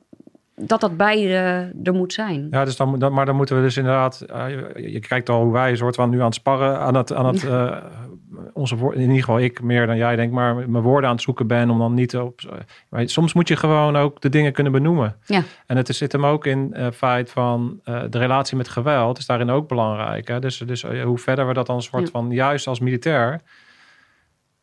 dat 0.56 0.82
dat 0.82 0.98
beide 0.98 1.72
er 1.84 1.94
moet 1.94 2.14
zijn. 2.14 2.48
Ja, 2.52 2.66
dus 2.66 2.76
dan, 2.76 3.00
dan, 3.00 3.14
maar 3.14 3.26
dan 3.26 3.36
moeten 3.36 3.56
we 3.56 3.62
dus 3.62 3.78
inderdaad... 3.78 4.26
Uh, 4.30 4.50
je, 4.50 4.92
je, 4.92 5.00
kijkt 5.00 5.30
al 5.30 5.44
hoe 5.44 5.52
wij 5.52 5.70
een 5.70 5.78
soort 5.78 5.96
van 5.96 6.10
nu 6.10 6.20
aan 6.20 6.26
het 6.26 6.34
sparren... 6.34 6.80
aan 6.80 6.96
het, 6.96 7.14
aan 7.14 7.26
het 7.26 7.44
uh, 7.44 7.78
onze 8.54 8.76
in 8.76 9.00
ieder 9.00 9.20
geval 9.20 9.40
ik 9.40 9.62
meer 9.62 9.88
dan 9.88 9.98
jij 9.98 10.16
denk... 10.16 10.32
maar 10.32 10.56
mijn 10.56 10.84
woorden 10.84 11.10
aan 11.10 11.16
het 11.16 11.24
zoeken 11.24 11.48
ben 11.48 11.70
om 11.70 11.80
dan 11.80 11.94
niet 11.94 12.18
op... 12.18 12.42
Maar 12.90 13.10
soms 13.10 13.34
moet 13.34 13.48
je 13.48 13.56
gewoon 13.56 13.96
ook 13.96 14.22
de 14.22 14.30
dingen 14.30 14.54
kunnen 14.54 14.72
benoemen. 14.72 15.16
Ja. 15.26 15.44
En 15.66 15.78
het 15.78 15.96
zit 15.96 16.12
hem 16.12 16.26
ook 16.26 16.46
in 16.46 16.74
uh, 16.78 16.88
feit 16.92 17.32
van... 17.32 17.80
de 17.84 18.18
relatie 18.18 18.58
met 18.58 18.68
geweld 18.68 19.18
is 19.18 19.26
daarin 19.26 19.50
ook 19.50 19.68
belangrijk. 19.68 20.28
Hè? 20.28 20.40
Dus, 20.40 20.58
dus 20.58 20.82
hoe 20.82 21.18
verder 21.18 21.48
we 21.48 21.54
dat 21.54 21.66
dan 21.66 21.76
een 21.76 21.82
soort 21.82 22.04
ja. 22.04 22.12
van... 22.12 22.32
juist 22.32 22.68
als 22.68 22.80
militair... 22.80 23.42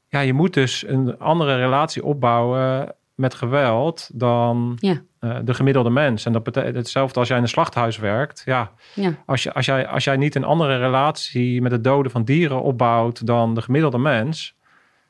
Ja, 0.09 0.20
je 0.20 0.32
moet 0.32 0.55
dus 0.55 0.84
een 0.86 1.18
andere 1.18 1.57
relatie 1.57 2.05
opbouwen 2.05 2.95
met 3.14 3.34
geweld 3.34 4.11
dan 4.12 4.76
ja. 4.80 5.03
Uh, 5.21 5.37
de 5.45 5.55
gemiddelde 5.55 5.91
mens. 5.91 6.27
En 6.27 6.33
dat 6.33 6.43
betekent 6.43 6.77
hetzelfde 6.77 7.18
als 7.18 7.29
jij 7.29 7.37
in 7.37 7.43
een 7.43 7.49
slachthuis 7.49 7.99
werkt. 7.99 8.43
Ja, 8.45 8.71
ja. 8.95 9.14
Als, 9.27 9.43
je, 9.43 9.53
als, 9.53 9.66
jij, 9.66 9.87
als 9.87 10.05
jij 10.05 10.16
niet 10.16 10.35
een 10.35 10.45
andere 10.45 10.79
relatie 10.79 11.62
met 11.62 11.73
het 11.73 11.85
doden 11.85 12.12
van 12.12 12.25
dieren 12.25 12.62
opbouwt 12.62 13.27
dan 13.27 13.55
de 13.55 13.62
gemiddelde 13.62 13.99
mens, 13.99 14.57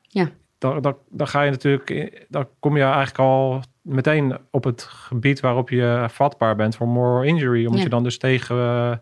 ja. 0.09 0.29
dan, 0.59 0.81
dan, 0.81 0.97
dan 1.09 1.29
ga 1.29 1.43
je 1.43 1.51
natuurlijk, 1.51 2.25
dan 2.29 2.49
kom 2.59 2.77
je 2.77 2.83
eigenlijk 2.83 3.19
al 3.19 3.63
meteen 3.83 4.39
op 4.51 4.65
het 4.65 4.83
gebied 4.83 5.41
waarop 5.41 5.69
je 5.71 6.07
vatbaar 6.11 6.57
bent 6.57 6.77
voor 6.77 6.89
moral 6.89 7.23
injury. 7.23 7.65
Omdat 7.65 7.79
Ja. 7.79 7.85
je 7.85 7.91
dan 7.91 8.03
dus 8.03 8.19
tegen, 8.19 8.57
uh, 8.57 8.93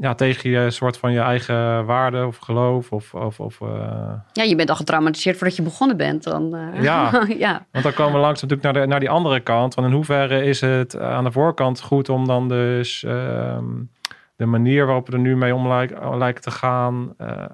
ja, 0.00 0.14
tegen 0.14 0.50
je 0.50 0.70
soort 0.70 0.96
van 0.96 1.12
je 1.12 1.20
eigen 1.20 1.84
waarde 1.84 2.26
of 2.26 2.36
geloof 2.36 2.92
of. 2.92 3.14
of, 3.14 3.40
of 3.40 3.60
uh, 3.60 4.12
Ja, 4.32 4.42
je 4.42 4.54
bent 4.54 4.70
al 4.70 4.76
getraumatiseerd 4.76 5.36
voordat 5.36 5.56
je 5.56 5.62
begonnen 5.62 5.96
bent. 5.96 6.22
Dan, 6.22 6.54
uh, 6.54 6.82
Ja. 6.82 7.24
ja. 7.38 7.66
Want 7.72 7.84
dan 7.84 7.92
komen 7.92 8.12
we 8.12 8.18
langs 8.18 8.42
natuurlijk 8.42 8.72
naar, 8.72 8.82
de, 8.82 8.88
naar 8.88 9.00
die 9.00 9.10
andere 9.10 9.40
kant. 9.40 9.74
Want 9.74 9.86
in 9.88 9.94
hoeverre 9.94 10.44
is 10.44 10.60
het 10.60 10.98
aan 10.98 11.24
de 11.24 11.32
voorkant 11.32 11.80
goed 11.80 12.08
om 12.08 12.26
dan 12.26 12.48
dus 12.48 13.02
um, 13.06 13.90
de 14.36 14.46
manier 14.46 14.86
waarop 14.86 15.06
we 15.06 15.12
er 15.12 15.18
nu 15.18 15.36
mee 15.36 15.54
om 15.54 15.68
lijken, 15.68 16.18
lijken 16.18 16.42
te 16.42 16.50
gaan, 16.50 17.14
uh, 17.18 17.44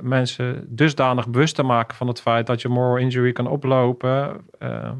mensen 0.00 0.66
dusdanig 0.68 1.28
bewust 1.28 1.54
te 1.54 1.62
maken 1.62 1.96
van 1.96 2.08
het 2.08 2.20
feit 2.20 2.46
dat 2.46 2.60
je 2.60 2.68
moral 2.68 2.96
injury 2.96 3.32
kan 3.32 3.46
oplopen. 3.46 4.44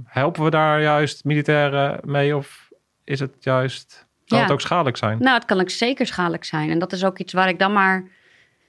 Helpen 0.05 0.45
we 0.45 0.51
daar 0.51 0.83
juist 0.83 1.25
militairen 1.25 2.01
mee 2.05 2.37
of 2.37 2.71
is 3.05 3.21
het 3.21 3.37
juist, 3.39 4.07
kan 4.31 4.39
Ja. 4.39 4.45
het 4.45 4.53
ook 4.53 4.61
schadelijk 4.61 4.97
zijn? 4.97 5.19
Nou, 5.19 5.35
het 5.35 5.45
kan 5.45 5.61
ook 5.61 5.71
zeker 5.71 6.07
schadelijk 6.07 6.45
zijn. 6.45 6.71
En 6.71 6.79
dat 6.79 6.93
is 6.93 7.05
ook 7.05 7.19
iets 7.19 7.33
waar 7.33 7.49
ik 7.49 7.59
dan 7.59 7.73
maar... 7.73 8.09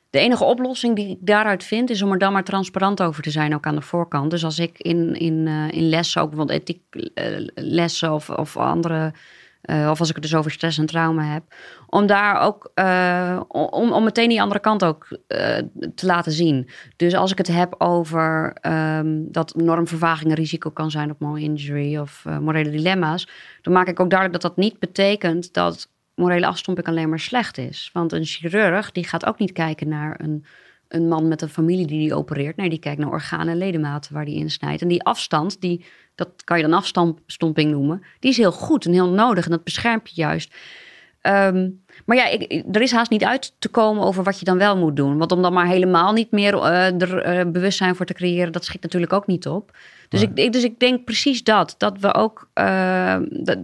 De 0.10 0.20
enige 0.20 0.44
oplossing 0.44 0.96
die 0.96 1.10
ik 1.10 1.18
daaruit 1.20 1.64
vind... 1.64 1.90
is 1.90 2.02
om 2.02 2.12
er 2.12 2.18
dan 2.18 2.34
maar 2.34 2.44
transparant 2.44 3.02
over 3.02 3.24
te 3.24 3.32
zijn, 3.32 3.56
ook 3.56 3.66
aan 3.66 3.76
de 3.76 3.82
voorkant. 3.82 4.32
Dus 4.32 4.44
als 4.44 4.60
ik 4.60 4.78
in, 4.78 5.16
in, 5.16 5.34
uh, 5.48 5.72
in 5.72 5.90
lessen, 5.90 6.22
ook 6.22 6.30
bijvoorbeeld 6.30 6.60
ethiek 6.60 6.82
uh, 6.96 7.48
lessen 7.56 8.14
of, 8.14 8.30
of 8.30 8.58
andere... 8.58 9.14
Uh, 9.66 9.90
of 9.90 10.00
als 10.00 10.10
ik 10.10 10.16
het 10.16 10.24
dus 10.24 10.36
over 10.36 10.52
stress 10.52 10.78
en 10.78 10.86
trauma 10.86 11.24
heb. 11.24 11.44
Om 11.88 12.06
daar 12.06 12.42
ook, 12.42 12.72
uh, 12.76 13.40
om, 13.48 13.92
om 13.92 14.04
meteen 14.04 14.30
die 14.30 14.42
andere 14.42 14.60
kant 14.60 14.84
ook 14.84 15.08
uh, 15.12 15.18
te 15.96 16.06
laten 16.06 16.32
zien. 16.32 16.70
Dus 16.96 17.14
als 17.16 17.32
ik 17.32 17.38
het 17.38 17.48
heb 17.48 17.76
over 17.78 18.56
um, 18.62 19.32
dat 19.32 19.56
normvervaging 19.56 20.30
een 20.30 20.36
risico 20.36 20.70
kan 20.70 20.92
zijn 20.92 21.12
op 21.12 21.20
moral 21.20 21.38
injury 21.38 21.98
of 21.98 22.26
morele 22.42 22.70
dilemma's. 22.70 23.28
Dan 23.62 23.74
maak 23.74 23.88
ik 23.88 24.00
ook 24.00 24.10
duidelijk 24.10 24.42
dat 24.42 24.56
dat 24.56 24.64
niet 24.64 24.80
betekent 24.80 25.54
dat 25.54 25.90
morele 26.16 26.48
afstomping 26.48 26.88
alleen 26.88 27.10
maar 27.10 27.20
slecht 27.20 27.58
is. 27.58 27.90
Want 27.94 28.12
een 28.12 28.26
chirurg 28.26 28.92
die 28.92 29.08
gaat 29.08 29.26
ook 29.26 29.40
niet 29.40 29.52
kijken 29.52 29.88
naar 29.88 30.20
een 30.20 30.46
een 30.92 31.08
man 31.08 31.28
met 31.28 31.42
een 31.42 31.50
familie 31.50 31.88
die 31.88 32.00
die 32.00 32.16
opereert. 32.16 32.56
Nee, 32.56 32.70
die 32.70 32.80
kijkt 32.80 33.00
naar 33.00 33.12
organen 33.12 33.48
en 33.48 33.58
ledematen 33.58 34.14
waar 34.14 34.26
die 34.26 34.36
insnijdt. 34.36 34.82
En 34.82 34.88
die 34.88 35.04
afstand, 35.04 35.62
die, 35.62 35.86
dat 36.16 36.44
kan 36.44 36.58
je 36.58 36.68
dan 36.68 36.74
afstomping 36.74 37.72
noemen, 37.72 38.04
die 38.20 38.32
is 38.32 38.38
heel 38.38 38.52
goed 38.52 38.86
en 38.86 38.92
heel 38.92 39.10
nodig. 39.10 39.46
En 39.46 39.52
dat 39.52 39.64
beschermt 39.64 40.10
je 40.10 40.22
juist. 40.22 40.56
Ehm, 41.22 41.70
maar 42.06 42.18
ja, 42.18 42.28
ik, 42.28 42.64
er 42.72 42.82
is 42.82 42.92
haast 42.92 43.12
niet 43.12 43.24
uit 43.24 43.56
te 43.60 43.70
komen 43.70 44.04
over 44.04 44.24
wat 44.24 44.40
je 44.40 44.46
dan 44.46 44.58
wel 44.58 44.78
moet 44.78 44.96
doen. 44.96 45.18
Want 45.18 45.32
om 45.32 45.42
dan 45.42 45.54
maar 45.54 45.68
helemaal 45.68 46.14
niet 46.14 46.32
meer 46.32 46.54
uh, 46.54 47.02
er 47.02 47.40
uh, 47.40 47.52
bewustzijn 47.52 47.96
voor 47.96 48.06
te 48.06 48.14
creëren, 48.14 48.52
dat 48.52 48.66
schiet 48.66 48.82
natuurlijk 48.82 49.14
ook 49.14 49.28
niet 49.28 49.48
op. 49.48 49.78
Dus, 50.10 50.22
ik, 50.22 50.54
dus 50.54 50.64
ik 50.64 50.80
denk 50.80 51.04
precies 51.04 51.44
dat. 51.44 51.76
Dat 51.78 52.00
we 52.00 52.14
ook, 52.14 52.50
uh, 52.60 53.18
dat, 53.30 53.58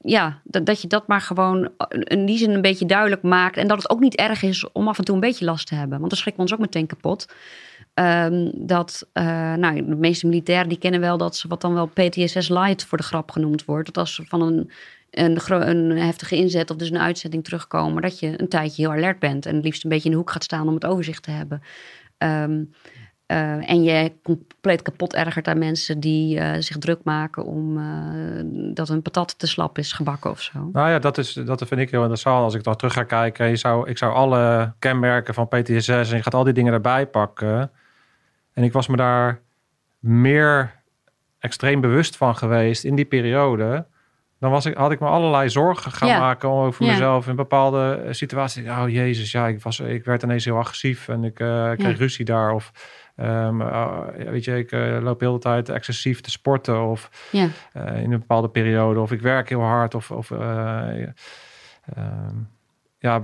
ja, 0.00 0.40
dat, 0.44 0.66
dat 0.66 0.82
je 0.82 0.88
dat 0.88 1.06
maar 1.06 1.20
gewoon 1.20 1.68
in 1.90 2.26
die 2.26 2.38
zin 2.38 2.50
een 2.50 2.62
beetje 2.62 2.86
duidelijk 2.86 3.22
maakt. 3.22 3.56
En 3.56 3.68
dat 3.68 3.82
het 3.82 3.90
ook 3.90 4.00
niet 4.00 4.16
erg 4.16 4.42
is 4.42 4.72
om 4.72 4.88
af 4.88 4.98
en 4.98 5.04
toe 5.04 5.14
een 5.14 5.20
beetje 5.20 5.44
last 5.44 5.66
te 5.66 5.74
hebben. 5.74 5.98
Want 5.98 6.10
dan 6.10 6.18
schrikken 6.18 6.44
we 6.44 6.50
ons 6.50 6.60
ook 6.60 6.66
meteen 6.66 6.86
kapot. 6.86 7.26
Um, 7.94 8.50
dat, 8.54 9.06
nou, 9.56 9.74
de 9.74 9.96
meeste 9.96 10.26
militairen 10.26 10.68
die 10.68 10.78
kennen 10.78 11.00
wel 11.00 11.18
dat 11.18 11.36
ze 11.36 11.48
wat 11.48 11.60
dan 11.60 11.74
wel 11.74 11.86
PTSS 11.86 12.48
light 12.48 12.84
voor 12.84 12.98
de 12.98 13.04
grap 13.04 13.30
genoemd 13.30 13.64
wordt. 13.64 13.86
Dat 13.86 13.98
als 13.98 14.14
ze 14.14 14.24
van 14.26 14.42
een 14.42 14.70
een, 15.10 15.40
een, 15.68 15.98
heftige 15.98 16.36
inzet 16.36 16.70
of 16.70 16.76
dus 16.76 16.90
een 16.90 16.98
uitzetting 16.98 17.44
terugkomen, 17.44 18.02
dat 18.02 18.18
je 18.18 18.40
een 18.40 18.48
tijdje 18.48 18.82
heel 18.82 18.92
alert 18.92 19.18
bent 19.18 19.46
en 19.46 19.54
het 19.54 19.64
liefst 19.64 19.84
een 19.84 19.90
beetje 19.90 20.04
in 20.04 20.10
de 20.10 20.16
hoek 20.16 20.30
gaat 20.30 20.44
staan 20.44 20.68
om 20.68 20.74
het 20.74 20.86
overzicht 20.86 21.22
te 21.22 21.30
hebben. 21.30 21.62
Um, 22.18 22.70
uh, 23.30 23.70
en 23.70 23.82
je 23.82 24.12
compleet 24.22 24.82
kapot 24.82 25.14
ergert 25.14 25.48
aan 25.48 25.58
mensen 25.58 26.00
die 26.00 26.38
uh, 26.38 26.52
zich 26.58 26.78
druk 26.78 27.00
maken 27.04 27.44
om 27.44 27.78
uh, 27.78 28.74
dat 28.74 28.88
een 28.88 29.02
patat 29.02 29.38
te 29.38 29.46
slap 29.46 29.78
is 29.78 29.92
gebakken 29.92 30.30
of 30.30 30.40
zo. 30.40 30.68
Nou 30.72 30.90
ja, 30.90 30.98
dat, 30.98 31.18
is, 31.18 31.32
dat 31.32 31.64
vind 31.66 31.80
ik 31.80 31.90
heel 31.90 32.00
interessant. 32.00 32.44
Als 32.44 32.54
ik 32.54 32.64
dan 32.64 32.76
terug 32.76 32.92
ga 32.92 33.02
kijken, 33.02 33.48
je 33.48 33.56
zou, 33.56 33.88
ik 33.88 33.98
zou 33.98 34.12
alle 34.12 34.72
kenmerken 34.78 35.34
van 35.34 35.48
PTSS 35.48 35.88
en 35.88 36.16
je 36.16 36.22
gaat 36.22 36.34
al 36.34 36.44
die 36.44 36.52
dingen 36.52 36.72
erbij 36.72 37.06
pakken. 37.06 37.70
En 38.52 38.62
ik 38.62 38.72
was 38.72 38.86
me 38.86 38.96
daar 38.96 39.40
meer 39.98 40.82
extreem 41.38 41.80
bewust 41.80 42.16
van 42.16 42.36
geweest 42.36 42.84
in 42.84 42.94
die 42.94 43.04
periode 43.04 43.86
dan 44.40 44.50
was 44.50 44.66
ik, 44.66 44.74
had 44.74 44.92
ik 44.92 45.00
me 45.00 45.06
allerlei 45.06 45.48
zorgen 45.48 45.92
gaan 45.92 46.20
maken 46.20 46.48
over 46.48 46.86
mezelf 46.86 47.28
in 47.28 47.36
bepaalde 47.36 48.06
situaties. 48.10 48.68
Oh 48.68 48.88
jezus, 48.88 49.30
ja, 49.30 49.46
ik, 49.46 49.62
was, 49.62 49.80
ik 49.80 50.04
werd 50.04 50.22
ineens 50.22 50.44
heel 50.44 50.58
agressief 50.58 51.08
en 51.08 51.24
ik, 51.24 51.40
uh, 51.40 51.70
kreeg 51.70 51.98
ruzie 51.98 52.24
daar. 52.24 52.52
Of 52.52 52.72
um, 53.16 53.60
uh, 53.60 53.98
weet 54.16 54.44
je, 54.44 54.58
ik 54.58 54.72
uh, 54.72 54.98
loop 55.00 55.20
heel 55.20 55.32
de 55.32 55.38
tijd 55.38 55.68
excessief 55.68 56.20
te 56.20 56.30
sporten 56.30 56.82
of 56.82 57.28
ja. 57.30 57.48
in 57.74 58.12
een 58.12 58.18
bepaalde 58.18 58.48
periode. 58.48 59.00
Of 59.00 59.12
ik 59.12 59.20
werk 59.20 59.48
heel 59.48 59.60
hard 59.60 59.94
of... 59.94 60.10
of 60.10 60.30
um, 60.30 61.14
ja, 62.98 63.22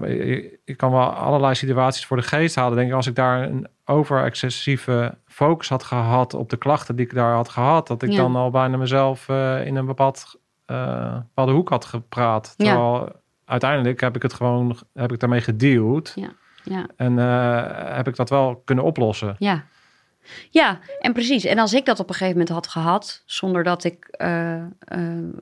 ik 0.65 0.77
kan 0.77 0.91
wel 0.91 1.13
allerlei 1.13 1.55
situaties 1.55 2.07
voor 2.07 2.17
de 2.17 2.23
geest 2.23 2.55
halen. 2.55 2.77
Denk 2.77 2.89
ik, 2.89 2.95
als 2.95 3.07
ik 3.07 3.15
daar 3.15 3.43
een 3.43 3.69
over 3.85 4.25
excessieve 4.25 5.19
focus 5.27 5.69
had 5.69 5.83
gehad 5.83 6.35
op 6.35 6.51
de 6.51 6.57
klachten 6.57 6.97
die 6.97 7.07
ik 7.07 7.15
daar 7.15 7.35
had 7.35 7.49
gehad, 7.49 7.87
dat 7.87 8.03
ik 8.03 8.17
dan 8.17 8.37
al 8.37 8.51
bijna 8.51 8.77
mezelf 8.77 9.29
in 9.65 9.77
een 9.77 9.87
bepaald 9.87 10.41
uh, 10.67 11.15
bepaalde 11.15 11.53
hoek 11.53 11.69
had 11.69 11.85
gepraat. 11.85 12.55
Terwijl 12.57 13.13
uiteindelijk 13.45 14.01
heb 14.01 14.17
ik 14.17 14.23
het 14.23 14.33
gewoon, 14.33 14.79
heb 14.93 15.13
ik 15.13 15.21
daarmee 15.21 15.41
gedeeld. 15.41 16.13
Ja. 16.15 16.33
Ja. 16.63 16.87
En 16.97 17.13
uh, 17.13 17.97
heb 17.97 18.09
ik 18.09 18.17
dat 18.17 18.31
wel 18.31 18.63
kunnen 18.65 18.85
oplossen. 18.85 19.37
Ja. 19.39 19.65
Ja, 20.51 20.79
en 21.01 21.13
precies. 21.13 21.45
En 21.45 21.59
als 21.59 21.73
ik 21.73 21.85
dat 21.85 22.01
op 22.01 22.09
een 22.09 22.15
gegeven 22.15 22.39
moment 22.39 22.55
had 22.55 22.69
gehad, 22.69 23.23
zonder 23.27 23.63
dat 23.63 23.85
ik 23.85 24.17
uh, 24.19 24.63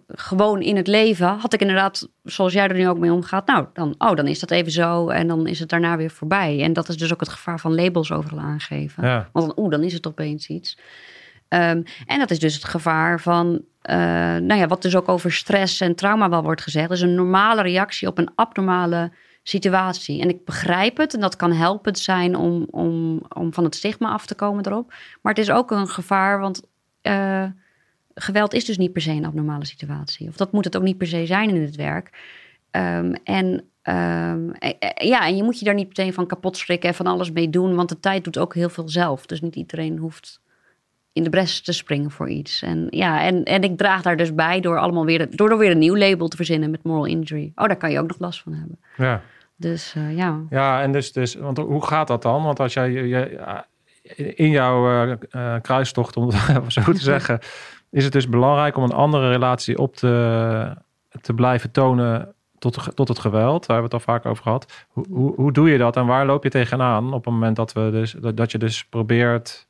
gewoon 0.09 0.61
in 0.61 0.77
het 0.77 0.87
leven, 0.87 1.29
had 1.29 1.53
ik 1.53 1.61
inderdaad, 1.61 2.09
zoals 2.23 2.53
jij 2.53 2.69
er 2.69 2.75
nu 2.75 2.89
ook 2.89 2.99
mee 2.99 3.13
omgaat, 3.13 3.47
nou, 3.47 3.67
dan, 3.73 3.95
oh, 3.99 4.15
dan 4.15 4.27
is 4.27 4.41
dat 4.41 4.51
even 4.51 4.73
zo 4.73 5.09
en 5.09 5.27
dan 5.27 5.47
is 5.47 5.59
het 5.59 5.69
daarna 5.69 5.97
weer 5.97 6.11
voorbij. 6.11 6.63
En 6.63 6.73
dat 6.73 6.89
is 6.89 6.97
dus 6.97 7.13
ook 7.13 7.21
het 7.21 7.29
gevaar 7.29 7.61
van 7.61 7.75
labels 7.75 8.13
overal 8.13 8.39
aangeven. 8.39 9.07
Ja. 9.07 9.29
Want 9.33 9.47
dan, 9.47 9.65
oeh, 9.65 9.71
dan 9.71 9.83
is 9.83 9.93
het 9.93 10.07
opeens 10.07 10.49
iets. 10.49 10.79
Um, 11.55 11.85
en 12.07 12.19
dat 12.19 12.31
is 12.31 12.39
dus 12.39 12.55
het 12.55 12.65
gevaar 12.65 13.21
van 13.21 13.47
uh, 13.91 13.97
nou 14.37 14.55
ja, 14.55 14.67
wat 14.67 14.83
dus 14.83 14.97
ook 14.97 15.09
over 15.09 15.33
stress 15.33 15.81
en 15.81 15.95
trauma 15.95 16.29
wel 16.29 16.43
wordt 16.43 16.63
gezegd, 16.63 16.91
is 16.91 17.01
een 17.01 17.15
normale 17.15 17.63
reactie 17.63 18.09
op 18.09 18.19
een 18.19 18.31
abnormale 18.35 19.13
situatie. 19.43 20.21
En 20.21 20.29
ik 20.29 20.45
begrijp 20.45 20.97
het 20.97 21.15
en 21.15 21.21
dat 21.21 21.37
kan 21.37 21.53
helpend 21.53 21.99
zijn 21.99 22.37
om, 22.37 22.67
om, 22.71 23.23
om 23.29 23.53
van 23.53 23.65
het 23.65 23.75
stigma 23.75 24.13
af 24.13 24.27
te 24.27 24.35
komen 24.35 24.67
erop. 24.67 24.95
Maar 25.23 25.35
het 25.35 25.43
is 25.43 25.51
ook 25.51 25.71
een 25.71 25.89
gevaar, 25.89 26.41
want 26.41 26.63
uh, 27.03 27.45
geweld 28.15 28.55
is 28.55 28.65
dus 28.65 28.79
niet 28.79 28.93
per 28.93 29.03
se 29.03 29.11
een 29.11 29.25
abnormale 29.25 29.65
situatie. 29.65 30.29
Of 30.29 30.37
dat 30.37 30.53
moet 30.53 30.65
het 30.65 30.77
ook 30.77 30.83
niet 30.83 30.99
per 30.99 31.07
se 31.07 31.27
zijn 31.27 31.49
in 31.49 31.63
het 31.63 31.77
werk. 31.77 32.11
Um, 32.71 33.15
en 33.25 33.47
um, 33.83 34.53
ja, 34.97 35.27
en 35.27 35.37
je 35.37 35.43
moet 35.43 35.59
je 35.59 35.65
daar 35.65 35.75
niet 35.75 35.89
meteen 35.89 36.13
van 36.13 36.27
kapot 36.27 36.57
schrikken 36.57 36.89
en 36.89 36.95
van 36.95 37.07
alles 37.07 37.33
mee 37.33 37.51
doen, 37.51 37.75
want 37.75 37.89
de 37.89 38.01
tijd 38.01 38.25
doet 38.25 38.39
ook 38.39 38.55
heel 38.55 38.69
veel 38.69 38.89
zelf. 38.89 39.27
Dus 39.27 39.41
niet 39.41 39.57
iedereen 39.57 39.99
hoeft 39.99 40.43
in 41.15 41.23
de 41.23 41.31
bres 41.31 41.61
te 41.61 41.73
springen 41.73 42.11
voor 42.11 42.29
iets. 42.29 42.63
En 42.63 42.87
ja, 42.91 43.23
en, 43.23 43.45
en 43.45 43.63
ik 43.63 43.77
draag 43.77 44.03
daar 44.03 44.17
dus 44.17 44.35
bij 44.35 44.61
door 44.61 44.79
allemaal 44.79 45.05
weer, 45.05 45.37
door 45.37 45.51
er 45.51 45.59
weer 45.59 45.71
een 45.71 45.79
nieuw 45.79 45.97
label 45.97 46.29
te 46.29 46.37
verzinnen 46.37 46.71
met 46.71 46.83
moral 46.83 47.05
injury. 47.05 47.53
Oh, 47.55 47.67
daar 47.67 47.77
kan 47.77 47.91
je 47.91 47.99
ook 47.99 48.09
nog 48.09 48.19
last 48.19 48.43
van 48.43 48.53
hebben. 48.53 48.79
Ja. 48.97 49.23
Dus 49.57 49.95
uh, 49.97 50.17
ja. 50.17 50.41
Ja, 50.51 50.83
en 50.83 50.93
dus, 50.93 51.13
dus, 51.13 51.35
want 51.35 51.59
hoe 51.59 51.87
gaat 51.87 52.07
dat 52.07 52.23
dan? 52.23 52.43
Want 52.43 52.61
als 52.61 52.73
jij 52.73 52.91
je, 52.91 53.65
in 54.35 54.51
jouw 54.51 55.09
uh, 55.31 55.55
kruistocht, 55.61 56.17
om 56.17 56.27
het 56.27 56.73
zo 56.73 56.93
te 56.93 57.03
zeggen, 57.15 57.39
is 57.91 58.05
het 58.05 58.13
dus 58.13 58.29
belangrijk 58.29 58.77
om 58.77 58.83
een 58.83 58.93
andere 58.93 59.31
relatie 59.31 59.79
op 59.79 59.97
te, 59.97 60.77
te 61.21 61.35
blijven 61.35 61.71
tonen 61.71 62.35
tot, 62.59 62.97
tot 62.97 63.09
het 63.09 63.19
geweld. 63.19 63.67
Daar 63.67 63.77
hebben 63.77 63.91
we 63.91 63.97
het 63.97 64.07
al 64.07 64.15
vaak 64.15 64.27
over 64.27 64.43
gehad. 64.43 64.87
Hoe, 64.89 65.07
hoe, 65.11 65.35
hoe 65.35 65.53
doe 65.53 65.71
je 65.71 65.79
dat 65.79 65.97
en 65.97 66.07
waar 66.07 66.27
loop 66.27 66.43
je 66.43 66.51
tegenaan 66.51 67.13
op 67.13 67.25
het 67.25 67.35
moment 67.35 67.57
dat, 67.57 67.73
we 67.73 67.91
dus, 67.91 68.17
dat 68.35 68.53
je 68.53 68.59
dus 68.59 68.85
probeert 68.85 69.67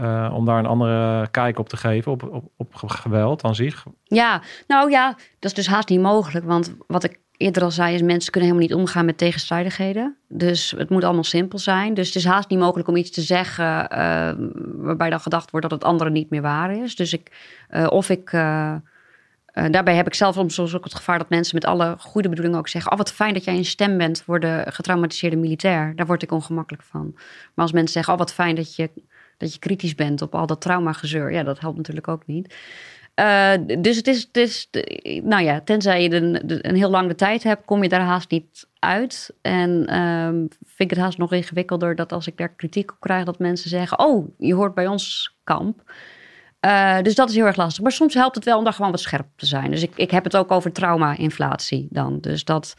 uh, 0.00 0.32
om 0.34 0.44
daar 0.44 0.58
een 0.58 0.66
andere 0.66 1.28
kijk 1.30 1.58
op 1.58 1.68
te 1.68 1.76
geven, 1.76 2.12
op, 2.12 2.22
op, 2.22 2.50
op 2.56 2.74
geweld 2.74 3.42
aan 3.42 3.54
zich? 3.54 3.84
Ja, 4.04 4.42
nou 4.66 4.90
ja, 4.90 5.08
dat 5.08 5.50
is 5.50 5.54
dus 5.54 5.66
haast 5.66 5.88
niet 5.88 6.00
mogelijk. 6.00 6.44
Want 6.44 6.74
wat 6.86 7.04
ik 7.04 7.18
eerder 7.36 7.62
al 7.62 7.70
zei, 7.70 7.94
is 7.94 8.02
mensen 8.02 8.32
kunnen 8.32 8.50
helemaal 8.50 8.68
niet 8.68 8.78
omgaan 8.78 9.04
met 9.04 9.18
tegenstrijdigheden. 9.18 10.16
Dus 10.28 10.74
het 10.76 10.90
moet 10.90 11.04
allemaal 11.04 11.24
simpel 11.24 11.58
zijn. 11.58 11.94
Dus 11.94 12.06
het 12.06 12.16
is 12.16 12.24
haast 12.24 12.48
niet 12.48 12.58
mogelijk 12.58 12.88
om 12.88 12.96
iets 12.96 13.10
te 13.10 13.20
zeggen 13.20 13.64
uh, 13.64 14.32
waarbij 14.76 15.10
dan 15.10 15.20
gedacht 15.20 15.50
wordt 15.50 15.68
dat 15.68 15.78
het 15.78 15.88
andere 15.90 16.10
niet 16.10 16.30
meer 16.30 16.42
waar 16.42 16.76
is. 16.76 16.96
Dus 16.96 17.12
ik, 17.12 17.54
uh, 17.70 17.86
of 17.90 18.08
ik. 18.08 18.30
Daarbij 19.70 19.94
heb 19.94 20.06
ik 20.06 20.14
zelf 20.14 20.34
soms 20.46 20.74
ook 20.74 20.84
het 20.84 20.94
gevaar 20.94 21.18
dat 21.18 21.28
mensen 21.28 21.54
met 21.54 21.64
alle 21.64 21.94
goede 21.98 22.28
bedoelingen 22.28 22.58
ook 22.58 22.68
zeggen: 22.68 22.92
Oh, 22.92 22.98
wat 22.98 23.12
fijn 23.12 23.34
dat 23.34 23.44
jij 23.44 23.56
een 23.56 23.64
stem 23.64 23.98
bent 23.98 24.22
voor 24.22 24.40
de 24.40 24.64
getraumatiseerde 24.68 25.36
militair. 25.36 25.96
Daar 25.96 26.06
word 26.06 26.22
ik 26.22 26.32
ongemakkelijk 26.32 26.82
van. 26.82 27.10
Maar 27.54 27.64
als 27.64 27.72
mensen 27.72 27.92
zeggen: 27.92 28.12
Oh, 28.12 28.18
wat 28.18 28.32
fijn 28.32 28.54
dat 28.54 28.76
je 28.76 28.90
dat 29.40 29.52
je 29.52 29.58
kritisch 29.58 29.94
bent 29.94 30.22
op 30.22 30.34
al 30.34 30.46
dat 30.46 30.60
traumagezeur. 30.60 31.32
Ja, 31.32 31.42
dat 31.42 31.60
helpt 31.60 31.76
natuurlijk 31.76 32.08
ook 32.08 32.26
niet. 32.26 32.54
Uh, 33.20 33.52
dus 33.78 33.96
het 33.96 34.06
is, 34.06 34.28
het 34.32 34.36
is, 34.36 34.68
nou 35.22 35.42
ja, 35.42 35.60
tenzij 35.60 36.02
je 36.02 36.08
de, 36.08 36.58
een 36.68 36.76
heel 36.76 36.90
lange 36.90 37.14
tijd 37.14 37.42
hebt, 37.42 37.64
kom 37.64 37.82
je 37.82 37.88
daar 37.88 38.00
haast 38.00 38.30
niet 38.30 38.66
uit. 38.78 39.34
En 39.42 39.98
um, 39.98 40.48
vind 40.64 40.90
ik 40.90 40.90
het 40.90 40.98
haast 40.98 41.18
nog 41.18 41.32
ingewikkelder 41.32 41.94
dat 41.94 42.12
als 42.12 42.26
ik 42.26 42.36
daar 42.36 42.48
kritiek 42.48 42.90
op 42.90 43.00
krijg, 43.00 43.24
dat 43.24 43.38
mensen 43.38 43.70
zeggen: 43.70 43.98
Oh, 43.98 44.28
je 44.38 44.54
hoort 44.54 44.74
bij 44.74 44.86
ons 44.86 45.34
kamp. 45.44 45.92
Uh, 46.66 47.00
dus 47.02 47.14
dat 47.14 47.28
is 47.28 47.34
heel 47.34 47.46
erg 47.46 47.56
lastig. 47.56 47.82
Maar 47.82 47.92
soms 47.92 48.14
helpt 48.14 48.34
het 48.34 48.44
wel 48.44 48.58
om 48.58 48.64
daar 48.64 48.72
gewoon 48.72 48.90
wat 48.90 49.00
scherp 49.00 49.26
te 49.36 49.46
zijn. 49.46 49.70
Dus 49.70 49.82
ik, 49.82 49.92
ik 49.94 50.10
heb 50.10 50.24
het 50.24 50.36
ook 50.36 50.50
over 50.50 50.72
trauma-inflatie 50.72 51.88
dan. 51.90 52.20
Dus 52.20 52.44
dat 52.44 52.76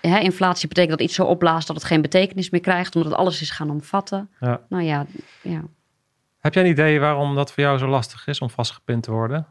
hè, 0.00 0.18
inflatie 0.18 0.68
betekent 0.68 0.98
dat 0.98 1.06
iets 1.06 1.14
zo 1.14 1.24
opblaast 1.24 1.66
dat 1.66 1.76
het 1.76 1.84
geen 1.84 2.02
betekenis 2.02 2.50
meer 2.50 2.60
krijgt, 2.60 2.94
omdat 2.94 3.10
het 3.10 3.20
alles 3.20 3.40
is 3.40 3.50
gaan 3.50 3.70
omvatten. 3.70 4.30
Ja. 4.40 4.60
Nou 4.68 4.82
ja, 4.82 5.06
ja. 5.42 5.62
Heb 6.38 6.54
jij 6.54 6.64
een 6.64 6.70
idee 6.70 7.00
waarom 7.00 7.34
dat 7.34 7.52
voor 7.52 7.62
jou 7.62 7.78
zo 7.78 7.86
lastig 7.86 8.26
is 8.26 8.40
om 8.40 8.50
vastgepind 8.50 9.02
te 9.02 9.10
worden? 9.10 9.46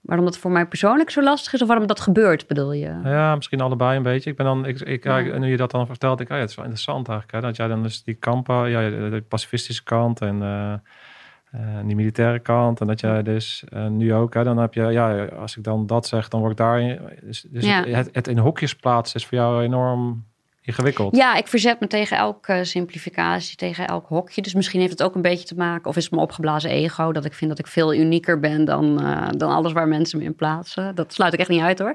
Waarom 0.00 0.24
dat 0.24 0.38
voor 0.38 0.50
mij 0.50 0.66
persoonlijk 0.66 1.10
zo 1.10 1.22
lastig 1.22 1.52
is 1.52 1.62
of 1.62 1.68
waarom 1.68 1.86
dat 1.86 2.00
gebeurt, 2.00 2.46
bedoel 2.46 2.72
je? 2.72 3.00
Ja, 3.04 3.34
misschien 3.34 3.60
allebei 3.60 3.96
een 3.96 4.02
beetje. 4.02 4.30
Ik 4.30 4.36
ben 4.36 4.46
dan, 4.46 4.66
ik, 4.66 4.80
ik, 4.80 5.38
nu 5.38 5.50
je 5.50 5.56
dat 5.56 5.70
dan 5.70 5.86
vertelt, 5.86 6.20
ik, 6.20 6.30
oh 6.30 6.34
ja, 6.34 6.40
het 6.40 6.50
is 6.50 6.56
wel 6.56 6.64
interessant 6.64 7.08
eigenlijk. 7.08 7.38
Hè, 7.38 7.48
dat 7.48 7.56
jij 7.56 7.68
dan 7.68 7.82
dus 7.82 8.02
die 8.02 8.14
kampen, 8.14 8.70
ja, 8.70 8.90
de 9.10 9.24
pacifistische 9.28 9.82
kant 9.82 10.20
en 10.20 10.42
uh, 10.42 11.78
die 11.84 11.96
militaire 11.96 12.38
kant. 12.38 12.80
En 12.80 12.86
dat 12.86 13.00
jij 13.00 13.22
dus 13.22 13.64
uh, 13.72 13.86
nu 13.86 14.14
ook, 14.14 14.34
hè, 14.34 14.44
dan 14.44 14.58
heb 14.58 14.74
je, 14.74 14.82
ja, 14.82 15.24
als 15.24 15.56
ik 15.56 15.64
dan 15.64 15.86
dat 15.86 16.06
zeg, 16.06 16.28
dan 16.28 16.40
word 16.40 16.52
ik 16.52 16.58
daar. 16.58 16.98
Dus, 17.22 17.46
dus 17.50 17.66
het, 17.66 18.08
het, 18.12 18.28
in 18.28 18.38
hokjes 18.38 18.76
plaatsen 18.76 19.20
is 19.20 19.26
voor 19.26 19.38
jou 19.38 19.62
enorm 19.62 20.24
ingewikkeld. 20.64 21.16
Ja, 21.16 21.34
ik 21.34 21.46
verzet 21.46 21.80
me 21.80 21.86
tegen 21.86 22.16
elke 22.16 22.64
simplificatie, 22.64 23.56
tegen 23.56 23.86
elk 23.86 24.06
hokje. 24.08 24.42
Dus 24.42 24.54
misschien 24.54 24.80
heeft 24.80 24.92
het 24.92 25.02
ook 25.02 25.14
een 25.14 25.22
beetje 25.22 25.46
te 25.46 25.54
maken, 25.54 25.90
of 25.90 25.96
is 25.96 26.02
het 26.02 26.12
mijn 26.12 26.24
opgeblazen 26.24 26.70
ego, 26.70 27.12
dat 27.12 27.24
ik 27.24 27.32
vind 27.32 27.50
dat 27.50 27.58
ik 27.58 27.66
veel 27.66 27.94
unieker 27.94 28.40
ben 28.40 28.64
dan, 28.64 29.02
uh, 29.02 29.28
dan 29.36 29.50
alles 29.50 29.72
waar 29.72 29.88
mensen 29.88 30.18
me 30.18 30.24
in 30.24 30.34
plaatsen. 30.34 30.94
Dat 30.94 31.12
sluit 31.12 31.32
ik 31.32 31.40
echt 31.40 31.48
niet 31.48 31.60
uit 31.60 31.78
hoor. 31.78 31.94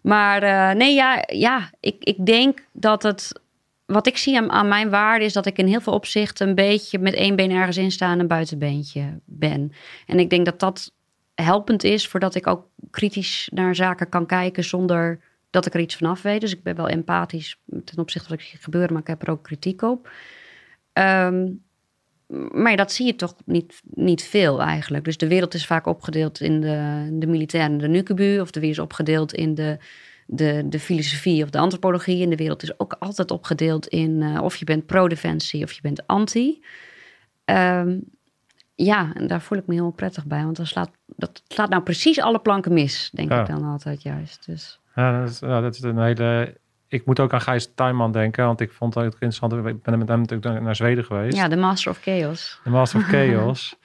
Maar 0.00 0.42
uh, 0.42 0.78
nee, 0.78 0.94
ja, 0.94 1.24
ja 1.26 1.70
ik, 1.80 1.96
ik 1.98 2.26
denk 2.26 2.66
dat 2.72 3.02
het. 3.02 3.42
Wat 3.86 4.06
ik 4.06 4.16
zie 4.16 4.50
aan, 4.50 4.68
mijn 4.68 4.90
waarde 4.90 5.24
is 5.24 5.32
dat 5.32 5.46
ik 5.46 5.58
in 5.58 5.66
heel 5.66 5.80
veel 5.80 5.92
opzichten 5.92 6.48
een 6.48 6.54
beetje 6.54 6.98
met 6.98 7.14
één 7.14 7.36
been 7.36 7.50
ergens 7.50 7.76
in 7.76 7.90
sta 7.90 8.12
en 8.12 8.20
een 8.20 8.26
buitenbeentje 8.26 9.20
ben. 9.24 9.72
En 10.06 10.18
ik 10.18 10.30
denk 10.30 10.44
dat 10.44 10.60
dat 10.60 10.92
helpend 11.34 11.84
is 11.84 12.08
voordat 12.08 12.34
ik 12.34 12.46
ook 12.46 12.66
kritisch 12.90 13.48
naar 13.52 13.74
zaken 13.74 14.08
kan 14.08 14.26
kijken 14.26 14.64
zonder 14.64 15.20
dat 15.54 15.66
ik 15.66 15.74
er 15.74 15.80
iets 15.80 15.96
vanaf 15.96 16.22
weet. 16.22 16.40
Dus 16.40 16.52
ik 16.52 16.62
ben 16.62 16.76
wel 16.76 16.88
empathisch 16.88 17.58
ten 17.84 17.98
opzichte 17.98 18.28
van 18.28 18.36
wat 18.36 18.46
ik 18.46 18.50
zie 18.52 18.62
gebeuren, 18.62 18.92
maar 18.92 19.02
ik 19.02 19.08
heb 19.08 19.22
er 19.22 19.30
ook 19.30 19.42
kritiek 19.42 19.82
op. 19.82 20.10
Ehm, 20.92 21.46
maar 22.52 22.70
ja, 22.70 22.76
dat 22.76 22.92
zie 22.92 23.06
je 23.06 23.16
toch 23.16 23.34
niet, 23.44 23.80
niet 23.84 24.22
veel 24.22 24.62
eigenlijk. 24.62 25.04
Dus 25.04 25.16
de 25.16 25.28
wereld 25.28 25.54
is 25.54 25.66
vaak 25.66 25.86
opgedeeld 25.86 26.40
in 26.40 26.60
de, 26.60 27.08
de 27.12 27.26
militair 27.26 27.64
en 27.64 27.78
de 27.78 27.88
nukebu. 27.88 28.40
Of 28.40 28.50
de 28.50 28.60
wereld 28.60 28.78
is 28.78 28.84
opgedeeld 28.84 29.32
in 29.34 29.54
de, 29.54 29.78
de, 30.26 30.62
de 30.68 30.80
filosofie 30.80 31.42
of 31.42 31.50
de 31.50 31.58
antropologie. 31.58 32.22
En 32.22 32.30
de 32.30 32.36
wereld 32.36 32.62
is 32.62 32.78
ook 32.78 32.96
altijd 32.98 33.30
opgedeeld 33.30 33.86
in 33.86 34.22
eh, 34.22 34.42
of 34.42 34.56
je 34.56 34.64
bent 34.64 34.86
pro-defensie 34.86 35.64
of 35.64 35.72
je 35.72 35.80
bent 35.82 36.06
anti. 36.06 36.62
Ehm, 37.44 37.98
ja, 38.74 39.12
en 39.14 39.26
daar 39.26 39.42
voel 39.42 39.58
ik 39.58 39.66
me 39.66 39.74
heel 39.74 39.90
prettig 39.90 40.26
bij. 40.26 40.44
Want 40.44 40.56
dan 40.56 40.66
slaat, 40.66 40.90
dat 41.06 41.42
slaat 41.48 41.70
nou 41.70 41.82
precies 41.82 42.20
alle 42.20 42.40
planken 42.40 42.72
mis, 42.72 43.10
denk 43.12 43.30
Ja. 43.30 43.40
ik 43.40 43.46
dan 43.46 43.64
altijd 43.64 44.02
juist. 44.02 44.46
Dus. 44.46 44.78
Ja, 44.94 45.20
dat 45.20 45.28
is, 45.28 45.38
dat 45.38 45.74
is 45.74 45.82
een 45.82 45.98
hele... 45.98 46.60
Ik 46.88 47.06
moet 47.06 47.20
ook 47.20 47.32
aan 47.32 47.40
Gijs 47.40 47.74
Tuinman 47.74 48.12
denken, 48.12 48.44
want 48.46 48.60
ik 48.60 48.72
vond 48.72 48.94
het 48.94 49.04
ook 49.04 49.12
interessant. 49.12 49.52
Ik 49.52 49.82
ben 49.82 49.98
met 49.98 50.08
hem 50.08 50.20
natuurlijk 50.20 50.62
naar 50.62 50.76
Zweden 50.76 51.04
geweest. 51.04 51.36
Ja, 51.36 51.48
de 51.48 51.56
Master 51.56 51.90
of 51.90 51.98
Chaos. 52.00 52.60
De 52.64 52.70
Master 52.70 53.00
of 53.00 53.06
Chaos. 53.14 53.78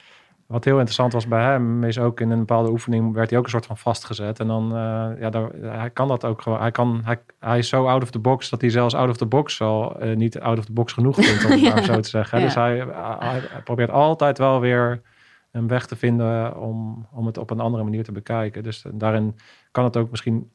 Wat 0.50 0.64
heel 0.64 0.74
interessant 0.74 1.12
was 1.12 1.28
bij 1.28 1.42
hem, 1.42 1.84
is 1.84 1.98
ook 1.98 2.20
in 2.20 2.30
een 2.30 2.38
bepaalde 2.38 2.70
oefening 2.70 3.14
werd 3.14 3.30
hij 3.30 3.38
ook 3.38 3.44
een 3.44 3.50
soort 3.50 3.66
van 3.66 3.76
vastgezet. 3.76 4.40
En 4.40 4.46
dan, 4.46 4.76
eh, 4.76 5.20
ja, 5.20 5.30
daar, 5.30 5.50
hij 5.60 5.90
kan 5.90 6.08
dat 6.08 6.24
ook 6.24 6.42
gewoon. 6.42 6.60
Hij, 6.60 6.70
kan, 6.70 7.00
hij, 7.04 7.20
hij 7.38 7.58
is 7.58 7.68
zo 7.68 7.86
out 7.86 8.02
of 8.02 8.10
the 8.10 8.18
box 8.18 8.48
dat 8.48 8.60
hij 8.60 8.70
zelfs 8.70 8.94
out 8.94 9.08
of 9.08 9.16
the 9.16 9.26
box 9.26 9.60
al 9.60 10.00
eh, 10.00 10.16
niet 10.16 10.40
out 10.40 10.58
of 10.58 10.64
the 10.64 10.72
box 10.72 10.92
genoeg 10.92 11.14
vindt, 11.14 11.44
om 11.44 11.50
het 11.50 11.60
Ja. 11.66 11.74
maar 11.74 11.82
zo 11.82 12.00
te 12.00 12.08
zeggen. 12.08 12.38
Ja. 12.38 12.44
Dus 12.44 12.54
hij, 12.54 12.76
hij, 13.18 13.40
hij 13.50 13.62
probeert 13.64 13.90
altijd 13.90 14.38
wel 14.38 14.60
weer 14.60 15.02
een 15.50 15.68
weg 15.68 15.86
te 15.86 15.96
vinden 15.96 16.60
om, 16.60 17.06
om 17.12 17.26
het 17.26 17.38
op 17.38 17.50
een 17.50 17.60
andere 17.60 17.84
manier 17.84 18.04
te 18.04 18.12
bekijken. 18.12 18.62
Dus 18.62 18.84
daarin 18.92 19.36
kan 19.70 19.84
het 19.84 19.96
ook 19.96 20.10
misschien 20.10 20.50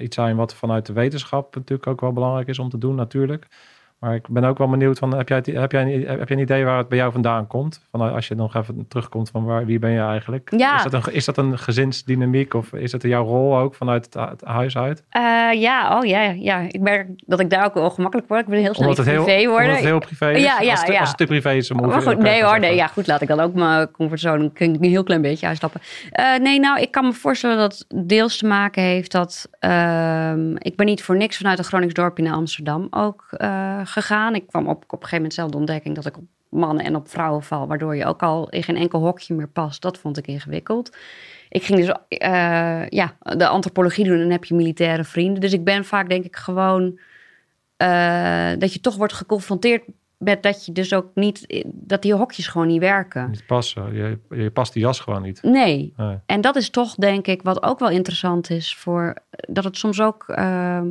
iets 0.00 0.14
zijn 0.14 0.36
wat 0.36 0.54
vanuit 0.54 0.86
de 0.86 0.92
wetenschap 0.92 1.54
natuurlijk 1.54 1.86
ook 1.86 2.00
wel 2.00 2.12
belangrijk 2.12 2.48
is 2.48 2.58
om 2.58 2.68
te 2.68 2.78
doen, 2.78 2.94
natuurlijk. 2.94 3.46
Maar 4.00 4.14
ik 4.14 4.28
ben 4.28 4.44
ook 4.44 4.58
wel 4.58 4.68
benieuwd 4.68 4.98
van, 4.98 5.16
heb 5.16 5.28
jij, 5.28 5.42
heb 5.52 5.72
jij, 5.72 5.82
een- 5.82 6.18
heb 6.18 6.28
jij 6.28 6.36
een 6.36 6.42
idee 6.42 6.64
waar 6.64 6.78
het 6.78 6.88
bij 6.88 6.98
jou 6.98 7.12
vandaan 7.12 7.46
komt? 7.46 7.80
Van 7.90 8.00
als 8.12 8.28
je 8.28 8.34
nog 8.34 8.54
even 8.54 8.88
terugkomt 8.88 9.30
van 9.30 9.44
waar, 9.44 9.66
wie 9.66 9.78
ben 9.78 9.90
je 9.90 10.00
eigenlijk? 10.00 10.52
Ja. 10.56 10.76
Is, 10.76 10.82
dat 10.90 11.06
een, 11.06 11.12
is 11.14 11.24
dat 11.24 11.36
een 11.36 11.58
gezinsdynamiek 11.58 12.54
of 12.54 12.72
is 12.72 12.90
dat 12.90 13.02
jouw 13.02 13.24
rol 13.24 13.58
ook 13.58 13.74
vanuit 13.74 14.04
het, 14.04 14.14
het 14.30 14.44
huis 14.44 14.76
uit? 14.76 15.02
Eh, 15.08 15.22
ja, 15.60 15.98
oh 15.98 16.04
ja, 16.04 16.20
ja. 16.22 16.58
Ik 16.68 16.80
merk 16.80 17.08
dat 17.26 17.40
ik 17.40 17.50
daar 17.50 17.64
ook 17.64 17.74
wel 17.74 17.90
gemakkelijk 17.90 18.28
word. 18.28 18.40
Ik 18.40 18.46
wil 18.46 18.60
heel 18.60 18.74
snel 18.74 18.88
Omdat 18.88 19.04
het, 19.06 19.14
iets 19.14 19.16
heel, 19.16 19.34
privé 19.34 19.48
worden. 19.48 19.64
omdat 19.66 19.80
het 19.80 19.88
heel 19.90 19.98
privé 19.98 20.30
is? 20.30 20.42
Ja, 20.42 20.60
ja, 20.60 20.70
als, 20.70 20.80
het, 20.80 20.92
ja. 20.92 21.00
als 21.00 21.08
het 21.08 21.18
te 21.18 21.26
privé 21.26 21.52
is, 21.52 21.72
Maar 21.72 22.02
goed, 22.02 22.12
ook 22.14 22.18
nee 22.22 22.44
hoor, 22.44 22.60
nee, 22.60 22.74
ja, 22.74 22.86
goed, 22.86 23.06
laat 23.06 23.20
ik 23.20 23.28
dan 23.28 23.40
ook 23.40 23.54
mijn 23.54 23.90
comfortzone 23.90 24.50
een, 24.54 24.76
een 24.80 24.84
heel 24.90 25.02
klein 25.04 25.22
beetje 25.22 25.46
uitstappen. 25.46 25.80
Eh, 26.10 26.38
nee, 26.38 26.60
nou, 26.60 26.80
ik 26.80 26.90
kan 26.90 27.04
me 27.04 27.12
voorstellen 27.12 27.56
dat 27.56 27.84
het 27.88 28.08
deels 28.08 28.36
te 28.38 28.46
maken 28.46 28.82
heeft 28.82 29.12
dat 29.12 29.48
ehm, 29.58 30.56
ik 30.58 30.76
ben 30.76 30.86
niet 30.86 31.02
voor 31.02 31.16
niks 31.16 31.36
vanuit 31.36 31.58
een 31.58 31.64
Gronings 31.64 31.94
dorpje 31.94 32.22
naar 32.22 32.34
Amsterdam 32.34 32.86
ook 32.90 33.24
eh, 33.30 33.80
gegaan. 33.92 34.34
Ik 34.34 34.46
kwam 34.46 34.68
op, 34.68 34.76
op 34.76 34.92
een 34.92 34.98
gegeven 34.98 35.16
moment 35.16 35.34
zelf 35.34 35.50
de 35.50 35.56
ontdekking 35.56 35.94
dat 35.94 36.06
ik 36.06 36.16
op 36.16 36.24
mannen 36.48 36.84
en 36.84 36.96
op 36.96 37.08
vrouwen 37.08 37.42
val, 37.42 37.66
waardoor 37.66 37.96
je 37.96 38.04
ook 38.04 38.22
al 38.22 38.48
in 38.48 38.62
geen 38.62 38.76
enkel 38.76 39.00
hokje 39.00 39.34
meer 39.34 39.48
past. 39.48 39.82
Dat 39.82 39.98
vond 39.98 40.18
ik 40.18 40.26
ingewikkeld. 40.26 40.96
Ik 41.48 41.62
ging 41.62 41.78
dus 41.78 41.94
eh, 42.08 42.88
ja, 42.88 43.16
de 43.20 43.48
antropologie 43.48 44.04
doen 44.04 44.14
en 44.14 44.20
dan 44.20 44.30
heb 44.30 44.44
je 44.44 44.54
militaire 44.54 45.04
vrienden. 45.04 45.40
Dus 45.40 45.52
ik 45.52 45.64
ben 45.64 45.84
vaak 45.84 46.08
denk 46.08 46.24
ik 46.24 46.36
gewoon 46.36 46.98
eh, 47.76 48.50
dat 48.58 48.72
je 48.72 48.80
toch 48.80 48.96
wordt 48.96 49.12
geconfronteerd 49.12 49.82
met 50.16 50.42
dat 50.42 50.66
je 50.66 50.72
dus 50.72 50.94
ook 50.94 51.10
niet, 51.14 51.64
dat 51.66 52.02
die 52.02 52.14
hokjes 52.14 52.46
gewoon 52.46 52.66
niet 52.66 52.80
werken. 52.80 53.30
Niet 53.30 53.46
passen. 53.46 53.94
Je, 53.94 54.18
je 54.30 54.50
past 54.50 54.72
die 54.72 54.82
jas 54.82 55.00
gewoon 55.00 55.22
niet. 55.22 55.42
Nee. 55.42 55.92
Nee. 55.96 56.18
En 56.26 56.40
dat 56.40 56.56
is 56.56 56.70
toch, 56.70 56.94
denk 56.94 57.26
ik, 57.26 57.42
wat 57.42 57.62
ook 57.62 57.78
wel 57.78 57.90
interessant 57.90 58.50
is 58.50 58.74
voor 58.74 59.14
dat 59.30 59.64
het 59.64 59.76
soms 59.76 60.00
ook. 60.00 60.24
ehm, 60.28 60.86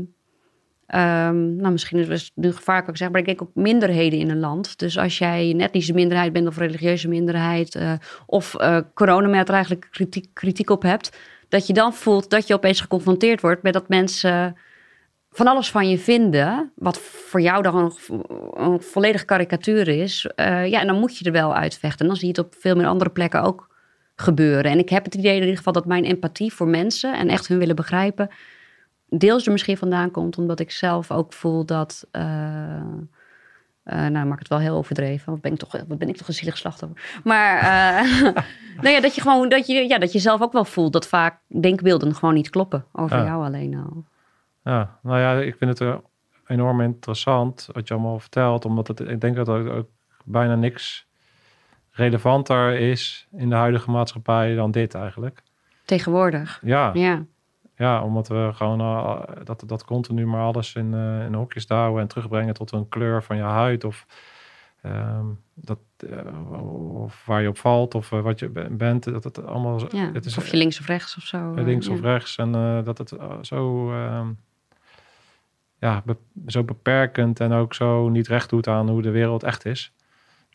ehm, 0.89 1.55
nou, 1.55 1.71
misschien 1.71 1.97
is 1.97 2.07
het 2.07 2.31
nu 2.35 2.51
gevaarlijk 2.51 2.89
ook 2.89 2.97
zeggen, 2.97 3.11
maar 3.11 3.27
ik 3.27 3.37
denk 3.37 3.49
ook 3.49 3.63
minderheden 3.63 4.19
in 4.19 4.29
een 4.29 4.39
land. 4.39 4.79
Dus 4.79 4.97
als 4.97 5.17
jij 5.17 5.49
een 5.49 5.61
etnische 5.61 5.93
minderheid 5.93 6.33
bent 6.33 6.47
of 6.47 6.57
religieuze 6.57 7.07
minderheid, 7.07 7.75
eh, 7.75 7.93
of 8.25 8.55
eh 8.55 8.77
corona 8.93 9.27
met 9.27 9.47
er 9.47 9.53
eigenlijk 9.53 9.87
kritiek, 9.91 10.29
kritiek 10.33 10.69
op 10.69 10.81
hebt, 10.81 11.17
dat 11.49 11.67
je 11.67 11.73
dan 11.73 11.93
voelt 11.93 12.29
dat 12.29 12.47
je 12.47 12.53
opeens 12.53 12.81
geconfronteerd 12.81 13.41
wordt 13.41 13.63
met 13.63 13.73
dat 13.73 13.89
mensen 13.89 14.55
van 15.31 15.47
alles 15.47 15.71
van 15.71 15.89
je 15.89 15.97
vinden, 15.97 16.71
wat 16.75 16.97
voor 16.99 17.41
jou 17.41 17.61
dan 17.63 17.75
een, 17.75 18.23
een 18.53 18.81
volledige 18.81 19.25
karikatuur 19.25 19.87
is. 19.87 20.25
eh, 20.35 20.67
ja, 20.67 20.81
en 20.81 20.87
dan 20.87 20.99
moet 20.99 21.17
je 21.17 21.25
er 21.25 21.31
wel 21.31 21.55
uitvechten. 21.55 21.99
En 21.99 22.07
dan 22.07 22.15
zie 22.15 22.27
je 22.27 22.41
het 22.41 22.45
op 22.45 22.55
veel 22.59 22.75
meer 22.75 22.87
andere 22.87 23.09
plekken 23.09 23.41
ook 23.41 23.67
gebeuren. 24.15 24.71
En 24.71 24.79
ik 24.79 24.89
heb 24.89 25.05
het 25.05 25.15
idee 25.15 25.35
in 25.35 25.41
ieder 25.41 25.57
geval 25.57 25.73
dat 25.73 25.85
mijn 25.85 26.03
empathie 26.03 26.53
voor 26.53 26.67
mensen 26.67 27.13
en 27.13 27.29
echt 27.29 27.47
hun 27.47 27.57
willen 27.57 27.75
begrijpen, 27.75 28.29
deels 29.09 29.45
er 29.45 29.51
misschien 29.51 29.77
vandaan 29.77 30.11
komt, 30.11 30.37
omdat 30.37 30.59
ik 30.59 30.71
zelf 30.71 31.11
ook 31.11 31.33
voel 31.33 31.65
dat. 31.65 32.07
eh, 32.11 32.75
eh, 33.83 34.07
nou, 34.07 34.25
maak 34.27 34.39
het 34.39 34.47
wel 34.47 34.59
heel 34.59 34.75
overdreven. 34.75 35.31
Wat 35.31 35.41
ben 35.41 35.51
ik 35.51 35.57
toch, 35.57 35.71
wat 35.87 35.97
ben 35.97 36.09
ik 36.09 36.17
toch 36.17 36.27
een 36.27 36.33
zielig 36.33 36.57
slachtoffer. 36.57 37.19
Maar 37.23 37.57
eh, 37.57 38.11
nou 38.83 38.89
ja, 38.89 38.99
dat 39.01 39.15
je 39.15 39.21
gewoon 39.21 39.49
dat 39.49 39.67
je, 39.67 39.73
ja, 39.87 39.97
dat 39.97 40.11
je 40.11 40.19
zelf 40.19 40.41
ook 40.41 40.53
wel 40.53 40.65
voelt 40.65 40.93
dat 40.93 41.07
vaak 41.07 41.39
denkbeelden 41.47 42.15
gewoon 42.15 42.33
niet 42.33 42.49
kloppen 42.49 42.85
over 42.91 43.17
Ja. 43.17 43.23
jou 43.23 43.43
alleen 43.45 43.75
al. 43.75 44.03
Ja, 44.63 44.99
nou 45.03 45.19
ja, 45.19 45.33
ik 45.33 45.55
vind 45.57 45.79
het 45.79 45.99
enorm 46.47 46.81
interessant 46.81 47.69
wat 47.71 47.87
je 47.87 47.93
allemaal 47.93 48.19
vertelt. 48.19 48.65
Omdat 48.65 48.87
het, 48.87 48.99
ik 48.99 49.21
denk 49.21 49.35
dat 49.35 49.47
er 49.47 49.71
ook 49.71 49.87
bijna 50.25 50.55
niks 50.55 51.07
relevanter 51.91 52.73
is 52.79 53.27
in 53.31 53.49
de 53.49 53.55
huidige 53.55 53.91
maatschappij 53.91 54.55
dan 54.55 54.71
dit 54.71 54.93
eigenlijk. 54.95 55.43
Tegenwoordig. 55.85 56.59
Ja, 56.63 56.91
Ja. 56.93 57.23
Ja 57.79 58.03
omdat 58.03 58.27
we 58.27 58.49
gewoon 58.53 58.79
eh, 58.81 59.21
dat, 59.43 59.63
dat 59.65 59.85
continu 59.85 60.25
maar 60.27 60.41
alles 60.41 60.75
in, 60.75 60.93
eh, 60.93 61.25
in 61.25 61.33
hokjes 61.33 61.67
douwen 61.67 62.01
en 62.01 62.07
terugbrengen 62.07 62.53
tot 62.53 62.71
een 62.71 62.89
kleur 62.89 63.23
van 63.23 63.35
je 63.35 63.41
huid. 63.41 63.83
Of, 63.83 64.05
ehm, 64.81 65.25
dat, 65.53 65.79
eh, 66.09 66.59
of 66.93 67.25
waar 67.25 67.41
je 67.41 67.47
op 67.47 67.57
valt 67.57 67.95
of 67.95 68.11
eh, 68.11 68.21
wat 68.21 68.39
je 68.39 68.49
be- 68.49 68.67
bent. 68.71 69.03
Dat 69.03 69.23
het 69.23 69.45
allemaal 69.45 69.79
ja. 69.95 70.11
het 70.13 70.25
is, 70.25 70.37
of 70.37 70.47
je 70.47 70.57
links 70.57 70.79
of 70.79 70.87
rechts 70.87 71.17
of 71.17 71.23
zo. 71.23 71.53
eh, 71.55 71.63
links 71.63 71.85
ja. 71.87 71.93
of 71.93 72.01
rechts. 72.01 72.37
En 72.37 72.55
eh, 72.55 72.83
dat 72.83 72.97
het 72.97 73.11
eh, 73.11 73.31
zo, 73.41 73.91
ehm, 73.93 74.27
ja, 75.79 76.01
be- 76.05 76.17
zo 76.47 76.63
beperkend 76.63 77.39
en 77.39 77.51
ook 77.51 77.73
zo 77.73 78.09
niet 78.09 78.27
recht 78.27 78.49
doet 78.49 78.67
aan 78.67 78.89
hoe 78.89 79.01
de 79.01 79.11
wereld 79.11 79.43
echt 79.43 79.65
is. 79.65 79.93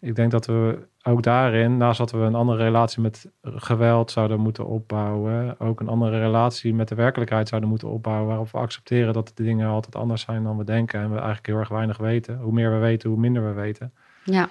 Ik 0.05 0.15
denk 0.17 0.31
dat 0.31 0.47
we 0.47 0.79
ook 1.03 1.23
daarin, 1.23 1.77
naast 1.77 1.99
dat 1.99 2.11
we 2.11 2.19
een 2.19 2.35
andere 2.35 2.63
relatie 2.63 3.03
met 3.03 3.31
geweld 3.43 4.11
zouden 4.11 4.41
moeten 4.41 4.67
opbouwen, 4.67 5.61
ook 5.61 5.81
een 5.81 5.89
andere 5.89 6.19
relatie 6.19 6.75
met 6.75 6.89
de 6.89 6.95
werkelijkheid 6.95 7.49
zouden 7.49 7.71
moeten 7.71 7.89
opbouwen, 7.89 8.27
waarop 8.29 8.51
we 8.51 8.59
accepteren 8.59 9.13
dat 9.13 9.33
de 9.35 9.43
dingen 9.43 9.69
altijd 9.69 9.97
anders 9.97 10.23
zijn 10.23 10.43
dan 10.43 10.57
we 10.57 10.65
denken 10.65 11.01
en 11.01 11.09
we 11.11 11.17
eigenlijk 11.17 11.47
heel 11.47 11.57
erg 11.59 11.69
weinig 11.69 11.97
weten. 11.97 12.39
Hoe 12.39 12.53
meer 12.53 12.71
we 12.71 12.79
weten, 12.79 13.11
hoe 13.11 13.19
minder 13.19 13.45
we 13.45 13.53
weten. 13.53 13.93
Ja. 14.25 14.49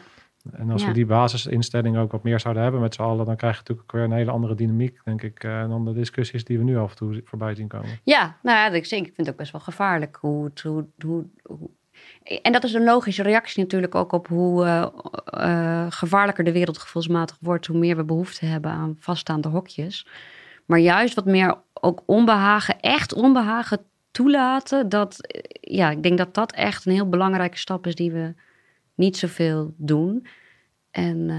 En 0.52 0.70
als 0.70 0.82
Ja. 0.82 0.88
we 0.88 0.94
die 0.94 1.06
basisinstelling 1.06 1.98
ook 1.98 2.12
wat 2.12 2.24
meer 2.24 2.40
zouden 2.40 2.64
hebben 2.64 2.82
met 2.82 2.94
z'n 2.94 3.02
allen, 3.02 3.26
dan 3.26 3.36
krijg 3.36 3.54
je 3.54 3.60
natuurlijk 3.60 3.88
ook 3.94 3.96
weer 4.00 4.10
een 4.10 4.18
hele 4.18 4.32
andere 4.32 4.56
dynamiek, 4.56 5.00
denk 5.04 5.22
ik, 5.22 5.44
eh, 5.44 5.68
dan 5.70 5.86
de 5.86 5.94
discussies 5.94 6.44
die 6.46 6.58
we 6.58 6.64
nu 6.64 6.78
af 6.78 6.90
en 6.90 6.96
toe 6.96 7.22
voorbij 7.26 7.56
zien 7.56 7.68
komen. 7.68 8.00
ja, 8.04 8.38
nou 8.42 8.58
ja, 8.58 8.78
ik, 8.78 8.86
zeker, 8.86 9.08
ik 9.08 9.14
vind 9.16 9.28
het 9.28 9.36
ook 9.36 9.42
best 9.42 9.52
wel 9.52 9.62
gevaarlijk 9.62 10.18
hoe 10.22 10.44
het. 10.46 10.62
Hoe, 10.62 10.86
hoe, 11.06 11.26
hoe- 11.44 11.70
En 12.24 12.52
dat 12.52 12.64
is 12.64 12.74
een 12.74 12.84
logische 12.84 13.24
reactie 13.24 13.64
natuurlijk 13.64 13.96
ook 13.96 14.12
op 14.12 14.28
hoe 14.28 14.66
eh, 14.66 14.88
eh, 15.26 15.86
gevaarlijker 15.90 16.44
de 16.44 16.52
wereld 16.52 16.78
gevoelsmatig 16.78 17.38
wordt, 17.42 17.66
hoe 17.66 17.78
meer 17.78 17.96
we 17.96 18.04
behoefte 18.04 18.46
hebben 18.46 18.72
aan 18.72 18.96
vaststaande 19.00 19.48
hokjes. 19.48 20.08
Maar 20.66 20.80
juist 20.80 21.16
wat 21.16 21.26
meer 21.26 21.56
ook 21.74 22.04
onbehagen, 22.06 22.80
echt 22.80 23.14
onbehagen 23.14 23.80
toelaten. 24.12 24.90
Dat, 24.90 25.26
eh, 25.26 25.42
ja, 25.62 25.90
ik 25.90 26.04
denk 26.04 26.18
dat 26.18 26.34
dat 26.34 26.52
echt 26.52 26.86
een 26.86 26.92
heel 26.92 27.10
belangrijke 27.10 27.58
stap 27.58 27.88
is 27.88 27.96
die 27.96 28.12
we 28.12 28.34
niet 28.96 29.18
zoveel 29.18 29.74
doen. 29.78 30.28
En, 30.92 31.30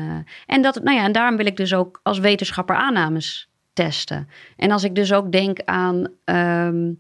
en, 0.46 0.62
dat, 0.62 0.82
nou 0.82 0.96
ja, 0.96 1.04
en 1.04 1.12
daarom 1.12 1.36
wil 1.36 1.46
ik 1.46 1.56
dus 1.56 1.74
ook 1.74 2.00
als 2.02 2.18
wetenschapper 2.18 2.76
aannames 2.76 3.50
testen. 3.72 4.28
En 4.56 4.70
als 4.70 4.84
ik 4.84 4.94
dus 4.94 5.12
ook 5.12 5.32
denk 5.32 5.60
aan. 5.64 6.08
ehm, 6.24 6.92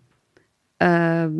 ehm, 0.76 1.32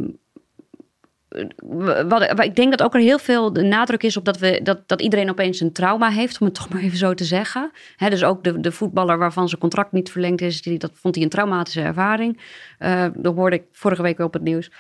wat- 2.09 2.45
ik 2.45 2.57
denk 2.57 2.71
dat 2.71 2.83
ook 2.83 2.95
er 2.95 3.01
heel 3.01 3.19
veel 3.19 3.53
de 3.53 3.63
nadruk 3.63 4.03
is 4.03 4.17
op 4.17 4.25
dat, 4.25 4.39
we, 4.39 4.61
dat, 4.63 4.89
dat 4.89 5.01
iedereen 5.01 5.31
opeens 5.31 5.61
een 5.61 5.73
trauma 5.73 6.11
heeft, 6.11 6.41
om 6.41 6.47
het 6.47 6.55
toch 6.61 6.69
maar 6.69 6.83
even 6.83 6.99
zo 6.99 7.15
te 7.15 7.25
zeggen. 7.25 7.71
Dus 7.97 8.25
ook 8.25 8.45
de, 8.45 8.61
de 8.61 8.73
voetballer 8.73 9.19
waarvan 9.19 9.49
zijn 9.49 9.61
contract 9.61 9.93
niet 9.93 10.11
verlengd 10.11 10.41
is, 10.41 10.63
die, 10.63 10.79
dat 10.79 10.91
vond 10.95 11.15
hij 11.15 11.25
een 11.25 11.31
traumatische 11.31 11.81
ervaring. 11.81 12.41
Eh, 12.79 13.07
dat 13.15 13.35
hoorde 13.35 13.57
ik 13.57 13.65
vorige 13.73 14.03
week 14.03 14.17
weer 14.17 14.27
op 14.27 14.33
het 14.33 14.43
nieuws. 14.43 14.71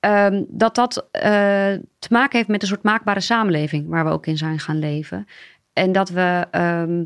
Ehm, 0.00 0.44
dat 0.48 0.74
dat 0.74 1.08
eh, 1.10 1.22
te 1.98 2.08
maken 2.08 2.36
heeft 2.36 2.48
met 2.48 2.62
een 2.62 2.68
soort 2.68 2.82
maakbare 2.82 3.20
samenleving 3.20 3.88
waar 3.88 4.04
we 4.04 4.10
ook 4.10 4.26
in 4.26 4.36
zijn 4.36 4.58
gaan 4.58 4.78
leven. 4.78 5.26
En 5.72 5.92
dat 5.92 6.08
we 6.08 6.46
ehm, 6.50 7.04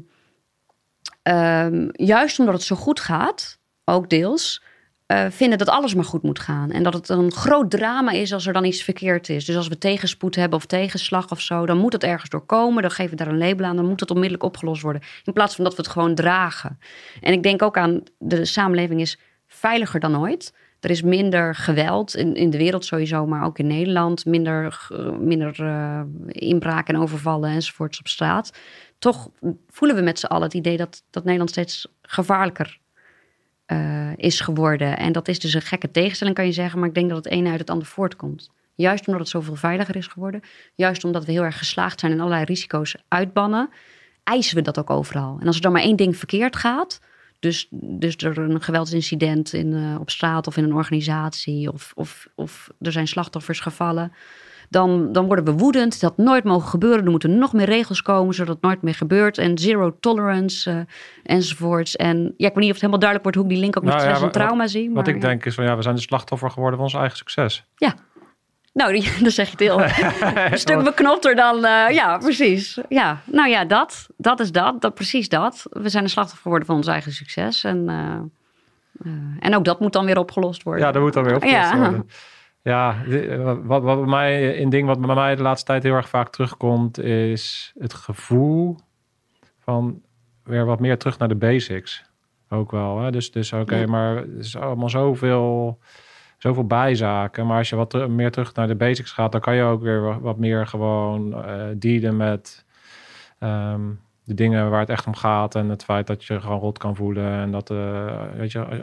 ehm, 1.23 1.89
juist 1.93 2.39
omdat 2.39 2.55
het 2.55 2.63
zo 2.63 2.77
goed 2.77 3.01
gaat, 3.01 3.59
ook 3.85 4.11
deels, 4.11 4.63
eh, 5.07 5.27
vinden 5.31 5.59
dat 5.59 5.69
alles 5.69 5.95
maar 5.95 6.05
goed 6.05 6.23
moet 6.23 6.39
gaan. 6.39 6.71
En 6.71 6.83
dat 6.83 6.95
het 6.95 7.09
een 7.09 7.33
groot 7.33 7.71
drama 7.71 8.11
is 8.11 8.33
als 8.33 8.47
er 8.47 8.53
dan 8.53 8.65
iets 8.65 8.83
verkeerd 8.83 9.29
is. 9.29 9.45
Dus 9.45 9.57
als 9.57 9.69
we 9.69 9.79
tegenspoed 9.79 10.35
hebben 10.35 10.59
of 10.59 10.67
tegenslag 10.67 11.31
of 11.31 11.41
zo, 11.41 11.67
dan 11.67 11.79
moet 11.79 11.93
het 11.93 12.05
ergens 12.05 12.31
doorkomen. 12.31 12.83
Dan 12.83 12.91
geven 12.91 13.11
we 13.11 13.25
daar 13.25 13.33
een 13.33 13.39
label 13.39 13.67
aan, 13.67 13.77
dan 13.77 13.89
moet 13.89 14.01
het 14.01 14.11
onmiddellijk 14.11 14.45
opgelost 14.45 14.83
worden. 14.83 15.03
In 15.25 15.33
plaats 15.33 15.55
van 15.55 15.65
dat 15.65 15.75
we 15.75 15.83
het 15.83 15.91
gewoon 15.91 16.15
dragen. 16.15 16.79
En 17.21 17.33
ik 17.33 17.43
denk 17.43 17.63
ook 17.63 17.77
aan 17.77 18.03
de 18.19 18.45
samenleving 18.45 19.01
is 19.01 19.19
veiliger 19.47 20.01
dan 20.01 20.19
ooit. 20.19 20.55
Er 20.81 20.91
is 20.91 21.03
minder 21.03 21.55
geweld 21.55 22.17
in, 22.17 22.35
in 22.35 22.51
de 22.51 22.59
wereld 22.59 22.85
sowieso, 22.85 23.27
maar 23.27 23.45
ook 23.45 23.59
in 23.59 23.67
Nederland. 23.67 24.25
Minder, 24.25 24.89
minder 25.21 25.61
eh, 25.61 26.01
inbraken 26.27 26.95
en 26.95 27.01
overvallen 27.01 27.51
enzovoorts 27.51 27.99
op 27.99 28.09
straat. 28.09 28.53
Toch 28.99 29.29
voelen 29.69 29.97
we 29.97 30.03
met 30.03 30.19
z'n 30.19 30.27
allen 30.27 30.43
het 30.43 30.55
idee 30.55 30.77
dat, 30.77 31.03
dat 31.11 31.25
Nederland 31.25 31.51
steeds 31.51 31.89
gevaarlijker 32.03 32.81
eh, 33.73 34.17
is 34.17 34.41
geworden. 34.41 34.97
En 34.97 35.13
dat 35.13 35.29
is 35.29 35.39
dus 35.39 35.55
een 35.55 35.63
gekke 35.63 35.91
tegenstelling, 35.91 36.37
kan 36.37 36.47
je 36.47 36.53
zeggen. 36.53 36.79
Maar 36.79 36.89
ik 36.89 36.95
denk 36.95 37.09
dat 37.09 37.25
het 37.25 37.33
een 37.33 37.47
uit 37.47 37.59
het 37.59 37.71
ander 37.71 37.87
voortkomt. 37.87 38.51
Juist 38.75 39.07
omdat 39.07 39.21
het 39.21 39.31
zoveel 39.31 39.55
veiliger 39.55 39.97
is 39.97 40.07
geworden. 40.07 40.41
Juist 40.75 41.05
omdat 41.05 41.25
we 41.25 41.33
heel 41.33 41.45
erg 41.45 41.59
geslaagd 41.59 42.01
zijn 42.01 42.13
in 42.13 42.21
allerlei 42.21 42.45
risico's 42.45 42.95
uitbannen. 43.09 43.71
Eisen 44.25 44.57
we 44.57 44.63
dat 44.63 44.79
ook 44.79 44.91
overal. 44.91 45.37
En 45.41 45.47
als 45.47 45.57
er 45.57 45.63
dan 45.63 45.73
maar 45.73 45.83
één 45.83 45.97
ding 45.97 46.17
verkeerd 46.17 46.57
gaat. 46.57 47.01
Dus, 47.39 47.67
dus 47.71 48.17
er 48.17 48.39
een 48.39 48.63
geweldsincident 48.63 49.53
in, 49.53 49.75
eh, 49.75 50.01
op 50.01 50.11
straat 50.11 50.47
of 50.47 50.57
in 50.57 50.65
een 50.65 50.75
organisatie. 50.75 51.73
Of, 51.73 51.93
of, 51.95 52.29
of 52.35 52.71
er 52.81 52.93
zijn 52.93 53.09
slachtoffers 53.09 53.61
gevallen. 53.61 54.13
Dan, 54.73 55.13
dan 55.13 55.27
worden 55.27 55.45
we 55.45 55.53
woedend. 55.53 56.01
Dat 56.01 56.11
had 56.17 56.25
nooit 56.27 56.45
mogen 56.45 56.69
gebeuren. 56.69 57.05
Er 57.05 57.11
moeten 57.11 57.39
nog 57.39 57.53
meer 57.53 57.67
regels 57.67 58.03
komen 58.03 58.35
zodat 58.35 58.55
het 58.55 58.63
nooit 58.65 58.83
meer 58.83 58.95
gebeurt. 58.95 59.39
En 59.39 59.59
zero 59.59 59.97
tolerance 60.01 60.71
eh, 60.71 60.77
enzovoorts. 61.23 61.97
En 61.97 62.17
ja, 62.37 62.49
ik 62.49 62.55
weet 62.55 62.57
niet 62.57 62.63
of 62.65 62.69
het 62.69 62.77
helemaal 62.81 62.99
duidelijk 62.99 63.23
wordt 63.23 63.37
hoe 63.37 63.45
ik 63.47 63.53
die 63.53 63.61
link 63.61 63.77
ook 63.77 63.83
met 63.85 63.93
Nou 63.95 64.05
ja, 64.07 64.15
stress 64.15 64.33
wat- 64.33 64.43
trauma 64.43 64.67
zie. 64.67 64.91
Wat 64.91 65.09
ik 65.09 65.15
ja. 65.15 65.21
denk 65.21 65.45
is 65.45 65.55
van 65.55 65.65
ja, 65.65 65.77
we 65.77 65.83
zijn 65.83 65.95
de 65.95 66.01
slachtoffer 66.01 66.51
geworden 66.51 66.77
van 66.79 66.87
ons 66.89 66.95
eigen 66.97 67.17
succes. 67.17 67.65
Nou, 68.73 68.93
die- 68.93 69.11
dan 69.23 69.31
zeg 69.31 69.47
je 69.47 69.51
het 69.51 69.61
heel 69.61 69.83
een 70.53 70.59
stuk 70.59 70.83
beknopter 70.85 71.35
dan... 71.37 71.65
eh, 71.65 71.91
ja, 71.91 72.19
precies. 72.19 72.79
Ja, 72.89 73.21
nou 73.25 73.49
ja, 73.49 73.65
dat. 73.65 74.07
Dat 74.17 74.41
is 74.41 74.53
dat, 74.53 74.81
dat. 74.81 74.95
Precies 74.95 75.29
dat. 75.29 75.67
We 75.71 75.89
zijn 75.89 76.03
een 76.05 76.11
slachtoffer 76.11 76.43
geworden 76.43 76.67
van 76.67 76.77
ons 76.77 76.87
eigen 76.87 77.13
succes. 77.13 77.65
En, 77.65 77.89
eh, 77.89 79.11
en 79.41 79.57
ook 79.57 79.65
dat 79.65 79.81
moet 79.81 79.93
dan 79.93 80.05
weer 80.05 80.19
opgelost 80.19 80.63
worden. 80.63 80.87
Ja, 80.87 80.93
dat 80.93 81.03
moet 81.03 81.13
dan 81.13 81.25
weer 81.25 81.35
opgelost 81.35 81.59
Ja. 81.71 81.79
worden. 81.79 82.09
Ja, 82.63 82.97
wat, 83.65 83.83
wat 83.83 83.99
bij 83.99 84.09
mij, 84.09 84.61
een 84.63 84.69
ding 84.69 84.87
wat 84.87 85.01
bij 85.01 85.15
mij 85.15 85.37
de 85.37 85.43
laatste 85.43 85.67
tijd 85.67 85.83
heel 85.83 85.95
erg 85.95 86.09
vaak 86.09 86.29
terugkomt, 86.31 86.99
is 86.99 87.73
het 87.79 87.95
gevoel 87.95 88.77
van 89.59 90.03
weer 90.45 90.65
wat 90.65 90.81
meer 90.81 90.99
terug 90.99 91.19
naar 91.19 91.29
de 91.29 91.35
basics. 91.35 92.05
Ook 92.49 92.71
wel. 92.71 93.01
Hè? 93.01 93.11
Dus, 93.11 93.31
dus 93.31 93.53
oké, 93.53 93.77
Ja. 93.77 93.87
maar 93.87 94.17
er 94.17 94.39
is 94.39 94.57
allemaal 94.57 94.89
zoveel, 94.89 95.79
zoveel 96.39 96.67
bijzaken. 96.67 97.47
Maar 97.47 97.59
als 97.59 97.69
je 97.69 97.77
wat 97.77 97.91
ter- 97.91 98.11
meer 98.11 98.31
terug 98.31 98.55
naar 98.55 98.67
de 98.67 98.75
basics 98.75 99.13
gaat, 99.13 99.33
dan 99.33 99.41
kan 99.41 99.55
je 99.55 99.63
ook 99.63 99.83
weer 99.83 100.01
wat, 100.01 100.21
wat 100.21 100.39
meer 100.39 100.67
gewoon 100.67 101.45
eh 101.45 101.65
dealen 101.77 102.17
met 102.17 102.65
ehm, 103.39 103.81
de 104.25 104.35
dingen 104.35 104.71
waar 104.71 104.81
het 104.81 104.89
echt 104.91 105.07
om 105.07 105.15
gaat. 105.15 105.55
En 105.55 105.69
het 105.69 105.85
feit 105.85 106.07
dat 106.07 106.25
je 106.25 106.41
gewoon 106.41 106.59
rot 106.59 106.79
kan 106.79 106.97
voelen. 106.97 107.33
En 107.33 107.51
dat, 107.51 107.71
eh, 107.71 108.23
weet 108.37 108.53
je, 108.53 108.59
eh, 108.59 108.79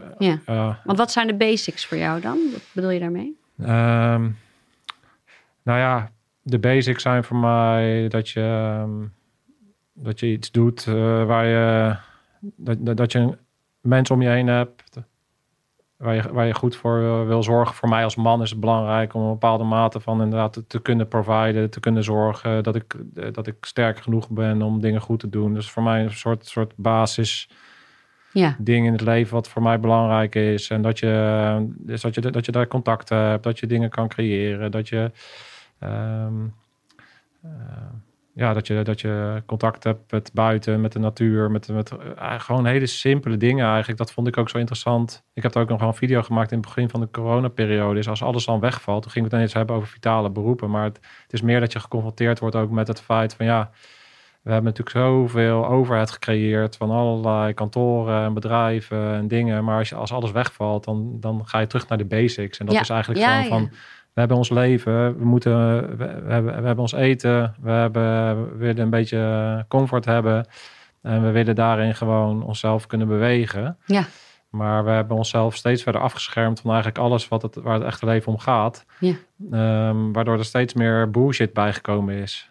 Ja. 0.46 0.80
Want 0.84 0.98
wat 0.98 1.12
zijn 1.12 1.28
de 1.28 1.36
basics 1.36 1.86
voor 1.86 1.98
jou 1.98 2.22
dan? 2.22 2.38
Wat 2.52 2.62
bedoel 2.72 2.90
je 2.90 3.00
daarmee? 3.00 3.39
Ehm, 3.62 4.30
nou 5.64 5.80
ja, 5.80 6.12
de 6.42 6.60
basics 6.60 7.02
zijn 7.02 7.24
voor 7.24 7.38
mij 7.38 8.08
dat 8.08 8.30
je, 8.30 8.42
ehm, 8.42 9.08
dat 9.94 10.20
je 10.20 10.28
iets 10.28 10.52
doet 10.52 10.88
eh, 10.88 11.26
waar 11.26 11.46
je 11.46 11.96
dat, 12.40 12.98
dat, 12.98 13.12
je 13.12 13.38
mensen 13.82 14.16
om 14.16 14.22
je 14.22 14.30
heen 14.30 14.48
hebt 14.48 14.84
waar 16.00 16.16
je, 16.16 16.34
waar 16.34 16.46
je 16.46 16.54
goed 16.54 16.76
voor 16.76 17.28
wil, 17.28 17.44
zorgen. 17.44 17.76
Voor 17.76 17.90
mij 17.90 18.04
als 18.04 18.16
man 18.16 18.42
is 18.42 18.50
het 18.50 18.60
belangrijk 18.60 19.14
om 19.14 19.22
een 19.22 19.32
bepaalde 19.32 19.64
mate 19.64 20.00
van 20.00 20.22
inderdaad 20.22 20.54
te, 20.54 20.68
te 20.68 20.82
kunnen 20.82 21.08
providen, 21.08 21.70
te 21.70 21.80
kunnen 21.80 22.04
zorgen 22.04 22.64
dat 22.64 22.76
ik, 22.76 22.96
dat 23.34 23.48
ik 23.48 23.66
sterk 23.66 24.02
genoeg 24.02 24.30
ben 24.30 24.62
om 24.62 24.82
dingen 24.82 25.02
goed 25.02 25.20
te 25.20 25.30
doen. 25.30 25.54
Dus 25.54 25.72
voor 25.72 25.84
mij 25.84 26.04
een 26.04 26.12
soort, 26.12 26.48
soort 26.48 26.74
basis 26.76 27.50
Ja, 28.32 28.56
ding 28.60 28.86
in 28.86 28.92
het 28.92 29.02
leven 29.02 29.34
wat 29.34 29.50
voor 29.50 29.62
mij 29.62 29.80
belangrijk 29.80 30.36
is. 30.36 30.70
En 30.70 30.82
dat 30.82 31.00
je, 31.00 31.68
dus 31.70 32.02
dat 32.02 32.16
je, 32.16 32.22
dat 32.22 32.46
je 32.46 32.52
daar 32.52 32.68
contacten 32.68 33.18
hebt, 33.18 33.44
dat 33.44 33.60
je 33.60 33.68
dingen 33.68 33.90
kan 33.90 34.08
creëren, 34.08 34.72
dat 34.72 34.90
je, 34.90 35.12
ehm, 35.80 36.46
eh, 37.42 37.50
ja, 38.34 38.54
dat 38.54 38.68
je, 38.68 38.82
dat 38.84 39.02
je 39.02 39.44
contact 39.46 39.84
hebt 39.84 40.12
met 40.12 40.32
buiten, 40.34 40.82
met 40.82 40.92
de 40.92 41.00
natuur, 41.00 41.52
met, 41.52 41.68
met 41.68 41.92
eh, 42.18 42.40
gewoon 42.40 42.66
hele 42.66 42.86
simpele 42.86 43.38
dingen 43.38 43.68
eigenlijk. 43.68 43.98
Dat 43.98 44.12
vond 44.12 44.28
ik 44.28 44.38
ook 44.38 44.50
zo 44.50 44.58
interessant. 44.58 45.24
Ik 45.34 45.44
heb 45.44 45.56
er 45.56 45.62
ook 45.62 45.70
nog 45.70 45.82
een 45.82 45.94
video 45.94 46.22
gemaakt 46.22 46.52
in 46.52 46.58
het 46.58 46.68
begin 46.68 46.90
van 46.90 47.00
de 47.00 47.12
coronaperiode. 47.12 47.96
Dus 47.96 48.10
als 48.10 48.24
alles 48.24 48.46
dan 48.46 48.60
wegvalt, 48.60 49.02
toen 49.02 49.12
ging 49.12 49.24
we 49.26 49.30
het 49.30 49.40
ineens 49.40 49.54
hebben 49.54 49.76
over 49.76 49.88
vitale 49.88 50.30
beroepen. 50.30 50.70
Maar 50.70 50.84
het, 50.84 51.00
het 51.24 51.34
is 51.34 51.42
meer 51.42 51.60
dat 51.60 51.72
je 51.72 51.80
geconfronteerd 51.80 52.40
wordt 52.40 52.56
ook 52.56 52.70
met 52.72 52.88
het 52.88 53.02
feit 53.02 53.34
van 53.34 53.46
ja, 53.46 53.72
we 54.50 54.56
hebben 54.56 54.74
natuurlijk 54.76 55.06
zoveel 55.08 55.68
overheid 55.68 56.12
gecreëerd 56.12 56.76
van 56.76 56.92
allerlei 56.92 57.54
kantoren 57.54 58.24
en 58.24 58.34
bedrijven 58.34 59.14
en 59.14 59.28
dingen. 59.28 59.64
Maar 59.64 59.78
als, 59.78 59.90
je, 59.90 59.96
als 59.96 60.12
alles 60.12 60.32
wegvalt, 60.32 60.84
dan, 60.84 61.18
dan 61.20 61.42
ga 61.46 61.60
je 61.60 61.68
terug 61.68 61.88
naar 61.88 61.98
de 61.98 62.06
basics. 62.06 62.58
En 62.58 62.66
dat 62.66 62.76
Ja. 62.76 62.82
is 62.82 62.90
eigenlijk 62.90 63.22
Ja, 63.22 63.28
gewoon 63.42 63.44
ja. 63.44 63.50
van, 63.50 63.70
we 64.14 64.20
hebben 64.20 64.38
ons 64.38 64.50
leven, 64.50 65.18
we, 65.18 65.26
moeten, 65.26 65.52
we, 65.98 66.04
hebben, 66.28 66.46
we 66.46 66.66
hebben 66.66 66.80
ons 66.80 66.92
eten, 66.94 67.56
we, 67.62 67.72
hebben, 67.72 68.04
we 68.52 68.58
willen 68.58 68.80
een 68.84 68.90
beetje 68.90 69.66
comfort 69.68 70.06
hebben. 70.06 70.48
En 71.02 71.24
we 71.24 71.32
willen 71.32 71.56
daarin 71.56 71.96
gewoon 71.96 72.44
onszelf 72.44 72.86
kunnen 72.88 73.08
bewegen. 73.08 73.78
Ja. 73.86 74.04
Maar 74.50 74.84
we 74.84 74.90
hebben 74.90 75.18
onszelf 75.18 75.56
steeds 75.56 75.84
verder 75.84 76.02
afgeschermd 76.02 76.60
van 76.60 76.70
eigenlijk 76.72 77.00
alles 77.02 77.28
wat 77.28 77.42
het, 77.42 77.56
waar 77.56 77.74
het 77.74 77.84
echte 77.84 78.06
leven 78.06 78.32
om 78.32 78.38
gaat. 78.40 78.86
Ja. 79.00 79.14
Ehm, 79.52 80.12
waardoor 80.12 80.38
er 80.38 80.46
steeds 80.46 80.74
meer 80.74 81.10
bullshit 81.12 81.54
bijgekomen 81.54 82.16
is. 82.16 82.50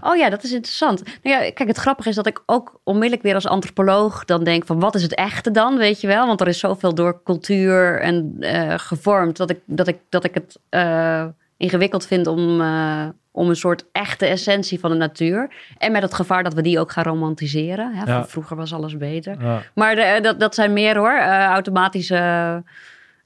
Oh 0.00 0.16
ja, 0.16 0.30
dat 0.30 0.42
is 0.42 0.52
interessant. 0.52 1.02
Nou 1.22 1.44
ja, 1.44 1.50
kijk, 1.50 1.68
het 1.68 1.76
grappige 1.76 2.08
is 2.08 2.14
dat 2.14 2.26
ik 2.26 2.42
ook 2.46 2.80
onmiddellijk 2.84 3.22
weer 3.22 3.34
als 3.34 3.46
antropoloog 3.46 4.24
dan 4.24 4.44
denk 4.44 4.66
van 4.66 4.80
wat 4.80 4.94
is 4.94 5.02
het 5.02 5.14
echte 5.14 5.50
dan, 5.50 5.76
weet 5.76 6.00
je 6.00 6.06
wel? 6.06 6.26
Want 6.26 6.40
er 6.40 6.48
is 6.48 6.58
zoveel 6.58 6.94
door 6.94 7.22
cultuur 7.24 8.00
en 8.00 8.36
eh, 8.40 8.74
gevormd 8.76 9.36
dat 9.36 9.50
ik, 9.50 9.60
dat 9.66 9.88
ik, 9.88 9.98
dat 10.08 10.24
ik 10.24 10.34
het 10.34 10.58
eh, 10.68 11.24
ingewikkeld 11.56 12.06
vind 12.06 12.26
om, 12.26 12.60
eh, 12.60 13.04
om 13.30 13.48
een 13.48 13.56
soort 13.56 13.84
echte 13.92 14.26
essentie 14.26 14.80
van 14.80 14.90
de 14.90 14.96
natuur. 14.96 15.50
En 15.78 15.92
met 15.92 16.02
het 16.02 16.14
gevaar 16.14 16.42
dat 16.42 16.54
we 16.54 16.62
die 16.62 16.80
ook 16.80 16.92
gaan 16.92 17.04
romantiseren. 17.04 17.94
Hè? 17.94 18.04
Ja. 18.04 18.26
Vroeger 18.26 18.56
was 18.56 18.72
alles 18.74 18.96
beter. 18.96 19.36
Ja. 19.40 19.62
Maar 19.74 19.94
de- 19.94 20.18
dat, 20.22 20.40
dat 20.40 20.54
zijn 20.54 20.72
meer 20.72 20.96
hoor, 20.96 21.18
automatische 21.28 22.62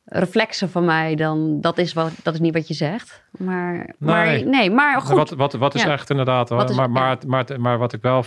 reflexen 0.08 0.70
van 0.70 0.84
mij 0.84 1.14
dan 1.14 1.60
dat 1.60 1.78
is, 1.78 1.92
wat, 1.92 2.10
dat 2.22 2.34
is 2.34 2.40
niet 2.40 2.54
wat 2.54 2.68
je 2.68 2.74
zegt. 2.74 3.24
Maar, 3.38 3.94
maar 3.98 4.26
Nee. 4.26 4.44
nee, 4.44 4.70
maar 4.70 5.00
goed. 5.00 5.16
Wat, 5.16 5.30
wat, 5.30 5.52
wat 5.52 5.74
is 5.74 5.82
Ja. 5.82 5.92
echt 5.92 6.10
inderdaad? 6.10 6.48
hoor. 6.48 6.58
Wat 6.58 6.70
is- 6.70 6.76
maar, 6.76 6.90
maar, 6.90 7.10
ja. 7.20 7.26
maar, 7.26 7.46
maar 7.58 7.78
wat 7.78 7.92
ik 7.92 8.02
wel 8.02 8.24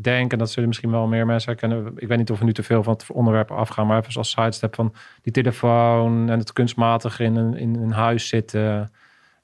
denk, 0.00 0.32
en 0.32 0.38
dat 0.38 0.50
zullen 0.50 0.68
misschien 0.68 0.90
wel 0.90 1.06
meer 1.06 1.26
mensen 1.26 1.50
herkennen. 1.50 1.92
Ik 1.96 2.08
weet 2.08 2.18
niet 2.18 2.30
of 2.30 2.38
we 2.38 2.44
nu 2.44 2.52
te 2.52 2.62
veel 2.62 2.82
van 2.82 2.92
het 2.92 3.06
onderwerp 3.12 3.50
afgaan, 3.50 3.86
maar 3.86 3.98
even 3.98 4.14
als 4.14 4.30
sidestep 4.30 4.74
van 4.74 4.94
die 5.22 5.32
telefoon 5.32 6.28
en 6.30 6.38
het 6.38 6.52
kunstmatig 6.52 7.20
in 7.20 7.36
een, 7.36 7.56
in 7.56 7.74
een 7.74 7.92
huis 7.92 8.28
zitten. 8.28 8.92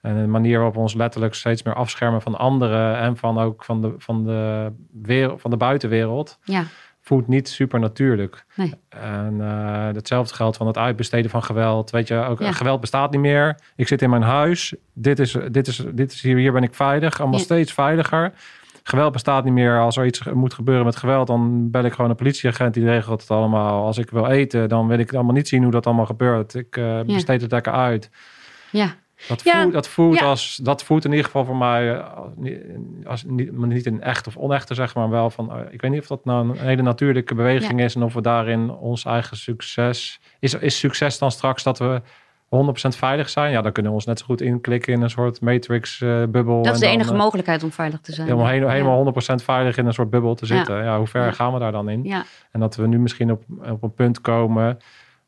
En 0.00 0.20
de 0.20 0.26
manier 0.26 0.54
waarop 0.57 0.74
we 0.74 0.80
ons 0.80 0.94
letterlijk 0.94 1.34
steeds 1.34 1.62
meer 1.62 1.74
afschermen 1.74 2.22
van 2.22 2.38
anderen 2.38 2.96
en 2.98 3.16
van 3.16 3.38
ook 3.38 3.64
van 3.64 3.80
de, 3.80 3.94
van 3.98 4.24
de, 4.24 4.72
wereld, 5.02 5.40
van 5.40 5.50
de 5.50 5.57
buitenwereld. 5.57 6.38
Ja, 6.42 6.64
Voelt 7.07 7.28
niet 7.28 7.48
super 7.48 7.80
natuurlijk. 7.80 8.44
Nee. 8.54 8.74
En 8.88 9.36
eh, 9.40 9.86
hetzelfde 9.94 10.34
geldt 10.34 10.57
van 10.57 10.66
het 10.66 10.78
uitbesteden 10.78 11.30
van 11.30 11.42
geweld. 11.42 11.90
Weet 11.90 12.09
je, 12.09 12.16
ook 12.16 12.40
Ja. 12.40 12.52
geweld 12.52 12.80
bestaat 12.80 13.11
niet 13.11 13.20
meer. 13.20 13.59
Ik 13.76 13.88
zit 13.88 14.02
in 14.02 14.11
mijn 14.11 14.22
huis. 14.22 14.74
Dit 14.92 15.18
is, 15.18 15.36
dit 15.50 15.66
is, 15.66 15.82
dit 15.92 16.12
is 16.12 16.22
hier, 16.22 16.36
hier 16.36 16.52
ben 16.52 16.62
ik 16.62 16.74
veilig. 16.74 17.20
Allemaal 17.20 17.38
Ja. 17.38 17.44
steeds 17.44 17.72
veiliger. 17.72 18.32
Geweld 18.82 19.12
bestaat 19.12 19.44
niet 19.44 19.52
meer. 19.52 19.80
Als 19.80 19.96
er 19.96 20.07
iets 20.07 20.22
moet 20.22 20.54
gebeuren 20.54 20.84
met 20.84 20.96
geweld, 20.96 21.26
dan 21.26 21.70
bel 21.70 21.84
ik 21.84 21.92
gewoon 21.92 22.11
een 22.11 22.16
politieagent. 22.16 22.74
Die 22.74 22.84
regelt 22.84 23.20
het 23.20 23.30
allemaal. 23.30 23.84
Als 23.84 23.98
ik 23.98 24.11
wil 24.11 24.26
eten, 24.26 24.68
dan 24.68 24.86
wil 24.86 24.98
ik 24.98 25.14
allemaal 25.14 25.34
niet 25.34 25.48
zien 25.48 25.62
hoe 25.62 25.72
dat 25.72 25.86
allemaal 25.86 26.07
gebeurt. 26.07 26.54
Ik 26.54 26.76
eh, 26.76 27.00
besteed 27.00 27.40
het 27.40 27.50
lekker 27.52 27.72
uit. 27.72 28.11
ja. 28.70 28.94
Dat 29.28 29.42
Ja, 29.44 29.60
voelt, 29.62 29.72
dat, 29.72 29.88
voelt 29.88 30.18
ja. 30.18 30.24
als, 30.26 30.56
dat 30.56 30.82
voelt 30.84 31.04
in 31.04 31.10
ieder 31.10 31.24
geval 31.24 31.44
voor 31.44 31.56
mij, 31.56 31.94
eh, 31.94 32.14
als, 32.16 32.32
niet- 32.36 32.62
als, 33.06 33.24
niet, 33.26 33.86
een 33.86 34.00
echt 34.02 34.26
of 34.26 34.36
onechte, 34.36 34.74
zeg 34.74 34.94
maar 34.94 35.10
wel 35.10 35.30
van, 35.30 35.50
eh, 35.52 35.58
ik 35.70 35.80
weet 35.80 35.90
niet 35.90 36.00
of 36.00 36.06
dat 36.06 36.24
nou 36.24 36.48
een 36.48 36.58
hele 36.58 36.82
natuurlijke 36.82 37.34
beweging 37.34 37.80
is 37.80 37.94
en 37.94 38.02
of 38.02 38.14
we 38.14 38.20
daarin 38.20 38.70
ons 38.70 39.04
eigen 39.04 39.36
succes, 39.36 40.20
is, 40.40 40.54
is 40.54 40.78
succes 40.78 41.18
dan 41.18 41.30
straks 41.30 41.62
dat 41.62 41.78
we 41.78 42.02
100% 42.48 42.96
veilig 42.96 43.28
zijn? 43.28 43.50
Ja, 43.52 43.62
dan 43.62 43.72
kunnen 43.72 43.90
we 43.92 43.96
ons 43.98 44.06
net 44.06 44.18
zo 44.18 44.24
goed 44.24 44.40
inklikken 44.40 44.92
in 44.92 45.02
een 45.02 45.10
soort 45.10 45.40
matrix-bubbel. 45.40 46.62
Dat 46.62 46.74
is 46.74 46.80
de 46.80 46.86
enige 46.86 47.14
mogelijkheid 47.14 47.62
om 47.62 47.72
veilig 47.72 48.00
te 48.00 48.12
zijn. 48.12 48.26
Helemaal, 48.26 48.48
helemaal, 48.48 48.68
Ja. 48.68 48.74
helemaal 48.76 48.96
100% 48.96 49.42
veilig 49.44 49.76
in 49.76 49.86
een 49.86 49.92
soort 49.94 50.10
bubbel 50.10 50.34
te 50.34 50.46
zitten. 50.46 50.84
Ja, 50.84 50.96
hoe 50.98 51.06
ver 51.06 51.24
Ja. 51.24 51.30
gaan 51.30 51.52
we 51.52 51.58
daar 51.58 51.72
dan 51.72 51.88
in? 51.88 52.04
Ja, 52.04 52.24
En 52.52 52.60
dat 52.60 52.76
we 52.76 52.86
nu 52.86 52.98
misschien 52.98 53.30
op, 53.30 53.42
op 53.70 53.82
een 53.82 53.94
punt 53.94 54.20
komen 54.20 54.78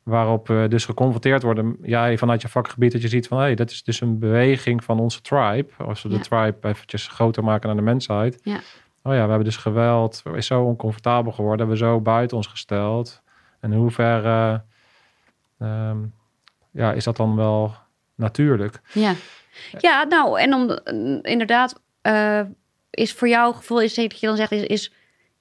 waarop 0.09 0.47
we 0.47 0.65
dus 0.69 0.85
geconfronteerd 0.85 1.43
worden. 1.43 1.77
Jij 1.81 2.17
vanuit 2.17 2.41
je 2.41 2.47
vakgebied 2.47 2.91
dat 2.91 3.01
je 3.01 3.07
ziet 3.07 3.27
van 3.27 3.37
hé, 3.37 3.43
hey, 3.43 3.55
dat 3.55 3.71
is 3.71 3.83
dus 3.83 4.01
een 4.01 4.19
beweging 4.19 4.83
van 4.83 4.99
onze 4.99 5.21
tribe. 5.21 5.67
Als 5.77 6.01
we 6.01 6.09
de 6.09 6.19
tribe 6.19 6.67
eventjes 6.67 7.07
groter 7.07 7.43
maken 7.43 7.67
naar 7.67 7.77
de 7.77 7.83
mensheid. 7.83 8.39
Ja. 8.43 8.59
Oh 9.03 9.13
ja, 9.13 9.21
we 9.21 9.27
hebben 9.27 9.43
dus 9.43 9.57
geweld. 9.57 10.21
We 10.23 10.37
is 10.37 10.45
zo 10.45 10.63
oncomfortabel 10.63 11.31
geworden. 11.31 11.67
Hebben 11.67 11.77
we 11.77 11.91
zo 11.91 12.01
buiten 12.01 12.37
ons 12.37 12.47
gesteld. 12.47 13.21
En 13.59 13.71
in 13.71 13.77
hoeverre 13.77 14.63
ehm, 15.59 15.97
ja, 16.71 16.91
is 16.93 17.03
dat 17.03 17.17
dan 17.17 17.35
wel 17.35 17.75
natuurlijk? 18.15 18.81
ja. 18.93 19.13
ja 19.77 20.03
nou, 20.03 20.39
en 20.39 20.53
om, 20.53 20.69
eh, 20.69 21.31
inderdaad, 21.31 21.81
eh, 22.01 22.41
is 22.89 23.13
voor 23.13 23.27
jouw 23.27 23.51
gevoel, 23.51 23.81
is 23.81 23.93
dat 23.93 24.19
je 24.19 24.27
dan 24.27 24.35
zegt, 24.35 24.51
is, 24.51 24.63
is, 24.63 24.93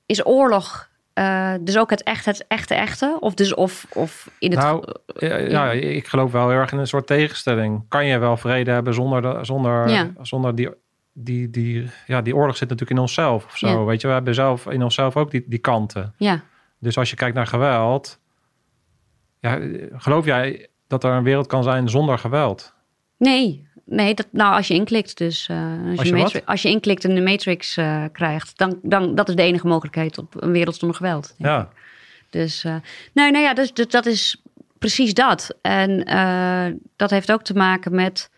is 0.07 0.27
oorlog 0.27 0.89
eh, 1.19 1.55
dus 1.61 1.79
ook 1.79 1.91
het 1.91 2.03
echt, 2.03 2.25
het 2.25 2.45
echte, 2.49 2.75
echte? 2.75 3.16
Of, 3.21 3.35
dus, 3.35 3.55
of, 3.55 3.87
of 3.93 4.31
in 4.39 4.51
het... 4.51 4.61
Nou, 4.61 4.95
ja, 5.07 5.37
ja, 5.37 5.71
ik 5.71 6.07
geloof 6.07 6.33
wel 6.33 6.49
heel 6.49 6.59
erg 6.59 6.73
in 6.73 6.79
een 6.79 6.87
soort 6.87 7.07
tegenstelling. 7.07 7.85
Kan 7.89 8.07
je 8.07 8.19
wel 8.19 8.37
vrede 8.37 8.71
hebben 8.71 8.95
zonder, 8.95 9.23
de, 9.23 9.39
zonder, 9.43 9.89
Ja. 9.89 10.11
zonder 10.23 10.55
die, 10.55 10.69
die, 11.12 11.51
die, 11.51 11.91
ja, 12.07 12.23
die 12.23 12.37
oorlog 12.37 12.57
zit 12.57 12.69
natuurlijk 12.69 12.97
in 12.97 13.03
onszelf 13.05 13.45
of 13.45 13.57
zo. 13.59 13.69
Ja. 13.69 13.85
Weet 13.85 14.01
je, 14.01 14.07
we 14.07 14.12
hebben 14.12 14.35
zelf 14.35 14.66
in 14.66 14.83
onszelf 14.83 15.16
ook 15.16 15.31
die, 15.31 15.45
die 15.47 15.59
kanten. 15.59 16.14
ja. 16.16 16.41
Dus 16.81 16.99
als 16.99 17.11
je 17.11 17.16
kijkt 17.16 17.35
naar 17.35 17.47
geweld, 17.47 18.21
ja, 19.41 19.59
geloof 19.93 20.25
jij 20.25 20.69
dat 20.87 21.05
er 21.05 21.11
een 21.12 21.23
wereld 21.23 21.47
kan 21.47 21.62
zijn 21.62 21.89
zonder 21.89 22.19
geweld? 22.19 22.75
Nee, 23.16 23.68
nee 23.89 24.14
dat, 24.14 24.26
nou 24.30 24.55
als 24.55 24.68
je 24.68 24.74
inklikt 24.74 25.18
dus. 25.18 25.49
eh, 25.49 25.57
als, 25.91 26.12
Als 26.12 26.32
je 26.32 26.43
als 26.45 26.62
je 26.62 26.68
inklikt 26.68 27.05
en 27.05 27.14
de 27.14 27.20
Matrix 27.20 27.76
eh, 27.76 28.05
krijgt, 28.12 28.59
dan, 28.59 28.78
dan 28.82 29.14
dat 29.14 29.28
is 29.28 29.34
de 29.34 29.43
enige 29.43 29.66
mogelijkheid 29.66 30.18
op 30.18 30.43
een 30.43 30.53
wereld 30.53 30.76
zonder 30.76 30.97
geweld. 30.97 31.34
ik. 31.39 31.47
Ja, 31.47 31.68
Dus, 32.30 32.64
eh, 32.64 32.76
nee, 33.12 33.30
nou 33.30 33.45
ja, 33.45 33.55
dus, 33.55 33.72
dus 33.72 33.89
dat 33.89 34.07
is 34.07 34.43
precies 34.78 35.14
dat. 35.14 35.57
En 35.62 35.99
dat 36.97 37.11
heeft 37.11 37.32
ook 37.32 37.43
te 37.43 37.55
maken 37.55 37.95
met 37.95 38.30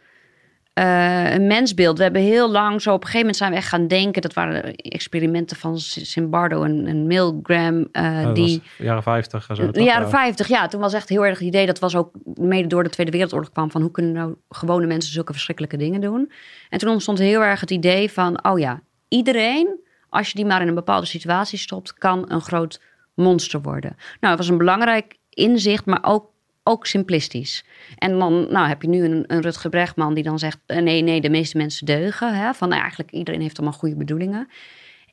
eh, 0.72 1.34
een 1.34 1.46
mensbeeld. 1.46 1.96
We 1.96 2.02
hebben 2.02 2.22
heel 2.22 2.50
lang 2.50 2.82
zo 2.82 2.90
op 2.90 3.00
een 3.00 3.06
gegeven 3.06 3.18
moment 3.18 3.36
zijn 3.36 3.50
we 3.50 3.56
echt 3.56 3.68
gaan 3.68 3.86
denken. 3.86 4.22
Dat 4.22 4.34
waren 4.34 4.74
experimenten 4.74 5.56
van 5.56 5.78
Zimbardo 5.78 6.62
en, 6.62 6.86
en 6.86 7.06
Milgram. 7.06 7.88
dat 7.92 8.34
die, 8.34 8.62
jaren 8.78 9.02
50 9.02 9.48
en 9.48 9.56
zo. 9.56 9.70
de 9.70 9.82
jaren 9.82 10.02
Ja. 10.02 10.08
50, 10.08 10.48
ja. 10.48 10.66
Toen 10.66 10.80
was 10.80 10.92
echt 10.92 11.08
heel 11.08 11.24
erg 11.26 11.38
het 11.38 11.48
idee. 11.48 11.66
Dat 11.66 11.78
was 11.78 11.96
ook 11.96 12.10
mede 12.34 12.68
door 12.68 12.82
de 12.82 12.90
Tweede 12.90 13.12
Wereldoorlog 13.12 13.50
kwam. 13.52 13.70
Van 13.70 13.80
hoe 13.82 13.90
kunnen 13.90 14.12
nou 14.12 14.34
gewone 14.48 14.86
mensen 14.86 15.12
zulke 15.12 15.32
verschrikkelijke 15.32 15.76
dingen 15.76 16.00
doen. 16.00 16.32
En 16.68 16.78
toen 16.78 16.90
ontstond 16.90 17.18
heel 17.18 17.42
erg 17.42 17.60
het 17.60 17.70
idee 17.70 18.10
van. 18.10 18.44
Oh 18.44 18.58
ja, 18.58 18.80
iedereen, 19.08 19.80
als 20.08 20.28
je 20.28 20.34
die 20.34 20.46
maar 20.46 20.60
in 20.60 20.68
een 20.68 20.74
bepaalde 20.74 21.06
situatie 21.06 21.58
stopt. 21.58 21.94
kan 21.94 22.24
een 22.28 22.40
groot 22.40 22.80
monster 23.14 23.60
worden. 23.60 23.96
Nou, 23.96 24.36
dat 24.36 24.36
was 24.36 24.48
een 24.48 24.58
belangrijk 24.58 25.16
inzicht, 25.30 25.86
maar 25.86 25.98
ook, 26.02 26.29
ook 26.70 26.86
simplistisch. 26.86 27.64
En 27.98 28.18
dan 28.18 28.46
nou, 28.50 28.68
heb 28.68 28.82
je 28.82 28.88
nu 28.88 29.04
een, 29.04 29.24
een 29.26 29.40
Rutger 29.40 29.70
Bregman 29.70 30.14
die 30.14 30.24
dan 30.24 30.38
zegt... 30.38 30.58
eh, 30.66 30.78
nee, 30.78 31.02
nee, 31.02 31.20
de 31.20 31.30
meeste 31.30 31.56
mensen 31.56 31.86
deugen. 31.86 32.34
Hè? 32.34 32.54
Van 32.54 32.68
nou, 32.68 32.80
eigenlijk 32.80 33.10
iedereen 33.10 33.40
heeft 33.40 33.58
allemaal 33.58 33.78
goede 33.78 33.96
bedoelingen. 33.96 34.48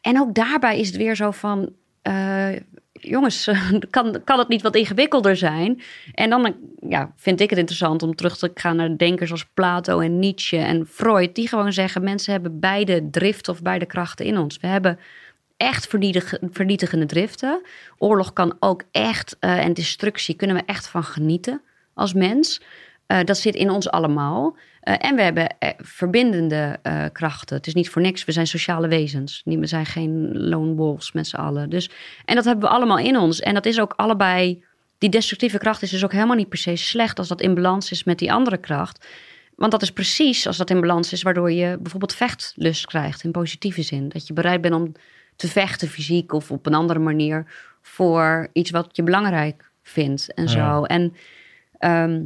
En 0.01 0.19
ook 0.19 0.33
daarbij 0.33 0.79
is 0.79 0.87
het 0.87 0.97
weer 0.97 1.15
zo 1.15 1.31
van... 1.31 1.69
eh, 2.01 2.49
jongens, 2.91 3.49
kan, 3.89 4.21
kan 4.23 4.39
het 4.39 4.47
niet 4.47 4.61
wat 4.61 4.75
ingewikkelder 4.75 5.35
zijn? 5.35 5.81
En 6.13 6.29
dan 6.29 6.55
ja, 6.89 7.13
vind 7.15 7.41
ik 7.41 7.49
het 7.49 7.59
interessant 7.59 8.03
om 8.03 8.15
terug 8.15 8.37
te 8.37 8.51
gaan 8.53 8.75
naar 8.75 8.97
denkers 8.97 9.31
als 9.31 9.45
Plato 9.53 9.99
en 9.99 10.19
Nietzsche 10.19 10.57
en 10.57 10.87
Freud... 10.87 11.35
die 11.35 11.47
gewoon 11.47 11.73
zeggen, 11.73 12.03
mensen 12.03 12.31
hebben 12.31 12.59
beide 12.59 13.09
driften 13.09 13.53
of 13.53 13.61
beide 13.61 13.85
krachten 13.85 14.25
in 14.25 14.37
ons. 14.37 14.57
We 14.57 14.67
hebben 14.67 14.99
echt 15.57 15.87
vernietig- 15.87 16.37
vernietigende 16.51 17.05
driften. 17.05 17.61
Oorlog 17.97 18.33
kan 18.33 18.57
ook 18.59 18.83
echt, 18.91 19.37
eh, 19.39 19.65
en 19.65 19.73
destructie 19.73 20.35
kunnen 20.35 20.55
we 20.55 20.63
echt 20.65 20.87
van 20.87 21.03
genieten 21.03 21.61
als 21.93 22.13
mens. 22.13 22.61
Eh, 23.05 23.19
dat 23.23 23.37
zit 23.37 23.55
in 23.55 23.69
ons 23.69 23.89
allemaal. 23.89 24.57
Eh, 24.81 24.95
en 24.97 25.15
we 25.15 25.21
hebben 25.21 25.55
verbindende 25.77 26.79
krachten. 27.11 27.55
Het 27.55 27.67
is 27.67 27.73
niet 27.73 27.89
voor 27.89 28.01
niks. 28.01 28.25
We 28.25 28.31
zijn 28.31 28.47
sociale 28.47 28.87
wezens. 28.87 29.41
We 29.45 29.65
zijn 29.65 29.85
geen 29.85 30.47
lone 30.47 30.73
wolves 30.73 31.11
met 31.11 31.27
z'n 31.27 31.35
allen. 31.35 31.69
Dus, 31.69 31.89
en 32.25 32.35
dat 32.35 32.45
hebben 32.45 32.69
we 32.69 32.75
allemaal 32.75 32.97
in 32.97 33.17
ons. 33.17 33.39
En 33.39 33.53
dat 33.53 33.65
is 33.65 33.79
ook 33.79 33.93
allebei... 33.95 34.65
Die 34.97 35.09
destructieve 35.09 35.57
kracht 35.57 35.81
is 35.81 35.89
dus 35.89 36.03
ook 36.03 36.11
helemaal 36.11 36.35
niet 36.35 36.49
per 36.49 36.57
se 36.57 36.75
slecht... 36.75 37.19
als 37.19 37.27
dat 37.27 37.41
in 37.41 37.53
balans 37.53 37.91
is 37.91 38.03
met 38.03 38.19
die 38.19 38.31
andere 38.31 38.57
kracht. 38.57 39.07
Want 39.55 39.71
dat 39.71 39.81
is 39.81 39.91
precies 39.91 40.47
als 40.47 40.57
dat 40.57 40.69
in 40.69 40.81
balans 40.81 41.11
is... 41.11 41.21
waardoor 41.21 41.51
je 41.51 41.77
bijvoorbeeld 41.79 42.13
vechtlust 42.13 42.85
krijgt 42.85 43.23
in 43.23 43.31
positieve 43.31 43.81
zin. 43.81 44.09
Dat 44.09 44.27
je 44.27 44.33
bereid 44.33 44.61
bent 44.61 44.75
om 44.75 44.91
te 45.37 45.47
vechten 45.47 45.87
fysiek 45.87 46.33
of 46.33 46.51
op 46.51 46.65
een 46.65 46.73
andere 46.73 46.99
manier... 46.99 47.45
voor 47.81 48.47
iets 48.53 48.71
wat 48.71 48.89
je 48.91 49.03
belangrijk 49.03 49.69
vindt 49.83 50.33
en 50.33 50.49
zo. 50.49 50.57
Ja. 50.57 50.81
En 50.81 51.15
ehm, 51.77 52.23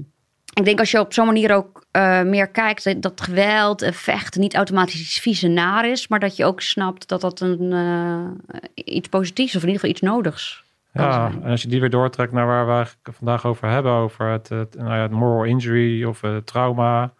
ik 0.53 0.66
denk 0.66 0.80
als 0.80 0.91
je 0.91 0.99
op 0.99 1.14
zo'n 1.14 1.26
manier 1.26 1.55
ook 1.55 1.86
eh, 1.91 2.22
meer 2.22 2.47
kijkt... 2.47 3.01
dat- 3.01 3.22
geweld 3.22 3.82
en 3.82 3.93
vechten 3.93 4.41
niet 4.41 4.55
automatisch 4.55 5.01
iets 5.01 5.20
vies 5.20 5.43
en 5.43 5.53
naar 5.53 5.89
is... 5.89 6.07
maar 6.07 6.20
dat 6.20 6.36
je 6.36 6.45
ook 6.45 6.62
snapt 6.62 7.07
dat 7.07 7.22
dat 7.22 7.39
een, 7.39 7.72
eh, 7.74 8.62
iets 8.86 9.09
positiefs 9.09 9.55
of 9.55 9.62
in 9.62 9.68
ieder 9.68 9.82
geval 9.82 9.89
iets 9.89 10.01
nodigs 10.14 10.64
Ja, 10.93 11.32
en 11.43 11.49
als 11.49 11.62
je 11.62 11.68
die 11.68 11.80
weer 11.80 11.89
doortrekt 11.89 12.32
naar 12.32 12.45
waar 12.45 12.66
we 12.66 12.72
eigenlijk 12.72 13.09
vandaag 13.18 13.45
over 13.45 13.70
hebben, 13.70 13.91
over 13.91 14.28
het, 14.28 14.49
het, 14.49 14.76
nou 14.76 14.89
ja, 14.89 15.01
het 15.01 15.12
moral 15.12 15.43
injury 15.43 16.03
of 16.03 16.22
het 16.22 16.45
trauma. 16.45 17.14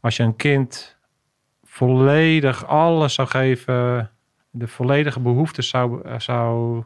Als 0.00 0.16
je 0.16 0.22
een 0.22 0.36
kind 0.36 0.96
volledig 1.64 2.66
alles 2.66 3.14
zou 3.14 3.28
geven, 3.28 4.10
de 4.58 4.68
volledige 4.68 5.20
behoeftes 5.20 5.68
zou, 5.68 6.02
eh, 6.02 6.18
zou 6.18 6.82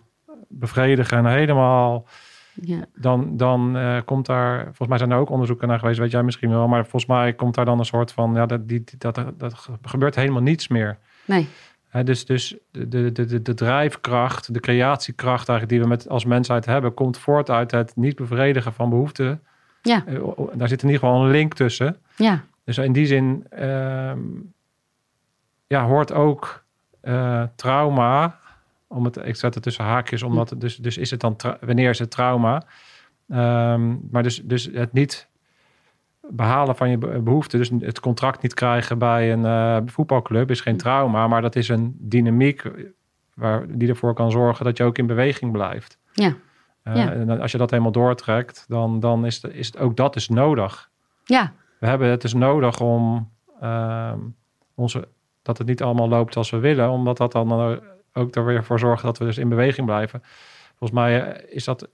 bevredigen 0.49 1.19
en 1.19 1.27
helemaal, 1.27 2.07
Ja. 2.55 2.85
dan, 2.95 3.37
dan 3.37 3.77
eh, 3.77 3.99
komt 4.05 4.27
daar, 4.27 4.63
volgens 4.65 4.89
mij 4.89 4.99
zijn 4.99 5.11
er 5.11 5.17
ook 5.19 5.31
onderzoeken 5.31 5.69
naar 5.69 5.79
geweest, 5.79 5.99
weet 5.99 6.11
jij 6.11 6.23
misschien 6.23 6.51
wel, 6.51 6.69
maar 6.69 6.83
volgens 6.83 7.07
mij 7.07 7.33
komt 7.33 7.55
daar 7.55 7.65
dan 7.65 7.79
een 7.79 7.85
soort 7.85 8.13
van, 8.13 8.35
ja, 8.35 8.47
dat, 8.47 8.69
die, 8.69 8.85
dat, 8.99 9.25
dat, 9.37 9.69
gebeurt 9.83 10.15
helemaal 10.15 10.43
niets 10.43 10.69
meer. 10.69 10.99
Nee, 11.25 11.49
Hè, 11.89 12.05
dus 12.05 12.25
dus 12.27 12.57
de, 12.71 12.89
de, 12.89 13.13
de, 13.13 13.43
de, 13.43 13.55
drijfkracht, 13.55 14.55
de 14.55 14.61
creatiekracht 14.61 15.49
eigenlijk 15.49 15.69
die 15.69 15.81
we 15.81 15.87
met, 15.95 16.09
als 16.09 16.25
mensheid 16.25 16.65
hebben, 16.67 16.95
komt 16.95 17.19
voort 17.19 17.51
uit 17.51 17.71
het 17.71 17.97
niet 17.97 18.17
bevredigen 18.17 18.73
van 18.73 18.91
behoeften. 18.91 19.43
ja, 19.83 20.05
Eh, 20.07 20.17
daar 20.55 20.69
zit 20.69 20.83
in 20.83 20.89
ieder 20.89 21.05
geval 21.05 21.25
een 21.25 21.31
link 21.31 21.55
tussen. 21.55 21.97
ja, 22.17 22.45
Dus 22.65 22.79
in 22.79 22.93
die 22.93 23.07
zin 23.07 23.47
ehm, 23.49 24.19
ja, 25.67 25.85
hoort 25.87 26.13
ook 26.13 26.60
eh, 27.01 27.43
trauma, 27.57 28.39
om 28.87 29.05
het, 29.05 29.17
ik 29.17 29.37
zet 29.37 29.55
het 29.55 29.63
tussen 29.63 29.85
haakjes, 29.85 30.23
omdat 30.23 30.55
dus, 30.57 30.77
dus 30.77 30.99
is 30.99 31.11
het 31.11 31.21
dan, 31.21 31.37
wanneer 31.61 31.91
is 31.91 31.99
het 31.99 32.11
trauma? 32.11 32.63
Ehm, 33.29 33.97
maar 34.11 34.23
dus, 34.23 34.43
dus 34.45 34.69
het 34.73 34.93
niet 34.93 35.29
behalen 36.29 36.77
van 36.77 36.91
je 36.91 36.99
be- 36.99 37.21
behoeften, 37.21 37.59
dus 37.59 37.71
het 37.81 38.01
contract 38.01 38.43
niet 38.43 38.55
krijgen 38.55 38.99
bij 38.99 39.33
een 39.33 39.45
eh, 39.45 39.77
voetbalclub 39.87 40.51
is 40.51 40.61
geen 40.61 40.77
trauma, 40.77 41.29
maar 41.29 41.43
dat 41.43 41.57
is 41.57 41.69
een 41.69 41.97
dynamiek 41.99 42.63
waar, 43.35 43.65
die 43.69 43.89
ervoor 43.89 44.15
kan 44.15 44.31
zorgen 44.31 44.65
dat 44.65 44.77
je 44.77 44.85
ook 44.85 44.99
in 44.99 45.07
beweging 45.07 45.53
blijft. 45.53 45.99
ja, 46.13 46.35
Eh, 46.83 46.95
Ja. 46.97 47.13
En 47.13 47.41
als 47.41 47.53
je 47.53 47.59
dat 47.59 47.71
helemaal 47.71 47.93
doortrekt, 47.93 48.65
dan, 48.69 49.01
dan 49.01 49.27
is, 49.27 49.43
het, 49.43 49.53
is 49.55 49.67
het 49.67 49.79
ook 49.79 49.97
dat 49.97 50.17
is 50.17 50.29
nodig. 50.29 50.91
ja, 51.25 51.53
We 51.79 51.87
hebben 51.87 52.09
het 52.09 52.21
dus 52.23 52.35
nodig 52.35 52.81
om 52.81 53.31
ehm, 53.61 54.19
onze, 54.75 55.09
dat 55.43 55.59
het 55.59 55.67
niet 55.67 55.83
allemaal 55.83 56.09
loopt 56.09 56.37
als 56.37 56.51
we 56.51 56.59
willen, 56.59 56.91
omdat 56.91 57.17
dat 57.17 57.33
dan 57.33 57.51
eh, 57.51 57.77
ook 58.13 58.35
er 58.35 58.45
weer 58.45 58.65
voor 58.65 58.79
zorgt 58.79 59.03
dat 59.03 59.19
we 59.19 59.25
dus 59.25 59.39
in 59.39 59.49
beweging 59.49 59.87
blijven. 59.87 60.23
Volgens 60.79 61.01
mij 61.01 61.23
eh, 61.23 61.55
is 61.57 61.65
dat 61.65 61.89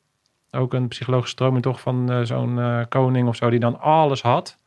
ook 0.51 0.73
een 0.73 0.89
psychologische 0.89 1.33
stroming 1.35 1.63
toch 1.63 1.81
van 1.81 2.11
eh, 2.11 2.21
zo'n 2.23 2.87
koning 2.89 3.29
of 3.29 3.37
zo 3.37 3.51
die 3.51 3.61
dan 3.61 3.81
alles 3.81 4.23
had. 4.23 4.59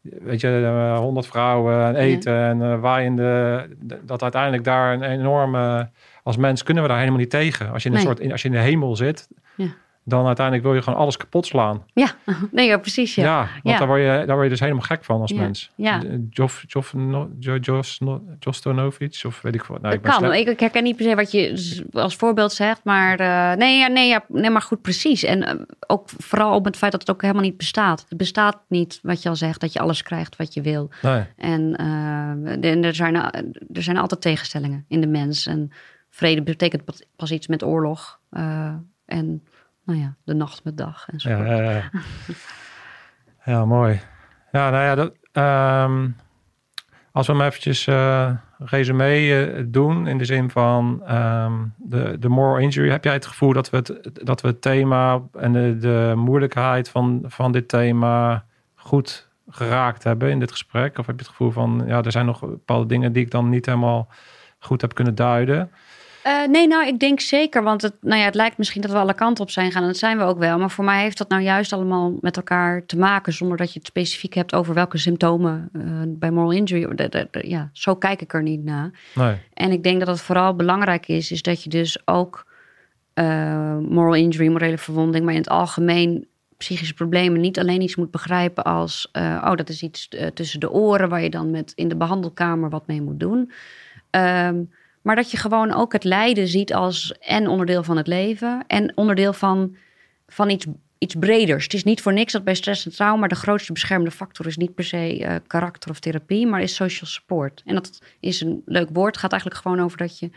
Weet 0.00 0.40
je, 0.40 0.94
honderd 0.98 1.26
vrouwen 1.26 1.84
en 1.86 1.94
eten 1.96 2.34
en 2.62 2.80
waaiende. 2.80 3.68
Dat 4.02 4.22
uiteindelijk 4.22 4.64
daar 4.64 4.92
een 4.94 5.02
enorme. 5.02 5.90
Als 6.22 6.36
mens 6.36 6.62
kunnen 6.62 6.82
we 6.82 6.88
daar 6.88 6.98
helemaal 6.98 7.18
niet 7.20 7.30
tegen. 7.30 7.72
Als 7.72 7.82
je 7.82 7.88
in 7.88 7.94
een 7.94 8.00
Nee. 8.00 8.10
soort. 8.10 8.20
in- 8.24 8.32
Als 8.32 8.42
je 8.42 8.48
in 8.48 8.54
de 8.54 8.60
hemel 8.60 8.96
zit, 8.96 9.28
Ja. 9.54 9.66
Dan 10.08 10.26
uiteindelijk 10.26 10.66
wil 10.66 10.74
je 10.74 10.82
gewoon 10.82 10.98
alles 10.98 11.16
kapot 11.16 11.46
slaan. 11.46 11.82
ja. 11.94 12.08
Nee, 12.52 12.66
ja, 12.66 12.78
precies. 12.78 13.14
Ja. 13.14 13.24
Ja, 13.24 13.38
want 13.38 13.50
Ja. 13.62 13.78
Daar, 13.78 13.86
word 13.86 14.00
je, 14.00 14.06
daar 14.26 14.26
word 14.34 14.42
je 14.42 14.48
dus 14.48 14.60
helemaal 14.60 14.82
gek 14.82 15.04
van 15.04 15.20
als 15.20 15.30
Ja. 15.30 15.40
mens. 15.40 15.70
Ja. 15.74 16.02
Jof, 16.30 16.64
Jof, 16.66 16.94
no, 16.94 17.28
jo, 17.38 17.56
Jos, 17.56 17.98
no, 17.98 18.22
Jostanovic 18.38 19.20
of 19.26 19.42
weet 19.42 19.54
ik 19.54 19.62
wat. 19.62 19.80
Nou, 19.82 19.94
ik 19.94 20.02
kan. 20.02 20.12
slecht. 20.12 20.48
Ik, 20.48 20.60
herken 20.60 20.82
niet 20.82 20.96
per 20.96 21.04
se 21.04 21.14
wat 21.14 21.30
je 21.32 21.84
als 21.92 22.16
voorbeeld 22.16 22.52
zegt, 22.52 22.80
maar 22.84 23.18
eh, 23.20 23.58
nee, 23.58 23.78
ja, 23.78 23.86
nee, 23.86 24.08
ja, 24.08 24.24
nee, 24.28 24.50
maar 24.50 24.62
goed, 24.62 24.82
precies. 24.82 25.22
En 25.22 25.42
eh, 25.42 25.54
ook 25.86 26.08
vooral 26.18 26.54
op 26.54 26.64
het 26.64 26.76
feit 26.76 26.92
dat 26.92 27.00
het 27.00 27.10
ook 27.10 27.22
helemaal 27.22 27.42
niet 27.42 27.56
bestaat. 27.56 28.04
Het 28.08 28.18
bestaat 28.18 28.58
niet, 28.68 28.98
wat 29.02 29.22
je 29.22 29.28
al 29.28 29.36
zegt, 29.36 29.60
dat 29.60 29.72
je 29.72 29.78
alles 29.78 30.02
krijgt 30.02 30.36
wat 30.36 30.54
je 30.54 30.60
wil. 30.60 30.90
Nee. 31.02 31.22
En, 31.36 31.76
eh, 31.76 32.70
en 32.70 32.84
er, 32.84 32.94
zijn, 32.94 33.16
eh, 33.16 33.40
er 33.72 33.82
zijn 33.82 33.96
altijd 33.98 34.20
tegenstellingen 34.20 34.84
in 34.88 35.00
de 35.00 35.06
mens. 35.06 35.46
En 35.46 35.72
vrede 36.10 36.42
betekent 36.42 36.84
pas- 37.16 37.30
iets 37.30 37.46
met 37.46 37.62
oorlog. 37.64 38.18
eh, 38.30 38.72
en 39.04 39.42
nou 39.88 40.00
ja, 40.00 40.14
de 40.24 40.34
nacht 40.34 40.64
met 40.64 40.76
dag 40.76 41.08
en 41.08 41.20
zo. 41.20 41.30
Ja, 41.30 41.90
ja, 43.44 43.64
mooi. 43.64 44.00
Ja, 44.52 44.70
nou 44.70 44.84
ja, 44.84 44.94
dat, 44.94 45.14
ehm, 45.32 46.08
als 47.12 47.26
we 47.26 47.32
hem 47.32 47.42
eventjes 47.42 47.86
eh 47.86 48.30
resume 48.58 49.04
eh, 49.04 49.64
doen 49.66 50.06
in 50.06 50.18
de 50.18 50.24
zin 50.24 50.50
van 50.50 51.02
ehm, 51.06 51.52
de, 51.76 52.16
de 52.18 52.28
moral 52.28 52.58
injury, 52.58 52.90
heb 52.90 53.04
jij 53.04 53.12
het 53.12 53.26
gevoel 53.26 53.52
dat 53.52 53.70
we 53.70 53.76
het, 53.76 54.00
dat 54.12 54.40
we 54.40 54.48
het 54.48 54.62
thema 54.62 55.22
en 55.32 55.52
de, 55.52 55.76
de 55.78 56.12
moeilijkheid 56.16 56.88
van, 56.88 57.24
van 57.26 57.52
dit 57.52 57.68
thema 57.68 58.44
goed 58.74 59.28
geraakt 59.48 60.04
hebben 60.04 60.30
in 60.30 60.38
dit 60.38 60.50
gesprek? 60.50 60.98
Of 60.98 61.06
heb 61.06 61.14
je 61.18 61.22
het 61.22 61.30
gevoel 61.30 61.50
van, 61.50 61.82
ja, 61.86 62.02
er 62.02 62.12
zijn 62.12 62.26
nog 62.26 62.40
bepaalde 62.40 62.86
dingen 62.86 63.12
die 63.12 63.24
ik 63.24 63.30
dan 63.30 63.48
niet 63.48 63.66
helemaal 63.66 64.08
goed 64.58 64.80
heb 64.80 64.94
kunnen 64.94 65.14
duiden? 65.14 65.70
Eh, 66.28 66.48
nee, 66.48 66.66
nou, 66.66 66.86
ik 66.86 66.98
denk 66.98 67.20
zeker. 67.20 67.62
Want 67.62 67.82
het, 67.82 67.94
nou 68.00 68.18
ja, 68.18 68.24
het 68.24 68.34
lijkt 68.34 68.58
misschien 68.58 68.80
dat 68.82 68.90
we 68.90 68.96
alle 68.96 69.14
kanten 69.14 69.44
op 69.44 69.50
zijn 69.50 69.72
gaan. 69.72 69.82
En 69.82 69.88
dat 69.88 69.96
zijn 69.96 70.18
we 70.18 70.24
ook 70.24 70.38
wel. 70.38 70.58
Maar 70.58 70.70
voor 70.70 70.84
mij 70.84 71.02
heeft 71.02 71.18
dat 71.18 71.28
nou 71.28 71.42
juist 71.42 71.72
allemaal 71.72 72.18
met 72.20 72.36
elkaar 72.36 72.86
te 72.86 72.98
maken. 72.98 73.32
Zonder 73.32 73.56
dat 73.56 73.72
je 73.72 73.78
het 73.78 73.88
specifiek 73.88 74.34
hebt 74.34 74.54
over 74.54 74.74
welke 74.74 74.98
symptomen 74.98 75.68
eh, 75.72 75.82
bij 76.06 76.30
moral 76.30 76.50
injury. 76.50 76.94
De- 76.94 77.08
de- 77.08 77.28
de- 77.30 77.48
ja, 77.48 77.70
zo 77.72 77.94
kijk 77.96 78.20
ik 78.20 78.32
er 78.34 78.42
niet 78.42 78.64
naar. 78.64 78.90
Nee. 79.14 79.36
En 79.54 79.70
ik 79.70 79.82
denk 79.82 79.98
dat 79.98 80.08
het 80.08 80.20
vooral 80.20 80.54
belangrijk 80.54 81.08
is, 81.08 81.30
is 81.30 81.42
dat 81.42 81.62
je 81.62 81.70
dus 81.70 82.06
ook 82.06 82.46
eh, 83.14 83.78
moral 83.78 84.14
injury, 84.14 84.48
morele 84.48 84.78
verwonding, 84.78 85.24
maar 85.24 85.34
in 85.34 85.40
het 85.40 85.48
algemeen 85.48 86.26
psychische 86.56 86.94
problemen 86.94 87.40
niet 87.40 87.58
alleen 87.58 87.80
iets 87.82 87.96
moet 87.96 88.10
begrijpen 88.10 88.64
als, 88.64 89.10
oh, 89.12 89.54
dat 89.54 89.68
is 89.68 89.82
iets 89.82 90.08
tussen 90.34 90.60
de 90.60 90.70
oren 90.70 91.08
waar 91.08 91.22
je 91.22 91.30
dan 91.30 91.50
met 91.50 91.72
in 91.74 91.88
de 91.88 91.96
behandelkamer 91.96 92.70
wat 92.70 92.86
mee 92.86 93.02
moet 93.02 93.20
doen. 93.20 93.52
Ehm, 94.10 94.56
maar 95.08 95.16
dat 95.16 95.30
je 95.30 95.36
gewoon 95.36 95.72
ook 95.72 95.92
het 95.92 96.04
lijden 96.04 96.48
ziet 96.48 96.74
als 96.74 97.12
en 97.18 97.48
onderdeel 97.48 97.82
van 97.82 97.96
het 97.96 98.06
leven 98.06 98.64
en 98.66 98.92
onderdeel 98.94 99.32
van, 99.32 99.76
van 100.26 100.50
iets, 100.50 100.66
iets 100.98 101.14
breders. 101.14 101.64
Het 101.64 101.74
is 101.74 101.84
niet 101.84 102.02
voor 102.02 102.12
niks 102.12 102.32
dat 102.32 102.44
bij 102.44 102.54
stress 102.54 102.86
en 102.86 102.92
trauma 102.92 103.26
de 103.26 103.34
grootste 103.34 103.72
beschermende 103.72 104.10
factor 104.10 104.46
is 104.46 104.56
niet 104.56 104.74
per 104.74 104.84
se 104.84 105.24
eh, 105.24 105.34
karakter 105.46 105.90
of 105.90 106.00
therapie, 106.00 106.46
maar 106.46 106.62
is 106.62 106.74
social 106.74 107.10
support. 107.10 107.62
En 107.64 107.74
dat 107.74 108.02
is 108.20 108.40
een 108.40 108.62
leuk 108.64 108.88
woord. 108.92 109.16
Gaat 109.16 109.32
eigenlijk 109.32 109.62
gewoon 109.62 109.80
over 109.80 109.98
dat 109.98 110.18
je 110.18 110.30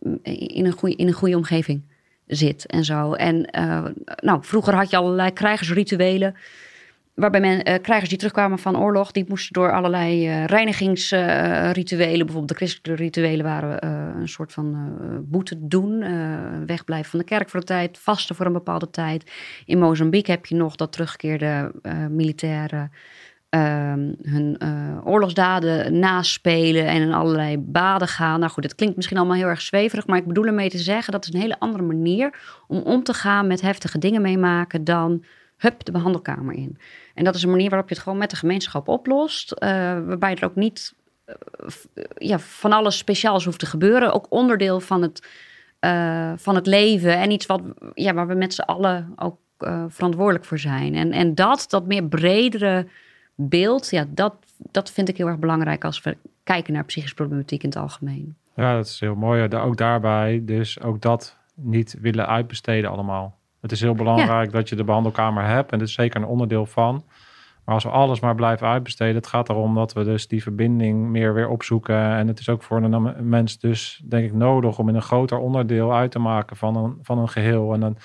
mm, 0.00 0.18
in 0.22 0.66
een 0.66 0.72
goede, 0.72 0.96
in 0.96 1.06
een 1.06 1.12
goede 1.12 1.36
omgeving 1.36 1.82
zit 2.26 2.66
en 2.66 2.84
zo. 2.84 3.12
En 3.12 3.48
uh, 3.58 3.84
nou, 4.16 4.44
vroeger 4.44 4.74
had 4.74 4.90
je 4.90 4.96
allerlei 4.96 5.32
krijgersrituelen. 5.32 6.34
Waarbij 7.14 7.40
men, 7.40 7.68
uh, 7.68 7.74
krijgers 7.82 8.08
die 8.08 8.18
terugkwamen 8.18 8.58
van 8.58 8.78
oorlog, 8.78 9.10
die 9.10 9.24
moesten 9.28 9.52
door 9.52 9.72
allerlei 9.72 10.28
uh, 10.28 10.44
reinigingsrituelen, 10.44 12.26
bijvoorbeeld 12.26 12.48
de 12.48 12.54
christelijke 12.54 13.02
rituelen 13.02 13.44
waren 13.44 13.86
een 14.20 14.28
soort 14.28 14.52
van 14.52 14.96
boete 15.24 15.56
doen, 15.60 15.98
wegblijven 16.66 17.10
van 17.10 17.18
de 17.18 17.24
kerk 17.24 17.48
voor 17.50 17.60
een 17.60 17.66
tijd, 17.66 17.98
vasten 17.98 18.36
voor 18.36 18.46
een 18.46 18.52
bepaalde 18.52 18.90
tijd. 18.90 19.30
In 19.64 19.78
Mozambique 19.78 20.32
heb 20.32 20.46
je 20.46 20.54
nog 20.54 20.76
dat 20.76 20.92
teruggekeerde 20.92 21.72
militaire 22.10 22.90
Um, 23.54 24.16
hun 24.22 24.58
oorlogsdaden 25.04 25.98
naspelen 25.98 26.86
en 26.86 27.02
in 27.02 27.12
allerlei 27.12 27.58
baden 27.58 28.08
gaan. 28.08 28.40
Nou 28.40 28.52
goed, 28.52 28.64
het 28.64 28.74
klinkt 28.74 28.96
misschien 28.96 29.16
allemaal 29.16 29.36
heel 29.36 29.46
erg 29.46 29.60
zweverig, 29.60 30.06
maar 30.06 30.18
ik 30.18 30.26
bedoel 30.26 30.46
ermee 30.46 30.70
te 30.70 30.78
zeggen 30.78 31.12
dat 31.12 31.24
is 31.26 31.34
een 31.34 31.40
hele 31.40 31.58
andere 31.58 31.82
manier 31.82 32.34
om 32.66 32.78
om 32.78 33.02
te 33.02 33.14
gaan 33.14 33.46
met 33.46 33.60
heftige 33.60 33.98
dingen 33.98 34.22
meemaken 34.22 34.84
dan 34.84 35.24
hup 35.62 35.84
de 35.84 35.92
behandelkamer 35.92 36.54
in. 36.54 36.78
En 37.14 37.24
dat 37.24 37.34
is 37.34 37.42
een 37.42 37.50
manier 37.50 37.68
waarop 37.68 37.88
je 37.88 37.94
het 37.94 38.02
gewoon 38.02 38.18
met 38.18 38.30
de 38.30 38.36
gemeenschap 38.36 38.88
oplost, 38.88 39.52
uh, 39.52 39.68
waarbij 40.06 40.34
er 40.34 40.44
ook 40.44 40.54
niet 40.54 40.94
uh, 41.26 41.34
ja, 42.16 42.38
van 42.38 42.72
alles 42.72 42.98
speciaals 42.98 43.44
hoeft 43.44 43.58
te 43.58 43.66
gebeuren. 43.66 44.12
Ook 44.12 44.26
onderdeel 44.28 44.80
van 44.80 45.02
het, 45.02 45.26
van 46.36 46.54
het 46.54 46.66
leven 46.66 47.16
en 47.18 47.30
iets 47.30 47.46
wat, 47.46 47.62
ja, 47.94 48.14
waar 48.14 48.26
we 48.26 48.34
met 48.34 48.54
z'n 48.54 48.60
allen 48.60 49.12
ook 49.16 49.38
verantwoordelijk 49.88 50.44
voor 50.44 50.58
zijn. 50.58 50.94
En, 50.94 51.12
en 51.12 51.34
dat, 51.34 51.64
dat 51.68 51.86
meer 51.86 52.04
bredere 52.04 52.86
beeld, 53.34 53.90
ja, 53.90 54.06
dat, 54.08 54.34
dat 54.56 54.90
vind 54.90 55.08
ik 55.08 55.16
heel 55.16 55.26
erg 55.26 55.38
belangrijk 55.38 55.84
als 55.84 56.02
we 56.02 56.16
kijken 56.44 56.72
naar 56.72 56.84
psychische 56.84 57.14
problematiek 57.14 57.62
in 57.62 57.68
het 57.68 57.78
algemeen. 57.78 58.36
Ja, 58.56 58.74
dat 58.74 58.86
is 58.86 59.00
heel 59.00 59.14
mooi. 59.14 59.48
Ook 59.48 59.76
daarbij, 59.76 60.42
dus 60.44 60.80
ook 60.80 61.00
dat 61.00 61.38
niet 61.54 61.96
willen 62.00 62.26
uitbesteden 62.26 62.90
allemaal. 62.90 63.38
Het 63.62 63.72
is 63.72 63.80
heel 63.80 63.94
belangrijk 63.94 64.52
dat 64.52 64.68
je 64.68 64.76
de 64.76 64.84
behandelkamer 64.84 65.44
hebt 65.44 65.72
en 65.72 65.78
dit 65.78 65.88
is 65.88 65.94
zeker 65.94 66.20
een 66.20 66.26
onderdeel 66.26 66.66
van. 66.66 67.04
Maar 67.64 67.74
als 67.74 67.84
we 67.84 67.90
alles 67.90 68.20
maar 68.20 68.34
blijven 68.34 68.66
uitbesteden, 68.66 69.14
het 69.14 69.26
gaat 69.26 69.48
erom 69.48 69.74
dat 69.74 69.92
we 69.92 70.04
dus 70.04 70.28
die 70.28 70.42
verbinding 70.42 71.08
meer 71.08 71.34
weer 71.34 71.48
opzoeken. 71.48 71.96
En 71.96 72.28
het 72.28 72.38
is 72.38 72.48
ook 72.48 72.62
voor 72.62 72.82
een 72.82 73.28
mens 73.28 73.58
dus, 73.58 74.02
denk 74.08 74.24
ik, 74.24 74.34
nodig 74.34 74.78
om 74.78 74.88
in 74.88 74.94
een 74.94 75.02
groter 75.02 75.38
onderdeel 75.38 75.94
uit 75.94 76.10
te 76.10 76.18
maken 76.18 76.56
van 76.56 76.76
een, 76.76 76.98
van 77.02 77.18
een 77.18 77.28
geheel. 77.28 77.72
En 77.72 77.80
dan 77.80 77.96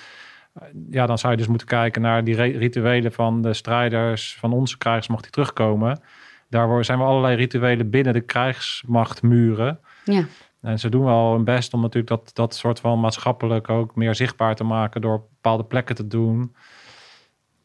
ja, 0.90 1.06
dan 1.06 1.18
zou 1.18 1.32
je 1.32 1.38
dus 1.38 1.46
moeten 1.46 1.66
kijken 1.66 2.02
naar 2.02 2.24
die 2.24 2.34
rituelen 2.34 3.12
van 3.12 3.42
de 3.42 3.54
strijders 3.54 4.36
van 4.38 4.52
onze 4.52 4.78
krijgsmacht 4.78 5.22
die 5.22 5.32
terugkomen. 5.32 6.00
Daar 6.48 6.84
zijn 6.84 6.98
we 6.98 7.04
allerlei 7.04 7.36
rituelen 7.36 7.90
binnen 7.90 8.12
de 8.12 8.20
krijgsmachtmuren. 8.20 9.80
Ja. 10.04 10.24
En 10.60 10.78
ze 10.78 10.88
doen 10.88 11.04
wel 11.04 11.32
hun 11.32 11.44
best 11.44 11.74
om 11.74 11.80
natuurlijk 11.80 12.08
dat, 12.08 12.30
dat 12.34 12.54
soort 12.54 12.80
van 12.80 13.00
maatschappelijk 13.00 13.68
ook 13.68 13.96
meer 13.96 14.14
zichtbaar 14.14 14.54
te 14.54 14.64
maken 14.64 15.00
door 15.00 15.20
bepaalde 15.20 15.64
plekken 15.64 15.94
te 15.94 16.06
doen. 16.06 16.54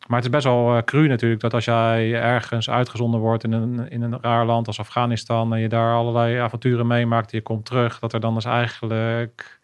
Maar 0.07 0.17
het 0.17 0.25
is 0.25 0.31
best 0.33 0.43
wel 0.43 0.75
uh, 0.75 0.81
cru 0.81 1.07
natuurlijk 1.07 1.41
dat 1.41 1.53
als 1.53 1.65
jij 1.65 2.13
ergens 2.13 2.69
uitgezonden 2.69 3.19
wordt 3.19 3.43
in 3.43 3.51
een, 3.51 3.89
in 3.89 4.01
een 4.01 4.17
raar 4.21 4.45
land 4.45 4.67
als 4.67 4.79
Afghanistan 4.79 5.53
en 5.53 5.59
je 5.59 5.69
daar 5.69 5.95
allerlei 5.95 6.37
avonturen 6.37 6.87
meemaakt 6.87 7.31
en 7.31 7.37
je 7.37 7.43
komt 7.43 7.65
terug, 7.65 7.99
dat 7.99 8.13
er 8.13 8.19
dan 8.19 8.33
dus 8.33 8.45
eigenlijk 8.45 9.59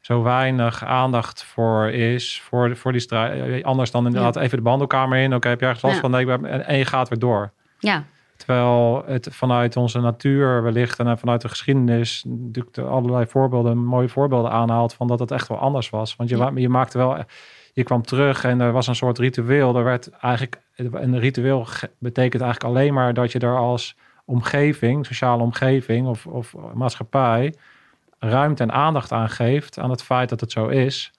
zo 0.00 0.22
weinig 0.22 0.84
aandacht 0.84 1.44
voor 1.44 1.90
is. 1.90 2.40
Voor, 2.40 2.76
voor 2.76 2.92
die 2.92 3.00
strijd. 3.00 3.64
Anders 3.64 3.90
dan 3.90 4.06
inderdaad 4.06 4.36
even 4.36 4.56
de 4.56 4.62
behandelkamer 4.62 5.18
in. 5.18 5.34
Oké, 5.34 5.48
heb 5.48 5.60
je 5.60 5.66
ergens 5.66 5.84
last 5.84 6.00
van? 6.00 6.10
Nee, 6.10 6.32
en 6.46 6.76
je 6.76 6.84
gaat 6.84 7.08
weer 7.08 7.18
door. 7.18 7.52
Ja. 7.78 8.04
Terwijl 8.38 9.02
het 9.06 9.28
vanuit 9.30 9.76
onze 9.76 10.00
natuur 10.00 10.62
wellicht 10.62 10.98
en 10.98 11.18
vanuit 11.18 11.40
de 11.40 11.48
geschiedenis 11.48 12.24
natuurlijk 12.26 12.78
allerlei 12.78 13.26
voorbeelden, 13.26 13.84
mooie 13.84 14.08
voorbeelden 14.08 14.50
aanhaalt 14.50 14.94
van 14.94 15.06
dat 15.06 15.18
het 15.18 15.30
echt 15.30 15.48
wel 15.48 15.58
anders 15.58 15.90
was. 15.90 16.16
Want 16.16 16.30
je, 16.30 16.36
ja. 16.36 16.50
je 16.54 16.68
maakte 16.68 16.98
wel, 16.98 17.16
je 17.72 17.82
kwam 17.82 18.02
terug 18.02 18.44
en 18.44 18.60
er 18.60 18.72
was 18.72 18.86
een 18.86 18.94
soort 18.94 19.18
ritueel. 19.18 19.76
Er 19.76 19.84
werd 19.84 20.10
eigenlijk, 20.10 20.60
een 20.76 21.18
ritueel 21.18 21.66
betekent 21.98 22.42
eigenlijk 22.42 22.74
alleen 22.74 22.94
maar 22.94 23.14
dat 23.14 23.32
je 23.32 23.38
er 23.38 23.56
als 23.56 23.96
omgeving, 24.24 25.06
sociale 25.06 25.42
omgeving 25.42 26.06
of, 26.06 26.26
of 26.26 26.54
maatschappij, 26.74 27.54
ruimte 28.18 28.62
en 28.62 28.72
aandacht 28.72 29.12
aan 29.12 29.28
geeft 29.28 29.78
aan 29.78 29.90
het 29.90 30.02
feit 30.02 30.28
dat 30.28 30.40
het 30.40 30.52
zo 30.52 30.66
is, 30.66 31.12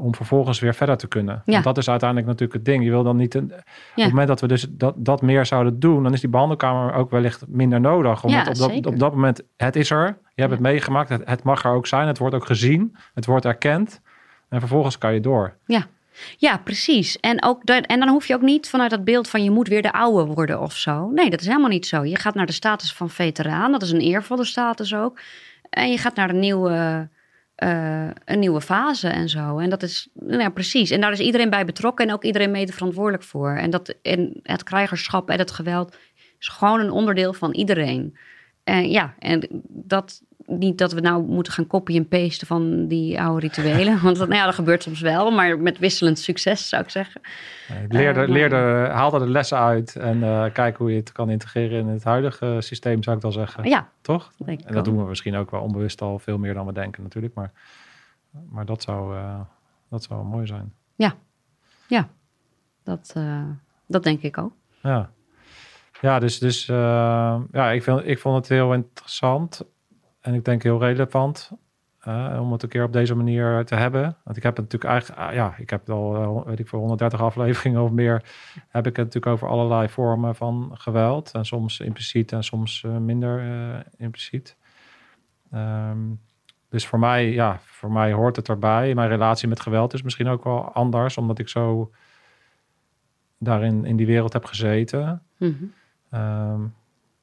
om 0.00 0.14
vervolgens 0.14 0.60
weer 0.60 0.74
verder 0.74 0.96
te 0.96 1.08
kunnen. 1.08 1.42
Ja. 1.44 1.52
Want 1.52 1.64
dat 1.64 1.78
is 1.78 1.88
uiteindelijk 1.88 2.28
natuurlijk 2.28 2.58
het 2.58 2.64
ding. 2.64 2.84
Je 2.84 2.90
wil 2.90 3.02
dan 3.02 3.16
niet. 3.16 3.34
Een, 3.34 3.44
Op 3.44 3.62
het 3.94 4.08
moment 4.08 4.28
dat 4.28 4.40
we 4.40 4.46
dus 4.46 4.66
dat, 4.70 4.94
dat 4.96 5.22
meer 5.22 5.46
zouden 5.46 5.80
doen, 5.80 6.02
dan 6.02 6.12
is 6.12 6.20
die 6.20 6.28
behandelkamer 6.28 6.94
ook 6.94 7.10
wellicht 7.10 7.44
minder 7.48 7.80
nodig. 7.80 8.24
Omdat 8.24 8.44
ja, 8.44 8.50
op, 8.50 8.82
dat, 8.82 8.86
op 8.86 8.98
dat 8.98 9.12
moment, 9.12 9.42
het 9.56 9.76
is 9.76 9.90
er. 9.90 10.18
Je 10.34 10.40
hebt 10.40 10.52
het 10.52 10.60
meegemaakt. 10.60 11.08
Het, 11.08 11.22
het 11.24 11.42
mag 11.42 11.64
er 11.64 11.70
ook 11.70 11.86
zijn. 11.86 12.06
Het 12.06 12.18
wordt 12.18 12.34
ook 12.34 12.46
gezien. 12.46 12.96
Het 13.14 13.26
wordt 13.26 13.44
erkend. 13.44 14.00
En 14.48 14.60
vervolgens 14.60 14.98
kan 14.98 15.14
je 15.14 15.20
door. 15.20 15.56
Ja. 15.66 15.86
Ja, 16.36 16.56
precies. 16.56 17.20
En, 17.20 17.44
ook 17.44 17.64
en 17.64 17.98
dan 17.98 18.08
hoef 18.08 18.26
je 18.26 18.34
ook 18.34 18.42
niet 18.42 18.68
vanuit 18.68 18.90
dat 18.90 19.04
beeld 19.04 19.28
van 19.28 19.44
je 19.44 19.50
moet 19.50 19.68
weer 19.68 19.82
de 19.82 19.92
oude 19.92 20.32
worden 20.34 20.60
of 20.60 20.76
zo. 20.76 21.10
Nee, 21.10 21.30
dat 21.30 21.40
is 21.40 21.46
helemaal 21.46 21.68
niet 21.68 21.86
zo. 21.86 22.04
Je 22.04 22.16
gaat 22.16 22.34
naar 22.34 22.46
de 22.46 22.52
status 22.52 22.92
van 22.92 23.10
veteraan. 23.10 23.72
Dat 23.72 23.82
is 23.82 23.90
een 23.90 24.00
eervolle 24.00 24.44
status 24.44 24.94
ook. 24.94 25.20
En 25.70 25.90
je 25.90 25.98
gaat 25.98 26.14
naar 26.14 26.30
een 26.30 26.38
nieuwe, 26.38 27.08
uh, 27.64 28.08
een 28.24 28.38
nieuwe 28.38 28.60
fase 28.60 29.08
en 29.08 29.28
zo. 29.28 29.58
En 29.58 29.70
dat 29.70 29.82
is 29.82 30.08
nou 30.12 30.40
ja, 30.40 30.48
precies. 30.48 30.90
En 30.90 31.00
daar 31.00 31.12
is 31.12 31.18
iedereen 31.18 31.50
bij 31.50 31.64
betrokken 31.64 32.06
en 32.06 32.14
ook 32.14 32.24
iedereen 32.24 32.50
mede 32.50 32.72
verantwoordelijk 32.72 33.22
voor. 33.22 33.50
En, 33.50 33.70
dat, 33.70 33.94
en 34.02 34.40
het 34.42 34.62
krijgerschap 34.62 35.30
en 35.30 35.38
het 35.38 35.50
geweld 35.50 35.96
is 36.38 36.48
gewoon 36.48 36.80
een 36.80 36.90
onderdeel 36.90 37.32
van 37.32 37.54
iedereen. 37.54 38.16
En 38.68 38.90
ja, 38.90 39.14
en 39.18 39.48
dat, 39.68 40.22
niet 40.46 40.78
dat 40.78 40.92
we 40.92 41.00
nou 41.00 41.22
moeten 41.22 41.52
gaan 41.52 41.66
copy 41.66 41.96
en 41.96 42.08
pasten 42.08 42.46
van 42.46 42.86
die 42.86 43.20
oude 43.20 43.40
rituelen. 43.40 44.00
Want 44.02 44.18
nou 44.18 44.34
ja, 44.34 44.44
dat 44.44 44.54
gebeurt 44.54 44.82
soms 44.82 45.00
wel, 45.00 45.30
maar 45.30 45.58
met 45.58 45.78
wisselend 45.78 46.18
succes 46.18 46.68
zou 46.68 46.82
ik 46.82 46.90
zeggen. 46.90 47.20
Leer 47.88 48.22
uh, 48.22 48.28
leerde, 48.28 48.56
haal 48.92 49.14
er 49.14 49.20
de 49.20 49.30
lessen 49.30 49.58
uit 49.58 49.96
en 49.96 50.18
uh, 50.18 50.44
kijk 50.52 50.76
hoe 50.76 50.90
je 50.90 50.96
het 50.96 51.12
kan 51.12 51.30
integreren 51.30 51.78
in 51.78 51.86
het 51.86 52.04
huidige 52.04 52.56
systeem, 52.58 53.02
zou 53.02 53.16
ik 53.16 53.22
dan 53.22 53.32
zeggen. 53.32 53.68
Ja. 53.68 53.88
Toch? 54.00 54.32
Dat 54.36 54.48
en 54.48 54.74
dat 54.74 54.84
doen 54.84 54.98
we 54.98 55.08
misschien 55.08 55.36
ook 55.36 55.50
wel 55.50 55.60
onbewust 55.60 56.00
al 56.00 56.18
veel 56.18 56.38
meer 56.38 56.54
dan 56.54 56.66
we 56.66 56.72
denken 56.72 57.02
natuurlijk. 57.02 57.34
Maar, 57.34 57.52
maar 58.50 58.66
dat, 58.66 58.82
zou, 58.82 59.16
uh, 59.16 59.40
dat 59.90 60.02
zou 60.02 60.24
mooi 60.24 60.46
zijn. 60.46 60.72
Ja, 60.94 61.14
ja. 61.86 62.08
Dat, 62.84 63.14
dat 63.86 64.02
denk 64.02 64.22
ik 64.22 64.38
ook. 64.38 64.52
Ja. 64.82 65.10
Ja, 66.00 66.18
dus, 66.18 66.38
dus 66.38 66.66
ja, 66.66 67.70
ik, 67.70 67.82
vind, 67.82 68.06
ik 68.06 68.18
vond 68.18 68.36
het 68.36 68.48
heel 68.48 68.72
interessant. 68.72 69.64
En 70.20 70.34
ik 70.34 70.44
denk 70.44 70.62
heel 70.62 70.80
relevant 70.80 71.50
uh, 72.08 72.38
om 72.40 72.52
het 72.52 72.62
een 72.62 72.68
keer 72.68 72.84
op 72.84 72.92
deze 72.92 73.14
manier 73.14 73.64
te 73.64 73.74
hebben. 73.74 74.16
Want 74.24 74.36
ik 74.36 74.42
heb 74.42 74.56
het 74.56 74.64
natuurlijk 74.64 74.92
eigenlijk, 74.92 75.30
uh, 75.30 75.36
ja, 75.36 75.54
ik 75.58 75.70
heb 75.70 75.90
al, 75.90 76.16
uh, 76.16 76.46
weet 76.46 76.58
ik 76.58 76.68
voor 76.68 76.78
130 76.78 77.20
afleveringen 77.28 77.82
of 77.82 77.90
meer, 77.90 78.22
heb 78.68 78.86
ik 78.86 78.96
het 78.96 79.04
natuurlijk 79.04 79.26
over 79.26 79.48
allerlei 79.48 79.88
vormen 79.88 80.34
van 80.34 80.70
geweld. 80.72 81.32
En 81.32 81.44
soms 81.44 81.80
impliciet 81.80 82.32
en 82.32 82.44
soms 82.44 82.84
minder 83.00 83.42
impliciet. 83.96 84.56
Um, 85.54 86.20
dus 86.68 86.86
voor 86.86 86.98
mij, 86.98 87.32
ja, 87.32 87.58
voor 87.60 87.92
mij 87.92 88.12
hoort 88.12 88.36
het 88.36 88.48
erbij. 88.48 88.94
Mijn 88.94 89.08
relatie 89.08 89.48
met 89.48 89.60
geweld 89.60 89.94
is 89.94 90.02
misschien 90.02 90.28
ook 90.28 90.44
wel 90.44 90.72
anders, 90.72 91.16
omdat 91.16 91.38
ik 91.38 91.48
zo 91.48 91.92
daarin 93.38 93.84
in 93.84 93.96
die 93.96 94.06
wereld 94.06 94.32
heb 94.32 94.44
gezeten. 94.44 95.22
Mm. 95.36 95.72
Um, 96.10 96.74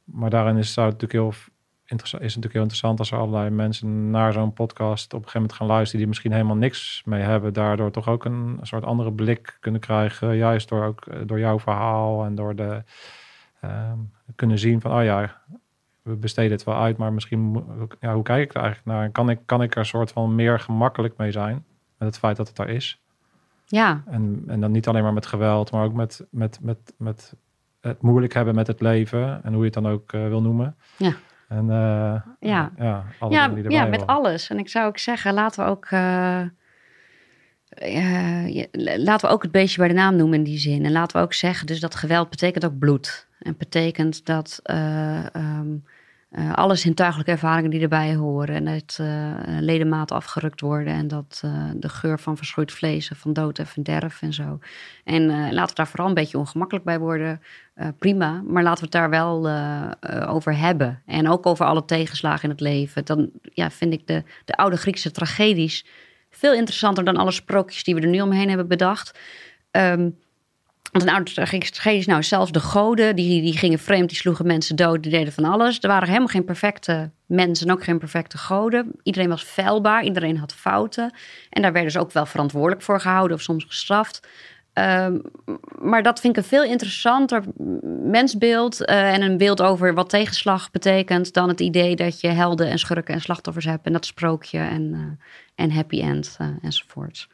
maar 0.03 0.29
daarin 0.29 0.57
is, 0.57 0.73
zou 0.73 0.89
het 0.91 1.01
natuurlijk 1.01 1.33
heel 1.33 1.43
is 1.85 2.11
natuurlijk 2.11 2.53
heel 2.53 2.61
interessant 2.61 2.99
als 2.99 3.11
er 3.11 3.17
allerlei 3.17 3.49
mensen 3.49 4.09
naar 4.09 4.33
zo'n 4.33 4.53
podcast 4.53 5.05
op 5.05 5.11
een 5.11 5.17
gegeven 5.17 5.39
moment 5.39 5.57
gaan 5.57 5.67
luisteren 5.67 5.99
die 5.99 6.07
misschien 6.07 6.31
helemaal 6.31 6.55
niks 6.55 7.01
mee 7.05 7.21
hebben, 7.21 7.53
daardoor 7.53 7.91
toch 7.91 8.07
ook 8.07 8.25
een 8.25 8.59
soort 8.61 8.83
andere 8.83 9.13
blik 9.13 9.57
kunnen 9.59 9.81
krijgen, 9.81 10.35
juist 10.35 10.69
door 10.69 10.83
ook 10.83 11.05
eh, 11.05 11.19
door 11.25 11.39
jouw 11.39 11.59
verhaal 11.59 12.25
en 12.25 12.35
door 12.35 12.55
de 12.55 12.83
uh, 13.63 13.91
kunnen 14.35 14.59
zien 14.59 14.81
van 14.81 14.91
oh 14.91 15.03
ja, 15.03 15.41
we 16.01 16.15
besteden 16.15 16.51
het 16.51 16.63
wel 16.63 16.75
uit, 16.75 16.97
maar 16.97 17.13
misschien 17.13 17.65
ja, 17.99 18.13
hoe 18.13 18.23
kijk 18.23 18.43
ik 18.43 18.55
er 18.55 18.61
eigenlijk 18.61 18.97
naar? 18.97 19.09
Kan 19.09 19.29
ik, 19.29 19.39
kan 19.45 19.61
ik 19.61 19.71
er 19.71 19.77
een 19.77 19.85
soort 19.85 20.11
van 20.11 20.35
meer 20.35 20.59
gemakkelijk 20.59 21.17
mee 21.17 21.31
zijn 21.31 21.65
met 21.97 22.07
het 22.07 22.17
feit 22.17 22.37
dat 22.37 22.47
het 22.47 22.55
daar 22.55 22.69
is? 22.69 23.01
Ja. 23.65 24.03
En, 24.05 24.43
en 24.47 24.59
dan 24.59 24.71
niet 24.71 24.87
alleen 24.87 25.03
maar 25.03 25.13
met 25.13 25.25
geweld, 25.25 25.71
maar 25.71 25.83
ook 25.83 25.93
met, 25.93 26.25
met, 26.29 26.59
met, 26.61 26.93
met 26.97 27.35
het 27.87 28.01
moeilijk 28.01 28.33
hebben 28.33 28.55
met 28.55 28.67
het 28.67 28.81
leven 28.81 29.43
en 29.43 29.53
hoe 29.53 29.59
je 29.59 29.71
het 29.71 29.73
dan 29.73 29.87
ook 29.87 30.13
uh, 30.13 30.27
wil 30.27 30.41
noemen. 30.41 30.75
Ja. 30.97 31.13
En 31.47 31.65
uh, 31.65 32.21
ja, 32.39 32.71
ja, 32.77 33.03
ja, 33.29 33.51
ja 33.67 33.85
met 33.85 33.99
horen. 33.99 34.05
alles. 34.05 34.49
En 34.49 34.57
ik 34.59 34.69
zou 34.69 34.87
ook 34.87 34.97
zeggen, 34.97 35.33
laten 35.33 35.63
we 35.63 35.69
ook, 35.69 35.89
uh, 35.91 36.41
uh, 37.83 38.47
ja, 38.47 38.65
laten 38.97 39.27
we 39.27 39.33
ook 39.33 39.41
het 39.41 39.51
beestje 39.51 39.79
bij 39.79 39.87
de 39.87 39.93
naam 39.93 40.15
noemen 40.15 40.37
in 40.37 40.43
die 40.43 40.57
zin. 40.57 40.85
En 40.85 40.91
laten 40.91 41.17
we 41.17 41.23
ook 41.23 41.33
zeggen, 41.33 41.67
dus 41.67 41.79
dat 41.79 41.95
geweld 41.95 42.29
betekent 42.29 42.65
ook 42.65 42.77
bloed. 42.79 43.27
En 43.39 43.55
betekent 43.57 44.25
dat 44.25 44.59
um, 45.35 45.83
uh, 46.37 46.53
alle 46.53 46.75
zintuigelijke 46.75 47.31
ervaringen 47.31 47.69
die 47.69 47.81
erbij 47.81 48.15
horen. 48.15 48.55
En 48.55 48.65
dat 48.65 48.97
uh, 49.01 49.33
ledematen 49.59 50.15
afgerukt 50.15 50.61
worden. 50.61 50.93
En 50.93 51.07
dat 51.07 51.41
uh, 51.45 51.69
de 51.75 51.89
geur 51.89 52.19
van 52.19 52.37
verschroeid 52.37 52.71
vlees, 52.71 53.11
van 53.15 53.33
dood 53.33 53.59
en 53.59 53.67
verderf 53.67 54.21
en 54.21 54.33
zo. 54.33 54.59
En 55.03 55.25
laten 55.27 55.69
we 55.69 55.73
daar 55.73 55.87
vooral 55.87 56.07
een 56.07 56.13
beetje 56.13 56.37
ongemakkelijk 56.37 56.85
bij 56.85 56.99
worden. 56.99 57.41
prima, 57.99 58.41
maar 58.47 58.63
laten 58.63 58.79
we 58.79 58.83
het 58.83 58.91
daar 58.91 59.09
wel 59.09 59.49
over 60.27 60.57
hebben. 60.57 61.01
En 61.05 61.29
ook 61.29 61.45
over 61.45 61.65
alle 61.65 61.85
tegenslagen 61.85 62.43
in 62.43 62.49
het 62.49 62.59
leven. 62.59 63.05
Dan 63.05 63.29
ja, 63.41 63.71
vind 63.71 63.93
ik 63.93 64.07
de, 64.07 64.23
de 64.45 64.55
oude 64.55 64.77
Griekse 64.77 65.11
tragedies 65.11 65.85
veel 66.29 66.53
interessanter 66.53 67.03
dan 67.03 67.17
alle 67.17 67.31
sprookjes 67.31 67.83
die 67.83 67.95
we 67.95 68.01
er 68.01 68.07
nu 68.07 68.21
omheen 68.21 68.47
hebben 68.47 68.67
bedacht. 68.67 69.19
Um, 69.71 70.17
want 70.91 71.09
oude 71.09 71.31
tragedie 71.31 72.03
nou, 72.05 72.23
zelfs 72.23 72.51
de 72.51 72.59
goden, 72.59 73.15
die, 73.15 73.41
die 73.41 73.57
gingen 73.57 73.79
vreemd, 73.79 74.09
die 74.09 74.17
sloegen 74.17 74.47
mensen 74.47 74.75
dood, 74.75 75.03
die 75.03 75.11
deden 75.11 75.33
van 75.33 75.45
alles. 75.45 75.77
Er 75.81 75.87
waren 75.87 76.07
helemaal 76.07 76.27
geen 76.27 76.45
perfecte 76.45 77.11
mensen 77.25 77.67
en 77.67 77.73
ook 77.73 77.83
geen 77.83 77.99
perfecte 77.99 78.37
goden. 78.37 78.91
Iedereen 79.03 79.29
was 79.29 79.43
feilbaar, 79.43 80.03
iedereen 80.03 80.37
had 80.37 80.53
fouten. 80.53 81.13
En 81.49 81.61
daar 81.61 81.73
werden 81.73 81.91
ze 81.91 81.99
ook 81.99 82.11
wel 82.11 82.25
verantwoordelijk 82.25 82.81
voor 82.81 82.99
gehouden 83.01 83.37
of 83.37 83.43
soms 83.43 83.63
gestraft. 83.63 84.27
Um, 84.73 85.21
maar 85.79 86.03
dat 86.03 86.19
vind 86.19 86.37
ik 86.37 86.43
een 86.43 86.49
veel 86.49 86.63
interessanter 86.63 87.43
mensbeeld 88.03 88.81
uh, 88.81 89.13
en 89.13 89.21
een 89.21 89.37
beeld 89.37 89.61
over 89.61 89.93
wat 89.93 90.09
tegenslag 90.09 90.71
betekent 90.71 91.33
dan 91.33 91.49
het 91.49 91.59
idee 91.59 91.95
dat 91.95 92.21
je 92.21 92.27
helden 92.27 92.69
en 92.69 92.79
schurken 92.79 93.13
en 93.13 93.21
slachtoffers 93.21 93.65
hebt 93.65 93.85
en 93.85 93.93
dat 93.93 94.05
sprookje 94.05 94.59
en, 94.59 94.93
uh, 94.93 94.99
en 95.55 95.71
happy 95.71 96.01
end 96.01 96.37
uh, 96.41 96.47
enzovoorts. 96.61 97.29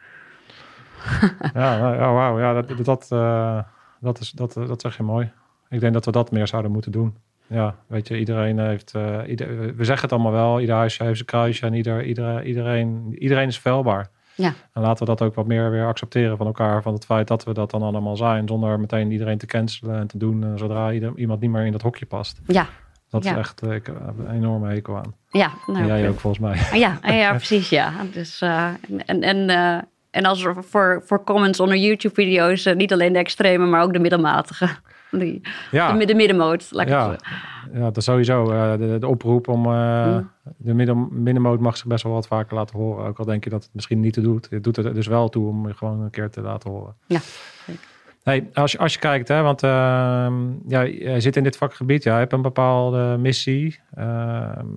Ja, 1.54 1.78
nou, 1.80 1.96
ja, 1.96 2.14
wauw. 2.14 2.40
Ja, 2.40 2.62
dat, 2.62 2.86
dat, 2.86 3.10
uh, 3.14 3.60
dat, 4.00 4.20
is, 4.20 4.32
dat, 4.32 4.54
dat 4.54 4.82
zeg 4.82 4.98
je 4.98 5.04
mooi. 5.04 5.32
Ik 5.70 5.80
denk 5.80 5.94
dat 5.94 6.06
we 6.06 6.12
dat 6.12 6.32
meer 6.32 6.48
zouden 6.48 6.72
moeten 6.72 6.92
doen. 6.92 7.18
Ja, 7.48 7.76
weet 7.88 8.08
je, 8.08 8.20
iedereen 8.20 8.60
heeft... 8.60 8.94
Uh, 8.96 9.18
ieder, 9.28 9.76
we 9.76 9.86
zeggen 9.86 10.10
het 10.10 10.12
allemaal 10.12 10.32
wel. 10.32 10.60
Ieder 10.60 10.76
huisje 10.76 11.04
heeft 11.04 11.16
zijn 11.16 11.28
kruisje 11.28 11.66
en 11.66 11.74
ieder, 11.74 12.04
ieder, 12.04 12.44
iedereen, 12.44 13.16
iedereen 13.20 13.48
is 13.48 13.60
vuilbaar. 13.60 14.10
Ja. 14.36 14.54
En 14.74 14.82
laten 14.82 15.06
we 15.06 15.16
dat 15.16 15.22
ook 15.22 15.36
wat 15.36 15.48
meer 15.48 15.72
weer 15.72 15.86
accepteren 15.86 16.38
van 16.38 16.46
elkaar. 16.46 16.82
Van 16.82 16.94
het 16.94 17.06
feit 17.06 17.28
dat 17.28 17.44
we 17.44 17.54
dat 17.54 17.72
dan 17.72 17.82
allemaal 17.82 18.18
zijn. 18.18 18.48
Zonder 18.48 18.80
meteen 18.80 19.12
iedereen 19.12 19.38
te 19.38 19.46
cancelen 19.46 20.00
en 20.00 20.08
te 20.08 20.18
doen. 20.18 20.44
Uh, 20.44 20.52
zodra 20.56 20.92
ieder, 20.92 21.12
iemand 21.16 21.42
niet 21.42 21.52
meer 21.52 21.66
in 21.66 21.72
dat 21.72 21.82
hokje 21.82 22.06
past. 22.06 22.42
Ja. 22.48 22.68
Dat 23.10 23.24
ja. 23.24 23.32
is 23.32 23.38
echt, 23.38 23.64
ik 23.64 23.88
een 23.88 24.32
enorme 24.32 24.70
hekel 24.70 24.98
aan. 24.98 25.16
Ja. 25.30 25.52
Nou, 25.68 25.80
en 25.80 25.88
jij 25.88 26.10
ook 26.10 26.20
volgens 26.20 26.44
mij. 26.44 26.80
Ja, 26.80 27.00
ja 27.04 27.34
precies 27.44 27.70
ja. 27.70 27.92
Dus, 28.12 28.42
uh, 28.42 28.68
en, 29.06 29.22
en 29.22 29.50
uh, 29.50 29.78
en 30.12 30.26
als 30.26 30.44
er 30.44 30.64
voor, 30.64 31.02
voor 31.06 31.24
comments 31.24 31.60
onder 31.60 31.78
YouTube-video's 31.78 32.66
uh, 32.66 32.76
niet 32.76 32.94
alleen 32.94 33.14
de 33.14 33.20
extreme, 33.20 33.66
maar 33.66 33.84
ook 33.84 33.94
de 33.94 34.00
middelmatige. 34.00 34.70
Die, 35.12 35.42
ja. 35.72 35.98
de, 35.98 36.06
de 36.06 36.16
middenmoot. 36.16 36.68
Laat 36.72 36.86
ik 36.86 36.92
ja. 36.92 37.16
ja, 37.74 37.80
dat 37.80 37.98
is 37.98 38.04
sowieso. 38.04 38.52
Uh, 38.52 38.78
de, 38.78 38.98
de 39.00 39.08
oproep 39.08 39.48
om 39.48 39.66
uh, 39.66 40.18
Mm. 40.18 40.30
de 40.58 40.74
midden, 40.74 41.24
middenmoot 41.24 41.60
mag 41.60 41.78
zich 41.78 41.86
best 41.86 42.04
wel 42.04 42.14
wat 42.14 42.28
vaker 42.28 42.56
laten 42.56 42.78
horen. 42.78 43.06
Ook 43.06 43.20
al 43.20 43.26
denk 43.26 43.44
je 43.44 43.50
dat 43.50 43.64
het 43.64 43.74
misschien 43.74 44.00
niet 44.00 44.14
te 44.14 44.22
doet. 44.22 44.48
Het 44.50 44.64
doet 44.64 44.78
er 44.78 44.94
dus 44.94 45.08
wel 45.08 45.30
toe 45.30 45.48
om 45.48 45.68
je 45.68 45.74
gewoon 45.74 46.02
een 46.02 46.10
keer 46.10 46.30
te 46.30 46.42
laten 46.42 46.70
horen. 46.70 46.96
Ja. 47.06 47.20
Hey, 48.24 48.50
als, 48.54 48.72
je, 48.72 48.78
als 48.78 48.94
je 48.94 49.00
kijkt, 49.00 49.28
hè, 49.28 49.42
want 49.42 49.64
uh, 49.64 49.70
ja, 50.68 50.86
jij 50.86 51.20
zit 51.20 51.36
in 51.36 51.44
dit 51.44 51.58
vakgebied, 51.58 52.04
jij 52.04 52.18
hebt 52.18 52.34
een 52.34 52.42
bepaalde 52.42 53.18
missie. 53.20 53.80
Ehm, 53.94 54.68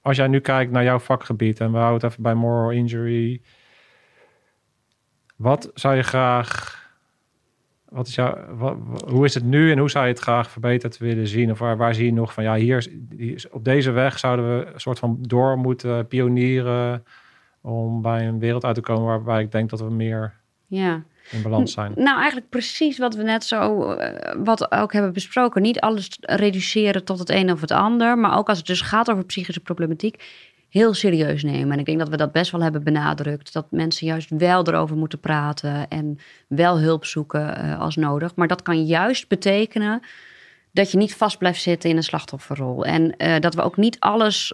als 0.00 0.16
jij 0.16 0.26
nu 0.26 0.40
kijkt 0.40 0.72
naar 0.72 0.84
jouw 0.84 0.98
vakgebied 0.98 1.60
en 1.60 1.72
we 1.72 1.78
houden 1.78 2.00
het 2.00 2.10
even 2.10 2.22
bij 2.22 2.34
moral 2.34 2.70
injury. 2.70 3.42
Wat 5.40 5.70
zou 5.74 5.96
je 5.96 6.02
graag. 6.02 6.78
Wat 7.88 8.06
is 8.06 8.16
wat, 8.50 8.76
hoe 9.06 9.24
is 9.24 9.34
het 9.34 9.44
nu 9.44 9.70
en 9.72 9.78
hoe 9.78 9.90
zou 9.90 10.04
je 10.04 10.12
het 10.12 10.20
graag 10.20 10.50
verbeterd 10.50 10.98
willen 10.98 11.26
zien? 11.26 11.50
Of 11.50 11.58
waar, 11.58 11.76
waar 11.76 11.94
zie 11.94 12.04
je 12.04 12.12
nog 12.12 12.32
van 12.32 12.44
ja, 12.44 12.54
hier, 12.54 12.88
hier 13.16 13.48
op 13.50 13.64
deze 13.64 13.90
weg 13.90 14.18
zouden 14.18 14.58
we 14.58 14.72
een 14.72 14.80
soort 14.80 14.98
van 14.98 15.18
door 15.20 15.58
moeten 15.58 16.06
pionieren 16.06 17.04
om 17.60 18.02
bij 18.02 18.26
een 18.26 18.38
wereld 18.38 18.64
uit 18.64 18.74
te 18.74 18.80
komen 18.80 19.04
waarbij 19.04 19.42
ik 19.42 19.52
denk 19.52 19.70
dat 19.70 19.80
we 19.80 19.90
meer 19.90 20.34
ja. 20.66 21.02
in 21.30 21.42
balans 21.42 21.72
zijn. 21.72 21.92
Nou, 21.94 22.18
eigenlijk 22.18 22.48
precies 22.48 22.98
wat 22.98 23.14
we 23.14 23.22
net 23.22 23.44
zo, 23.44 23.92
uh, 23.92 24.08
wat 24.44 24.72
ook 24.72 24.92
hebben 24.92 25.12
besproken. 25.12 25.62
Niet 25.62 25.80
alles 25.80 26.16
reduceren 26.20 27.04
tot 27.04 27.18
het 27.18 27.30
een 27.30 27.52
of 27.52 27.60
het 27.60 27.70
ander, 27.70 28.18
maar 28.18 28.38
ook 28.38 28.48
als 28.48 28.58
het 28.58 28.66
dus 28.66 28.80
gaat 28.80 29.10
over 29.10 29.24
psychische 29.24 29.60
problematiek, 29.60 30.49
heel 30.70 30.94
serieus 30.94 31.42
nemen. 31.42 31.72
En 31.72 31.78
ik 31.78 31.84
denk 31.84 31.98
dat 31.98 32.08
we 32.08 32.16
dat 32.16 32.32
best 32.32 32.50
wel 32.50 32.62
hebben 32.62 32.84
benadrukt. 32.84 33.52
Dat 33.52 33.66
mensen 33.70 34.06
juist 34.06 34.30
wel 34.30 34.66
erover 34.66 34.96
moeten 34.96 35.20
praten 35.20 35.88
en 35.88 36.18
wel 36.48 36.80
hulp 36.80 37.04
zoeken 37.04 37.64
uh, 37.64 37.80
als 37.80 37.96
nodig. 37.96 38.34
Maar 38.34 38.48
dat 38.48 38.62
kan 38.62 38.84
juist 38.84 39.28
betekenen 39.28 40.02
dat 40.72 40.90
je 40.90 40.96
niet 40.96 41.14
vast 41.14 41.38
blijft 41.38 41.62
zitten 41.62 41.90
in 41.90 41.96
een 41.96 42.02
slachtofferrol. 42.02 42.84
En 42.84 43.14
uh, 43.18 43.38
dat 43.38 43.54
we 43.54 43.62
ook 43.62 43.76
niet 43.76 44.00
alles 44.00 44.52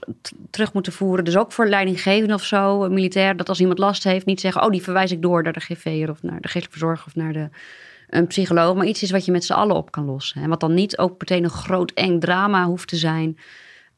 terug 0.51 0.73
moeten 0.73 0.93
voeren. 0.93 1.25
Dus 1.25 1.37
ook 1.37 1.53
voor 1.53 1.67
leidinggevenden 1.67 2.37
of 2.37 2.45
zo, 2.45 2.89
militair, 2.89 3.37
dat 3.37 3.49
als 3.49 3.61
iemand 3.61 3.79
last 3.79 4.05
heeft, 4.05 4.27
niet 4.27 4.41
zeggen: 4.41 4.63
oh, 4.63 4.71
die 4.71 4.83
verwijs 4.83 5.13
ik 5.13 5.23
door 5.23 5.43
naar 5.43 5.53
de 5.53 5.61
GV'er 5.61 6.11
of 6.11 6.23
naar 6.23 6.41
de 6.41 6.49
geestelijke 6.49 6.79
verzorger 6.79 7.07
of 7.07 7.15
naar 7.15 7.33
de 7.33 7.49
een 8.09 8.27
psycholoog. 8.27 8.75
Maar 8.75 8.87
iets 8.87 9.03
is 9.03 9.11
wat 9.11 9.25
je 9.25 9.33
met 9.33 9.45
z'n 9.45 9.53
allen 9.53 9.77
op 9.77 9.91
kan 9.91 10.05
lossen. 10.05 10.43
En 10.43 10.49
wat 10.49 10.61
dan 10.61 10.75
niet 10.75 10.99
ook 10.99 11.19
meteen 11.19 11.45
een 11.45 11.51
groot 11.51 11.91
eng 11.91 12.19
drama 12.19 12.65
hoeft 12.65 12.89
te 12.89 12.97
zijn. 12.97 13.39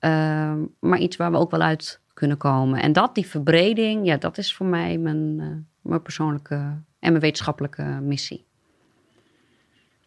Uh, 0.01 0.53
maar 0.81 0.99
iets 0.99 1.17
waar 1.17 1.31
we 1.31 1.37
ook 1.37 1.51
wel 1.51 1.61
uit 1.61 2.01
kunnen 2.19 2.37
komen. 2.37 2.83
En 2.83 2.93
dat, 2.93 3.15
die 3.15 3.27
verbreding, 3.27 4.07
ja, 4.07 4.17
dat 4.17 4.39
is 4.39 4.55
voor 4.55 4.67
mij 4.67 4.99
mijn, 4.99 5.39
uh, 5.41 5.47
mijn 5.81 6.03
persoonlijke 6.03 6.55
en 6.99 7.11
mijn 7.11 7.21
wetenschappelijke 7.21 7.83
missie. 7.83 8.47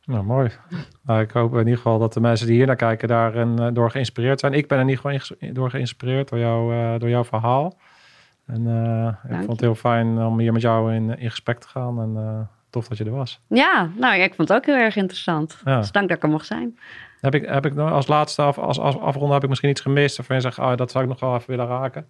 Nou, 0.05 0.23
mooi. 0.23 0.49
Nou, 1.03 1.21
ik 1.21 1.31
hoop 1.31 1.53
in 1.53 1.59
ieder 1.59 1.75
geval 1.75 1.99
dat 1.99 2.13
de 2.13 2.19
mensen 2.19 2.47
die 2.47 2.55
hier 2.55 2.65
naar 2.65 2.75
kijken 2.75 3.07
daar 3.07 3.35
en, 3.35 3.73
door 3.73 3.91
geïnspireerd 3.91 4.39
zijn. 4.39 4.53
Ik 4.53 4.67
ben 4.67 4.77
er 4.77 4.83
in 4.83 4.89
ieder 4.89 5.21
geval 5.21 5.53
door 5.53 5.69
geïnspireerd 5.69 6.29
door, 6.29 6.39
jou, 6.39 6.75
uh, 6.75 6.99
door 6.99 7.09
jouw 7.09 7.23
verhaal. 7.23 7.77
En 8.45 8.61
uh, 8.61 9.07
ik 9.07 9.35
vond 9.35 9.51
het 9.51 9.61
heel 9.61 9.75
fijn 9.75 10.17
om 10.17 10.39
hier 10.39 10.53
met 10.53 10.61
jou 10.61 10.93
in, 10.93 11.17
in 11.17 11.29
gesprek 11.29 11.59
te 11.59 11.67
gaan. 11.67 12.01
En 12.01 12.13
uh, 12.15 12.39
tof 12.69 12.87
dat 12.87 12.97
je 12.97 13.03
er 13.03 13.11
was. 13.11 13.41
Ja, 13.47 13.89
nou, 13.95 14.21
ik 14.21 14.33
vond 14.35 14.47
het 14.47 14.57
ook 14.57 14.65
heel 14.65 14.75
erg 14.75 14.95
interessant. 14.95 15.61
Ja. 15.65 15.77
Dus 15.77 15.91
dank 15.91 16.07
dat 16.07 16.17
ik 16.17 16.23
er 16.23 16.29
mocht 16.29 16.45
zijn. 16.45 16.77
Heb 17.21 17.35
ik, 17.35 17.45
heb 17.45 17.65
ik 17.65 17.77
als 17.77 18.07
laatste 18.07 18.41
af, 18.41 18.57
als, 18.57 18.79
als 18.79 18.99
afronde 18.99 19.33
heb 19.33 19.43
ik 19.43 19.49
misschien 19.49 19.69
iets 19.69 19.81
gemist? 19.81 20.19
Of 20.19 20.27
je 20.27 20.39
zegt, 20.39 20.59
oh, 20.59 20.75
dat 20.75 20.91
zou 20.91 21.03
ik 21.03 21.09
nog 21.09 21.19
wel 21.19 21.35
even 21.35 21.49
willen 21.49 21.67
raken? 21.67 22.05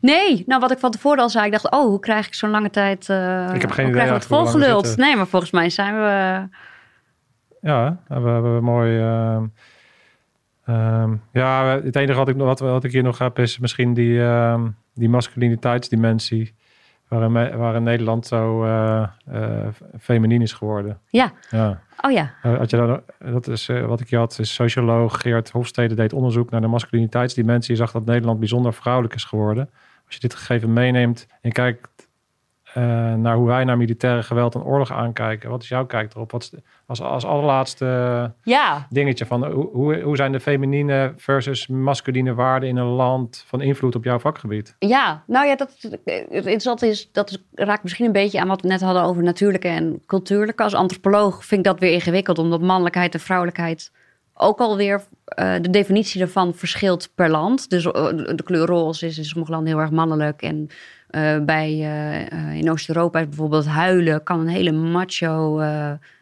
Nee, 0.00 0.44
nou 0.46 0.60
wat 0.60 0.70
ik 0.70 0.78
van 0.78 0.90
tevoren 0.90 1.18
al 1.18 1.28
zei, 1.28 1.46
ik 1.46 1.52
dacht, 1.52 1.70
oh, 1.70 1.86
hoe 1.86 2.00
krijg 2.00 2.26
ik 2.26 2.34
zo'n 2.34 2.50
lange 2.50 2.70
tijd... 2.70 3.08
Uh, 3.08 3.54
ik 3.54 3.60
heb 3.60 3.70
geen 3.70 3.88
idee. 3.88 4.02
het 4.02 4.26
volgeluld? 4.26 4.96
Nee, 4.96 5.16
maar 5.16 5.26
volgens 5.26 5.50
mij 5.50 5.70
zijn 5.70 5.94
we... 5.94 6.48
Ja, 7.60 8.00
we 8.06 8.14
hebben 8.14 8.62
mooi... 8.62 8.98
Uh, 8.98 9.42
uh, 10.66 11.12
ja, 11.32 11.80
het 11.82 11.96
enige 11.96 12.18
wat 12.18 12.28
ik, 12.28 12.36
wat, 12.36 12.60
wat 12.60 12.84
ik 12.84 12.92
hier 12.92 13.02
nog 13.02 13.18
heb 13.18 13.38
is 13.38 13.58
misschien 13.58 13.94
die, 13.94 14.12
uh, 14.12 14.62
die 14.94 15.08
masculiniteitsdimensie. 15.08 16.54
Waarin, 17.10 17.56
waarin 17.56 17.82
Nederland 17.82 18.26
zo 18.26 18.64
uh, 18.64 19.06
feminien 20.00 20.42
is 20.42 20.52
geworden. 20.52 20.98
Ja. 21.08 21.32
ja. 21.50 21.80
Oh 22.00 22.10
ja. 22.10 22.32
had 22.42 22.70
je 22.70 22.76
dan, 22.76 23.00
dat 23.18 23.48
is 23.48 23.66
wat 23.66 24.00
ik 24.00 24.08
je 24.08 24.16
had, 24.16 24.38
is 24.38 24.54
socioloog 24.54 25.20
Geert 25.20 25.50
Hofstede 25.50 25.94
deed 25.94 26.12
onderzoek 26.12 26.50
naar 26.50 26.60
de 26.60 26.66
masculiniteitsdimensie. 26.66 27.74
Je 27.74 27.80
zag 27.80 27.92
dat 27.92 28.04
Nederland 28.04 28.38
bijzonder 28.38 28.72
vrouwelijk 28.74 29.14
is 29.14 29.24
geworden. 29.24 29.70
Als 30.06 30.14
je 30.14 30.20
dit 30.20 30.34
gegeven 30.34 30.72
meeneemt 30.72 31.26
en 31.40 31.52
kijkt 31.52 31.99
naar 33.16 33.34
hoe 33.34 33.46
wij 33.46 33.64
naar 33.64 33.76
militaire 33.76 34.22
geweld 34.22 34.54
en 34.54 34.62
oorlog 34.62 34.92
aankijken. 34.92 35.50
Wat 35.50 35.62
is 35.62 35.68
jouw 35.68 35.86
kijk 35.86 36.14
erop? 36.14 36.30
Wat 36.30 36.42
is 36.42 36.50
de, 36.50 36.62
als, 36.86 37.00
als 37.00 37.24
allerlaatste 37.24 38.32
ja. 38.42 38.86
dingetje 38.90 39.26
van 39.26 39.46
hoe, 39.46 39.68
hoe, 39.72 40.00
hoe 40.00 40.16
zijn 40.16 40.32
de 40.32 40.40
feminine 40.40 41.12
versus 41.16 41.66
masculine 41.66 42.34
waarden 42.34 42.68
in 42.68 42.76
een 42.76 42.86
land 42.86 43.44
van 43.46 43.60
invloed 43.60 43.94
op 43.94 44.04
jouw 44.04 44.18
vakgebied? 44.18 44.76
Ja, 44.78 45.22
nou 45.26 45.46
ja, 45.46 45.56
dat, 45.56 45.88
dat, 46.62 46.82
is, 46.82 47.12
dat 47.12 47.42
raakt 47.54 47.82
misschien 47.82 48.06
een 48.06 48.12
beetje 48.12 48.40
aan 48.40 48.48
wat 48.48 48.62
we 48.62 48.68
net 48.68 48.80
hadden 48.80 49.02
over 49.02 49.22
natuurlijke 49.22 49.68
en 49.68 50.02
cultuurlijke. 50.06 50.62
Als 50.62 50.74
antropoloog 50.74 51.44
vind 51.44 51.60
ik 51.60 51.72
dat 51.72 51.80
weer 51.80 51.92
ingewikkeld, 51.92 52.38
omdat 52.38 52.60
mannelijkheid 52.60 53.14
en 53.14 53.20
vrouwelijkheid 53.20 53.92
ook 54.34 54.58
alweer 54.58 55.02
uh, 55.38 55.54
de 55.60 55.70
definitie 55.70 56.18
daarvan 56.18 56.54
verschilt 56.54 57.10
per 57.14 57.30
land. 57.30 57.70
Dus 57.70 57.84
uh, 57.84 57.92
de 58.16 58.42
kleur 58.44 58.66
roze 58.66 59.06
is 59.06 59.18
in 59.18 59.24
sommige 59.24 59.52
landen 59.52 59.72
heel 59.72 59.80
erg 59.80 59.90
mannelijk. 59.90 60.42
En 60.42 60.68
uh, 61.10 61.38
bij, 61.38 61.70
in 62.54 62.70
Oost-Europa 62.70 63.18
is 63.18 63.28
bijvoorbeeld 63.28 63.66
huilen 63.66 64.22
kan 64.22 64.40
een 64.40 64.48
hele 64.48 64.72
macho 64.72 65.60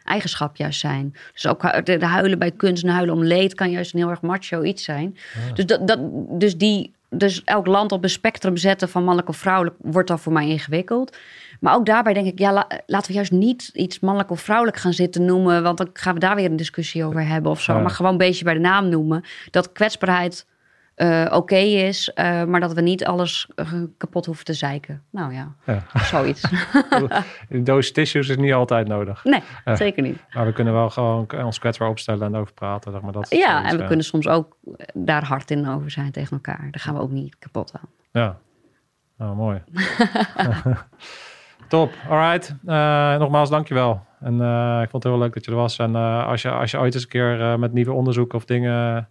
eigenschap 0.05 0.57
juist 0.57 0.81
zijn. 0.81 1.15
Dus 1.33 1.47
ook 1.47 1.85
de, 1.85 1.97
de, 1.97 2.07
huilen 2.07 2.39
bij 2.39 2.51
kunst 2.51 2.83
en 2.83 2.89
huilen 2.89 3.15
om 3.15 3.25
leed 3.25 3.55
kan 3.55 3.71
juist 3.71 3.95
een 3.95 4.01
heel 4.01 4.11
erg 4.11 4.21
macho 4.21 4.63
iets 4.63 4.85
zijn. 4.85 5.17
Ja. 5.49 5.55
Dus, 5.55 5.67
dat, 5.67 5.89
dat, 5.89 5.99
dus, 6.41 6.57
die, 6.57 6.93
dus 7.11 7.45
elk 7.45 7.67
land 7.67 7.93
op 7.93 8.03
een 8.03 8.11
spectrum 8.11 8.57
zetten 8.57 8.89
van 8.89 9.03
mannelijk 9.03 9.29
of 9.29 9.37
vrouwelijk 9.37 9.77
wordt 9.79 10.09
dan 10.09 10.19
voor 10.19 10.33
mij 10.33 10.49
ingewikkeld. 10.49 11.17
Maar 11.61 11.75
ook 11.75 11.87
daarbij 11.87 12.13
denk 12.13 12.27
ik, 12.27 12.39
ja, 12.39 12.53
la, 12.53 12.67
laten 12.87 13.09
we 13.09 13.17
juist 13.17 13.33
niet 13.33 13.71
iets 13.73 14.01
mannelijk 14.01 14.31
of 14.31 14.41
vrouwelijk 14.41 14.77
gaan 14.77 14.93
zitten 14.93 15.25
noemen. 15.25 15.63
Want 15.63 15.79
dan 15.79 15.91
gaan 15.93 16.15
we 16.15 16.21
daar 16.21 16.37
weer 16.37 16.51
een 16.51 16.57
discussie 16.57 17.05
over 17.05 17.27
hebben 17.27 17.51
of 17.51 17.61
zo. 17.61 17.81
Maar 17.81 17.91
gewoon 17.91 18.13
een 18.13 18.19
beetje 18.19 18.45
bij 18.45 18.55
de 18.55 18.61
naam 18.61 18.89
noemen. 18.89 19.25
Dat 19.51 19.73
kwetsbaarheid 19.73 20.47
eh, 20.99 21.27
oké 21.31 21.57
is, 21.57 22.13
eh, 22.13 22.45
maar 22.45 22.61
dat 22.61 22.73
we 22.73 22.81
niet 22.81 23.05
alles 23.05 23.49
eh, 23.55 23.73
kapot 23.97 24.27
hoeven 24.27 24.45
te 24.45 24.53
zeiken. 24.53 25.03
Nou 25.11 25.33
ja, 25.33 25.55
Ja. 25.67 25.83
zoiets. 25.99 26.43
Een 27.49 27.65
doos 27.65 27.93
tissues 27.93 28.29
is 28.29 28.37
niet 28.37 28.53
altijd 28.53 28.89
nodig. 28.89 29.25
nee, 29.25 29.43
zeker 29.65 30.03
niet. 30.03 30.25
Maar 30.33 30.47
we 30.47 30.53
kunnen 30.53 30.73
wel 30.73 30.91
gewoon 30.91 31.27
ons 31.45 31.59
kwetsbaar 31.59 31.89
opstellen 31.89 32.27
en 32.27 32.37
over 32.37 32.53
praten. 32.53 32.93
Zeg 32.93 33.01
maar. 33.01 33.13
dat 33.13 33.31
Ja, 33.31 33.53
zoiets, 33.53 33.73
en 33.73 33.79
we 33.79 33.85
kunnen 33.87 34.05
soms 34.05 34.29
ook 34.29 34.57
daar 34.95 35.25
hard 35.25 35.51
in 35.51 35.69
over 35.69 35.91
zijn 35.91 36.13
tegen 36.13 36.31
elkaar. 36.33 36.69
Daar 36.71 36.81
gaan 36.81 36.95
we 36.95 37.01
ook 37.01 37.11
niet 37.11 37.37
kapot 37.39 37.73
aan. 37.81 37.89
Ja. 38.13 38.39
Nou, 39.17 39.37
mooi. 39.37 39.63
Top, 41.69 41.93
alright. 42.09 42.55
Nogmaals, 43.19 43.51
dankjewel. 43.51 44.07
En 44.21 44.35
ik 44.83 44.91
vond 44.91 45.03
het 45.03 45.13
heel 45.13 45.23
leuk 45.23 45.35
dat 45.35 45.45
je 45.45 45.51
er 45.51 45.57
was. 45.57 45.79
En 45.79 45.95
als, 46.25 46.43
je, 46.43 46.51
als 46.51 46.71
je 46.71 46.79
ooit 46.79 46.95
eens 46.95 47.03
een 47.03 47.09
keer 47.09 47.59
met 47.59 47.73
nieuwe 47.73 47.93
onderzoeken 47.93 48.39
of 48.39 48.45
dingen 48.45 49.09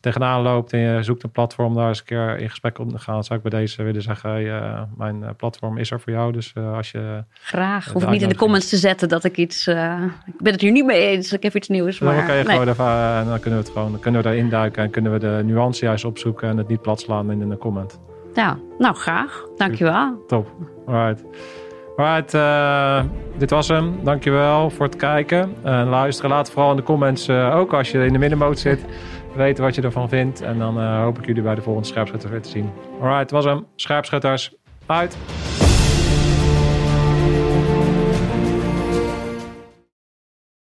tegenaan 0.00 0.42
loopt 0.42 0.72
en 0.72 0.78
je 0.78 1.02
zoekt 1.02 1.22
een 1.22 1.30
platform 1.30 1.74
daar 1.74 1.88
eens 1.88 1.98
een 1.98 2.04
keer 2.04 2.38
in 2.38 2.48
gesprek 2.48 2.78
om 2.78 2.90
te 2.90 2.98
gaan, 2.98 3.24
zou 3.24 3.40
ik 3.42 3.50
bij 3.50 3.60
deze 3.60 3.82
willen 3.82 4.02
zeggen, 4.02 4.36
eh, 4.36 4.82
mijn 4.96 5.22
eh, 5.24 5.30
platform 5.36 5.78
is 5.78 5.90
er 5.90 6.00
voor 6.00 6.12
jou. 6.12 6.32
Dus 6.32 6.52
eh, 6.54 6.76
als 6.76 6.90
je... 6.90 7.24
Graag. 7.32 7.86
Ja, 7.86 7.92
Hoef 7.92 8.02
ik 8.02 8.08
niet 8.08 8.22
in 8.22 8.28
de 8.28 8.36
comments 8.36 8.68
te 8.68 8.76
zetten 8.76 9.08
dat 9.08 9.24
ik 9.24 9.36
iets... 9.36 9.66
eh, 9.66 10.02
ik 10.26 10.38
ben 10.38 10.52
het 10.52 10.60
hier 10.60 10.72
niet 10.72 10.84
mee 10.84 11.06
eens, 11.06 11.32
ik 11.32 11.42
heb 11.42 11.54
iets 11.54 11.68
nieuws. 11.68 11.98
Maar, 11.98 12.26
kan 12.26 12.36
je 12.36 12.42
nee. 12.42 12.52
gewoon 12.52 12.68
even, 12.68 12.84
eh, 12.84 13.26
dan 13.28 13.40
kunnen 13.40 13.58
we 13.58 13.64
het 13.64 13.74
gewoon, 13.74 13.90
dan 13.90 14.00
kunnen 14.00 14.22
we 14.22 14.26
daarin 14.28 14.48
duiken 14.48 14.82
en 14.82 14.90
kunnen 14.90 15.12
we 15.12 15.18
de 15.18 15.40
nuance 15.44 15.84
juist 15.84 16.04
opzoeken 16.04 16.48
en 16.48 16.56
het 16.56 16.68
niet 16.68 16.82
plat 16.82 17.00
slaan 17.00 17.30
in 17.30 17.40
een 17.40 17.58
comment. 17.58 18.00
Ja, 18.34 18.58
nou 18.78 18.94
graag. 18.94 19.44
Dankjewel. 19.56 20.24
Top. 20.26 20.48
Alright. 20.86 21.24
Alright, 21.96 22.34
eh, 22.34 23.02
dit 23.38 23.50
was 23.50 23.68
hem. 23.68 23.98
Dankjewel 24.04 24.70
voor 24.70 24.86
het 24.86 24.96
kijken 24.96 25.54
en 25.62 25.86
luisteren. 25.86 26.30
Laat 26.30 26.50
vooral 26.50 26.70
in 26.70 26.76
de 26.76 26.82
comments, 26.82 27.28
eh, 27.28 27.56
ook 27.56 27.72
als 27.72 27.90
je 27.90 28.04
in 28.04 28.12
de 28.12 28.18
middenmoot 28.18 28.58
zit, 28.58 28.84
weten 29.34 29.64
wat 29.64 29.74
je 29.74 29.82
ervan 29.82 30.08
vindt. 30.08 30.40
En 30.40 30.58
dan 30.58 30.80
eh, 30.80 31.02
hoop 31.02 31.18
ik 31.18 31.26
jullie 31.26 31.42
bij 31.42 31.54
de 31.54 31.62
volgende 31.62 31.88
Scherpschutters 31.88 32.32
weer 32.32 32.42
te 32.42 32.48
zien. 32.48 32.70
Alright, 33.00 33.30
was 33.30 33.44
hem. 33.44 33.66
Scherpschutters, 33.76 34.54
uit. 34.86 35.49